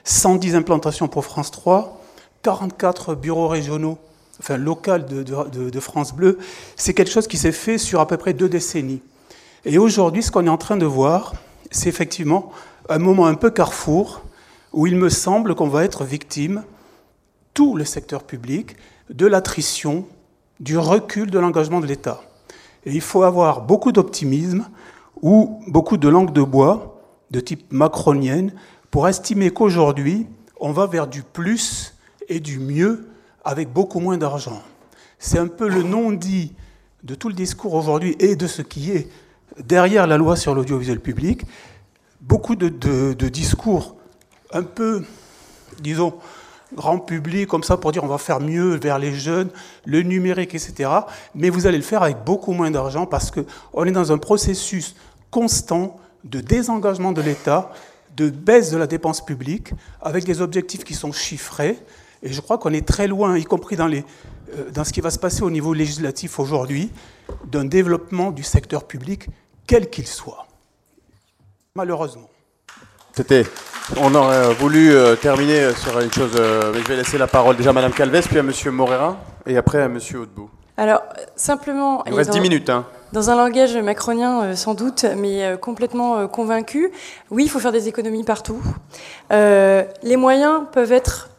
110 0.05 0.55
implantations 0.55 1.09
pour 1.09 1.27
France 1.27 1.51
3, 1.51 2.01
44 2.43 3.15
bureaux 3.15 3.49
régionaux 3.49 3.99
enfin 4.41 4.57
local 4.57 5.05
de, 5.07 5.81
France 5.81 6.15
Bleu, 6.15 6.39
c'est 6.75 6.95
quelque 6.95 7.11
chose 7.11 7.29
qui 7.29 7.37
s'est 7.37 7.53
fait 7.53 7.79
sur 7.79 8.01
à 8.01 8.09
peu 8.09 8.17
près 8.17 8.33
deux 8.33 8.49
décennies. 8.49 9.03
Et 9.65 9.79
aujourd'hui, 9.79 10.23
ce 10.23 10.31
qu'on 10.31 10.47
est 10.47 10.51
en 10.51 10.57
train 10.57 10.79
de 10.79 10.87
voir, 10.87 11.35
c'est 11.71 11.89
effectivement 11.89 12.51
un 12.89 12.99
moment 12.99 13.27
un 13.27 13.35
peu 13.35 13.51
carrefour 13.51 14.23
où 14.73 14.87
il 14.87 14.97
me 14.97 15.11
semble 15.11 15.55
qu'on 15.55 15.69
va 15.69 15.85
être 15.85 16.05
victime, 16.05 16.65
tout 17.53 17.77
le 17.77 17.85
secteur 17.85 18.23
public, 18.23 18.77
de 19.11 19.27
l'attrition, 19.27 20.07
du 20.59 20.79
recul 20.79 21.31
de 21.31 21.39
l'engagement 21.39 21.81
de 21.81 21.87
l'État. 21.87 22.23
Et 22.87 22.93
il 22.93 23.01
faut 23.03 23.23
avoir 23.25 23.63
beaucoup 23.63 23.93
d'optimisme 23.93 24.67
ou 25.21 25.61
beaucoup 25.67 25.99
de 25.99 26.09
langue 26.09 26.33
de 26.33 26.43
bois, 26.43 27.03
de 27.31 27.41
type 27.41 27.71
macronienne, 27.71 28.55
pour 28.91 29.07
estimer 29.07 29.51
qu'aujourd'hui, 29.51 30.27
on 30.59 30.73
va 30.73 30.87
vers 30.87 31.07
du 31.07 31.23
plus 31.23 31.95
et 32.29 32.41
du 32.41 32.59
mieux 32.59 33.10
avec 33.45 33.73
beaucoup 33.73 34.01
moins 34.01 34.19
d'argent. 34.19 34.63
C'est 35.19 35.39
un 35.39 35.49
peu 35.49 35.69
le 35.69 35.83
non-dit 35.83 36.55
de 37.03 37.15
tout 37.15 37.29
le 37.29 37.35
discours 37.35 37.75
aujourd'hui 37.75 38.17
et 38.19 38.37
de 38.37 38.47
ce 38.47 38.63
qui 38.63 38.91
est 38.91 39.09
derrière 39.59 40.07
la 40.07 40.17
loi 40.17 40.37
sur 40.37 40.55
l'audiovisuel 40.55 41.01
public. 41.01 41.43
Beaucoup 42.21 42.57
de, 42.57 42.69
discours 43.29 43.97
un 44.53 44.63
peu, 44.63 45.05
disons, 45.81 46.15
grand 46.75 46.99
public, 46.99 47.49
comme 47.49 47.63
ça, 47.63 47.77
pour 47.77 47.93
dire 47.93 48.05
on 48.05 48.09
va 48.09 48.19
faire 48.19 48.41
mieux 48.41 48.77
vers 48.77 48.99
les 48.99 49.15
jeunes, 49.15 49.51
le 49.85 50.03
numérique, 50.03 50.55
etc. 50.55 50.91
Mais 51.35 51.51
vous 51.51 51.67
allez 51.67 51.79
le 51.79 51.85
faire 51.85 52.03
avec 52.03 52.25
beaucoup 52.25 52.53
moins 52.53 52.71
d'argent 52.71 53.07
parce 53.07 53.31
qu'on 53.31 53.85
est 53.85 53.93
dans 53.93 54.13
un 54.13 54.19
processus 54.19 54.95
constant 55.31 55.99
de 56.25 56.41
désengagement 56.41 57.13
de 57.13 57.23
l'État, 57.23 57.73
de 58.17 58.29
baisse 58.29 58.71
de 58.71 58.77
la 58.77 58.87
dépense 58.87 59.25
publique, 59.25 59.73
avec 60.03 60.25
des 60.25 60.43
objectifs 60.43 60.85
qui 60.85 60.95
sont 60.95 61.13
chiffrés, 61.13 61.79
et 62.23 62.33
je 62.33 62.41
crois 62.41 62.59
qu'on 62.59 62.73
est 62.73 62.87
très 62.87 63.07
loin, 63.07 63.37
y 63.39 63.45
compris 63.45 63.77
dans, 63.77 63.87
les, 63.87 64.05
euh, 64.57 64.71
dans 64.73 64.85
ce 64.85 64.93
qui 64.93 65.01
va 65.01 65.11
se 65.11 65.19
passer 65.19 65.43
au 65.43 65.51
niveau 65.51 65.73
législatif 65.73 66.39
aujourd'hui, 66.39 66.91
d'un 67.47 67.65
développement 67.65 68.31
du 68.31 68.43
secteur 68.43 68.85
public, 68.85 69.29
quel 69.67 69.89
qu'il 69.89 70.07
soit. 70.07 70.47
Malheureusement. 71.75 72.29
C'était. 73.13 73.45
On 73.97 74.15
aurait 74.15 74.53
voulu 74.55 74.93
euh, 74.93 75.17
terminer 75.17 75.73
sur 75.75 75.99
une 75.99 76.13
chose. 76.13 76.33
Euh, 76.39 76.73
je 76.75 76.89
vais 76.89 76.97
laisser 76.97 77.19
la 77.19 77.27
parole 77.27 77.57
déjà 77.57 77.71
à 77.71 77.73
Mme 77.73 77.93
Calves, 77.93 78.23
puis 78.29 78.39
à 78.39 78.41
M. 78.41 78.53
Morera, 78.73 79.17
et 79.47 79.57
après 79.57 79.81
à 79.81 79.87
M. 79.87 79.99
Hautebout. 80.15 80.51
Alors, 80.77 81.03
simplement. 81.37 82.05
Il 82.07 82.15
reste 82.15 82.31
10 82.31 82.41
minutes. 82.41 82.71
Hein. 82.71 82.87
Dans 83.13 83.31
un 83.31 83.37
langage 83.37 83.77
macronien, 83.77 84.55
sans 84.55 84.75
doute, 84.75 85.05
mais 85.17 85.57
complètement 85.61 86.29
convaincu, 86.29 86.93
oui, 87.31 87.45
il 87.45 87.49
faut 87.49 87.59
faire 87.59 87.73
des 87.73 87.89
économies 87.89 88.23
partout. 88.23 88.63
les 89.31 90.17
moyens 90.17 90.63
peuvent 90.73 90.93
être 90.93 91.31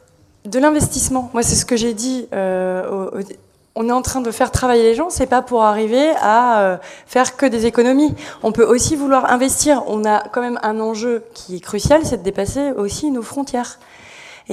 de 0.45 0.59
l'investissement. 0.59 1.29
Moi, 1.33 1.43
c'est 1.43 1.55
ce 1.55 1.65
que 1.65 1.75
j'ai 1.75 1.93
dit. 1.93 2.27
Euh, 2.33 3.21
on 3.75 3.87
est 3.87 3.93
en 3.93 4.01
train 4.01 4.21
de 4.21 4.31
faire 4.31 4.51
travailler 4.51 4.83
les 4.83 4.95
gens, 4.95 5.09
c'est 5.09 5.27
pas 5.27 5.41
pour 5.41 5.63
arriver 5.63 6.11
à 6.21 6.61
euh, 6.61 6.77
faire 7.05 7.37
que 7.37 7.45
des 7.45 7.65
économies. 7.65 8.13
On 8.43 8.51
peut 8.51 8.65
aussi 8.65 8.95
vouloir 8.95 9.31
investir. 9.31 9.83
On 9.87 10.03
a 10.03 10.19
quand 10.27 10.41
même 10.41 10.59
un 10.61 10.79
enjeu 10.79 11.23
qui 11.33 11.55
est 11.55 11.59
crucial, 11.61 12.01
c'est 12.03 12.17
de 12.17 12.23
dépasser 12.23 12.71
aussi 12.71 13.11
nos 13.11 13.21
frontières. 13.21 13.79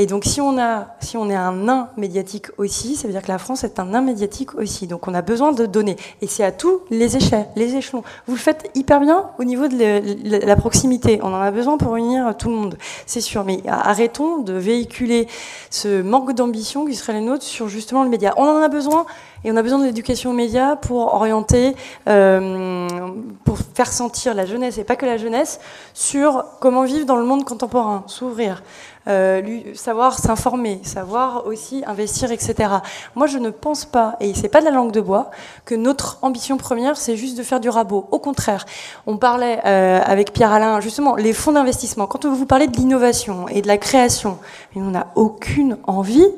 Et 0.00 0.06
donc, 0.06 0.24
si 0.24 0.40
on, 0.40 0.56
a, 0.60 0.94
est 1.02 1.34
un 1.34 1.52
nain 1.52 1.88
médiatique 1.96 2.46
aussi, 2.56 2.94
ça 2.94 3.08
veut 3.08 3.12
dire 3.12 3.20
que 3.20 3.32
la 3.32 3.38
France 3.38 3.64
est 3.64 3.80
un 3.80 3.86
nain 3.86 4.00
médiatique 4.00 4.54
aussi. 4.54 4.86
Donc, 4.86 5.08
on 5.08 5.12
a 5.12 5.22
besoin 5.22 5.50
de 5.50 5.66
donner. 5.66 5.96
Et 6.22 6.28
c'est 6.28 6.44
à 6.44 6.52
tous 6.52 6.82
les 6.88 7.16
échelons. 7.16 8.04
Vous 8.28 8.34
le 8.34 8.38
faites 8.38 8.70
hyper 8.76 9.00
bien 9.00 9.30
au 9.40 9.44
niveau 9.44 9.66
de 9.66 10.46
la 10.46 10.54
proximité. 10.54 11.18
On 11.24 11.34
en 11.34 11.40
a 11.40 11.50
besoin 11.50 11.78
pour 11.78 11.96
unir 11.96 12.36
tout 12.36 12.48
le 12.48 12.54
monde, 12.54 12.78
c'est 13.06 13.20
sûr. 13.20 13.42
Mais 13.42 13.60
arrêtons 13.66 14.38
de 14.38 14.52
véhiculer 14.52 15.26
ce 15.68 16.00
manque 16.00 16.32
d'ambition 16.32 16.86
qui 16.86 16.94
serait 16.94 17.14
les 17.14 17.20
nôtres 17.20 17.42
sur 17.42 17.66
justement 17.68 18.04
le 18.04 18.08
média. 18.08 18.34
On 18.36 18.44
en 18.44 18.62
a 18.62 18.68
besoin 18.68 19.04
et 19.44 19.52
on 19.52 19.56
a 19.56 19.62
besoin 19.62 19.78
de 19.78 19.84
l'éducation 19.84 20.30
aux 20.30 20.34
médias 20.34 20.76
pour 20.76 21.14
orienter, 21.14 21.74
euh, 22.08 22.88
pour 23.44 23.58
faire 23.74 23.92
sentir 23.92 24.34
la 24.34 24.46
jeunesse, 24.46 24.78
et 24.78 24.84
pas 24.84 24.96
que 24.96 25.06
la 25.06 25.16
jeunesse, 25.16 25.60
sur 25.94 26.44
comment 26.60 26.84
vivre 26.84 27.06
dans 27.06 27.16
le 27.16 27.24
monde 27.24 27.44
contemporain, 27.44 28.04
s'ouvrir. 28.06 28.62
Euh, 29.08 29.72
savoir 29.72 30.18
s'informer, 30.18 30.80
savoir 30.82 31.46
aussi 31.46 31.82
investir, 31.86 32.30
etc. 32.30 32.68
Moi, 33.14 33.26
je 33.26 33.38
ne 33.38 33.48
pense 33.48 33.86
pas, 33.86 34.16
et 34.20 34.34
c'est 34.34 34.50
pas 34.50 34.60
de 34.60 34.66
la 34.66 34.70
langue 34.70 34.92
de 34.92 35.00
bois, 35.00 35.30
que 35.64 35.74
notre 35.74 36.18
ambition 36.20 36.58
première, 36.58 36.98
c'est 36.98 37.16
juste 37.16 37.38
de 37.38 37.42
faire 37.42 37.58
du 37.58 37.70
rabot. 37.70 38.06
Au 38.10 38.18
contraire, 38.18 38.66
on 39.06 39.16
parlait 39.16 39.60
euh, 39.64 40.00
avec 40.04 40.34
Pierre 40.34 40.52
Alain, 40.52 40.80
justement, 40.80 41.16
les 41.16 41.32
fonds 41.32 41.52
d'investissement. 41.52 42.06
Quand 42.06 42.26
vous 42.26 42.44
parlez 42.44 42.66
de 42.66 42.76
l'innovation 42.76 43.48
et 43.48 43.62
de 43.62 43.66
la 43.66 43.78
création, 43.78 44.36
on 44.76 44.90
n'a 44.90 45.06
aucune 45.14 45.78
envie 45.86 46.28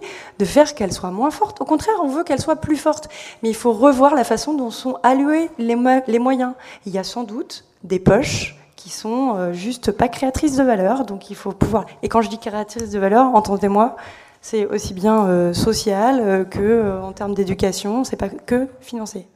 de 0.41 0.45
faire 0.45 0.75
qu'elle 0.75 0.93
soit 0.93 1.13
moins 1.13 1.31
forte. 1.31 1.61
Au 1.61 1.65
contraire, 1.65 1.95
on 2.03 2.09
veut 2.09 2.25
qu'elle 2.25 2.41
soit 2.41 2.57
plus 2.57 2.77
forte. 2.77 3.09
Mais 3.43 3.49
il 3.51 3.55
faut 3.55 3.73
revoir 3.73 4.15
la 4.15 4.25
façon 4.25 4.55
dont 4.55 4.71
sont 4.71 4.97
alloués 5.03 5.51
les, 5.59 5.77
les 6.09 6.19
moyens. 6.19 6.55
Il 6.87 6.93
y 6.93 6.99
a 6.99 7.05
sans 7.05 7.25
doute 7.25 7.65
des 7.85 8.01
poches 8.01 8.57
qui 8.77 8.91
sont 8.91 9.37
euh, 9.37 9.53
juste 9.53 9.93
pas 9.93 10.09
créatrices 10.09 10.57
de 10.57 10.65
valeur. 10.65 11.05
Donc 11.05 11.31
il 11.31 11.37
faut 11.37 11.53
pouvoir. 11.53 11.85
Et 12.03 12.09
quand 12.09 12.23
je 12.23 12.29
dis 12.29 12.39
créatrices 12.39 12.91
de 12.91 12.99
valeur, 12.99 13.27
entendez-moi, 13.35 13.97
c'est 14.41 14.65
aussi 14.67 14.95
bien 14.95 15.53
social 15.53 16.49
que 16.49 16.99
en 17.03 17.13
termes 17.13 17.35
d'éducation, 17.35 18.05
c'est 18.05 18.17
pas 18.17 18.31
que 18.31 18.69
financier. 18.81 19.29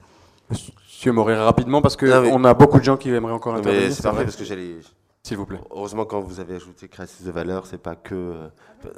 Monsieur 0.51 1.13
Moreira, 1.13 1.45
rapidement, 1.45 1.83
parce 1.83 1.97
qu'on 1.97 2.45
a 2.45 2.55
beaucoup 2.55 2.79
de 2.79 2.85
gens 2.85 2.97
qui 2.97 3.11
aimeraient 3.11 3.33
encore 3.33 3.55
intervenir. 3.55 3.93
C'est 3.93 4.03
parfait, 4.03 4.25
parce 4.25 4.37
que 4.37 4.45
j'allais... 4.45 4.77
S'il 5.25 5.39
vous 5.39 5.47
plaît. 5.47 5.61
Heureusement, 5.71 6.05
quand 6.05 6.21
vous 6.21 6.39
avez 6.39 6.57
ajouté 6.57 6.87
créatrice 6.87 7.23
de 7.23 7.31
valeur, 7.33 7.67
c'est 7.67 7.79
pas 7.79 7.97
que. 7.97 8.15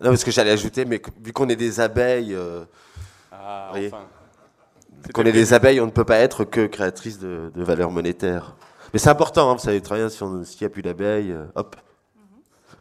Non, 0.02 0.10
parce 0.10 0.24
que 0.24 0.32
j'allais 0.32 0.50
ajouter, 0.50 0.84
mais 0.84 1.00
vu 1.24 1.32
qu'on 1.32 1.48
est 1.48 1.56
des 1.56 1.80
abeilles. 1.80 2.36
ah, 3.32 3.70
enfin. 3.72 4.06
Qu'on 5.14 5.22
est 5.22 5.32
des 5.32 5.54
abeilles, 5.54 5.80
on 5.80 5.86
ne 5.86 5.90
peut 5.90 6.04
pas 6.04 6.16
être 6.18 6.44
que 6.44 6.66
créatrice 6.66 7.18
de, 7.18 7.52
de 7.54 7.62
valeur 7.62 7.90
monétaire. 7.90 8.56
Mais 8.92 8.98
c'est 8.98 9.10
important, 9.10 9.50
hein, 9.50 9.54
vous 9.54 9.60
savez 9.62 9.80
très 9.80 9.96
bien, 9.96 10.08
s'il 10.08 10.26
n'y 10.26 10.64
a 10.64 10.68
plus 10.68 10.82
d'abeilles, 10.82 11.32
euh, 11.32 11.44
hop. 11.54 11.76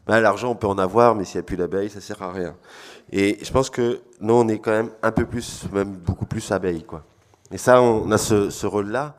Ben, 0.07 0.19
L'argent, 0.19 0.49
on 0.51 0.55
peut 0.55 0.67
en 0.67 0.77
avoir, 0.77 1.15
mais 1.15 1.25
s'il 1.25 1.37
n'y 1.37 1.41
a 1.41 1.43
plus 1.43 1.57
d'abeilles, 1.57 1.89
ça 1.89 1.97
ne 1.97 2.01
sert 2.01 2.21
à 2.21 2.31
rien. 2.31 2.55
Et 3.11 3.37
je 3.43 3.51
pense 3.51 3.69
que 3.69 4.01
nous, 4.21 4.33
on 4.33 4.47
est 4.47 4.59
quand 4.59 4.71
même 4.71 4.89
un 5.03 5.11
peu 5.11 5.25
plus, 5.25 5.65
même 5.71 5.93
beaucoup 5.93 6.25
plus 6.25 6.51
abeilles. 6.51 6.83
Quoi. 6.83 7.03
Et 7.51 7.57
ça, 7.57 7.81
on 7.81 8.09
a 8.11 8.17
ce, 8.17 8.49
ce 8.49 8.65
rôle-là. 8.65 9.15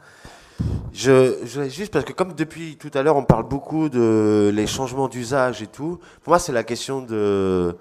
Je, 0.92 1.36
je 1.44 1.68
juste 1.68 1.92
parce 1.92 2.04
que 2.04 2.12
comme 2.12 2.32
depuis 2.32 2.76
tout 2.76 2.90
à 2.94 3.02
l'heure, 3.02 3.16
on 3.16 3.24
parle 3.24 3.46
beaucoup 3.46 3.88
de 3.88 4.50
les 4.54 4.66
changements 4.66 5.08
d'usage 5.08 5.62
et 5.62 5.66
tout. 5.66 5.98
Pour 6.22 6.30
moi, 6.30 6.38
c'est 6.38 6.52
la 6.52 6.64
question 6.64 7.02
de 7.02 7.76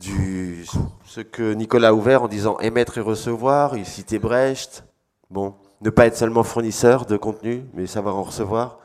du 0.00 0.64
ce 1.04 1.20
que 1.20 1.52
Nicolas 1.54 1.88
a 1.88 1.92
ouvert 1.92 2.22
en 2.22 2.28
disant 2.28 2.58
émettre 2.60 2.98
et 2.98 3.00
recevoir. 3.00 3.76
Il 3.76 3.86
citait 3.86 4.18
Brecht. 4.18 4.84
Bon, 5.30 5.54
ne 5.80 5.90
pas 5.90 6.06
être 6.06 6.16
seulement 6.16 6.42
fournisseur 6.42 7.06
de 7.06 7.16
contenu, 7.16 7.64
mais 7.74 7.86
savoir 7.86 8.16
en 8.16 8.22
recevoir. 8.22 8.78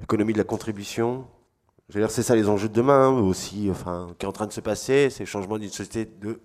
L'économie 0.00 0.32
de 0.32 0.38
la 0.38 0.44
contribution. 0.44 1.26
Je 1.88 1.94
veux 1.94 2.00
dire, 2.00 2.10
c'est 2.10 2.22
ça 2.22 2.36
les 2.36 2.48
enjeux 2.48 2.68
de 2.68 2.74
demain 2.74 3.08
hein, 3.08 3.20
aussi, 3.20 3.68
enfin, 3.70 4.08
qui 4.18 4.26
est 4.26 4.28
en 4.28 4.32
train 4.32 4.46
de 4.46 4.52
se 4.52 4.60
passer, 4.60 5.08
c'est 5.08 5.20
le 5.20 5.26
changement 5.26 5.58
d'une 5.58 5.70
société 5.70 6.04
de 6.04 6.40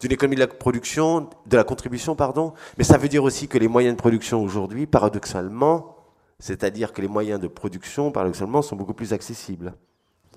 d'une 0.00 0.12
économie 0.12 0.36
de 0.36 0.40
la 0.40 0.46
production, 0.46 1.28
de 1.46 1.56
la 1.56 1.64
contribution, 1.64 2.14
pardon. 2.14 2.52
Mais 2.76 2.84
ça 2.84 2.98
veut 2.98 3.08
dire 3.08 3.24
aussi 3.24 3.48
que 3.48 3.58
les 3.58 3.68
moyens 3.68 3.96
de 3.96 4.00
production 4.00 4.42
aujourd'hui, 4.42 4.86
paradoxalement, 4.86 5.96
c'est-à-dire 6.38 6.92
que 6.92 7.02
les 7.02 7.08
moyens 7.08 7.40
de 7.40 7.48
production, 7.48 8.12
paradoxalement, 8.12 8.62
sont 8.62 8.76
beaucoup 8.76 8.94
plus 8.94 9.12
accessibles. 9.12 9.74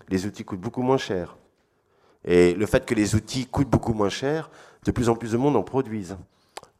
Les 0.10 0.26
outils 0.26 0.44
coûtent 0.44 0.62
beaucoup 0.62 0.82
moins 0.82 0.98
cher. 0.98 1.38
Et 2.26 2.54
le 2.54 2.66
fait 2.66 2.86
que 2.86 2.96
les 2.96 3.16
outils 3.16 3.46
coûtent 3.46 3.70
beaucoup 3.70 3.94
moins 3.94 4.10
cher, 4.10 4.50
de 4.84 4.92
plus 4.92 5.10
en 5.10 5.16
plus 5.16 5.32
de 5.32 5.38
monde 5.38 5.56
en 5.56 5.64
produisent 5.64 6.18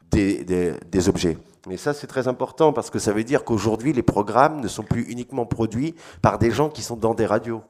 des, 0.10 0.44
des, 0.44 1.10
objets. 1.10 1.38
Et 1.70 1.78
ça, 1.78 1.94
c'est 1.94 2.08
très 2.08 2.28
important 2.28 2.74
parce 2.74 2.90
que 2.90 3.00
ça 3.00 3.14
veut 3.14 3.24
dire 3.24 3.44
qu'aujourd'hui, 3.44 3.94
les 3.94 4.04
programmes 4.04 4.60
ne 4.60 4.68
sont 4.68 4.84
plus 4.84 5.04
uniquement 5.04 5.46
produits 5.46 5.96
par 6.22 6.38
des 6.38 6.52
gens 6.52 6.70
qui 6.70 6.82
sont 6.82 6.98
dans 6.98 7.14
des 7.14 7.26
radios. 7.26 7.62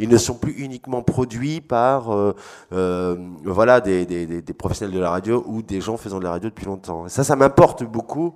Ils 0.00 0.08
ne 0.08 0.16
sont 0.16 0.34
plus 0.34 0.52
uniquement 0.52 1.02
produits 1.02 1.60
par 1.60 2.10
euh, 2.10 2.34
euh, 2.72 3.16
voilà, 3.44 3.82
des, 3.82 4.06
des, 4.06 4.26
des, 4.40 4.52
professionnels 4.54 4.96
de 4.96 5.00
la 5.00 5.10
radio 5.10 5.44
ou 5.46 5.60
des 5.60 5.82
gens 5.82 5.98
faisant 5.98 6.18
de 6.18 6.24
la 6.24 6.30
radio 6.30 6.48
depuis 6.48 6.64
longtemps. 6.64 7.06
Et 7.06 7.10
ça, 7.10 7.22
ça 7.22 7.36
m'importe 7.36 7.84
beaucoup 7.84 8.34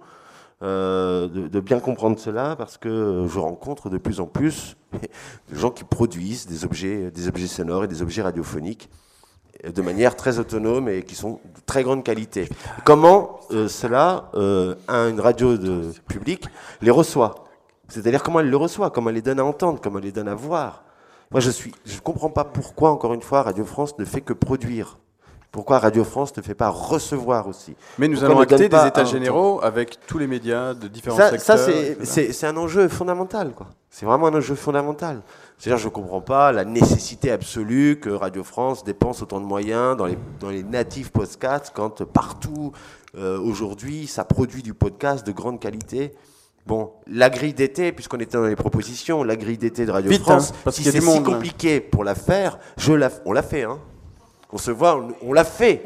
euh, 0.63 1.27
de, 1.27 1.61
bien 1.61 1.81
comprendre 1.81 2.19
cela 2.19 2.55
parce 2.55 2.77
que 2.77 3.27
je 3.27 3.39
rencontre 3.39 3.89
de 3.89 3.97
plus 3.97 4.21
en 4.21 4.27
plus 4.27 4.77
de 5.51 5.57
gens 5.57 5.71
qui 5.71 5.85
produisent 5.85 6.47
des 6.47 6.67
objets, 6.67 7.11
des 7.11 7.29
objets 7.29 7.47
sonores 7.47 7.85
et 7.85 7.89
des 7.89 8.03
objets 8.03 8.23
radiophoniques 8.23 8.91
de 9.65 9.81
manière 9.81 10.17
très 10.17 10.39
autonome 10.39 10.91
et 10.91 11.03
qui 11.03 11.15
sont 11.15 11.41
de 11.45 11.61
très 11.65 11.83
grande 11.83 12.05
qualité. 12.05 12.47
Comment 12.85 13.41
cela, 13.51 14.31
une 14.35 15.21
radio 15.21 15.57
de 15.57 15.91
public 16.07 16.45
les 16.83 16.91
reçoit? 16.91 17.47
C'est-à-dire 17.89 18.23
comment 18.23 18.41
elle 18.41 18.51
le 18.51 18.57
reçoit, 18.59 18.91
comment 18.91 19.09
elle 19.09 19.15
les 19.15 19.23
donne 19.23 19.41
à 19.41 19.45
entendre, 19.45 19.81
comment 19.83 19.99
elle 19.99 20.05
les 20.05 20.13
donne 20.13 20.29
à 20.29 20.35
voir? 20.35 20.85
Moi, 21.35 21.41
je 21.41 21.51
suis, 21.51 21.73
je 21.85 21.99
comprends 21.99 22.31
pas 22.31 22.45
pourquoi, 22.45 22.93
encore 22.93 23.13
une 23.13 23.21
fois, 23.21 23.43
Radio 23.43 23.65
France 23.65 23.99
ne 23.99 24.05
fait 24.05 24.21
que 24.21 24.33
produire. 24.33 25.01
Pourquoi 25.51 25.81
Radio 25.81 26.05
France 26.05 26.37
ne 26.37 26.43
fait 26.43 26.55
pas 26.55 26.69
recevoir 26.69 27.49
aussi 27.49 27.75
Mais 27.99 28.07
nous 28.07 28.23
allons 28.23 28.39
acter 28.39 28.69
des 28.69 28.87
états 28.87 29.05
généraux 29.05 29.59
avec 29.61 29.99
tous 30.07 30.19
les 30.19 30.29
médias 30.29 30.75
de 30.75 30.87
différents 30.87 31.17
secteurs. 31.17 31.59
Ça, 31.59 31.73
c'est 32.05 32.47
un 32.47 32.57
enjeu 32.57 32.87
fondamental. 32.87 33.53
C'est 33.91 34.07
vraiment 34.07 34.29
un 34.29 34.35
enjeu 34.35 34.55
fondamental. 34.55 35.23
C'est-à-dire, 35.59 35.79
je 35.79 35.89
ne 35.89 35.93
comprends 35.93 36.21
pas 36.21 36.53
la 36.53 36.65
nécessité 36.65 37.33
absolue 37.33 37.99
que 37.99 38.11
Radio 38.11 38.45
France 38.45 38.85
dépense 38.85 39.21
autant 39.21 39.41
de 39.41 39.47
moyens 39.47 39.97
dans 39.97 40.07
les, 40.07 40.19
dans 40.39 40.51
les 40.51 40.63
natifs 40.63 41.11
podcasts 41.11 41.73
quand 41.75 42.05
partout, 42.05 42.71
euh, 43.17 43.41
aujourd'hui, 43.41 44.07
ça 44.07 44.25
produit 44.25 44.63
du 44.63 44.73
podcast 44.73 45.27
de 45.27 45.33
grande 45.33 45.59
qualité. 45.59 46.15
Bon, 46.67 46.93
la 47.07 47.29
grille 47.29 47.53
d'été, 47.53 47.93
puisqu'on 47.93 48.19
était 48.21 48.39
dans 48.39 48.47
les 48.47 48.57
propositions, 48.57 49.23
la 49.23 49.37
grille 49.37 49.59
d'été 49.59 49.85
de 49.85 49.91
Radio 49.91 50.11
France, 50.19 50.51
hein, 50.51 50.57
parce 50.65 50.77
si 50.77 50.85
c'est 50.85 50.99
si 50.99 51.23
compliqué 51.23 51.81
pour 51.81 52.05
la 52.05 52.15
faire, 52.15 52.59
je 52.79 52.95
la, 52.95 53.11
on 53.27 53.33
l'a 53.33 53.43
fait. 53.43 53.65
Hein. 53.65 53.79
On 54.51 54.57
se 54.57 54.71
voit, 54.71 55.05
on, 55.21 55.33
l'a 55.35 55.45
fait. 55.45 55.83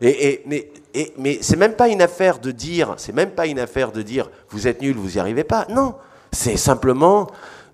Et, 0.00 0.28
et, 0.28 0.42
mais, 0.46 0.70
et, 0.94 1.12
mais 1.18 1.38
c'est 1.42 1.56
même 1.56 1.74
pas 1.74 1.88
une 1.88 2.00
affaire 2.00 2.38
de 2.38 2.52
dire, 2.52 2.94
c'est 2.96 3.14
même 3.14 3.32
pas 3.32 3.46
une 3.46 3.58
affaire 3.58 3.92
de 3.92 4.00
dire, 4.00 4.30
vous 4.48 4.66
êtes 4.66 4.80
nul, 4.80 4.96
vous 4.96 5.16
y 5.16 5.20
arrivez 5.20 5.44
pas. 5.44 5.66
Non, 5.68 5.94
c'est 6.32 6.56
simplement, 6.56 7.26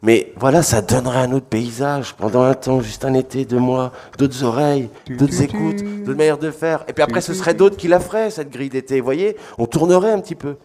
mais 0.02 0.32
voilà, 0.36 0.62
ça 0.62 0.82
donnerait 0.82 1.20
un 1.20 1.32
autre 1.32 1.47
paysage 1.47 2.15
pendant 2.15 2.43
un 2.43 2.55
temps, 2.55 2.81
juste 2.81 3.05
un 3.05 3.15
été, 3.15 3.44
deux 3.44 3.61
mois, 3.61 3.93
d'autres 4.19 4.43
oreilles, 4.43 4.90
d'autres 5.09 5.40
écoutes, 5.40 5.85
d'autres 6.05 6.19
manières 6.19 6.39
de 6.39 6.51
faire. 6.51 6.85
Et 6.89 6.93
puis 6.93 7.02
après, 7.05 7.20
ce 7.20 7.32
serait 7.32 7.55
d'autres 7.55 7.77
qui 7.77 7.86
la 7.86 8.01
feraient 8.01 8.31
cette 8.31 8.51
grille 8.51 8.70
d'été. 8.70 8.98
Vous 8.98 9.05
voyez, 9.05 9.36
on 9.56 9.66
tournerait 9.66 10.11
un 10.11 10.20
petit 10.20 10.35
peu. 10.35 10.56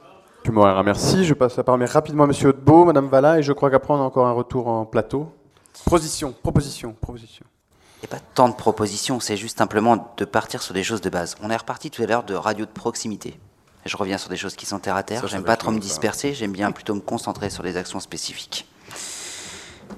Moreira, 0.47 0.83
merci. 0.83 1.25
Je 1.25 1.33
passe 1.33 1.57
la 1.57 1.63
parole 1.63 1.83
rapidement 1.83 2.23
à 2.23 2.27
M. 2.27 2.33
Hautbeau, 2.47 2.85
Mme 2.85 3.07
Valla, 3.07 3.39
et 3.39 3.43
je 3.43 3.53
crois 3.53 3.69
qu'après 3.69 3.93
on 3.93 3.97
a 3.97 4.03
encore 4.03 4.27
un 4.27 4.31
retour 4.31 4.67
en 4.67 4.85
plateau. 4.85 5.31
Proposition, 5.85 6.33
proposition, 6.41 6.95
proposition. 6.99 7.45
Il 7.97 8.07
n'y 8.07 8.15
a 8.15 8.17
pas 8.17 8.25
tant 8.33 8.49
de 8.49 8.55
propositions, 8.55 9.19
c'est 9.19 9.37
juste 9.37 9.57
simplement 9.57 10.13
de 10.17 10.25
partir 10.25 10.61
sur 10.61 10.73
des 10.73 10.83
choses 10.83 11.01
de 11.01 11.09
base. 11.09 11.35
On 11.43 11.49
est 11.49 11.55
reparti 11.55 11.91
tout 11.91 12.01
à 12.01 12.05
l'heure 12.05 12.23
de 12.23 12.33
radio 12.33 12.65
de 12.65 12.71
proximité. 12.71 13.39
je 13.85 13.97
reviens 13.97 14.17
sur 14.17 14.29
des 14.29 14.37
choses 14.37 14.55
qui 14.55 14.65
sont 14.65 14.79
terre 14.79 14.95
à 14.95 15.03
terre. 15.03 15.27
J'aime 15.27 15.43
pas 15.43 15.57
trop 15.57 15.71
me 15.71 15.79
disperser, 15.79 16.33
j'aime 16.33 16.51
bien 16.51 16.71
plutôt 16.71 16.95
me 16.95 17.01
concentrer 17.01 17.49
sur 17.49 17.63
des 17.63 17.77
actions 17.77 17.99
spécifiques. 17.99 18.67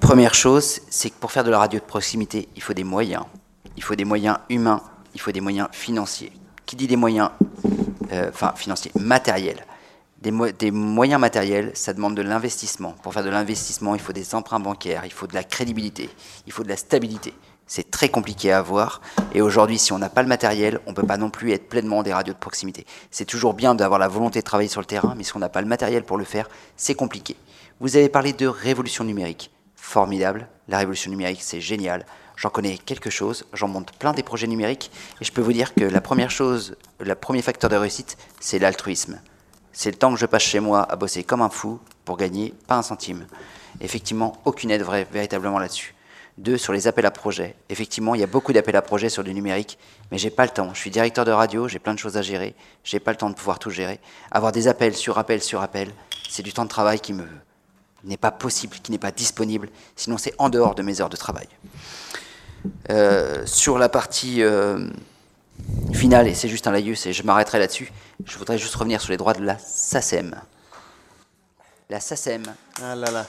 Première 0.00 0.34
chose, 0.34 0.80
c'est 0.90 1.10
que 1.10 1.16
pour 1.16 1.30
faire 1.30 1.44
de 1.44 1.50
la 1.50 1.58
radio 1.58 1.78
de 1.78 1.84
proximité, 1.84 2.48
il 2.56 2.62
faut 2.62 2.74
des 2.74 2.84
moyens. 2.84 3.24
Il 3.76 3.82
faut 3.82 3.94
des 3.94 4.04
moyens 4.04 4.38
humains, 4.48 4.82
il 5.14 5.20
faut 5.20 5.32
des 5.32 5.40
moyens 5.40 5.68
financiers. 5.72 6.32
Qui 6.66 6.76
dit 6.76 6.86
des 6.86 6.96
moyens, 6.96 7.30
euh, 8.12 8.28
enfin 8.30 8.52
financiers, 8.56 8.90
matériels 8.98 9.64
des, 10.22 10.70
moyens 10.70 11.20
matériels, 11.20 11.72
ça 11.74 11.92
demande 11.92 12.14
de 12.14 12.22
l'investissement. 12.22 12.94
Pour 13.02 13.12
faire 13.12 13.24
de 13.24 13.30
l'investissement, 13.30 13.94
il 13.94 14.00
faut 14.00 14.12
des 14.12 14.34
emprunts 14.34 14.60
bancaires, 14.60 15.02
il 15.04 15.12
faut 15.12 15.26
de 15.26 15.34
la 15.34 15.42
crédibilité, 15.42 16.08
il 16.46 16.52
faut 16.52 16.62
de 16.62 16.68
la 16.68 16.76
stabilité. 16.76 17.34
C'est 17.66 17.90
très 17.90 18.08
compliqué 18.08 18.52
à 18.52 18.58
avoir. 18.58 19.00
Et 19.34 19.40
aujourd'hui, 19.40 19.78
si 19.78 19.92
on 19.92 19.98
n'a 19.98 20.10
pas 20.10 20.22
le 20.22 20.28
matériel, 20.28 20.80
on 20.86 20.90
ne 20.90 20.94
peut 20.94 21.06
pas 21.06 21.16
non 21.16 21.30
plus 21.30 21.52
être 21.52 21.68
pleinement 21.68 22.02
des 22.02 22.12
radios 22.12 22.34
de 22.34 22.38
proximité. 22.38 22.86
C'est 23.10 23.24
toujours 23.24 23.54
bien 23.54 23.74
d'avoir 23.74 23.98
la 23.98 24.08
volonté 24.08 24.40
de 24.40 24.44
travailler 24.44 24.68
sur 24.68 24.80
le 24.80 24.86
terrain, 24.86 25.14
mais 25.16 25.24
si 25.24 25.34
on 25.36 25.40
n'a 25.40 25.48
pas 25.48 25.60
le 25.60 25.66
matériel 25.66 26.04
pour 26.04 26.18
le 26.18 26.24
faire, 26.24 26.48
c'est 26.76 26.94
compliqué. 26.94 27.34
Vous 27.80 27.96
avez 27.96 28.08
parlé 28.08 28.32
de 28.32 28.46
révolution 28.46 29.04
numérique. 29.04 29.50
Formidable. 29.74 30.48
La 30.68 30.78
révolution 30.78 31.10
numérique, 31.10 31.42
c'est 31.42 31.60
génial. 31.60 32.06
J'en 32.36 32.50
connais 32.50 32.78
quelque 32.78 33.10
chose, 33.10 33.44
j'en 33.52 33.68
monte 33.68 33.92
plein 33.92 34.12
des 34.12 34.22
projets 34.22 34.46
numériques, 34.46 34.90
et 35.20 35.24
je 35.24 35.32
peux 35.32 35.42
vous 35.42 35.52
dire 35.52 35.74
que 35.74 35.84
la 35.84 36.00
première 36.00 36.30
chose, 36.30 36.76
le 37.00 37.14
premier 37.14 37.42
facteur 37.42 37.70
de 37.70 37.76
réussite, 37.76 38.16
c'est 38.40 38.58
l'altruisme 38.58 39.20
c'est 39.72 39.90
le 39.90 39.96
temps 39.96 40.12
que 40.12 40.18
je 40.18 40.26
passe 40.26 40.42
chez 40.42 40.60
moi 40.60 40.82
à 40.82 40.96
bosser 40.96 41.24
comme 41.24 41.42
un 41.42 41.48
fou 41.48 41.78
pour 42.04 42.16
gagner 42.16 42.54
pas 42.66 42.76
un 42.76 42.82
centime. 42.82 43.26
Effectivement, 43.80 44.38
aucune 44.44 44.70
aide 44.70 44.82
vraie 44.82 45.06
véritablement 45.10 45.58
là-dessus. 45.58 45.94
Deux, 46.38 46.56
sur 46.56 46.72
les 46.72 46.86
appels 46.88 47.04
à 47.04 47.10
projets. 47.10 47.56
Effectivement, 47.68 48.14
il 48.14 48.20
y 48.20 48.24
a 48.24 48.26
beaucoup 48.26 48.52
d'appels 48.52 48.76
à 48.76 48.82
projets 48.82 49.10
sur 49.10 49.22
du 49.22 49.34
numérique, 49.34 49.78
mais 50.10 50.18
j'ai 50.18 50.30
pas 50.30 50.44
le 50.44 50.50
temps. 50.50 50.72
Je 50.72 50.78
suis 50.78 50.90
directeur 50.90 51.24
de 51.24 51.30
radio, 51.30 51.68
j'ai 51.68 51.78
plein 51.78 51.92
de 51.92 51.98
choses 51.98 52.16
à 52.16 52.22
gérer, 52.22 52.54
j'ai 52.84 53.00
pas 53.00 53.10
le 53.10 53.18
temps 53.18 53.28
de 53.28 53.34
pouvoir 53.34 53.58
tout 53.58 53.70
gérer. 53.70 54.00
Avoir 54.30 54.52
des 54.52 54.66
appels 54.66 54.94
sur 54.94 55.18
appels 55.18 55.42
sur 55.42 55.60
appels, 55.60 55.92
c'est 56.28 56.42
du 56.42 56.52
temps 56.52 56.64
de 56.64 56.70
travail 56.70 57.00
qui 57.00 57.12
me 57.12 57.26
n'est 58.04 58.16
pas 58.16 58.30
possible, 58.30 58.76
qui 58.82 58.90
n'est 58.90 58.98
pas 58.98 59.12
disponible, 59.12 59.68
sinon 59.96 60.18
c'est 60.18 60.34
en 60.38 60.48
dehors 60.48 60.74
de 60.74 60.82
mes 60.82 61.00
heures 61.00 61.08
de 61.08 61.16
travail. 61.16 61.46
Euh, 62.90 63.44
sur 63.46 63.78
la 63.78 63.88
partie 63.88 64.42
euh, 64.42 64.88
finale, 65.92 66.28
et 66.28 66.34
c'est 66.34 66.48
juste 66.48 66.66
un 66.66 66.72
laïus, 66.72 67.06
et 67.06 67.12
je 67.12 67.22
m'arrêterai 67.22 67.58
là-dessus, 67.58 67.92
je 68.24 68.38
voudrais 68.38 68.58
juste 68.58 68.74
revenir 68.74 69.00
sur 69.00 69.10
les 69.10 69.16
droits 69.16 69.34
de 69.34 69.42
la 69.42 69.58
SACEM. 69.58 70.40
La 71.90 72.00
SACEM. 72.00 72.42
Ah 72.82 72.94
là 72.94 73.10
là. 73.10 73.26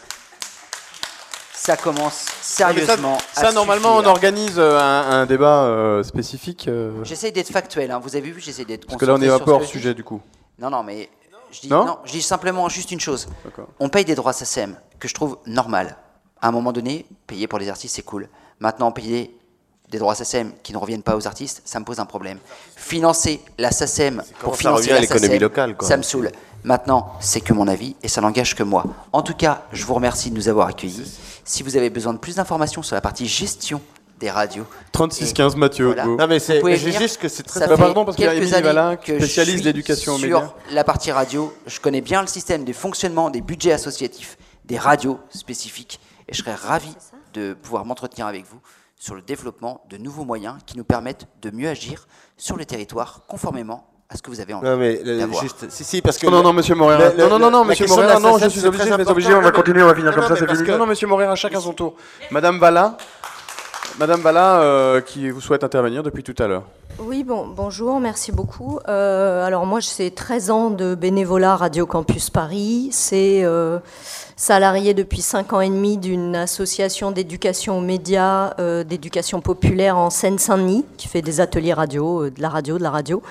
Ça 1.53 1.77
commence 1.77 2.25
sérieusement. 2.41 3.17
ça, 3.31 3.51
normalement, 3.53 3.95
on 3.97 4.05
organise 4.05 4.55
euh, 4.57 4.77
un, 4.79 5.25
débat 5.25 5.63
euh, 5.63 6.03
spécifique. 6.03 6.67
Euh. 6.67 7.03
J'essaye 7.03 7.31
d'être 7.31 7.51
factuel, 7.51 7.89
hein. 7.91 7.99
vous 8.03 8.15
avez 8.15 8.31
vu, 8.31 8.41
j'essaie 8.41 8.65
d'être 8.65 8.85
Parce 8.85 8.97
que 8.97 9.05
là, 9.05 9.13
on 9.13 9.21
est 9.21 9.29
un 9.29 9.39
peu 9.39 9.51
hors 9.51 9.63
sujet 9.63 9.93
du 9.93 10.03
coup. 10.03 10.21
Non, 10.59 10.69
non, 10.69 10.83
mais 10.83 11.09
je 11.51 11.61
dis, 11.61 11.69
non, 11.69 11.99
je 12.03 12.11
dis 12.11 12.21
simplement 12.21 12.67
juste 12.67 12.91
une 12.91 12.99
chose. 12.99 13.29
On 13.79 13.87
paye 13.87 14.03
des 14.03 14.15
droits 14.15 14.33
SACEM 14.33 14.75
que 14.99 15.07
je 15.07 15.13
trouve 15.13 15.37
normal. 15.45 15.97
À 16.41 16.49
un 16.49 16.51
moment 16.51 16.73
donné, 16.73 17.05
payer 17.27 17.47
pour 17.47 17.59
les 17.59 17.69
artistes, 17.69 17.95
c'est 17.95 18.01
cool. 18.01 18.27
Maintenant, 18.59 18.91
payer 18.91 19.37
des 19.93 19.99
droits 19.99 20.15
SACEM 20.15 20.51
qui 20.63 20.73
ne 20.73 20.77
reviennent 20.79 21.03
pas 21.03 21.15
aux 21.15 21.27
artistes, 21.27 21.61
ça 21.65 21.79
me 21.79 21.85
pose 21.85 21.99
un 21.99 22.05
problème. 22.07 22.39
Financer 22.75 23.39
la 23.59 23.71
SACEM 23.71 24.23
pour 24.39 24.57
financer 24.57 24.91
l'économie 24.99 25.37
locale, 25.39 25.75
ça 25.81 25.97
me 25.97 26.01
saoule. 26.03 26.31
Maintenant, 26.63 27.13
c'est 27.19 27.41
que 27.41 27.53
mon 27.53 27.67
avis 27.67 27.95
et 28.01 28.07
ça 28.07 28.19
n'engage 28.19 28.55
que 28.55 28.63
moi. 28.63 28.85
En 29.11 29.21
tout 29.21 29.35
cas, 29.35 29.63
je 29.71 29.85
vous 29.85 29.93
remercie 29.93 30.31
de 30.31 30.35
nous 30.35 30.49
avoir 30.49 30.67
accueillis. 30.67 31.11
Si 31.45 31.61
vous 31.61 31.77
avez 31.77 31.91
besoin 31.91 32.13
de 32.13 32.17
plus 32.17 32.35
d'informations 32.37 32.81
sur 32.81 32.95
la 32.95 33.01
partie 33.01 33.27
gestion 33.27 33.81
des 34.19 34.31
radios. 34.31 34.65
36-15 34.93 35.55
Mathieu. 35.57 35.85
Voilà. 35.87 36.05
Non, 36.05 36.25
mais 36.27 36.39
c'est- 36.39 36.61
juste 36.77 37.17
que 37.19 37.27
c'est 37.27 37.43
très- 37.43 37.59
Ça 37.59 37.67
Bah, 37.67 37.75
fait 37.75 37.83
pardon, 37.83 38.03
parce 38.05 38.15
qu'il 38.17 38.25
y 38.25 38.27
a 38.29 38.33
Émilie 38.33 38.49
Valin 38.61 38.95
qui 38.95 39.07
que 39.11 39.13
je 39.19 39.25
spécialise 39.25 39.55
suis 39.55 39.63
l'éducation 39.63 40.13
aux 40.13 40.17
sur 40.17 40.39
médias. 40.39 40.53
la 40.71 40.83
partie 40.83 41.11
radio. 41.11 41.53
Je 41.67 41.79
connais 41.79 42.01
bien 42.01 42.21
le 42.21 42.27
système 42.27 42.63
de 42.65 42.73
fonctionnement 42.73 43.29
des 43.29 43.41
budgets 43.41 43.73
associatifs, 43.73 44.37
des 44.65 44.77
radios 44.79 45.19
spécifiques, 45.29 45.99
et 46.27 46.33
je 46.33 46.39
serais 46.41 46.55
ravi 46.55 46.95
de 47.35 47.53
pouvoir 47.53 47.85
m'entretenir 47.85 48.25
avec 48.25 48.45
vous 48.45 48.59
sur 49.03 49.15
le 49.15 49.21
développement 49.21 49.81
de 49.89 49.97
nouveaux 49.97 50.23
moyens 50.23 50.55
qui 50.65 50.77
nous 50.77 50.85
permettent 50.85 51.27
de 51.41 51.51
mieux 51.51 51.67
agir 51.67 52.07
sur 52.37 52.55
le 52.55 52.63
territoire 52.63 53.23
conformément 53.27 53.85
à 54.07 54.15
ce 54.15 54.21
que 54.21 54.29
vous 54.29 54.39
avez 54.39 54.53
envie 54.53 54.65
Non, 54.65 54.77
mais 54.77 54.95
d'avoir. 55.03 55.41
juste, 55.43 55.69
si, 55.69 55.83
si, 55.83 56.01
parce 56.01 56.17
que. 56.17 56.25
Non, 56.25 56.31
non, 56.37 56.43
non, 56.43 56.53
monsieur 56.53 56.73
le- 56.73 56.79
Non, 57.17 57.27
non, 57.27 57.37
non, 57.37 57.51
non, 57.51 57.65
monsieur 57.65 57.85
la 57.85 58.17
non, 58.19 58.37
je 58.37 58.47
suis 58.47 58.65
obligé, 58.65 58.89
vous 58.95 59.09
obligé, 59.09 59.33
on 59.33 59.41
va 59.41 59.51
continuer, 59.51 59.83
on 59.83 59.87
va 59.87 59.95
finir 59.95 60.15
comme 60.15 60.25
ça, 60.25 60.37
c'est 60.37 60.49
fini. 60.49 60.69
Non, 60.69 60.77
non, 60.77 60.85
monsieur 60.85 61.05
Moreira, 61.07 61.35
chacun 61.35 61.59
son 61.59 61.73
tour. 61.73 61.95
Madame 62.31 62.59
Bala, 62.59 62.95
Madame 63.99 64.21
Bala, 64.21 64.61
euh, 64.61 65.01
qui 65.01 65.29
vous 65.29 65.41
souhaite 65.41 65.65
intervenir 65.65 66.01
depuis 66.01 66.23
tout 66.23 66.41
à 66.41 66.47
l'heure. 66.47 66.63
Oui, 66.99 67.25
bon, 67.25 67.47
bonjour, 67.47 67.99
merci 67.99 68.31
beaucoup. 68.31 68.79
Euh, 68.87 69.45
alors 69.45 69.65
moi, 69.65 69.81
c'est 69.81 70.11
13 70.11 70.49
ans 70.49 70.69
de 70.69 70.95
bénévolat 70.95 71.57
Radio 71.57 71.85
Campus 71.85 72.29
Paris. 72.29 72.87
C'est 72.91 73.43
euh, 73.43 73.79
salarié 74.35 74.93
depuis 74.93 75.21
5 75.21 75.53
ans 75.53 75.61
et 75.61 75.69
demi 75.69 75.97
d'une 75.97 76.35
association 76.35 77.11
d'éducation 77.11 77.77
aux 77.77 77.81
médias, 77.81 78.53
euh, 78.59 78.83
d'éducation 78.83 79.41
populaire 79.41 79.97
en 79.97 80.09
Seine-Saint-Denis, 80.09 80.85
qui 80.97 81.07
fait 81.07 81.21
des 81.21 81.41
ateliers 81.41 81.73
radio, 81.73 82.25
euh, 82.25 82.31
de 82.31 82.41
la 82.41 82.49
radio, 82.49 82.77
de 82.77 82.83
la 82.83 82.91
radio. 82.91 83.21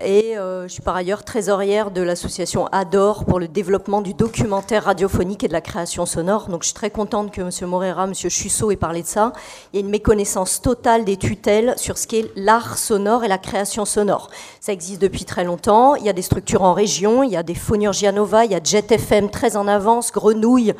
Et 0.00 0.38
euh, 0.38 0.68
je 0.68 0.72
suis 0.72 0.82
par 0.82 0.94
ailleurs 0.94 1.24
trésorière 1.24 1.90
de 1.90 2.00
l'association 2.00 2.66
ADOR 2.66 3.24
pour 3.24 3.40
le 3.40 3.48
développement 3.48 4.02
du 4.02 4.14
documentaire 4.14 4.84
radiophonique 4.84 5.42
et 5.42 5.48
de 5.48 5.52
la 5.52 5.60
création 5.60 6.06
sonore. 6.06 6.48
Donc 6.48 6.62
je 6.62 6.68
suis 6.68 6.74
très 6.74 6.90
contente 6.90 7.32
que 7.32 7.40
M. 7.40 7.68
Morera, 7.68 8.04
M. 8.04 8.14
Chussot 8.14 8.70
ait 8.70 8.76
parlé 8.76 9.02
de 9.02 9.08
ça. 9.08 9.32
Il 9.72 9.80
y 9.80 9.82
a 9.82 9.84
une 9.84 9.90
méconnaissance 9.90 10.62
totale 10.62 11.04
des 11.04 11.16
tutelles 11.16 11.74
sur 11.76 11.98
ce 11.98 12.06
qu'est 12.06 12.30
l'art 12.36 12.78
sonore 12.78 13.24
et 13.24 13.28
la 13.28 13.38
création 13.38 13.84
sonore. 13.84 14.30
Ça 14.60 14.72
existe 14.72 15.02
depuis 15.02 15.24
très 15.24 15.42
longtemps. 15.42 15.96
Il 15.96 16.04
y 16.04 16.08
a 16.08 16.12
des 16.12 16.22
structures 16.22 16.62
en 16.62 16.72
région, 16.72 17.24
il 17.24 17.32
y 17.32 17.36
a 17.36 17.42
des 17.42 17.54
Phonurgia 17.54 18.12
Nova, 18.12 18.44
il 18.44 18.52
y 18.52 18.54
a 18.54 18.60
Jet 18.62 18.92
FM 18.92 19.28
très 19.28 19.56
en 19.56 19.66
avance, 19.66 20.12
Grenouille 20.12 20.74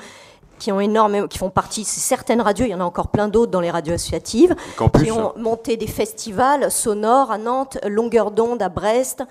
qui 0.60 0.70
ont 0.70 0.78
énormément, 0.78 1.26
qui 1.26 1.38
font 1.38 1.50
partie, 1.50 1.84
certaines 1.84 2.40
radios, 2.40 2.66
il 2.66 2.70
y 2.70 2.74
en 2.74 2.80
a 2.80 2.84
encore 2.84 3.08
plein 3.08 3.26
d'autres 3.26 3.50
dans 3.50 3.60
les 3.60 3.70
radios 3.70 3.94
associatives, 3.94 4.54
campus, 4.76 5.02
qui 5.02 5.10
ont 5.10 5.30
hein. 5.30 5.32
monté 5.36 5.76
des 5.76 5.88
festivals 5.88 6.70
sonores 6.70 7.32
à 7.32 7.38
Nantes, 7.38 7.78
Longueur 7.88 8.30
d'onde 8.30 8.62
à 8.62 8.68
Brest. 8.68 9.24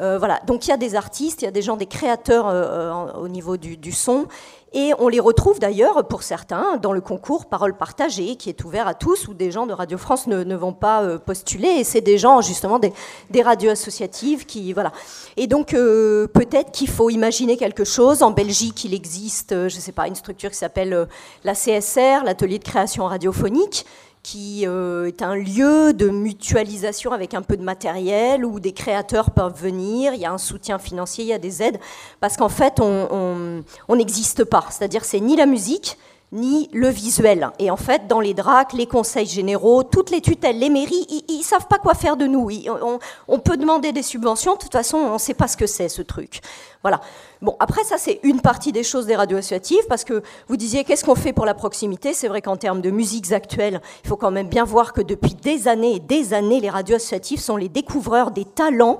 Euh, 0.00 0.18
voilà, 0.18 0.40
donc 0.46 0.66
il 0.66 0.70
y 0.70 0.72
a 0.72 0.76
des 0.76 0.94
artistes, 0.94 1.42
il 1.42 1.44
y 1.44 1.48
a 1.48 1.50
des 1.52 1.62
gens, 1.62 1.76
des 1.76 1.86
créateurs 1.86 2.48
euh, 2.48 2.62
euh, 2.64 3.12
au 3.14 3.28
niveau 3.28 3.56
du, 3.56 3.76
du 3.76 3.92
son, 3.92 4.26
et 4.74 4.92
on 4.98 5.08
les 5.08 5.20
retrouve 5.20 5.58
d'ailleurs 5.58 6.06
pour 6.08 6.22
certains 6.22 6.76
dans 6.78 6.92
le 6.92 7.00
concours 7.00 7.46
Parole 7.46 7.76
partagée 7.76 8.36
qui 8.36 8.48
est 8.48 8.64
ouvert 8.64 8.88
à 8.88 8.94
tous, 8.94 9.28
où 9.28 9.34
des 9.34 9.50
gens 9.50 9.66
de 9.66 9.72
Radio 9.72 9.98
France 9.98 10.26
ne, 10.26 10.54
vont 10.54 10.72
pas 10.72 11.02
euh, 11.02 11.18
postuler, 11.18 11.68
et 11.68 11.84
c'est 11.84 12.00
des 12.00 12.18
gens 12.18 12.40
justement 12.40 12.78
des, 12.78 13.42
radios 13.42 13.70
associatives 13.70 14.46
qui 14.46 14.72
voilà. 14.72 14.92
Et 15.36 15.46
donc 15.46 15.74
euh, 15.74 16.26
peut-être 16.26 16.70
qu'il 16.70 16.88
faut 16.88 17.10
imaginer 17.10 17.56
quelque 17.56 17.84
chose. 17.84 18.22
En 18.22 18.30
Belgique, 18.30 18.84
il 18.84 18.94
existe, 18.94 19.52
euh, 19.52 19.68
je 19.68 19.76
ne 19.76 19.80
sais 19.80 19.92
pas, 19.92 20.08
une 20.08 20.14
structure 20.14 20.50
qui 20.50 20.56
s'appelle 20.56 21.06
la 21.44 21.52
CSR, 21.54 22.24
l'atelier 22.24 22.58
de 22.58 22.64
création 22.64 23.04
radiophonique 23.06 23.84
qui 24.22 24.66
euh, 24.66 25.06
est 25.08 25.20
un 25.22 25.34
lieu 25.34 25.92
de 25.92 26.08
mutualisation 26.08 27.10
avec 27.12 27.34
un 27.34 27.42
peu 27.42 27.56
de 27.56 27.62
matériel 27.64 28.44
où 28.44 28.60
des 28.60 28.72
créateurs 28.72 29.32
peuvent 29.32 29.60
venir, 29.60 30.14
il 30.14 30.20
y 30.20 30.24
a 30.24 30.32
un 30.32 30.38
soutien 30.38 30.78
financier, 30.78 31.24
il 31.24 31.28
y 31.28 31.32
a 31.32 31.38
des 31.38 31.62
aides, 31.62 31.80
parce 32.20 32.36
qu'en 32.36 32.48
fait, 32.48 32.78
on- 32.80 33.62
n'existe 33.96 34.44
pas. 34.44 34.64
C'est-à-dire, 34.70 35.04
c'est 35.04 35.20
ni 35.20 35.36
la 35.36 35.46
musique, 35.46 35.98
ni 36.32 36.68
le 36.72 36.88
visuel. 36.88 37.50
Et 37.58 37.70
en 37.70 37.76
fait, 37.76 38.06
dans 38.08 38.20
les 38.20 38.34
DRAC, 38.34 38.72
les 38.72 38.86
conseils 38.86 39.26
généraux, 39.26 39.82
toutes 39.82 40.10
les 40.10 40.20
tutelles, 40.20 40.58
les 40.58 40.70
mairies, 40.70 41.06
ils 41.28 41.38
ne 41.38 41.44
savent 41.44 41.68
pas 41.68 41.78
quoi 41.78 41.94
faire 41.94 42.16
de 42.16 42.26
nous. 42.26 42.48
On, 42.66 42.98
on 43.28 43.38
peut 43.38 43.56
demander 43.56 43.92
des 43.92 44.02
subventions, 44.02 44.54
de 44.54 44.58
toute 44.58 44.72
façon, 44.72 44.96
on 44.96 45.14
ne 45.14 45.18
sait 45.18 45.34
pas 45.34 45.46
ce 45.46 45.56
que 45.56 45.66
c'est, 45.66 45.88
ce 45.88 46.02
truc. 46.02 46.40
Voilà. 46.82 47.00
Bon, 47.42 47.56
après, 47.60 47.84
ça, 47.84 47.98
c'est 47.98 48.20
une 48.22 48.40
partie 48.40 48.72
des 48.72 48.82
choses 48.82 49.06
des 49.06 49.14
radios 49.14 49.38
associatives, 49.38 49.84
parce 49.88 50.04
que 50.04 50.22
vous 50.48 50.56
disiez, 50.56 50.84
qu'est-ce 50.84 51.04
qu'on 51.04 51.14
fait 51.14 51.32
pour 51.32 51.44
la 51.44 51.54
proximité? 51.54 52.14
C'est 52.14 52.28
vrai 52.28 52.40
qu'en 52.40 52.56
termes 52.56 52.80
de 52.80 52.90
musiques 52.90 53.32
actuelles, 53.32 53.80
il 54.04 54.08
faut 54.08 54.16
quand 54.16 54.30
même 54.30 54.48
bien 54.48 54.64
voir 54.64 54.92
que 54.92 55.02
depuis 55.02 55.34
des 55.34 55.68
années 55.68 55.96
et 55.96 56.00
des 56.00 56.34
années, 56.34 56.60
les 56.60 56.70
radios 56.70 56.96
associatives 56.96 57.40
sont 57.40 57.56
les 57.56 57.68
découvreurs 57.68 58.30
des 58.30 58.44
talents. 58.44 58.98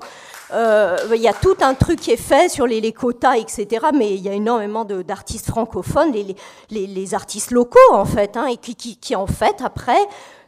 Euh, 0.51 0.97
Il 1.15 1.21
y 1.21 1.27
a 1.27 1.33
tout 1.33 1.55
un 1.61 1.73
truc 1.73 1.99
qui 1.99 2.11
est 2.11 2.17
fait 2.17 2.49
sur 2.49 2.67
les, 2.67 2.81
les 2.81 2.91
quotas, 2.91 3.37
etc. 3.37 3.87
Mais 3.93 4.13
il 4.13 4.21
y 4.21 4.29
a 4.29 4.33
énormément 4.33 4.85
d'artistes 4.85 5.47
francophones, 5.47 6.11
les- 6.11 6.35
les- 6.69 6.87
les 6.87 7.13
artistes 7.13 7.51
locaux, 7.51 7.79
en 7.91 8.05
fait, 8.05 8.37
hein, 8.37 8.47
et 8.47 8.57
qui, 8.57 8.75
qui- 8.75 8.97
qui, 8.97 9.15
en 9.15 9.27
fait, 9.27 9.57
après, 9.63 9.97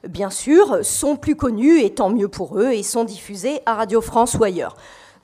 bien 0.07 0.29
sûr, 0.29 0.79
sont 0.83 1.15
plus 1.15 1.35
connus, 1.35 1.79
et 1.81 1.93
tant 1.93 2.09
mieux 2.09 2.27
pour 2.27 2.59
eux, 2.59 2.71
et 2.71 2.83
sont 2.83 3.03
diffusés 3.05 3.61
à 3.65 3.75
Radio 3.75 4.01
France 4.01 4.35
ou 4.35 4.43
ailleurs. 4.43 4.75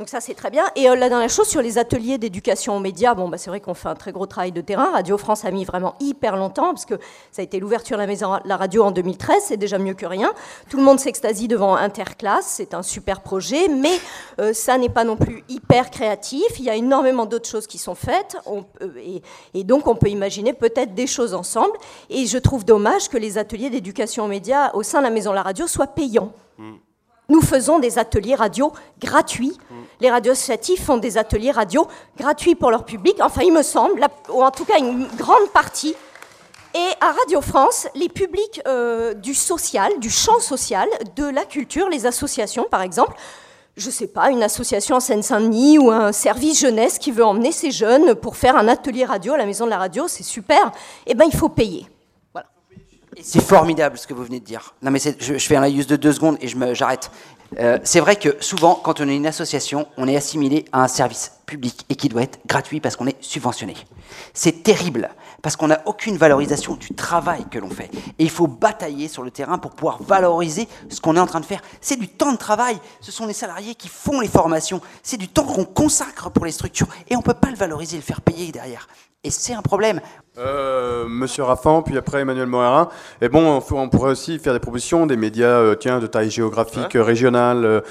Donc 0.02 0.10
ça, 0.10 0.20
c'est 0.20 0.34
très 0.34 0.50
bien. 0.50 0.64
Et 0.76 0.90
euh, 0.90 0.96
la 0.96 1.10
dernière 1.10 1.30
chose, 1.30 1.48
sur 1.48 1.62
les 1.62 1.78
ateliers 1.78 2.18
d'éducation 2.18 2.76
aux 2.76 2.80
médias, 2.80 3.14
bon, 3.14 3.30
bah, 3.30 3.38
c'est 3.38 3.52
vrai 3.52 3.60
qu'on 3.60 3.76
fait 3.76 3.88
un 3.88 3.94
très 3.94 4.12
gros 4.12 4.26
travail 4.26 4.52
de 4.52 4.60
terrain. 4.60 4.90
Radio 4.94 5.16
France 5.16 5.46
a 5.46 5.52
mis 5.52 5.64
vraiment 5.64 5.94
hyper 6.00 6.38
longtemps, 6.38 6.70
parce 6.70 6.86
que 6.86 6.96
ça 7.32 7.44
a 7.44 7.44
été 7.44 7.60
l'ouverture 7.60 7.98
de 7.98 8.02
la 8.02 8.08
maison 8.08 8.40
la 8.44 8.58
radio 8.58 8.84
en 8.84 8.90
2013, 8.90 9.44
c'est 9.44 9.58
déjà 9.58 9.78
mieux 9.78 9.94
que 9.94 10.08
rien. 10.08 10.34
Tout 10.72 10.78
le 10.78 10.84
monde 10.84 11.00
s'extasie 11.00 11.48
devant 11.48 11.76
Interclasse, 11.76 12.48
c'est 12.48 12.74
un 12.74 12.82
super 12.82 13.22
projet, 13.22 13.68
mais 13.68 13.96
euh, 14.40 14.54
ça 14.54 14.80
n'est 14.80 14.90
pas 14.90 15.04
non 15.04 15.18
plus 15.18 15.44
hyper 15.50 15.92
créatif. 15.92 16.48
Il 16.58 16.66
y 16.66 16.72
a 16.72 16.76
énormément 16.76 17.28
d'autres 17.28 17.48
choses 17.48 17.68
qui 17.68 17.78
sont 17.78 17.94
faites, 17.94 18.38
et, 18.98 19.22
et 19.54 19.64
donc 19.64 19.86
on 19.86 19.94
peut 19.94 20.10
imaginer 20.10 20.54
peut-être 20.54 20.96
des 20.96 21.06
choses 21.06 21.36
ensemble. 21.36 21.78
Et 22.10 22.26
je 22.26 22.40
trouve 22.40 22.66
dommage 22.66 23.08
que 23.08 23.20
les 23.20 23.38
ateliers 23.38 23.70
d'éducation 23.70 24.26
aux 24.26 24.30
médias 24.30 24.72
au 24.74 24.82
sein 24.82 24.98
de 24.98 25.04
la 25.04 25.12
maison 25.12 25.32
la 25.32 25.44
radio 25.44 25.68
soient 25.68 25.86
payants. 25.86 26.34
Nous 27.32 27.40
faisons 27.40 27.80
des 27.80 27.98
ateliers 27.98 28.36
radio 28.36 28.74
gratuits. 29.00 29.58
Les 30.02 30.10
radios 30.10 30.34
associatives 30.34 30.84
font 30.84 30.98
des 30.98 31.18
ateliers 31.18 31.52
radio 31.52 31.88
gratuits 32.18 32.56
pour 32.56 32.72
leur 32.72 32.84
public. 32.84 33.16
Enfin, 33.22 33.44
il 33.44 33.54
me 33.54 33.64
semble, 33.64 34.06
ou 34.34 34.44
en 34.44 34.52
tout 34.52 34.66
cas 34.66 34.78
une 34.78 35.08
grande 35.16 35.50
partie. 35.54 35.96
Et 36.76 36.90
à 37.00 37.14
Radio 37.14 37.40
France, 37.40 37.88
les 37.96 38.10
publics 38.10 38.62
euh, 38.68 39.14
du 39.14 39.34
social, 39.34 39.98
du 40.00 40.10
champ 40.10 40.42
social, 40.42 40.90
de 41.16 41.24
la 41.24 41.46
culture, 41.46 41.88
les 41.88 42.06
associations 42.06 42.66
par 42.70 42.82
exemple, 42.82 43.14
je 43.78 43.88
ne 43.88 43.92
sais 43.92 44.08
pas, 44.08 44.30
une 44.30 44.44
association 44.44 44.98
en 44.98 45.00
Seine-Saint-Denis 45.00 45.80
ou 45.80 45.90
un 45.90 46.12
service 46.12 46.60
jeunesse 46.60 47.00
qui 47.00 47.12
veut 47.12 47.24
emmener 47.24 47.54
ses 47.54 47.72
jeunes 47.72 48.14
pour 48.16 48.36
faire 48.36 48.58
un 48.58 48.68
atelier 48.68 49.06
radio 49.06 49.36
à 49.36 49.38
la 49.38 49.46
maison 49.46 49.64
de 49.64 49.70
la 49.70 49.78
radio, 49.78 50.10
c'est 50.10 50.24
super. 50.24 50.74
Eh 51.08 51.14
bien, 51.14 51.26
il 51.26 51.36
faut 51.36 51.50
payer. 51.50 51.88
C'est 53.22 53.44
formidable 53.44 53.98
ce 53.98 54.08
que 54.08 54.14
vous 54.14 54.24
venez 54.24 54.40
de 54.40 54.46
dire. 54.46 54.74
Non 54.82 54.92
mais 54.92 55.00
je, 55.00 55.38
fais 55.38 55.56
un 55.56 55.62
laïus 55.62 55.88
de 55.88 55.96
deux 55.96 56.14
secondes 56.14 56.38
et 56.42 56.48
j'arrête. 56.74 57.12
Euh, 57.60 57.80
c'est 57.84 58.00
vrai 58.00 58.16
que 58.16 58.38
souvent, 58.40 58.76
quand 58.76 59.02
on 59.02 59.10
est 59.10 59.16
une 59.16 59.28
association, 59.28 59.88
on 59.98 60.08
est 60.08 60.16
assimilé 60.16 60.66
à 60.72 60.84
un 60.84 60.88
service 60.88 61.34
public 61.46 61.86
et 61.90 61.96
qui 61.96 62.08
doit 62.08 62.22
être 62.22 62.40
gratuit 62.46 62.80
parce 62.80 62.96
qu'on 62.96 63.08
est 63.08 63.22
subventionné. 63.22 63.76
C'est 64.34 64.64
terrible 64.64 65.10
parce 65.42 65.58
qu'on 65.58 65.68
n'a 65.68 65.82
aucune 65.86 66.16
valorisation 66.16 66.76
du 66.76 66.94
travail 66.96 67.46
que 67.52 67.60
l'on 67.60 67.70
fait. 67.70 67.90
Et 68.20 68.24
il 68.24 68.30
faut 68.30 68.48
batailler 68.48 69.10
sur 69.10 69.24
le 69.24 69.32
terrain 69.32 69.58
pour 69.58 69.72
pouvoir 69.72 70.02
valoriser 70.02 70.70
ce 70.90 71.02
qu'on 71.02 71.18
est 71.18 71.20
en 71.20 71.26
train 71.26 71.42
de 71.42 71.46
faire. 71.46 71.62
C'est 71.82 72.00
du 72.00 72.08
temps 72.08 72.32
de 72.32 72.38
travail. 72.38 72.78
Ce 73.02 73.12
sont 73.12 73.26
les 73.26 73.34
salariés 73.34 73.76
qui 73.76 73.90
font 73.90 74.22
les 74.22 74.30
formations. 74.30 74.80
C'est 75.04 75.18
du 75.18 75.28
temps 75.28 75.44
qu'on 75.44 75.66
consacre 75.66 76.30
pour 76.30 76.46
les 76.46 76.54
structures 76.54 76.88
et 77.10 77.16
on 77.16 77.20
ne 77.20 77.24
peut 77.24 77.34
pas 77.34 77.50
le 77.50 77.58
valoriser 77.58 77.98
et 77.98 78.00
le 78.00 78.06
faire 78.06 78.22
payer 78.22 78.54
derrière. 78.54 78.88
Et 79.24 79.30
c'est 79.30 79.54
un 79.54 79.62
problème. 79.62 80.02
Euh, 80.40 81.06
Monsieur 81.08 81.44
Raffan, 81.44 81.84
puis 81.84 81.96
après 81.98 82.22
Emmanuel 82.22 82.48
Morin. 82.48 82.90
Et 83.22 83.30
bon, 83.30 83.62
on, 83.70 83.76
on 83.78 83.90
pourrait 83.90 84.12
aussi 84.12 84.40
faire 84.40 84.54
des 84.54 84.60
propositions, 84.60 85.06
des 85.06 85.16
médias, 85.18 85.46
euh, 85.60 85.76
tiens, 85.76 86.00
de 86.00 86.08
taille 86.08 86.32
géographique, 86.32 86.96
euh, 86.96 87.04
régionale. 87.04 87.64
euh. 87.66 87.82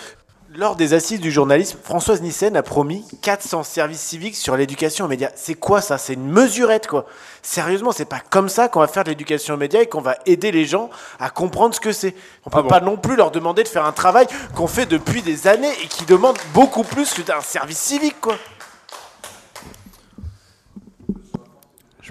Lors 0.56 0.74
des 0.74 0.92
assises 0.94 1.20
du 1.20 1.30
journalisme, 1.30 1.78
Françoise 1.84 2.20
Nissen 2.22 2.56
a 2.56 2.64
promis 2.64 3.04
400 3.22 3.62
services 3.62 4.00
civiques 4.00 4.34
sur 4.34 4.56
l'éducation 4.56 5.04
aux 5.04 5.08
médias. 5.08 5.30
C'est 5.36 5.54
quoi 5.54 5.80
ça? 5.80 5.96
C'est 5.96 6.14
une 6.14 6.28
mesurette 6.28 6.88
quoi. 6.88 7.06
Sérieusement, 7.40 7.92
c'est 7.92 8.04
pas 8.04 8.18
comme 8.30 8.48
ça 8.48 8.66
qu'on 8.66 8.80
va 8.80 8.88
faire 8.88 9.04
de 9.04 9.10
l'éducation 9.10 9.54
aux 9.54 9.58
médias 9.58 9.82
et 9.82 9.86
qu'on 9.86 10.00
va 10.00 10.16
aider 10.26 10.50
les 10.50 10.64
gens 10.64 10.90
à 11.20 11.30
comprendre 11.30 11.72
ce 11.76 11.78
que 11.80 11.92
c'est. 11.92 12.16
On 12.44 12.50
peut 12.50 12.56
Ah 12.58 12.62
bon 12.62 12.68
pas 12.68 12.80
non 12.80 12.96
plus 12.96 13.14
leur 13.14 13.30
demander 13.30 13.62
de 13.62 13.68
faire 13.68 13.84
un 13.84 13.92
travail 13.92 14.26
qu'on 14.56 14.66
fait 14.66 14.86
depuis 14.86 15.22
des 15.22 15.46
années 15.46 15.70
et 15.84 15.86
qui 15.86 16.04
demande 16.04 16.36
beaucoup 16.52 16.82
plus 16.82 17.14
que 17.14 17.22
d'un 17.22 17.40
service 17.42 17.78
civique 17.78 18.20
quoi. 18.20 18.34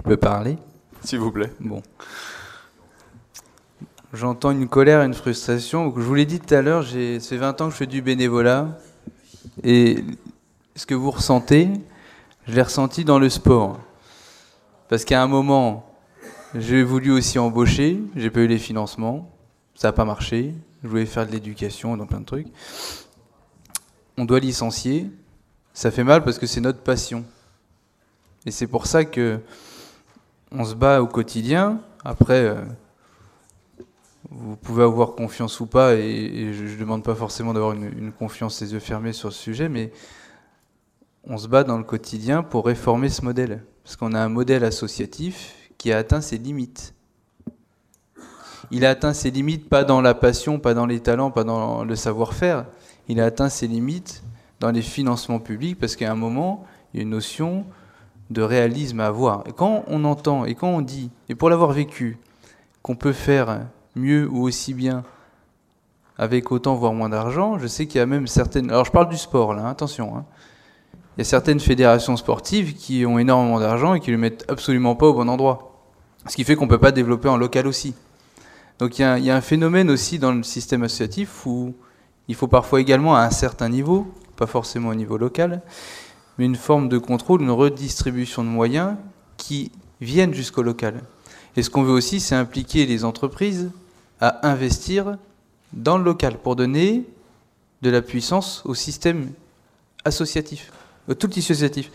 Je 0.00 0.08
peux 0.08 0.16
parler 0.16 0.56
S'il 1.04 1.18
vous 1.18 1.30
plaît. 1.30 1.52
Bon. 1.60 1.82
J'entends 4.14 4.50
une 4.50 4.66
colère 4.66 5.02
et 5.02 5.04
une 5.04 5.12
frustration. 5.12 5.92
Je 5.94 6.00
vous 6.00 6.14
l'ai 6.14 6.24
dit 6.24 6.40
tout 6.40 6.54
à 6.54 6.62
l'heure, 6.62 6.84
ça 6.84 6.90
fait 6.90 7.36
20 7.36 7.60
ans 7.60 7.66
que 7.66 7.72
je 7.72 7.76
fais 7.76 7.86
du 7.86 8.00
bénévolat. 8.00 8.78
Et 9.62 10.02
ce 10.74 10.86
que 10.86 10.94
vous 10.94 11.10
ressentez, 11.10 11.68
je 12.46 12.54
l'ai 12.54 12.62
ressenti 12.62 13.04
dans 13.04 13.18
le 13.18 13.28
sport. 13.28 13.78
Parce 14.88 15.04
qu'à 15.04 15.22
un 15.22 15.26
moment, 15.26 15.94
j'ai 16.54 16.82
voulu 16.82 17.10
aussi 17.10 17.38
embaucher, 17.38 18.00
j'ai 18.16 18.30
pas 18.30 18.40
eu 18.40 18.46
les 18.46 18.58
financements, 18.58 19.30
ça 19.74 19.88
n'a 19.88 19.92
pas 19.92 20.06
marché. 20.06 20.54
Je 20.82 20.88
voulais 20.88 21.04
faire 21.04 21.26
de 21.26 21.32
l'éducation 21.32 21.94
dans 21.98 22.06
plein 22.06 22.20
de 22.20 22.24
trucs. 22.24 22.48
On 24.16 24.24
doit 24.24 24.40
licencier. 24.40 25.10
Ça 25.74 25.90
fait 25.90 26.04
mal 26.04 26.24
parce 26.24 26.38
que 26.38 26.46
c'est 26.46 26.62
notre 26.62 26.80
passion. 26.80 27.22
Et 28.46 28.50
c'est 28.50 28.66
pour 28.66 28.86
ça 28.86 29.04
que 29.04 29.40
on 30.52 30.64
se 30.64 30.74
bat 30.74 31.00
au 31.00 31.06
quotidien. 31.06 31.80
Après, 32.04 32.44
euh, 32.44 32.62
vous 34.30 34.56
pouvez 34.56 34.82
avoir 34.82 35.12
confiance 35.12 35.60
ou 35.60 35.66
pas, 35.66 35.94
et, 35.94 36.52
je 36.52 36.64
ne 36.64 36.76
demande 36.76 37.02
pas 37.02 37.14
forcément 37.14 37.52
d'avoir 37.52 37.72
une, 37.72 38.12
confiance 38.12 38.60
les 38.60 38.72
yeux 38.72 38.80
fermés 38.80 39.12
sur 39.12 39.32
ce 39.32 39.38
sujet, 39.38 39.68
mais 39.68 39.92
on 41.24 41.36
se 41.36 41.48
bat 41.48 41.64
dans 41.64 41.78
le 41.78 41.84
quotidien 41.84 42.42
pour 42.42 42.66
réformer 42.66 43.08
ce 43.08 43.22
modèle. 43.24 43.64
Parce 43.84 43.96
qu'on 43.96 44.14
a 44.14 44.20
un 44.20 44.28
modèle 44.28 44.64
associatif 44.64 45.54
qui 45.78 45.92
a 45.92 45.98
atteint 45.98 46.20
ses 46.20 46.38
limites. 46.38 46.94
Il 48.70 48.84
a 48.84 48.90
atteint 48.90 49.14
ses 49.14 49.30
limites 49.30 49.68
pas 49.68 49.84
dans 49.84 50.00
la 50.00 50.14
passion, 50.14 50.58
pas 50.58 50.74
dans 50.74 50.86
les 50.86 51.00
talents, 51.00 51.30
pas 51.30 51.44
dans 51.44 51.84
le 51.84 51.96
savoir-faire. 51.96 52.66
Il 53.08 53.20
a 53.20 53.24
atteint 53.24 53.48
ses 53.48 53.66
limites 53.66 54.22
dans 54.60 54.70
les 54.70 54.82
financements 54.82 55.40
publics 55.40 55.78
parce 55.78 55.96
qu'à 55.96 56.10
un 56.10 56.14
moment, 56.14 56.64
il 56.92 56.98
y 56.98 57.00
a 57.00 57.02
une 57.02 57.10
notion 57.10 57.66
de 58.30 58.42
réalisme 58.42 59.00
à 59.00 59.06
avoir. 59.06 59.44
Et 59.46 59.52
quand 59.52 59.84
on 59.88 60.04
entend 60.04 60.44
et 60.44 60.54
quand 60.54 60.68
on 60.68 60.80
dit, 60.80 61.10
et 61.28 61.34
pour 61.34 61.50
l'avoir 61.50 61.72
vécu, 61.72 62.18
qu'on 62.82 62.96
peut 62.96 63.12
faire 63.12 63.66
mieux 63.94 64.28
ou 64.30 64.42
aussi 64.42 64.72
bien 64.72 65.04
avec 66.16 66.52
autant 66.52 66.74
voire 66.74 66.92
moins 66.92 67.08
d'argent, 67.08 67.58
je 67.58 67.66
sais 67.66 67.86
qu'il 67.86 67.98
y 67.98 68.02
a 68.02 68.06
même 68.06 68.26
certaines... 68.26 68.70
Alors 68.70 68.84
je 68.84 68.92
parle 68.92 69.08
du 69.08 69.16
sport 69.16 69.54
là, 69.54 69.68
attention. 69.68 70.16
Hein. 70.16 70.24
Il 71.16 71.20
y 71.20 71.22
a 71.22 71.24
certaines 71.24 71.60
fédérations 71.60 72.16
sportives 72.16 72.74
qui 72.74 73.04
ont 73.04 73.18
énormément 73.18 73.58
d'argent 73.58 73.94
et 73.94 74.00
qui 74.00 74.10
ne 74.10 74.16
le 74.16 74.20
mettent 74.20 74.44
absolument 74.48 74.94
pas 74.94 75.06
au 75.06 75.14
bon 75.14 75.28
endroit. 75.28 75.82
Ce 76.26 76.36
qui 76.36 76.44
fait 76.44 76.56
qu'on 76.56 76.66
ne 76.66 76.70
peut 76.70 76.78
pas 76.78 76.92
développer 76.92 77.28
en 77.28 77.36
local 77.36 77.66
aussi. 77.66 77.94
Donc 78.78 78.98
il 78.98 79.02
y, 79.02 79.30
a, 79.30 79.36
un 79.36 79.40
phénomène 79.40 79.90
aussi 79.90 80.18
dans 80.18 80.32
le 80.32 80.42
système 80.42 80.82
associatif 80.82 81.44
où 81.44 81.74
il 82.28 82.34
faut 82.34 82.48
parfois 82.48 82.80
également 82.80 83.16
à 83.16 83.20
un 83.20 83.30
certain 83.30 83.68
niveau, 83.68 84.06
pas 84.36 84.46
forcément 84.46 84.88
au 84.88 84.94
niveau 84.94 85.18
local, 85.18 85.60
mais 86.40 86.46
une 86.46 86.56
forme 86.56 86.88
de 86.88 86.96
contrôle, 86.96 87.42
une 87.42 87.50
redistribution 87.50 88.42
de 88.42 88.48
moyens 88.48 88.96
qui 89.36 89.70
viennent 90.00 90.32
jusqu'au 90.32 90.62
local. 90.62 91.02
Et 91.54 91.62
ce 91.62 91.68
qu'on 91.68 91.82
veut 91.82 91.92
aussi, 91.92 92.18
c'est 92.18 92.34
impliquer 92.34 92.86
les 92.86 93.04
entreprises 93.04 93.70
à 94.22 94.48
investir 94.48 95.18
dans 95.74 95.98
le 95.98 96.04
local 96.04 96.38
pour 96.38 96.56
donner 96.56 97.04
de 97.82 97.90
la 97.90 98.00
puissance 98.00 98.62
au 98.64 98.72
système 98.72 99.32
associatif, 100.06 100.72
au 101.08 101.14
tout 101.14 101.28
associatif. 101.36 101.90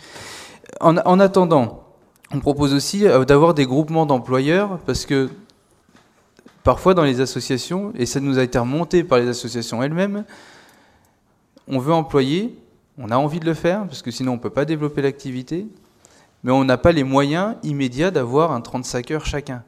En, 0.80 0.98
en 0.98 1.20
attendant, 1.20 1.84
on 2.32 2.40
propose 2.40 2.76
aussi 2.76 3.08
euh, 3.08 3.26
d'avoir 3.26 3.56
des 3.56 3.66
groupements 3.66 4.06
d'employeurs 4.06 4.78
parce 4.86 5.08
que 5.08 5.32
parfois 6.64 6.94
dans 6.94 7.04
les 7.04 7.20
associations, 7.20 7.94
et 7.96 8.06
ça 8.06 8.20
nous 8.20 8.38
a 8.38 8.44
été 8.44 8.60
remonté 8.60 9.04
par 9.04 9.18
les 9.18 9.28
associations 9.28 9.82
elles-mêmes, 9.82 10.24
on 11.68 11.80
veut 11.80 11.94
employer, 11.94 12.56
on 12.98 13.10
a 13.10 13.18
envie 13.18 13.40
de 13.40 13.46
le 13.46 13.54
faire, 13.54 13.86
parce 13.86 14.02
que 14.02 14.12
sinon 14.12 14.34
on 14.34 14.36
ne 14.36 14.42
peut 14.42 14.50
pas 14.50 14.66
développer 14.66 15.02
l'activité, 15.02 15.68
mais 16.44 16.52
on 16.52 16.64
n'a 16.64 16.78
pas 16.78 16.92
les 16.92 17.04
moyens 17.04 17.56
immédiats 17.64 18.12
d'avoir 18.12 18.52
un 18.52 18.62
35 18.62 19.12
heures 19.12 19.26
chacun. 19.26 19.64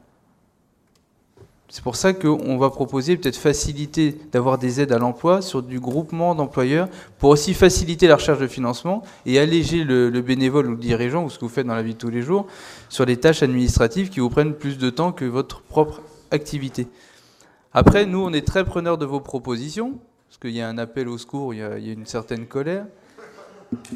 C'est 1.70 1.82
pour 1.82 1.96
ça 1.96 2.14
qu'on 2.14 2.56
va 2.56 2.70
proposer 2.70 3.18
peut-être 3.18 3.36
faciliter 3.36 4.18
d'avoir 4.32 4.56
des 4.56 4.80
aides 4.80 4.92
à 4.92 4.98
l'emploi 4.98 5.42
sur 5.42 5.62
du 5.62 5.78
groupement 5.78 6.34
d'employeurs 6.34 6.88
pour 7.18 7.28
aussi 7.28 7.52
faciliter 7.52 8.06
la 8.06 8.16
recherche 8.16 8.38
de 8.38 8.46
financement 8.46 9.02
et 9.26 9.38
alléger 9.38 9.84
le, 9.84 10.08
le, 10.08 10.22
bénévole 10.22 10.68
ou 10.68 10.70
le 10.70 10.76
dirigeant 10.78 11.24
ou 11.24 11.30
ce 11.30 11.38
que 11.38 11.44
vous 11.44 11.50
faites 11.50 11.66
dans 11.66 11.74
la 11.74 11.82
vie 11.82 11.92
de 11.92 11.98
tous 11.98 12.08
les 12.08 12.22
jours 12.22 12.46
sur 12.88 13.04
les 13.04 13.18
tâches 13.18 13.42
administratives 13.42 14.08
qui 14.08 14.20
vous 14.20 14.30
prennent 14.30 14.54
plus 14.54 14.78
de 14.78 14.88
temps 14.88 15.12
que 15.12 15.26
votre 15.26 15.60
propre 15.60 16.00
activité. 16.30 16.88
Après, 17.72 18.06
nous, 18.06 18.20
on 18.20 18.32
est 18.32 18.46
très 18.46 18.64
preneurs 18.64 18.98
de 18.98 19.04
vos 19.04 19.20
propositions, 19.20 19.98
parce 20.28 20.38
qu'il 20.38 20.50
y 20.50 20.60
a 20.60 20.68
un 20.68 20.78
appel 20.78 21.08
au 21.08 21.18
secours, 21.18 21.52
il 21.52 21.60
y 21.60 21.62
a, 21.62 21.76
une 21.76 22.06
certaine 22.06 22.46
colère. 22.46 22.86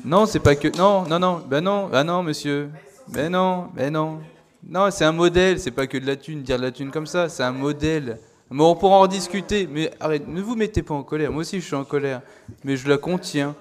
Non, 0.05 0.27
c'est 0.27 0.41
pas 0.41 0.55
que. 0.55 0.69
Non, 0.77 1.07
non, 1.09 1.19
non, 1.19 1.43
ben 1.49 1.61
non, 1.63 1.87
ben 1.89 2.05
non, 2.05 2.23
monsieur. 2.23 2.71
Ben 3.09 3.31
non, 3.31 3.69
ben 3.75 3.93
non. 3.93 4.21
Non, 4.69 4.91
c'est 4.91 5.05
un 5.05 5.13
modèle, 5.13 5.59
c'est 5.59 5.71
pas 5.71 5.87
que 5.87 5.99
de 5.99 6.07
la 6.07 6.17
thune, 6.17 6.43
dire 6.43 6.59
de 6.59 6.63
la 6.63 6.71
thune 6.71 6.91
comme 6.91 7.07
ça, 7.07 7.29
c'est 7.29 7.43
un 7.43 7.53
modèle. 7.53 8.19
Mais 8.51 8.63
on 8.63 8.77
pourra 8.77 8.99
en 8.99 9.07
discuter. 9.07 9.69
Mais 9.71 9.91
arrête, 9.99 10.29
ne 10.29 10.41
vous 10.41 10.55
mettez 10.55 10.83
pas 10.83 10.95
en 10.95 11.03
colère. 11.03 11.33
Moi 11.33 11.41
aussi, 11.41 11.61
je 11.61 11.67
suis 11.67 11.75
en 11.75 11.85
colère. 11.85 12.21
Mais 12.65 12.77
je 12.77 12.89
la 12.89 12.99
contiens. 12.99 13.55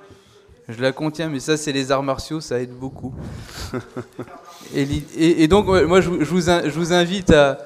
Je 0.68 0.82
la 0.82 0.92
contiens, 0.92 1.30
mais 1.30 1.40
ça, 1.40 1.58
c'est 1.58 1.72
les 1.72 1.92
arts 1.92 2.04
martiaux, 2.04 2.40
ça 2.40 2.62
aide 2.62 2.72
beaucoup. 2.72 3.14
et, 4.76 5.48
donc, 5.48 5.66
moi, 5.66 6.02
je 6.02 6.10
vous 6.10 6.94
invite 6.94 7.32
à, 7.32 7.58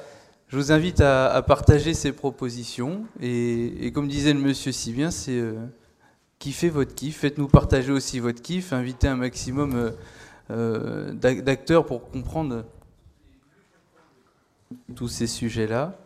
je 0.48 0.56
vous 0.56 0.70
invite 0.70 1.00
à, 1.00 1.42
partager 1.42 1.92
ces 1.92 2.12
propositions. 2.12 3.04
Et, 3.20 3.90
comme 3.92 4.08
disait 4.08 4.32
le 4.32 4.40
monsieur 4.40 4.72
si 4.72 4.92
bien, 4.92 5.10
c'est 5.10 5.32
euh, 5.32 5.54
kiffez 6.38 6.68
votre 6.68 6.94
kiff. 6.94 7.18
Faites-nous 7.18 7.48
partager 7.48 7.92
aussi 7.92 8.20
votre 8.20 8.42
kiff. 8.42 8.72
Invitez 8.72 9.08
un 9.08 9.16
maximum 9.16 9.74
euh, 9.74 9.90
euh, 10.50 11.12
d'acteurs 11.12 11.86
pour 11.86 12.10
comprendre 12.10 12.64
tous 14.94 15.08
ces 15.08 15.26
sujets-là. 15.26 15.98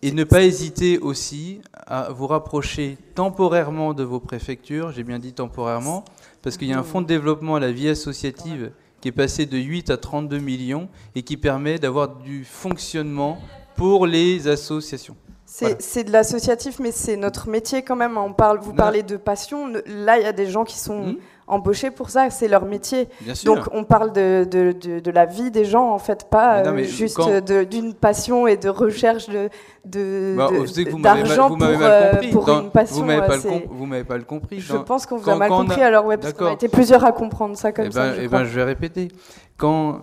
Et 0.00 0.12
ne 0.12 0.22
pas 0.22 0.42
hésiter 0.42 0.98
aussi 0.98 1.60
à 1.74 2.10
vous 2.12 2.28
rapprocher 2.28 2.96
temporairement 3.14 3.94
de 3.94 4.04
vos 4.04 4.20
préfectures. 4.20 4.92
J'ai 4.92 5.02
bien 5.02 5.18
dit 5.18 5.32
temporairement, 5.32 6.04
parce 6.42 6.56
qu'il 6.56 6.68
y 6.68 6.72
a 6.72 6.78
un 6.78 6.84
fonds 6.84 7.02
de 7.02 7.06
développement 7.06 7.56
à 7.56 7.60
la 7.60 7.72
vie 7.72 7.88
associative 7.88 8.70
qui 9.00 9.08
est 9.08 9.12
passé 9.12 9.46
de 9.46 9.58
8 9.58 9.90
à 9.90 9.96
32 9.96 10.38
millions 10.38 10.88
et 11.14 11.22
qui 11.22 11.36
permet 11.36 11.78
d'avoir 11.78 12.16
du 12.16 12.44
fonctionnement 12.44 13.38
pour 13.76 14.06
les 14.06 14.46
associations. 14.46 15.16
C'est 15.50 16.04
de 16.04 16.12
l'associatif, 16.12 16.78
mais 16.78 16.92
c'est 16.92 17.16
notre 17.16 17.48
métier 17.48 17.82
quand 17.82 17.96
même. 17.96 18.18
On 18.18 18.34
parle, 18.34 18.58
vous 18.58 18.74
parlez 18.74 19.02
de 19.02 19.16
passion. 19.16 19.72
Là, 19.86 20.18
il 20.18 20.22
y 20.22 20.26
a 20.26 20.32
des 20.32 20.46
gens 20.46 20.64
qui 20.64 20.78
sont 20.78 21.12
hmm. 21.12 21.16
embauchés 21.46 21.90
pour 21.90 22.10
ça. 22.10 22.28
C'est 22.28 22.48
leur 22.48 22.66
métier. 22.66 23.08
Donc, 23.46 23.60
on 23.72 23.84
parle 23.84 24.12
de, 24.12 24.46
de, 24.48 25.00
de, 25.00 25.10
la 25.10 25.24
vie 25.24 25.50
des 25.50 25.64
gens, 25.64 25.90
en 25.90 25.98
fait, 25.98 26.28
pas 26.28 26.58
euh, 26.58 26.84
juste 26.84 27.18
d'une 27.70 27.94
passion 27.94 28.46
et 28.46 28.58
de 28.58 28.68
recherche 28.68 29.28
de 29.30 30.34
bah, 30.36 30.50
d'argent 30.98 31.48
pour, 31.48 31.58
euh, 31.62 32.12
pour 32.30 32.48
une 32.50 32.70
passion. 32.70 33.00
Vous 33.70 33.86
m'avez 33.86 34.04
pas, 34.04 34.18
le 34.18 34.24
compris. 34.24 34.60
Je 34.60 34.76
pense 34.76 35.06
qu'on 35.06 35.16
vous 35.16 35.30
a 35.30 35.36
mal 35.36 35.48
compris. 35.48 35.80
alors, 35.80 36.04
ouais, 36.04 36.18
parce 36.18 36.34
qu'on 36.34 36.46
a 36.46 36.52
été 36.52 36.68
plusieurs 36.68 37.04
à 37.06 37.12
comprendre 37.12 37.56
ça 37.56 37.72
comme 37.72 37.86
eh 37.86 37.92
ça. 37.92 38.10
Ben, 38.10 38.14
je, 38.16 38.20
eh 38.20 38.28
ben, 38.28 38.44
je 38.44 38.54
vais 38.54 38.64
répéter. 38.64 39.08
Quand 39.56 40.02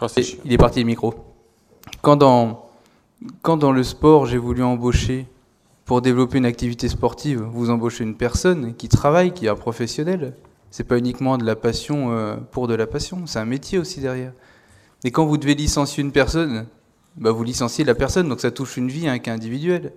oh, 0.00 0.06
il 0.44 0.52
est 0.54 0.58
parti 0.58 0.80
le 0.80 0.86
micro. 0.86 1.12
Quand 2.00 2.16
dans, 2.16 2.63
quand 3.42 3.56
dans 3.56 3.72
le 3.72 3.82
sport, 3.82 4.26
j'ai 4.26 4.38
voulu 4.38 4.62
embaucher 4.62 5.26
pour 5.84 6.00
développer 6.00 6.38
une 6.38 6.46
activité 6.46 6.88
sportive, 6.88 7.42
vous 7.42 7.70
embauchez 7.70 8.04
une 8.04 8.16
personne 8.16 8.74
qui 8.74 8.88
travaille, 8.88 9.32
qui 9.32 9.46
est 9.46 9.50
un 9.50 9.54
professionnel. 9.54 10.34
C'est 10.70 10.84
pas 10.84 10.98
uniquement 10.98 11.38
de 11.38 11.44
la 11.44 11.56
passion 11.56 12.10
euh, 12.10 12.36
pour 12.36 12.68
de 12.68 12.74
la 12.74 12.86
passion, 12.86 13.26
c'est 13.26 13.38
un 13.38 13.44
métier 13.44 13.78
aussi 13.78 14.00
derrière. 14.00 14.32
Et 15.04 15.10
quand 15.10 15.26
vous 15.26 15.36
devez 15.36 15.54
licencier 15.54 16.02
une 16.02 16.12
personne, 16.12 16.66
bah 17.16 17.30
vous 17.30 17.44
licenciez 17.44 17.84
la 17.84 17.94
personne, 17.94 18.28
donc 18.28 18.40
ça 18.40 18.50
touche 18.50 18.76
une 18.76 18.88
vie, 18.88 19.06
un 19.06 19.18
cas 19.18 19.34
individuel. 19.34 19.92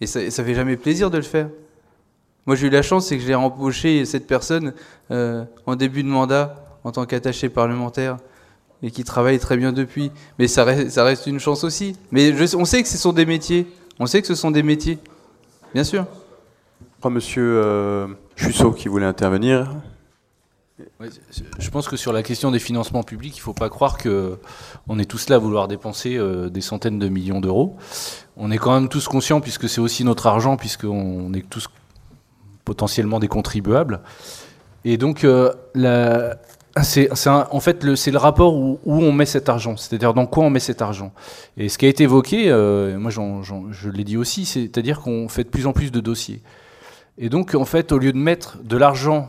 Et 0.00 0.06
ça, 0.06 0.30
ça 0.30 0.44
fait 0.44 0.54
jamais 0.54 0.76
plaisir 0.76 1.10
de 1.10 1.16
le 1.16 1.22
faire. 1.22 1.48
Moi, 2.46 2.56
j'ai 2.56 2.68
eu 2.68 2.70
la 2.70 2.82
chance, 2.82 3.06
c'est 3.06 3.18
que 3.18 3.22
j'ai 3.22 3.34
embauché 3.34 4.04
cette 4.04 4.26
personne 4.26 4.72
euh, 5.10 5.44
en 5.66 5.76
début 5.76 6.02
de 6.02 6.08
mandat 6.08 6.78
en 6.84 6.90
tant 6.90 7.04
qu'attaché 7.06 7.48
parlementaire 7.48 8.16
et 8.82 8.90
qui 8.90 9.04
travaillent 9.04 9.38
très 9.38 9.56
bien 9.56 9.72
depuis. 9.72 10.10
Mais 10.38 10.48
ça 10.48 10.64
reste, 10.64 10.90
ça 10.90 11.04
reste 11.04 11.26
une 11.26 11.38
chance 11.38 11.64
aussi. 11.64 11.96
Mais 12.10 12.32
on 12.54 12.64
sait 12.64 12.82
que 12.82 12.88
ce 12.88 12.98
sont 12.98 13.12
des 13.12 13.26
métiers. 13.26 13.66
On 13.98 14.06
sait 14.06 14.20
que 14.20 14.26
ce 14.26 14.34
sont 14.34 14.50
des 14.50 14.62
métiers. 14.62 14.98
Bien 15.74 15.84
sûr. 15.84 16.06
Je 16.80 16.98
crois 16.98 17.10
monsieur 17.10 17.60
euh, 17.62 18.08
Chussot 18.36 18.72
qui 18.72 18.88
voulait 18.88 19.06
intervenir. 19.06 19.74
je 21.58 21.70
pense 21.70 21.88
que 21.88 21.96
sur 21.96 22.12
la 22.12 22.22
question 22.22 22.50
des 22.50 22.58
financements 22.58 23.02
publics, 23.02 23.36
il 23.36 23.40
ne 23.40 23.44
faut 23.44 23.54
pas 23.54 23.68
croire 23.68 23.98
que 23.98 24.38
on 24.88 24.98
est 24.98 25.04
tous 25.04 25.28
là 25.28 25.36
à 25.36 25.38
vouloir 25.38 25.68
dépenser 25.68 26.16
euh, 26.16 26.48
des 26.48 26.60
centaines 26.60 26.98
de 26.98 27.08
millions 27.08 27.40
d'euros. 27.40 27.76
On 28.36 28.50
est 28.50 28.58
quand 28.58 28.72
même 28.72 28.88
tous 28.88 29.08
conscients, 29.08 29.40
puisque 29.40 29.68
c'est 29.68 29.80
aussi 29.80 30.04
notre 30.04 30.26
argent, 30.26 30.56
puisqu'on 30.56 31.32
est 31.34 31.48
tous 31.48 31.68
potentiellement 32.64 33.18
des 33.18 33.28
contribuables. 33.28 34.00
Et 34.84 34.96
donc, 34.96 35.24
euh, 35.24 35.52
la, 35.74 36.36
c'est 36.80 37.10
en 37.26 37.60
fait 37.60 37.84
le 37.84 38.16
rapport 38.16 38.54
où, 38.54 38.78
on 38.86 39.12
met 39.12 39.26
cet 39.26 39.48
argent, 39.48 39.76
c'est-à-dire 39.76 40.14
dans 40.14 40.26
quoi 40.26 40.44
on 40.44 40.50
met 40.50 40.60
cet 40.60 40.80
argent. 40.80 41.12
Et 41.56 41.68
ce 41.68 41.76
qui 41.76 41.84
a 41.84 41.88
été 41.88 42.04
évoqué, 42.04 42.50
euh, 42.50 42.98
moi 42.98 43.10
je 43.10 43.88
l'ai 43.90 44.04
dit 44.04 44.16
aussi, 44.16 44.46
c'est-à-dire 44.46 45.00
qu'on 45.00 45.28
fait 45.28 45.44
de 45.44 45.50
plus 45.50 45.66
en 45.66 45.72
plus 45.72 45.92
de 45.92 46.00
dossiers. 46.00 46.42
Et 47.18 47.28
donc 47.28 47.54
en 47.54 47.66
fait 47.66 47.92
au 47.92 47.98
lieu 47.98 48.12
de 48.12 48.18
mettre 48.18 48.58
de 48.62 48.76
l'argent 48.76 49.28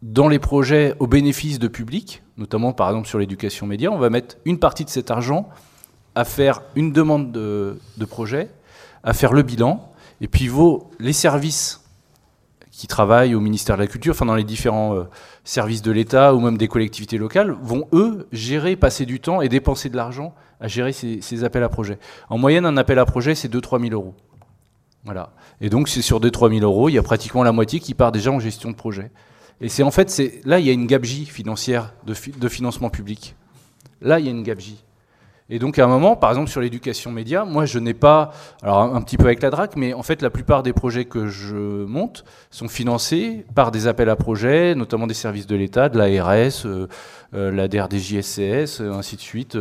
dans 0.00 0.28
les 0.28 0.38
projets 0.38 0.94
au 0.98 1.06
bénéfice 1.06 1.58
de 1.58 1.68
public, 1.68 2.22
notamment 2.38 2.72
par 2.72 2.88
exemple 2.88 3.08
sur 3.08 3.18
l'éducation 3.18 3.66
média, 3.66 3.92
on 3.92 3.98
va 3.98 4.08
mettre 4.08 4.36
une 4.46 4.58
partie 4.58 4.86
de 4.86 4.90
cet 4.90 5.10
argent 5.10 5.50
à 6.14 6.24
faire 6.24 6.62
une 6.76 6.92
demande 6.92 7.30
de, 7.30 7.78
de 7.98 8.04
projet, 8.06 8.48
à 9.04 9.12
faire 9.12 9.34
le 9.34 9.42
bilan, 9.42 9.92
et 10.22 10.28
puis 10.28 10.48
vos, 10.48 10.90
les 10.98 11.12
services 11.12 11.79
qui 12.80 12.86
travaillent 12.86 13.34
au 13.34 13.40
ministère 13.40 13.76
de 13.76 13.82
la 13.82 13.86
Culture, 13.86 14.14
enfin 14.14 14.24
dans 14.24 14.34
les 14.34 14.42
différents 14.42 14.96
euh, 14.96 15.04
services 15.44 15.82
de 15.82 15.92
l'État 15.92 16.34
ou 16.34 16.40
même 16.40 16.56
des 16.56 16.66
collectivités 16.66 17.18
locales, 17.18 17.54
vont 17.60 17.86
eux 17.92 18.26
gérer, 18.32 18.74
passer 18.74 19.04
du 19.04 19.20
temps 19.20 19.42
et 19.42 19.50
dépenser 19.50 19.90
de 19.90 19.96
l'argent 19.96 20.34
à 20.60 20.66
gérer 20.66 20.94
ces, 20.94 21.44
appels 21.44 21.62
à 21.62 21.68
projets. 21.68 21.98
En 22.30 22.38
moyenne, 22.38 22.64
un 22.64 22.78
appel 22.78 22.98
à 22.98 23.04
projet, 23.04 23.34
c'est 23.34 23.52
2-3 23.52 23.82
000 23.82 23.92
euros. 23.92 24.14
Voilà. 25.04 25.34
Et 25.60 25.68
donc, 25.68 25.90
c'est 25.90 26.00
sur 26.00 26.22
2-3 26.22 26.58
000 26.58 26.64
euros, 26.64 26.88
il 26.88 26.94
y 26.94 26.98
a 26.98 27.02
pratiquement 27.02 27.42
la 27.42 27.52
moitié 27.52 27.80
qui 27.80 27.92
part 27.92 28.12
déjà 28.12 28.30
en 28.30 28.40
gestion 28.40 28.70
de 28.70 28.76
projet. 28.76 29.10
Et 29.60 29.68
c'est 29.68 29.82
en 29.82 29.90
fait, 29.90 30.18
là, 30.46 30.58
il 30.58 30.64
y 30.64 30.70
a 30.70 30.72
une 30.72 30.86
gabegie 30.86 31.26
financière 31.26 31.92
de, 32.06 32.14
de 32.34 32.48
financement 32.48 32.88
public. 32.88 33.36
Là, 34.00 34.20
il 34.20 34.24
y 34.24 34.28
a 34.28 34.32
une 34.32 34.42
gabegie. 34.42 34.82
Et 35.52 35.58
donc 35.58 35.80
à 35.80 35.84
un 35.84 35.88
moment, 35.88 36.14
par 36.14 36.30
exemple 36.30 36.48
sur 36.48 36.60
l'éducation 36.60 37.10
média, 37.10 37.44
moi 37.44 37.66
je 37.66 37.80
n'ai 37.80 37.92
pas, 37.92 38.30
alors 38.62 38.78
un, 38.78 39.02
petit 39.02 39.16
peu 39.16 39.24
avec 39.24 39.42
la 39.42 39.50
DRAC, 39.50 39.74
mais 39.74 39.92
en 39.94 40.04
fait 40.04 40.22
la 40.22 40.30
plupart 40.30 40.62
des 40.62 40.72
projets 40.72 41.06
que 41.06 41.26
je 41.26 41.56
monte 41.56 42.24
sont 42.50 42.68
financés 42.68 43.44
par 43.56 43.72
des 43.72 43.88
appels 43.88 44.08
à 44.08 44.14
projets, 44.14 44.76
notamment 44.76 45.08
des 45.08 45.14
services 45.14 45.48
de 45.48 45.56
l'État, 45.56 45.88
de 45.88 45.98
l'ARS, 45.98 46.66
euh, 46.66 46.86
euh, 47.34 47.50
la 47.50 47.66
DRDJSCS, 47.66 48.80
euh, 48.80 48.92
ainsi 48.92 49.16
de 49.16 49.20
suite, 49.20 49.58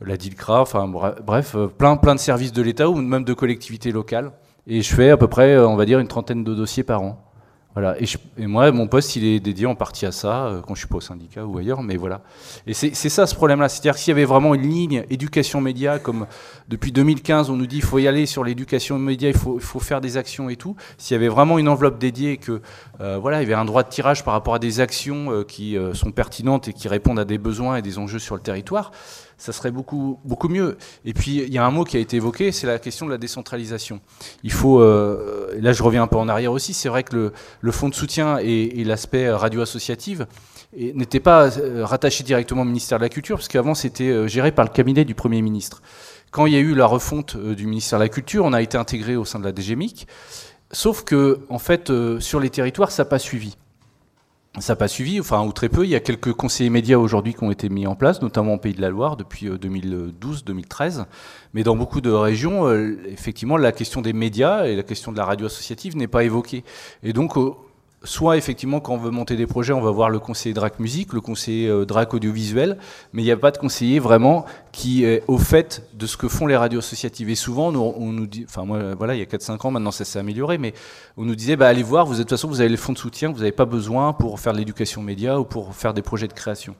la 0.00 0.16
DILCRA, 0.16 0.62
enfin 0.62 0.88
bref, 0.88 1.54
plein, 1.76 1.98
plein 1.98 2.14
de 2.14 2.20
services 2.20 2.52
de 2.52 2.62
l'État 2.62 2.88
ou 2.88 2.94
même 2.94 3.24
de 3.24 3.34
collectivités 3.34 3.92
locales. 3.92 4.32
Et 4.66 4.80
je 4.80 4.94
fais 4.94 5.10
à 5.10 5.18
peu 5.18 5.28
près, 5.28 5.58
on 5.58 5.76
va 5.76 5.84
dire, 5.84 5.98
une 5.98 6.08
trentaine 6.08 6.44
de 6.44 6.54
dossiers 6.54 6.82
par 6.82 7.02
an. 7.02 7.29
Et, 8.38 8.46
moi, 8.46 8.70
mon 8.72 8.86
poste, 8.86 9.16
il 9.16 9.24
est 9.24 9.40
dédié 9.40 9.66
en 9.66 9.74
partie 9.74 10.06
à 10.06 10.12
ça, 10.12 10.46
euh, 10.46 10.60
quand 10.60 10.74
je 10.74 10.80
suis 10.80 10.88
pas 10.88 10.96
au 10.96 11.00
syndicat 11.00 11.44
ou 11.44 11.58
ailleurs, 11.58 11.82
mais 11.82 11.96
voilà. 11.96 12.22
Et 12.66 12.74
c'est 12.74 12.94
ça 12.94 13.26
ce 13.26 13.34
problème-là. 13.34 13.68
C'est-à-dire 13.68 13.96
s'il 13.96 14.10
y 14.10 14.12
avait 14.12 14.24
vraiment 14.24 14.54
une 14.54 14.68
ligne 14.68 15.04
éducation 15.10 15.60
média, 15.60 15.98
comme 15.98 16.26
depuis 16.68 16.92
2015, 16.92 17.50
on 17.50 17.56
nous 17.56 17.66
dit 17.66 17.76
qu'il 17.76 17.84
faut 17.84 17.98
y 17.98 18.08
aller 18.08 18.26
sur 18.26 18.44
l'éducation 18.44 18.98
média, 18.98 19.28
il 19.28 19.36
faut, 19.36 19.58
il 19.58 19.80
faire 19.80 20.00
des 20.00 20.16
actions 20.16 20.48
et 20.48 20.56
tout. 20.56 20.76
S'il 20.98 21.14
y 21.14 21.18
avait 21.18 21.28
vraiment 21.28 21.58
une 21.58 21.68
enveloppe 21.68 21.98
dédiée 21.98 22.36
que 22.36 22.60
euh, 23.00 23.18
voilà, 23.18 23.42
il 23.42 23.48
y 23.48 23.52
avait 23.52 23.60
un 23.60 23.64
droit 23.64 23.82
de 23.82 23.88
tirage 23.88 24.24
par 24.24 24.34
rapport 24.34 24.54
à 24.54 24.58
des 24.58 24.80
actions 24.80 25.32
euh, 25.32 25.44
qui 25.44 25.76
sont 25.94 26.12
pertinentes 26.12 26.68
et 26.68 26.72
qui 26.72 26.88
répondent 26.88 27.18
à 27.18 27.24
des 27.24 27.38
besoins 27.38 27.76
et 27.76 27.82
des 27.82 27.98
enjeux 27.98 28.18
sur 28.18 28.34
le 28.34 28.42
territoire, 28.42 28.92
ça 29.40 29.52
serait 29.52 29.70
beaucoup, 29.70 30.20
beaucoup 30.24 30.48
mieux. 30.48 30.76
Et 31.06 31.14
puis, 31.14 31.38
il 31.38 31.52
y 31.52 31.56
a 31.56 31.64
un 31.64 31.70
mot 31.70 31.84
qui 31.84 31.96
a 31.96 32.00
été 32.00 32.18
évoqué, 32.18 32.52
c'est 32.52 32.66
la 32.66 32.78
question 32.78 33.06
de 33.06 33.10
la 33.10 33.16
décentralisation. 33.16 34.00
Il 34.44 34.52
faut, 34.52 34.80
euh, 34.80 35.56
là 35.58 35.72
je 35.72 35.82
reviens 35.82 36.02
un 36.02 36.06
peu 36.06 36.18
en 36.18 36.28
arrière 36.28 36.52
aussi, 36.52 36.74
c'est 36.74 36.90
vrai 36.90 37.04
que 37.04 37.32
le, 37.60 37.72
fonds 37.72 37.88
de 37.88 37.94
soutien 37.94 38.36
et, 38.38 38.84
l'aspect 38.84 39.30
radio 39.30 39.62
associative 39.62 40.26
n'étaient 40.76 41.20
pas 41.20 41.58
euh, 41.58 41.86
rattachés 41.86 42.22
directement 42.22 42.62
au 42.62 42.66
ministère 42.66 42.98
de 42.98 43.04
la 43.04 43.08
Culture, 43.08 43.36
parce 43.36 43.48
qu'avant 43.48 43.74
c'était 43.74 44.10
euh, 44.10 44.26
géré 44.26 44.52
par 44.52 44.66
le 44.66 44.70
cabinet 44.70 45.06
du 45.06 45.14
Premier 45.14 45.40
ministre. 45.40 45.80
Quand 46.30 46.44
il 46.44 46.52
y 46.52 46.56
a 46.56 46.60
eu 46.60 46.74
la 46.74 46.86
refonte 46.86 47.36
du 47.36 47.66
ministère 47.66 47.98
de 47.98 48.04
la 48.04 48.08
Culture, 48.10 48.44
on 48.44 48.52
a 48.52 48.60
été 48.60 48.76
intégré 48.76 49.16
au 49.16 49.24
sein 49.24 49.38
de 49.38 49.44
la 49.44 49.54
DGMIC, 49.54 50.06
sauf 50.70 51.02
que, 51.02 51.40
en 51.48 51.58
fait, 51.58 51.90
sur 52.20 52.38
les 52.38 52.50
territoires, 52.50 52.92
ça 52.92 53.02
n'a 53.02 53.08
pas 53.08 53.18
suivi. 53.18 53.56
Ça 54.58 54.72
n'a 54.72 54.76
pas 54.76 54.88
suivi, 54.88 55.20
enfin, 55.20 55.44
ou 55.46 55.52
très 55.52 55.68
peu. 55.68 55.84
Il 55.84 55.90
y 55.90 55.94
a 55.94 56.00
quelques 56.00 56.32
conseillers 56.32 56.70
médias 56.70 56.96
aujourd'hui 56.96 57.34
qui 57.34 57.44
ont 57.44 57.52
été 57.52 57.68
mis 57.68 57.86
en 57.86 57.94
place, 57.94 58.20
notamment 58.20 58.54
au 58.54 58.58
Pays 58.58 58.74
de 58.74 58.80
la 58.80 58.90
Loire 58.90 59.16
depuis 59.16 59.48
2012-2013. 59.48 61.00
Euh, 61.00 61.04
Mais 61.54 61.62
dans 61.62 61.76
beaucoup 61.76 62.00
de 62.00 62.10
régions, 62.10 62.66
euh, 62.66 63.00
effectivement, 63.06 63.56
la 63.56 63.70
question 63.70 64.00
des 64.02 64.12
médias 64.12 64.64
et 64.66 64.74
la 64.74 64.82
question 64.82 65.12
de 65.12 65.16
la 65.16 65.24
radio 65.24 65.46
associative 65.46 65.96
n'est 65.96 66.08
pas 66.08 66.24
évoquée. 66.24 66.64
Et 67.04 67.12
donc, 67.12 67.36
soit 68.02 68.36
effectivement 68.36 68.80
quand 68.80 68.94
on 68.94 68.98
veut 68.98 69.10
monter 69.10 69.36
des 69.36 69.46
projets, 69.46 69.72
on 69.72 69.80
va 69.80 69.90
voir 69.90 70.08
le 70.08 70.18
conseiller 70.18 70.54
DRAC 70.54 70.78
musique, 70.78 71.12
le 71.12 71.20
conseiller 71.20 71.68
euh, 71.68 71.84
DRAC 71.84 72.14
audiovisuel, 72.14 72.78
mais 73.12 73.22
il 73.22 73.24
n'y 73.26 73.30
a 73.30 73.36
pas 73.36 73.50
de 73.50 73.58
conseiller 73.58 73.98
vraiment 73.98 74.46
qui 74.72 75.04
est 75.04 75.22
au 75.28 75.36
fait 75.36 75.82
de 75.94 76.06
ce 76.06 76.16
que 76.16 76.28
font 76.28 76.46
les 76.46 76.56
radios 76.56 76.78
associatives. 76.78 77.28
Et 77.28 77.34
souvent, 77.34 77.74
on, 77.74 78.12
nous 78.12 78.26
dit, 78.26 78.46
enfin 78.48 78.64
moi, 78.64 78.94
voilà, 78.94 79.14
il 79.14 79.18
y 79.18 79.22
a 79.22 79.26
4-5 79.26 79.66
ans, 79.66 79.70
maintenant 79.70 79.90
ça 79.90 80.04
s'est 80.04 80.18
amélioré, 80.18 80.56
mais 80.56 80.72
on 81.16 81.24
nous 81.24 81.34
disait, 81.34 81.56
bah, 81.56 81.68
allez 81.68 81.82
voir, 81.82 82.06
vous, 82.06 82.14
de 82.14 82.18
toute 82.18 82.30
façon, 82.30 82.48
vous 82.48 82.60
avez 82.60 82.70
les 82.70 82.76
fonds 82.76 82.92
de 82.92 82.98
soutien, 82.98 83.30
vous 83.30 83.38
n'avez 83.38 83.52
pas 83.52 83.66
besoin 83.66 84.12
pour 84.12 84.40
faire 84.40 84.54
de 84.54 84.58
l'éducation 84.58 85.02
média 85.02 85.38
ou 85.38 85.44
pour 85.44 85.74
faire 85.74 85.92
des 85.92 86.02
projets 86.02 86.28
de 86.28 86.32
création. 86.32 86.76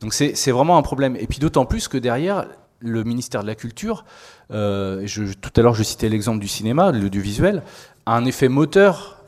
Donc 0.00 0.14
c'est 0.14 0.50
vraiment 0.50 0.78
un 0.78 0.82
problème. 0.82 1.16
Et 1.16 1.26
puis 1.26 1.38
d'autant 1.38 1.66
plus 1.66 1.86
que 1.86 1.98
derrière, 1.98 2.46
le 2.80 3.04
ministère 3.04 3.42
de 3.42 3.46
la 3.46 3.54
Culture, 3.54 4.04
euh, 4.50 5.06
tout 5.40 5.50
à 5.56 5.60
l'heure 5.62 5.74
je 5.74 5.82
citais 5.82 6.08
l'exemple 6.08 6.40
du 6.40 6.48
cinéma, 6.48 6.90
l'audiovisuel, 6.90 7.62
a 8.06 8.16
un 8.16 8.24
effet 8.24 8.48
moteur 8.48 9.19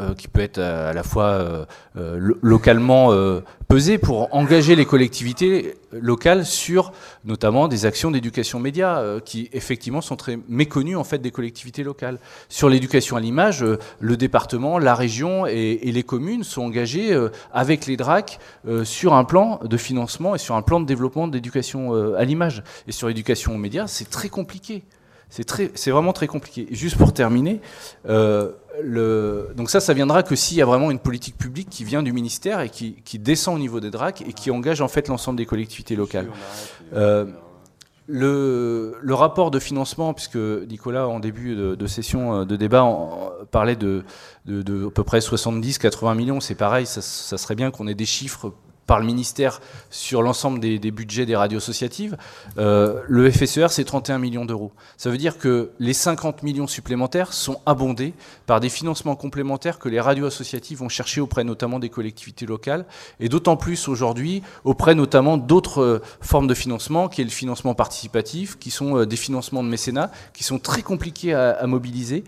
euh, 0.00 0.14
qui 0.14 0.28
peut 0.28 0.40
être 0.40 0.58
à 0.58 0.92
la 0.92 1.02
fois 1.02 1.66
euh, 1.96 2.34
localement 2.42 3.12
pesé 3.68 3.98
pour 3.98 4.34
engager 4.34 4.74
les 4.74 4.84
collectivités 4.84 5.74
locales 5.92 6.44
sur 6.44 6.92
notamment 7.24 7.68
des 7.68 7.86
actions 7.86 8.10
d'éducation 8.10 8.58
média 8.58 9.04
qui 9.24 9.48
effectivement 9.52 10.00
sont 10.00 10.16
très 10.16 10.38
méconnues 10.48 10.96
en 10.96 11.04
fait 11.04 11.18
des 11.18 11.30
collectivités 11.30 11.84
locales. 11.84 12.18
Sur 12.48 12.68
l'éducation 12.68 13.16
à 13.16 13.20
l'image, 13.20 13.64
le 14.00 14.16
département, 14.16 14.78
la 14.78 14.94
région 14.94 15.46
et, 15.46 15.78
les 15.82 16.02
communes 16.02 16.44
sont 16.44 16.62
engagés 16.62 17.16
avec 17.52 17.86
les 17.86 17.96
DRAC 17.96 18.38
sur 18.84 19.14
un 19.14 19.24
plan 19.24 19.60
de 19.62 19.76
financement 19.76 20.34
et 20.34 20.38
sur 20.38 20.54
un 20.56 20.62
plan 20.62 20.80
de 20.80 20.86
développement 20.86 21.28
d'éducation 21.28 22.14
à 22.14 22.24
l'image. 22.24 22.62
Et 22.88 22.92
sur 22.92 23.08
l'éducation 23.08 23.54
aux 23.54 23.58
médias, 23.58 23.86
c'est 23.86 24.10
très 24.10 24.28
compliqué. 24.28 24.82
C'est 25.30 25.90
vraiment 25.90 26.12
très 26.12 26.26
compliqué. 26.26 26.66
juste 26.72 26.96
pour 26.96 27.12
terminer, 27.12 27.60
euh, 28.08 28.50
le, 28.82 29.50
donc 29.56 29.70
ça, 29.70 29.80
ça 29.80 29.94
viendra 29.94 30.22
que 30.22 30.36
s'il 30.36 30.56
y 30.56 30.62
a 30.62 30.64
vraiment 30.64 30.90
une 30.90 30.98
politique 30.98 31.36
publique 31.36 31.68
qui 31.68 31.84
vient 31.84 32.02
du 32.02 32.12
ministère 32.12 32.60
et 32.60 32.70
qui, 32.70 33.18
descend 33.18 33.56
au 33.56 33.58
niveau 33.58 33.80
des 33.80 33.90
DRAC 33.90 34.22
et 34.22 34.32
qui 34.32 34.50
engage 34.50 34.80
en 34.80 34.88
fait 34.88 35.08
l'ensemble 35.08 35.38
des 35.38 35.46
collectivités 35.46 35.96
locales. 35.96 36.28
Euh, 36.94 37.26
le, 38.06 38.94
rapport 39.10 39.50
de 39.50 39.58
financement, 39.58 40.14
puisque 40.14 40.36
Nicolas, 40.36 41.08
en 41.08 41.20
début 41.20 41.54
de, 41.54 41.86
session 41.86 42.40
euh, 42.40 42.44
de 42.44 42.56
débat, 42.56 42.86
parlait 43.50 43.76
de, 43.76 44.04
de, 44.46 44.86
à 44.86 44.90
peu 44.90 45.04
près 45.04 45.18
70-80 45.20 46.16
millions, 46.16 46.40
c'est 46.40 46.54
pareil, 46.54 46.86
ça, 46.86 47.02
ça, 47.02 47.38
serait 47.38 47.54
bien 47.54 47.70
qu'on 47.70 47.86
ait 47.86 47.94
des 47.94 48.06
chiffres 48.06 48.52
par 48.90 48.98
le 48.98 49.06
ministère 49.06 49.60
sur 49.88 50.20
l'ensemble 50.20 50.58
des, 50.58 50.90
budgets 50.90 51.24
des 51.24 51.36
radios 51.36 51.58
associatives, 51.58 52.16
euh, 52.58 53.02
le 53.06 53.30
FSER, 53.30 53.68
c'est 53.70 53.84
31 53.84 54.18
millions 54.18 54.44
d'euros. 54.44 54.72
Ça 54.96 55.10
veut 55.10 55.16
dire 55.16 55.38
que 55.38 55.70
les 55.78 55.92
50 55.92 56.42
millions 56.42 56.66
supplémentaires 56.66 57.32
sont 57.32 57.60
abondés 57.66 58.14
par 58.46 58.58
des 58.58 58.68
financements 58.68 59.14
complémentaires 59.14 59.78
que 59.78 59.88
les 59.88 60.00
radios 60.00 60.26
associatives 60.26 60.78
vont 60.78 60.88
chercher 60.88 61.20
auprès 61.20 61.44
notamment 61.44 61.78
des 61.78 61.88
collectivités 61.88 62.46
locales, 62.46 62.84
et 63.20 63.28
d'autant 63.28 63.56
plus 63.56 63.86
aujourd'hui 63.86 64.42
auprès 64.64 64.96
notamment 64.96 65.36
d'autres 65.36 65.82
euh, 65.82 66.02
formes 66.20 66.48
de 66.48 66.54
financement, 66.54 67.08
qui 67.08 67.20
est 67.20 67.24
le 67.24 67.30
financement 67.30 67.76
participatif, 67.76 68.58
qui 68.58 68.72
sont 68.72 68.96
euh, 68.96 69.06
des 69.06 69.14
financements 69.14 69.62
de 69.62 69.68
mécénat, 69.68 70.10
qui 70.32 70.42
sont 70.42 70.58
très 70.58 70.82
compliqués 70.82 71.32
à 71.32 71.64
mobiliser. 71.68 72.24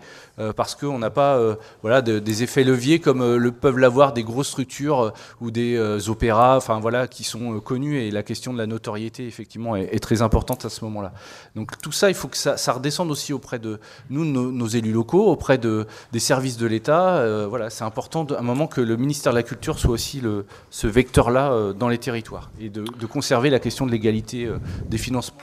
Parce 0.55 0.73
qu'on 0.73 0.97
n'a 0.97 1.11
pas 1.11 1.39
voilà, 1.83 2.01
des 2.01 2.43
effets 2.43 2.63
leviers 2.63 2.99
comme 2.99 3.35
le 3.35 3.51
peuvent 3.51 3.77
l'avoir 3.77 4.13
des 4.13 4.23
grosses 4.23 4.47
structures 4.47 5.13
ou 5.41 5.51
des 5.51 5.77
opéras 6.09 6.52
enfin, 6.57 6.79
voilà, 6.79 7.07
qui 7.07 7.23
sont 7.23 7.59
connus 7.59 7.99
et 7.99 8.11
la 8.11 8.23
question 8.23 8.53
de 8.53 8.57
la 8.57 8.65
notoriété 8.65 9.27
effectivement 9.27 9.75
est, 9.75 9.99
très 9.99 10.21
importante 10.21 10.65
à 10.65 10.69
ce 10.69 10.83
moment-là. 10.85 11.13
Donc 11.55 11.79
tout 11.81 11.91
ça, 11.91 12.09
il 12.09 12.15
faut 12.15 12.27
que 12.27 12.37
ça, 12.37 12.55
redescende 12.73 13.09
aussi 13.11 13.33
auprès 13.33 13.59
de 13.59 13.79
nous, 14.09 14.25
nos, 14.25 14.67
élus 14.67 14.91
locaux, 14.91 15.27
auprès 15.27 15.57
de, 15.57 15.87
des 16.11 16.19
services 16.19 16.57
de 16.57 16.67
l'État. 16.67 17.47
voilà, 17.47 17.69
c'est 17.69 17.83
important 17.83 18.25
à 18.25 18.39
un 18.39 18.41
moment 18.41 18.67
que 18.67 18.81
le 18.81 18.97
ministère 18.97 19.31
de 19.31 19.37
la 19.37 19.43
Culture 19.43 19.79
soit 19.79 19.91
aussi 19.91 20.19
le, 20.19 20.45
ce 20.69 20.87
vecteur-là 20.87 21.73
dans 21.73 21.87
les 21.87 21.97
territoires 21.97 22.51
et 22.59 22.69
de, 22.69 22.83
conserver 23.05 23.49
la 23.49 23.59
question 23.59 23.85
de 23.85 23.91
l'égalité 23.91 24.49
des 24.89 24.97
financements. 24.97 25.37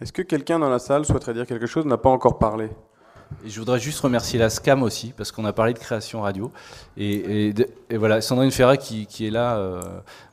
Est-ce 0.00 0.12
que 0.12 0.22
quelqu'un 0.22 0.58
dans 0.58 0.68
la 0.68 0.78
salle 0.78 1.04
souhaiterait 1.04 1.34
dire 1.34 1.46
quelque 1.46 1.66
chose 1.66 1.86
n'a 1.86 1.96
pas 1.96 2.10
encore 2.10 2.38
parlé? 2.38 2.68
Et 3.44 3.48
je 3.48 3.58
voudrais 3.58 3.78
juste 3.78 4.00
remercier 4.00 4.38
la 4.38 4.50
SCAM 4.50 4.82
aussi, 4.82 5.12
parce 5.16 5.32
qu'on 5.32 5.44
a 5.44 5.52
parlé 5.52 5.72
de 5.74 5.78
création 5.78 6.22
radio. 6.22 6.50
Et, 6.96 7.54
voilà, 7.90 8.20
Sandrine 8.20 8.50
Ferrat 8.50 8.76
qui, 8.76 9.06
est 9.26 9.30
là. 9.30 9.56
Euh, 9.56 9.80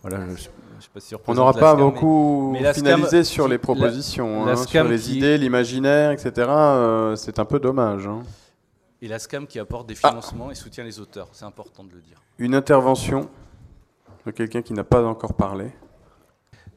voilà, 0.01 0.19
je, 0.35 0.47
pas 0.93 0.99
si 0.99 1.15
On 1.27 1.33
n'aura 1.33 1.53
pas 1.53 1.75
beaucoup 1.75 2.55
finalisé 2.73 3.23
sur 3.23 3.47
les 3.47 3.57
propositions, 3.57 4.47
hein, 4.47 4.55
sur 4.55 4.83
les 4.83 5.15
idées, 5.15 5.37
l'imaginaire, 5.37 6.11
etc. 6.11 6.31
Euh, 6.49 7.15
c'est 7.15 7.39
un 7.39 7.45
peu 7.45 7.59
dommage. 7.59 8.07
Hein. 8.07 8.21
Et 9.01 9.07
la 9.07 9.19
SCAM 9.19 9.47
qui 9.47 9.59
apporte 9.59 9.87
des 9.87 9.95
financements 9.95 10.51
et 10.51 10.55
soutient 10.55 10.83
les 10.83 10.99
auteurs, 10.99 11.29
c'est 11.31 11.45
important 11.45 11.83
de 11.83 11.91
le 11.91 12.01
dire. 12.01 12.21
Une 12.37 12.55
intervention 12.55 13.29
de 14.25 14.31
quelqu'un 14.31 14.61
qui 14.61 14.73
n'a 14.73 14.83
pas 14.83 15.03
encore 15.03 15.33
parlé. 15.33 15.71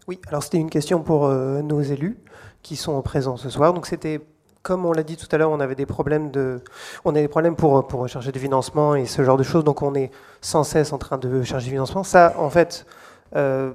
Oui, 0.07 0.19
alors 0.29 0.43
c'était 0.43 0.59
une 0.59 0.71
question 0.71 1.03
pour 1.03 1.27
euh, 1.27 1.63
nos 1.63 1.81
élus 1.81 2.19
qui 2.63 2.77
sont 2.77 3.01
présents 3.03 3.37
ce 3.37 3.51
soir. 3.51 3.73
Donc 3.75 3.87
c'était 3.87 4.21
comme 4.65 4.87
on 4.87 4.93
l'a 4.93 5.03
dit 5.03 5.17
tout 5.17 5.29
à 5.31 5.37
l'heure, 5.37 5.51
on 5.51 5.61
avait 5.61 5.75
des 5.75 5.85
problèmes 5.87 6.31
de, 6.31 6.61
on 7.05 7.11
a 7.11 7.21
des 7.21 7.29
problèmes 7.29 7.55
pour 7.55 7.87
pour 7.87 8.09
chercher 8.09 8.33
du 8.33 8.39
financement 8.41 8.95
et 8.97 9.05
ce 9.05 9.23
genre 9.23 9.37
de 9.37 9.43
choses. 9.45 9.63
Donc 9.63 9.83
on 9.83 9.95
est 9.95 10.11
sans 10.41 10.65
cesse 10.65 10.93
en 10.93 10.99
train 10.99 11.19
de 11.19 11.43
chercher 11.43 11.67
du 11.67 11.71
financement. 11.73 12.03
Ça, 12.03 12.35
en 12.39 12.51
fait, 12.51 12.87
euh, 13.37 13.73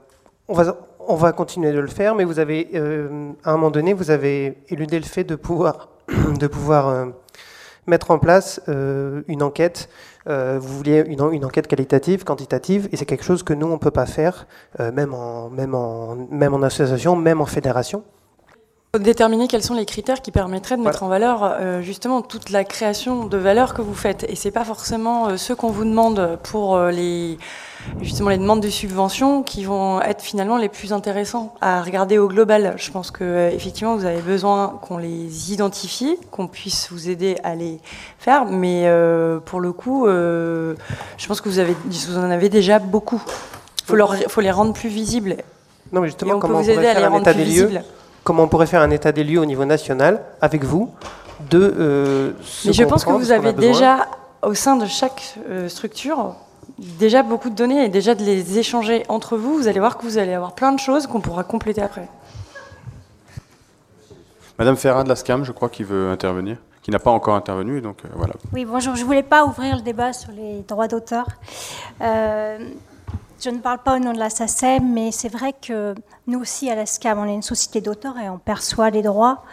on 0.49 0.53
va 0.53 0.75
on 1.07 1.15
va 1.15 1.31
continuer 1.31 1.71
de 1.71 1.79
le 1.79 1.87
faire, 1.87 2.15
mais 2.15 2.23
vous 2.23 2.39
avez 2.39 2.69
euh, 2.73 3.31
à 3.43 3.51
un 3.51 3.53
moment 3.53 3.69
donné, 3.69 3.93
vous 3.93 4.09
avez 4.09 4.57
éludé 4.67 4.99
le 4.99 5.05
fait 5.05 5.23
de 5.23 5.35
pouvoir 5.35 5.89
de 6.39 6.47
pouvoir 6.47 6.87
euh, 6.87 7.05
mettre 7.85 8.09
en 8.09 8.17
place 8.17 8.59
une 8.67 9.43
enquête. 9.43 9.89
vous 10.25 10.77
vouliez 10.77 11.03
une, 11.07 11.21
une, 11.31 11.45
enquête 11.45 11.67
qualitative, 11.67 12.23
quantitative, 12.23 12.89
et 12.91 12.97
c'est 12.97 13.05
quelque 13.05 13.23
chose 13.23 13.43
que 13.43 13.53
nous 13.53 13.67
on 13.67 13.77
peut 13.77 13.91
pas 13.91 14.05
faire, 14.07 14.47
même 14.79 15.13
en 15.13 15.49
même 15.49 15.75
en 15.75 16.15
même 16.31 16.53
en 16.53 16.61
association, 16.63 17.15
même 17.15 17.41
en 17.41 17.47
fédération 17.47 18.03
déterminer 18.97 19.47
quels 19.47 19.61
sont 19.61 19.75
les 19.75 19.85
critères 19.85 20.21
qui 20.21 20.31
permettraient 20.31 20.75
de 20.75 20.81
mettre 20.81 21.03
en 21.03 21.09
valeur 21.09 21.43
euh, 21.43 21.81
justement 21.81 22.23
toute 22.23 22.49
la 22.49 22.63
création 22.63 23.27
de 23.27 23.37
valeur 23.37 23.75
que 23.75 23.83
vous 23.83 23.93
faites. 23.93 24.25
Et 24.27 24.35
c'est 24.35 24.49
pas 24.49 24.65
forcément 24.65 25.27
euh, 25.27 25.37
ce 25.37 25.53
qu'on 25.53 25.69
vous 25.69 25.85
demande 25.85 26.39
pour 26.41 26.75
euh, 26.75 26.89
les 26.89 27.37
justement 28.01 28.29
les 28.29 28.39
demandes 28.39 28.61
de 28.61 28.69
subventions 28.69 29.43
qui 29.43 29.63
vont 29.63 30.01
être 30.01 30.21
finalement 30.23 30.57
les 30.57 30.69
plus 30.69 30.91
intéressants 30.91 31.53
à 31.61 31.83
regarder 31.83 32.17
au 32.17 32.27
global. 32.27 32.73
Je 32.77 32.89
pense 32.89 33.11
que 33.11 33.51
effectivement 33.53 33.95
vous 33.95 34.05
avez 34.05 34.21
besoin 34.21 34.79
qu'on 34.81 34.97
les 34.97 35.53
identifie, 35.53 36.17
qu'on 36.31 36.47
puisse 36.47 36.91
vous 36.91 37.09
aider 37.09 37.37
à 37.43 37.55
les 37.55 37.79
faire, 38.17 38.45
mais 38.45 38.91
pour 39.45 39.61
le 39.61 39.71
coup, 39.71 40.07
je 40.07 40.75
pense 41.25 41.39
que 41.39 41.47
vous 41.47 41.59
avez 41.59 41.73
vous 41.85 42.17
en 42.17 42.29
avez 42.29 42.49
déjà 42.49 42.79
beaucoup. 42.79 43.23
Il 43.87 43.95
faut, 43.95 44.29
faut 44.29 44.41
les 44.41 44.51
rendre 44.51 44.73
plus 44.73 44.89
visibles 44.89 45.37
Non, 45.93 46.01
mais 46.01 46.07
justement, 46.07 46.37
comment 46.37 46.59
on, 46.59 46.63
pourrait 46.63 46.75
faire 46.75 47.13
un 47.13 47.19
état 47.19 47.33
des 47.33 47.45
lieux 47.45 47.71
Comment 48.29 48.43
on 48.43 48.47
pourrait 48.47 48.67
faire 48.67 48.83
un 48.83 48.91
état 48.91 49.11
des 49.11 49.23
lieux 49.23 49.39
au 49.39 49.45
niveau 49.45 49.65
national 49.65 50.21
avec 50.39 50.63
vous 50.63 50.91
de 51.49 51.73
euh, 51.79 52.31
Mais 52.63 52.73
je 52.73 52.83
pense 52.83 53.03
que 53.03 53.09
vous 53.09 53.31
avez 53.31 53.53
déjà, 53.53 54.07
au 54.43 54.53
sein 54.53 54.75
de 54.75 54.85
chaque 54.85 55.39
euh, 55.49 55.67
structure, 55.67 56.35
déjà 56.77 57.23
beaucoup 57.23 57.49
de 57.49 57.55
données 57.55 57.85
et 57.85 57.89
déjà 57.89 58.13
de 58.13 58.23
les 58.23 58.59
échanger 58.59 59.03
entre 59.09 59.35
vous. 59.35 59.55
Vous 59.55 59.67
allez 59.67 59.79
voir 59.79 59.97
que 59.97 60.03
vous 60.03 60.19
allez 60.19 60.35
avoir 60.35 60.53
plein 60.53 60.71
de 60.73 60.79
choses 60.79 61.07
qu'on 61.07 61.21
pourra 61.21 61.43
compléter 61.43 61.81
après. 61.81 62.07
Madame 64.59 64.77
Ferrin 64.77 65.03
de 65.03 65.09
la 65.09 65.15
SCAM, 65.15 65.43
je 65.43 65.51
crois 65.51 65.69
qu'il 65.69 65.87
veut 65.87 66.11
intervenir, 66.11 66.57
qui 66.83 66.91
n'a 66.91 66.99
pas 66.99 67.09
encore 67.09 67.33
intervenu, 67.33 67.81
donc 67.81 67.97
euh, 68.05 68.09
voilà. 68.13 68.35
Oui, 68.53 68.63
bonjour. 68.63 68.95
Je 68.95 69.01
ne 69.01 69.07
voulais 69.07 69.23
pas 69.23 69.43
ouvrir 69.43 69.75
le 69.75 69.81
débat 69.81 70.13
sur 70.13 70.31
les 70.33 70.61
droits 70.67 70.87
d'auteur. 70.87 71.25
Euh, 72.01 72.59
je 73.41 73.49
ne 73.49 73.59
parle 73.59 73.79
pas 73.79 73.95
au 73.95 73.99
nom 73.99 74.13
de 74.13 74.19
la 74.19 74.29
SACEM, 74.29 74.91
mais 74.91 75.11
c'est 75.11 75.29
vrai 75.29 75.53
que 75.53 75.95
nous 76.27 76.39
aussi, 76.39 76.69
à 76.69 76.75
la 76.75 76.85
SCAM, 76.85 77.19
on 77.19 77.25
est 77.25 77.33
une 77.33 77.41
société 77.41 77.81
d'auteurs 77.81 78.17
et 78.17 78.29
on 78.29 78.37
perçoit 78.37 78.89
les 78.89 79.01
droits 79.01 79.43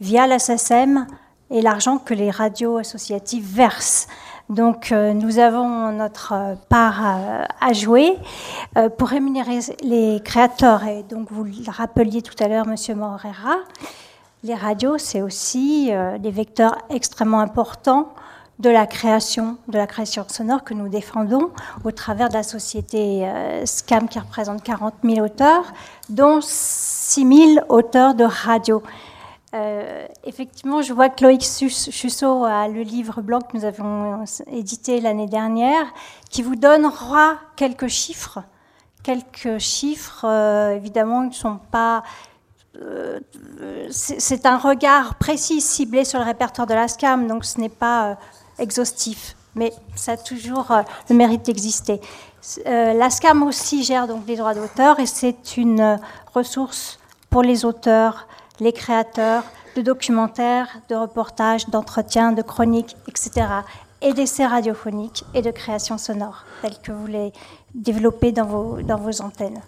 via 0.00 0.26
la 0.26 0.38
SACEM 0.38 1.06
et 1.50 1.60
l'argent 1.60 1.98
que 1.98 2.14
les 2.14 2.30
radios 2.30 2.76
associatives 2.76 3.44
versent. 3.44 4.06
Donc 4.48 4.92
euh, 4.92 5.14
nous 5.14 5.38
avons 5.38 5.90
notre 5.90 6.56
part 6.68 7.02
à, 7.60 7.72
jouer 7.72 8.14
pour 8.98 9.08
rémunérer 9.08 9.60
les 9.82 10.20
créateurs. 10.22 10.84
Et 10.84 11.02
donc 11.02 11.30
vous 11.30 11.44
le 11.44 11.52
rappeliez 11.68 12.22
tout 12.22 12.34
à 12.42 12.48
l'heure, 12.48 12.66
Monsieur 12.66 12.94
Morera, 12.94 13.56
les 14.44 14.54
radios, 14.54 14.98
c'est 14.98 15.22
aussi 15.22 15.88
euh, 15.90 16.18
des 16.18 16.30
vecteurs 16.30 16.76
extrêmement 16.90 17.40
importants 17.40 18.12
de 18.58 18.70
la 18.70 18.86
création, 18.86 19.58
de 19.68 19.76
la 19.76 19.86
création 19.86 20.24
sonore 20.28 20.64
que 20.64 20.74
nous 20.74 20.88
défendons 20.88 21.50
au 21.84 21.90
travers 21.90 22.28
de 22.28 22.34
la 22.34 22.42
société 22.42 23.26
euh, 23.26 23.66
SCAM 23.66 24.08
qui 24.08 24.18
représente 24.18 24.62
40 24.62 24.94
000 25.02 25.24
auteurs, 25.24 25.72
dont 26.08 26.40
6 26.40 27.54
000 27.54 27.66
auteurs 27.68 28.14
de 28.14 28.24
radio. 28.24 28.82
Euh, 29.54 30.06
effectivement, 30.24 30.82
je 30.82 30.92
vois 30.92 31.08
que 31.08 31.24
Loïc 31.24 31.42
Chussot 31.42 32.44
a 32.44 32.68
le 32.68 32.82
livre 32.82 33.22
blanc 33.22 33.40
que 33.40 33.56
nous 33.56 33.64
avons 33.64 34.24
édité 34.50 35.00
l'année 35.00 35.28
dernière, 35.28 35.86
qui 36.30 36.42
vous 36.42 36.56
donnera 36.56 37.34
quelques 37.56 37.88
chiffres. 37.88 38.40
Quelques 39.02 39.58
chiffres, 39.58 40.24
évidemment, 40.74 41.22
qui 41.28 41.36
ne 41.36 41.42
sont 41.42 41.58
pas 41.70 42.02
euh, 42.82 43.20
c'est 43.90 44.46
un 44.46 44.58
regard 44.58 45.14
précis, 45.16 45.60
ciblé 45.60 46.04
sur 46.04 46.18
le 46.18 46.24
répertoire 46.24 46.66
de 46.66 46.74
la 46.74 46.88
SCAM, 46.88 47.26
donc 47.26 47.44
ce 47.44 47.60
n'est 47.60 47.68
pas 47.68 48.10
euh, 48.10 48.14
exhaustif, 48.58 49.36
mais 49.54 49.72
ça 49.94 50.12
a 50.12 50.16
toujours 50.16 50.70
euh, 50.70 50.82
le 51.10 51.16
mérite 51.16 51.46
d'exister. 51.46 52.00
la 52.66 53.10
SCAM 53.10 53.42
aussi 53.42 53.84
gère 53.84 54.06
donc 54.06 54.26
les 54.26 54.36
droits 54.36 54.54
d'auteur 54.54 55.00
et 55.00 55.06
c'est 55.06 55.56
une 55.56 55.98
ressource 56.34 56.98
pour 57.30 57.42
les 57.42 57.64
auteurs, 57.64 58.28
les 58.60 58.72
créateurs 58.72 59.44
de 59.76 59.82
documentaires, 59.82 60.68
de 60.88 60.94
reportages, 60.94 61.68
d'entretiens, 61.68 62.32
de 62.32 62.42
chroniques, 62.42 62.96
etc. 63.08 63.46
et 64.02 64.12
d'essais 64.12 64.46
radiophoniques 64.46 65.24
et 65.34 65.42
de 65.42 65.50
créations 65.50 65.98
sonores, 65.98 66.44
telles 66.62 66.78
que 66.82 66.92
vous 66.92 67.06
les 67.06 67.32
développez 67.74 68.32
dans 68.32 68.46
vos, 68.46 68.82
dans 68.82 68.98
vos 68.98 69.20
antennes. 69.20 69.60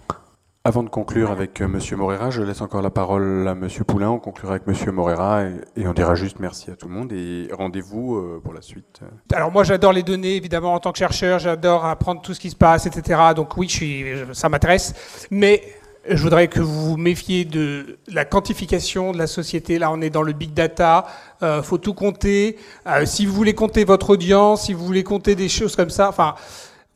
Avant 0.67 0.83
de 0.83 0.89
conclure 0.89 1.31
avec 1.31 1.61
euh, 1.61 1.67
M. 1.67 1.81
Morera, 1.97 2.31
je 2.31 2.43
laisse 2.43 2.61
encore 2.61 2.83
la 2.83 2.91
parole 2.91 3.47
à 3.47 3.53
M. 3.53 3.69
Poulain. 3.87 4.11
On 4.11 4.19
conclura 4.19 4.57
avec 4.57 4.67
M. 4.67 4.91
Morera 4.93 5.45
et, 5.77 5.87
on 5.87 5.93
dira 5.93 6.17
juste 6.17 6.41
merci 6.41 6.73
à 6.73 6.75
tout 6.75 6.89
le 6.89 6.93
monde 6.93 7.13
et 7.13 7.47
rendez-vous 7.53 8.17
euh, 8.17 8.41
pour 8.43 8.53
la 8.53 8.63
suite. 8.63 8.99
Alors 9.33 9.53
moi 9.53 9.63
j'adore 9.63 9.93
les 9.93 10.03
données, 10.03 10.35
évidemment, 10.35 10.75
en 10.75 10.81
tant 10.81 10.91
que 10.91 10.99
chercheur, 10.99 11.39
j'adore 11.39 11.85
apprendre 11.85 12.21
tout 12.21 12.35
ce 12.35 12.41
qui 12.41 12.51
se 12.51 12.57
passe, 12.57 12.85
etc. 12.85 13.21
Donc 13.37 13.57
oui, 13.57 13.69
je 13.69 13.73
suis, 13.77 14.05
ça 14.33 14.49
m'intéresse. 14.49 15.29
Mais 15.31 15.63
je 16.11 16.21
voudrais 16.21 16.49
que 16.49 16.59
vous 16.59 16.91
vous 16.91 16.97
méfiez 16.97 17.45
de 17.45 18.01
la 18.09 18.25
quantification 18.25 19.13
de 19.13 19.19
la 19.19 19.29
société. 19.29 19.79
Là, 19.79 19.93
on 19.93 20.01
est 20.01 20.11
dans 20.11 20.23
le 20.23 20.33
big 20.33 20.53
data. 20.53 21.07
Euh, 21.45 21.63
faut 21.63 21.79
tout 21.79 21.95
compter. 21.95 22.59
si 23.05 23.25
vous 23.25 23.35
voulez 23.35 23.55
compter 23.55 23.85
votre 23.85 24.11
audience, 24.11 24.63
si 24.63 24.73
vous 24.73 24.85
voulez 24.85 25.05
compter 25.05 25.37
des 25.37 25.49
choses 25.49 25.77
comme 25.77 25.91
ça, 25.91 26.09
enfin 26.09 26.35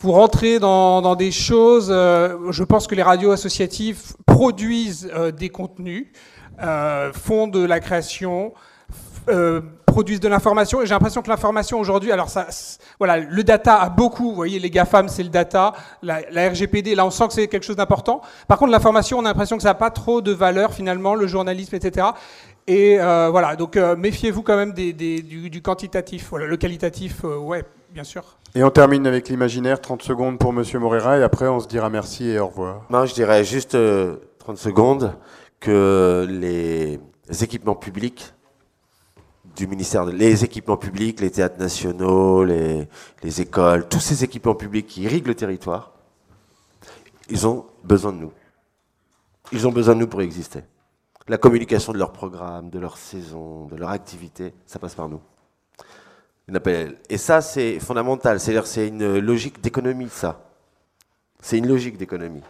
pour 0.01 0.15
rentrer 0.15 0.59
dans, 0.59 1.15
des 1.15 1.31
choses, 1.31 1.91
euh, 1.91 2.51
je 2.51 2.65
pense 2.65 2.87
que 2.87 2.95
les 2.95 3.03
radios 3.03 3.33
associatives 3.33 4.15
produisent 4.25 5.11
euh, 5.15 5.31
des 5.31 5.51
contenus, 5.51 6.07
euh, 6.63 7.13
font 7.13 7.47
de 7.47 7.63
la 7.63 7.81
création, 7.81 8.55
produisent 9.85 10.21
de 10.21 10.29
l'information. 10.29 10.81
Et 10.81 10.87
j'ai 10.87 10.95
l'impression 10.95 11.21
que 11.21 11.29
l'information 11.29 11.79
aujourd'hui, 11.79 12.13
alors 12.13 12.31
ça, 12.31 12.47
voilà, 12.99 13.19
le 13.19 13.45
data 13.45 13.77
a 13.77 13.91
beaucoup. 13.91 14.31
Vous 14.31 14.35
voyez, 14.35 14.59
les 14.59 14.71
GAFAM, 14.71 15.09
c'est 15.09 15.23
le 15.23 15.29
data. 15.29 15.75
La, 16.03 16.21
la, 16.31 16.49
RGPD, 16.49 16.95
là, 16.95 17.05
on 17.05 17.11
sent 17.11 17.29
que 17.29 17.35
c'est 17.35 17.47
quelque 17.47 17.67
chose 17.67 17.77
d'important. 17.77 18.23
Par 18.49 18.59
contre, 18.59 18.73
l'information, 18.73 19.19
on 19.19 19.25
a 19.27 19.29
l'impression 19.29 19.57
que 19.59 19.63
ça 19.63 19.69
n'a 19.69 19.75
pas 19.75 19.91
trop 19.91 20.23
de 20.23 20.33
valeur 20.33 20.73
finalement, 20.73 21.15
le 21.15 21.27
journalisme, 21.27 21.77
etc. 21.77 22.07
Et 22.67 22.97
voilà, 22.97 23.55
donc 23.55 23.77
méfiez-vous 23.77 24.43
quand 24.43 24.57
même 24.57 24.73
des, 24.73 24.95
du, 24.95 25.51
du, 25.51 25.61
quantitatif. 25.63 26.29
Voilà, 26.31 26.47
le 26.47 26.57
qualitatif, 26.57 27.23
ouais, 27.25 27.65
bien 27.93 28.05
sûr. 28.05 28.40
Et 28.57 28.65
on 28.65 28.71
termine 28.71 29.07
avec 29.07 29.29
l'imaginaire, 29.29 29.81
30 29.81 30.03
secondes 30.03 30.39
pour 30.39 30.53
Monsieur 30.53 30.81
Moreira, 30.81 31.19
et 31.19 31.23
après 31.23 31.47
on 31.47 31.61
se 31.61 31.69
dira 31.69 31.89
merci 31.89 32.31
et 32.31 32.41
au 32.41 32.49
revoir. 32.49 32.83
Non, 32.91 33.07
je 33.07 33.15
dirais 33.15 33.45
juste 33.45 33.71
30 33.71 33.79
euh, 33.79 34.17
secondes 34.57 35.15
que 35.61 36.27
les 36.29 36.99
équipements 37.45 37.77
publics 37.77 38.35
du 39.55 39.69
ministère, 39.69 40.05
les 40.05 40.43
équipements 40.43 40.77
publics, 40.77 41.21
les 41.21 41.31
théâtres 41.31 41.61
nationaux, 41.61 42.45
les, 42.45 42.89
les 43.23 43.41
écoles, 43.41 43.89
tous 43.89 44.01
ces 44.01 44.25
équipements 44.25 44.57
publics 44.57 44.89
qui 44.89 45.03
irriguent 45.03 45.29
le 45.29 45.35
territoire, 45.37 45.93
ils 47.29 47.47
ont 47.47 47.67
besoin 47.85 48.13
de 48.13 48.19
nous. 48.19 48.33
Ils 49.53 49.69
ont 49.69 49.73
besoin 49.73 49.95
de 49.95 50.01
nous 50.01 50.09
pour 50.09 50.23
exister. 50.23 50.63
La 51.29 51.39
communication 51.39 51.93
de 51.93 51.99
leurs 51.99 52.13
programmes, 52.13 52.71
de 52.71 52.81
leurs 52.81 52.97
saisons, 52.97 53.67
de 53.67 53.77
leur 53.77 53.91
activité, 53.91 54.55
ça 54.67 54.81
passe 54.81 54.97
par 54.97 55.09
nous. 55.09 55.21
Et 57.09 57.19
ça, 57.19 57.41
c'est 57.41 57.79
fondamental. 57.81 58.41
C'est-à-dire, 58.41 58.67
c'est 58.67 58.89
une 58.89 59.19
logique 59.19 59.61
d'économie, 59.61 60.09
ça. 60.09 60.41
C'est 61.41 61.59
une 61.59 61.69
logique 61.69 61.97
d'économie. 61.97 62.43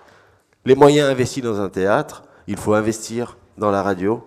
Les 0.64 0.74
moyens 0.74 1.10
investis 1.10 1.43
dans 1.43 1.60
un 1.60 1.68
théâtre, 1.68 2.24
il 2.47 2.56
faut 2.56 2.74
investir 2.74 3.36
dans 3.56 3.70
la 3.70 3.82
radio, 3.82 4.27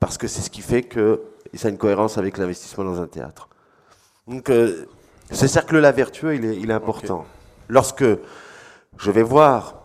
parce 0.00 0.18
que 0.18 0.26
c'est 0.26 0.42
ce 0.42 0.50
qui 0.50 0.60
fait 0.60 0.82
que 0.82 1.22
ça 1.54 1.68
a 1.68 1.70
une 1.70 1.78
cohérence 1.78 2.18
avec 2.18 2.38
l'investissement 2.38 2.84
dans 2.84 3.00
un 3.00 3.06
théâtre. 3.06 3.48
Donc, 4.26 4.50
euh, 4.50 4.86
ce 5.30 5.46
cercle-là 5.46 5.92
vertueux, 5.92 6.34
il 6.34 6.44
est, 6.44 6.56
il 6.56 6.70
est 6.70 6.74
important. 6.74 7.24
Lorsque 7.68 8.04
je 8.98 9.10
vais 9.10 9.22
voir 9.22 9.84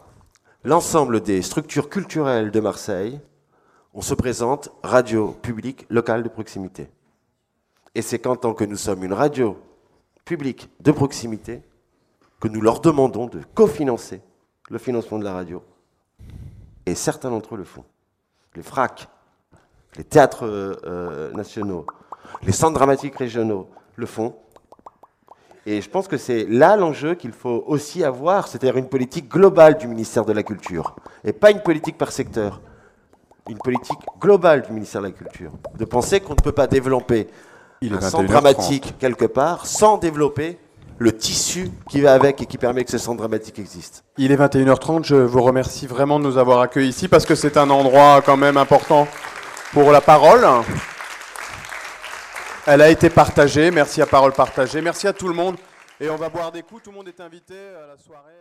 l'ensemble 0.63 1.21
des 1.21 1.41
structures 1.41 1.89
culturelles 1.89 2.51
de 2.51 2.59
Marseille, 2.59 3.19
on 3.93 4.01
se 4.01 4.13
présente 4.13 4.69
radio 4.83 5.29
publique 5.41 5.85
locale 5.89 6.23
de 6.23 6.29
proximité. 6.29 6.89
Et 7.95 8.01
c'est 8.01 8.19
qu'en 8.19 8.35
tant 8.35 8.53
que 8.53 8.63
nous 8.63 8.77
sommes 8.77 9.03
une 9.03 9.13
radio 9.13 9.57
publique 10.25 10.69
de 10.79 10.91
proximité, 10.91 11.61
que 12.39 12.47
nous 12.47 12.61
leur 12.61 12.79
demandons 12.79 13.27
de 13.27 13.41
cofinancer 13.53 14.21
le 14.69 14.77
financement 14.77 15.19
de 15.19 15.23
la 15.23 15.33
radio. 15.33 15.63
Et 16.85 16.95
certains 16.95 17.29
d'entre 17.29 17.55
eux 17.55 17.57
le 17.57 17.63
font. 17.63 17.83
Les 18.55 18.63
FRAC, 18.63 19.07
les 19.97 20.03
théâtres 20.03 20.45
euh, 20.45 20.73
euh, 20.85 21.31
nationaux, 21.33 21.85
les 22.43 22.51
centres 22.51 22.75
dramatiques 22.75 23.15
régionaux 23.15 23.69
le 23.95 24.05
font. 24.05 24.35
Et 25.65 25.81
je 25.81 25.89
pense 25.89 26.07
que 26.07 26.17
c'est 26.17 26.45
là 26.45 26.75
l'enjeu 26.77 27.15
qu'il 27.15 27.33
faut 27.33 27.63
aussi 27.67 28.03
avoir, 28.03 28.47
c'est-à-dire 28.47 28.77
une 28.77 28.87
politique 28.87 29.29
globale 29.29 29.77
du 29.77 29.87
ministère 29.87 30.25
de 30.25 30.31
la 30.31 30.41
Culture, 30.41 30.95
et 31.23 31.33
pas 31.33 31.51
une 31.51 31.61
politique 31.61 31.97
par 31.97 32.11
secteur, 32.11 32.61
une 33.49 33.57
politique 33.57 33.99
globale 34.19 34.61
du 34.61 34.71
ministère 34.71 35.01
de 35.01 35.07
la 35.07 35.13
Culture. 35.13 35.51
De 35.77 35.85
penser 35.85 36.21
qu'on 36.21 36.33
ne 36.33 36.41
peut 36.41 36.53
pas 36.53 36.67
développer 36.67 37.27
il 37.81 37.93
un 37.93 38.01
centre 38.01 38.25
dramatique 38.25 38.95
quelque 38.99 39.25
part 39.25 39.65
sans 39.65 39.97
développer 39.97 40.57
le 40.97 41.15
tissu 41.15 41.71
qui 41.89 42.01
va 42.01 42.13
avec 42.13 42.41
et 42.41 42.45
qui 42.45 42.57
permet 42.57 42.83
que 42.83 42.91
ce 42.91 42.97
centre 42.97 43.19
dramatique 43.19 43.57
existe. 43.57 44.03
Il 44.17 44.33
est 44.33 44.35
21h30, 44.35 45.05
je 45.05 45.15
vous 45.15 45.41
remercie 45.41 45.87
vraiment 45.87 46.19
de 46.19 46.25
nous 46.25 46.37
avoir 46.37 46.59
accueillis 46.59 46.89
ici 46.89 47.07
parce 47.07 47.25
que 47.25 47.35
c'est 47.35 47.55
un 47.55 47.69
endroit 47.69 48.21
quand 48.21 48.35
même 48.35 48.57
important 48.57 49.07
pour 49.71 49.91
la 49.91 50.01
parole. 50.01 50.45
Elle 52.67 52.81
a 52.81 52.89
été 52.89 53.09
partagée, 53.09 53.71
merci 53.71 54.01
à 54.01 54.05
Parole 54.05 54.33
Partagée, 54.33 54.81
merci 54.81 55.07
à 55.07 55.13
tout 55.13 55.27
le 55.27 55.33
monde. 55.33 55.55
Et 56.01 56.09
on 56.09 56.17
va 56.17 56.29
boire 56.29 56.51
des 56.51 56.63
coups, 56.63 56.83
tout 56.83 56.91
le 56.91 56.97
monde 56.97 57.07
est 57.07 57.19
invité 57.21 57.55
à 57.55 57.87
la 57.87 57.97
soirée. 57.97 58.39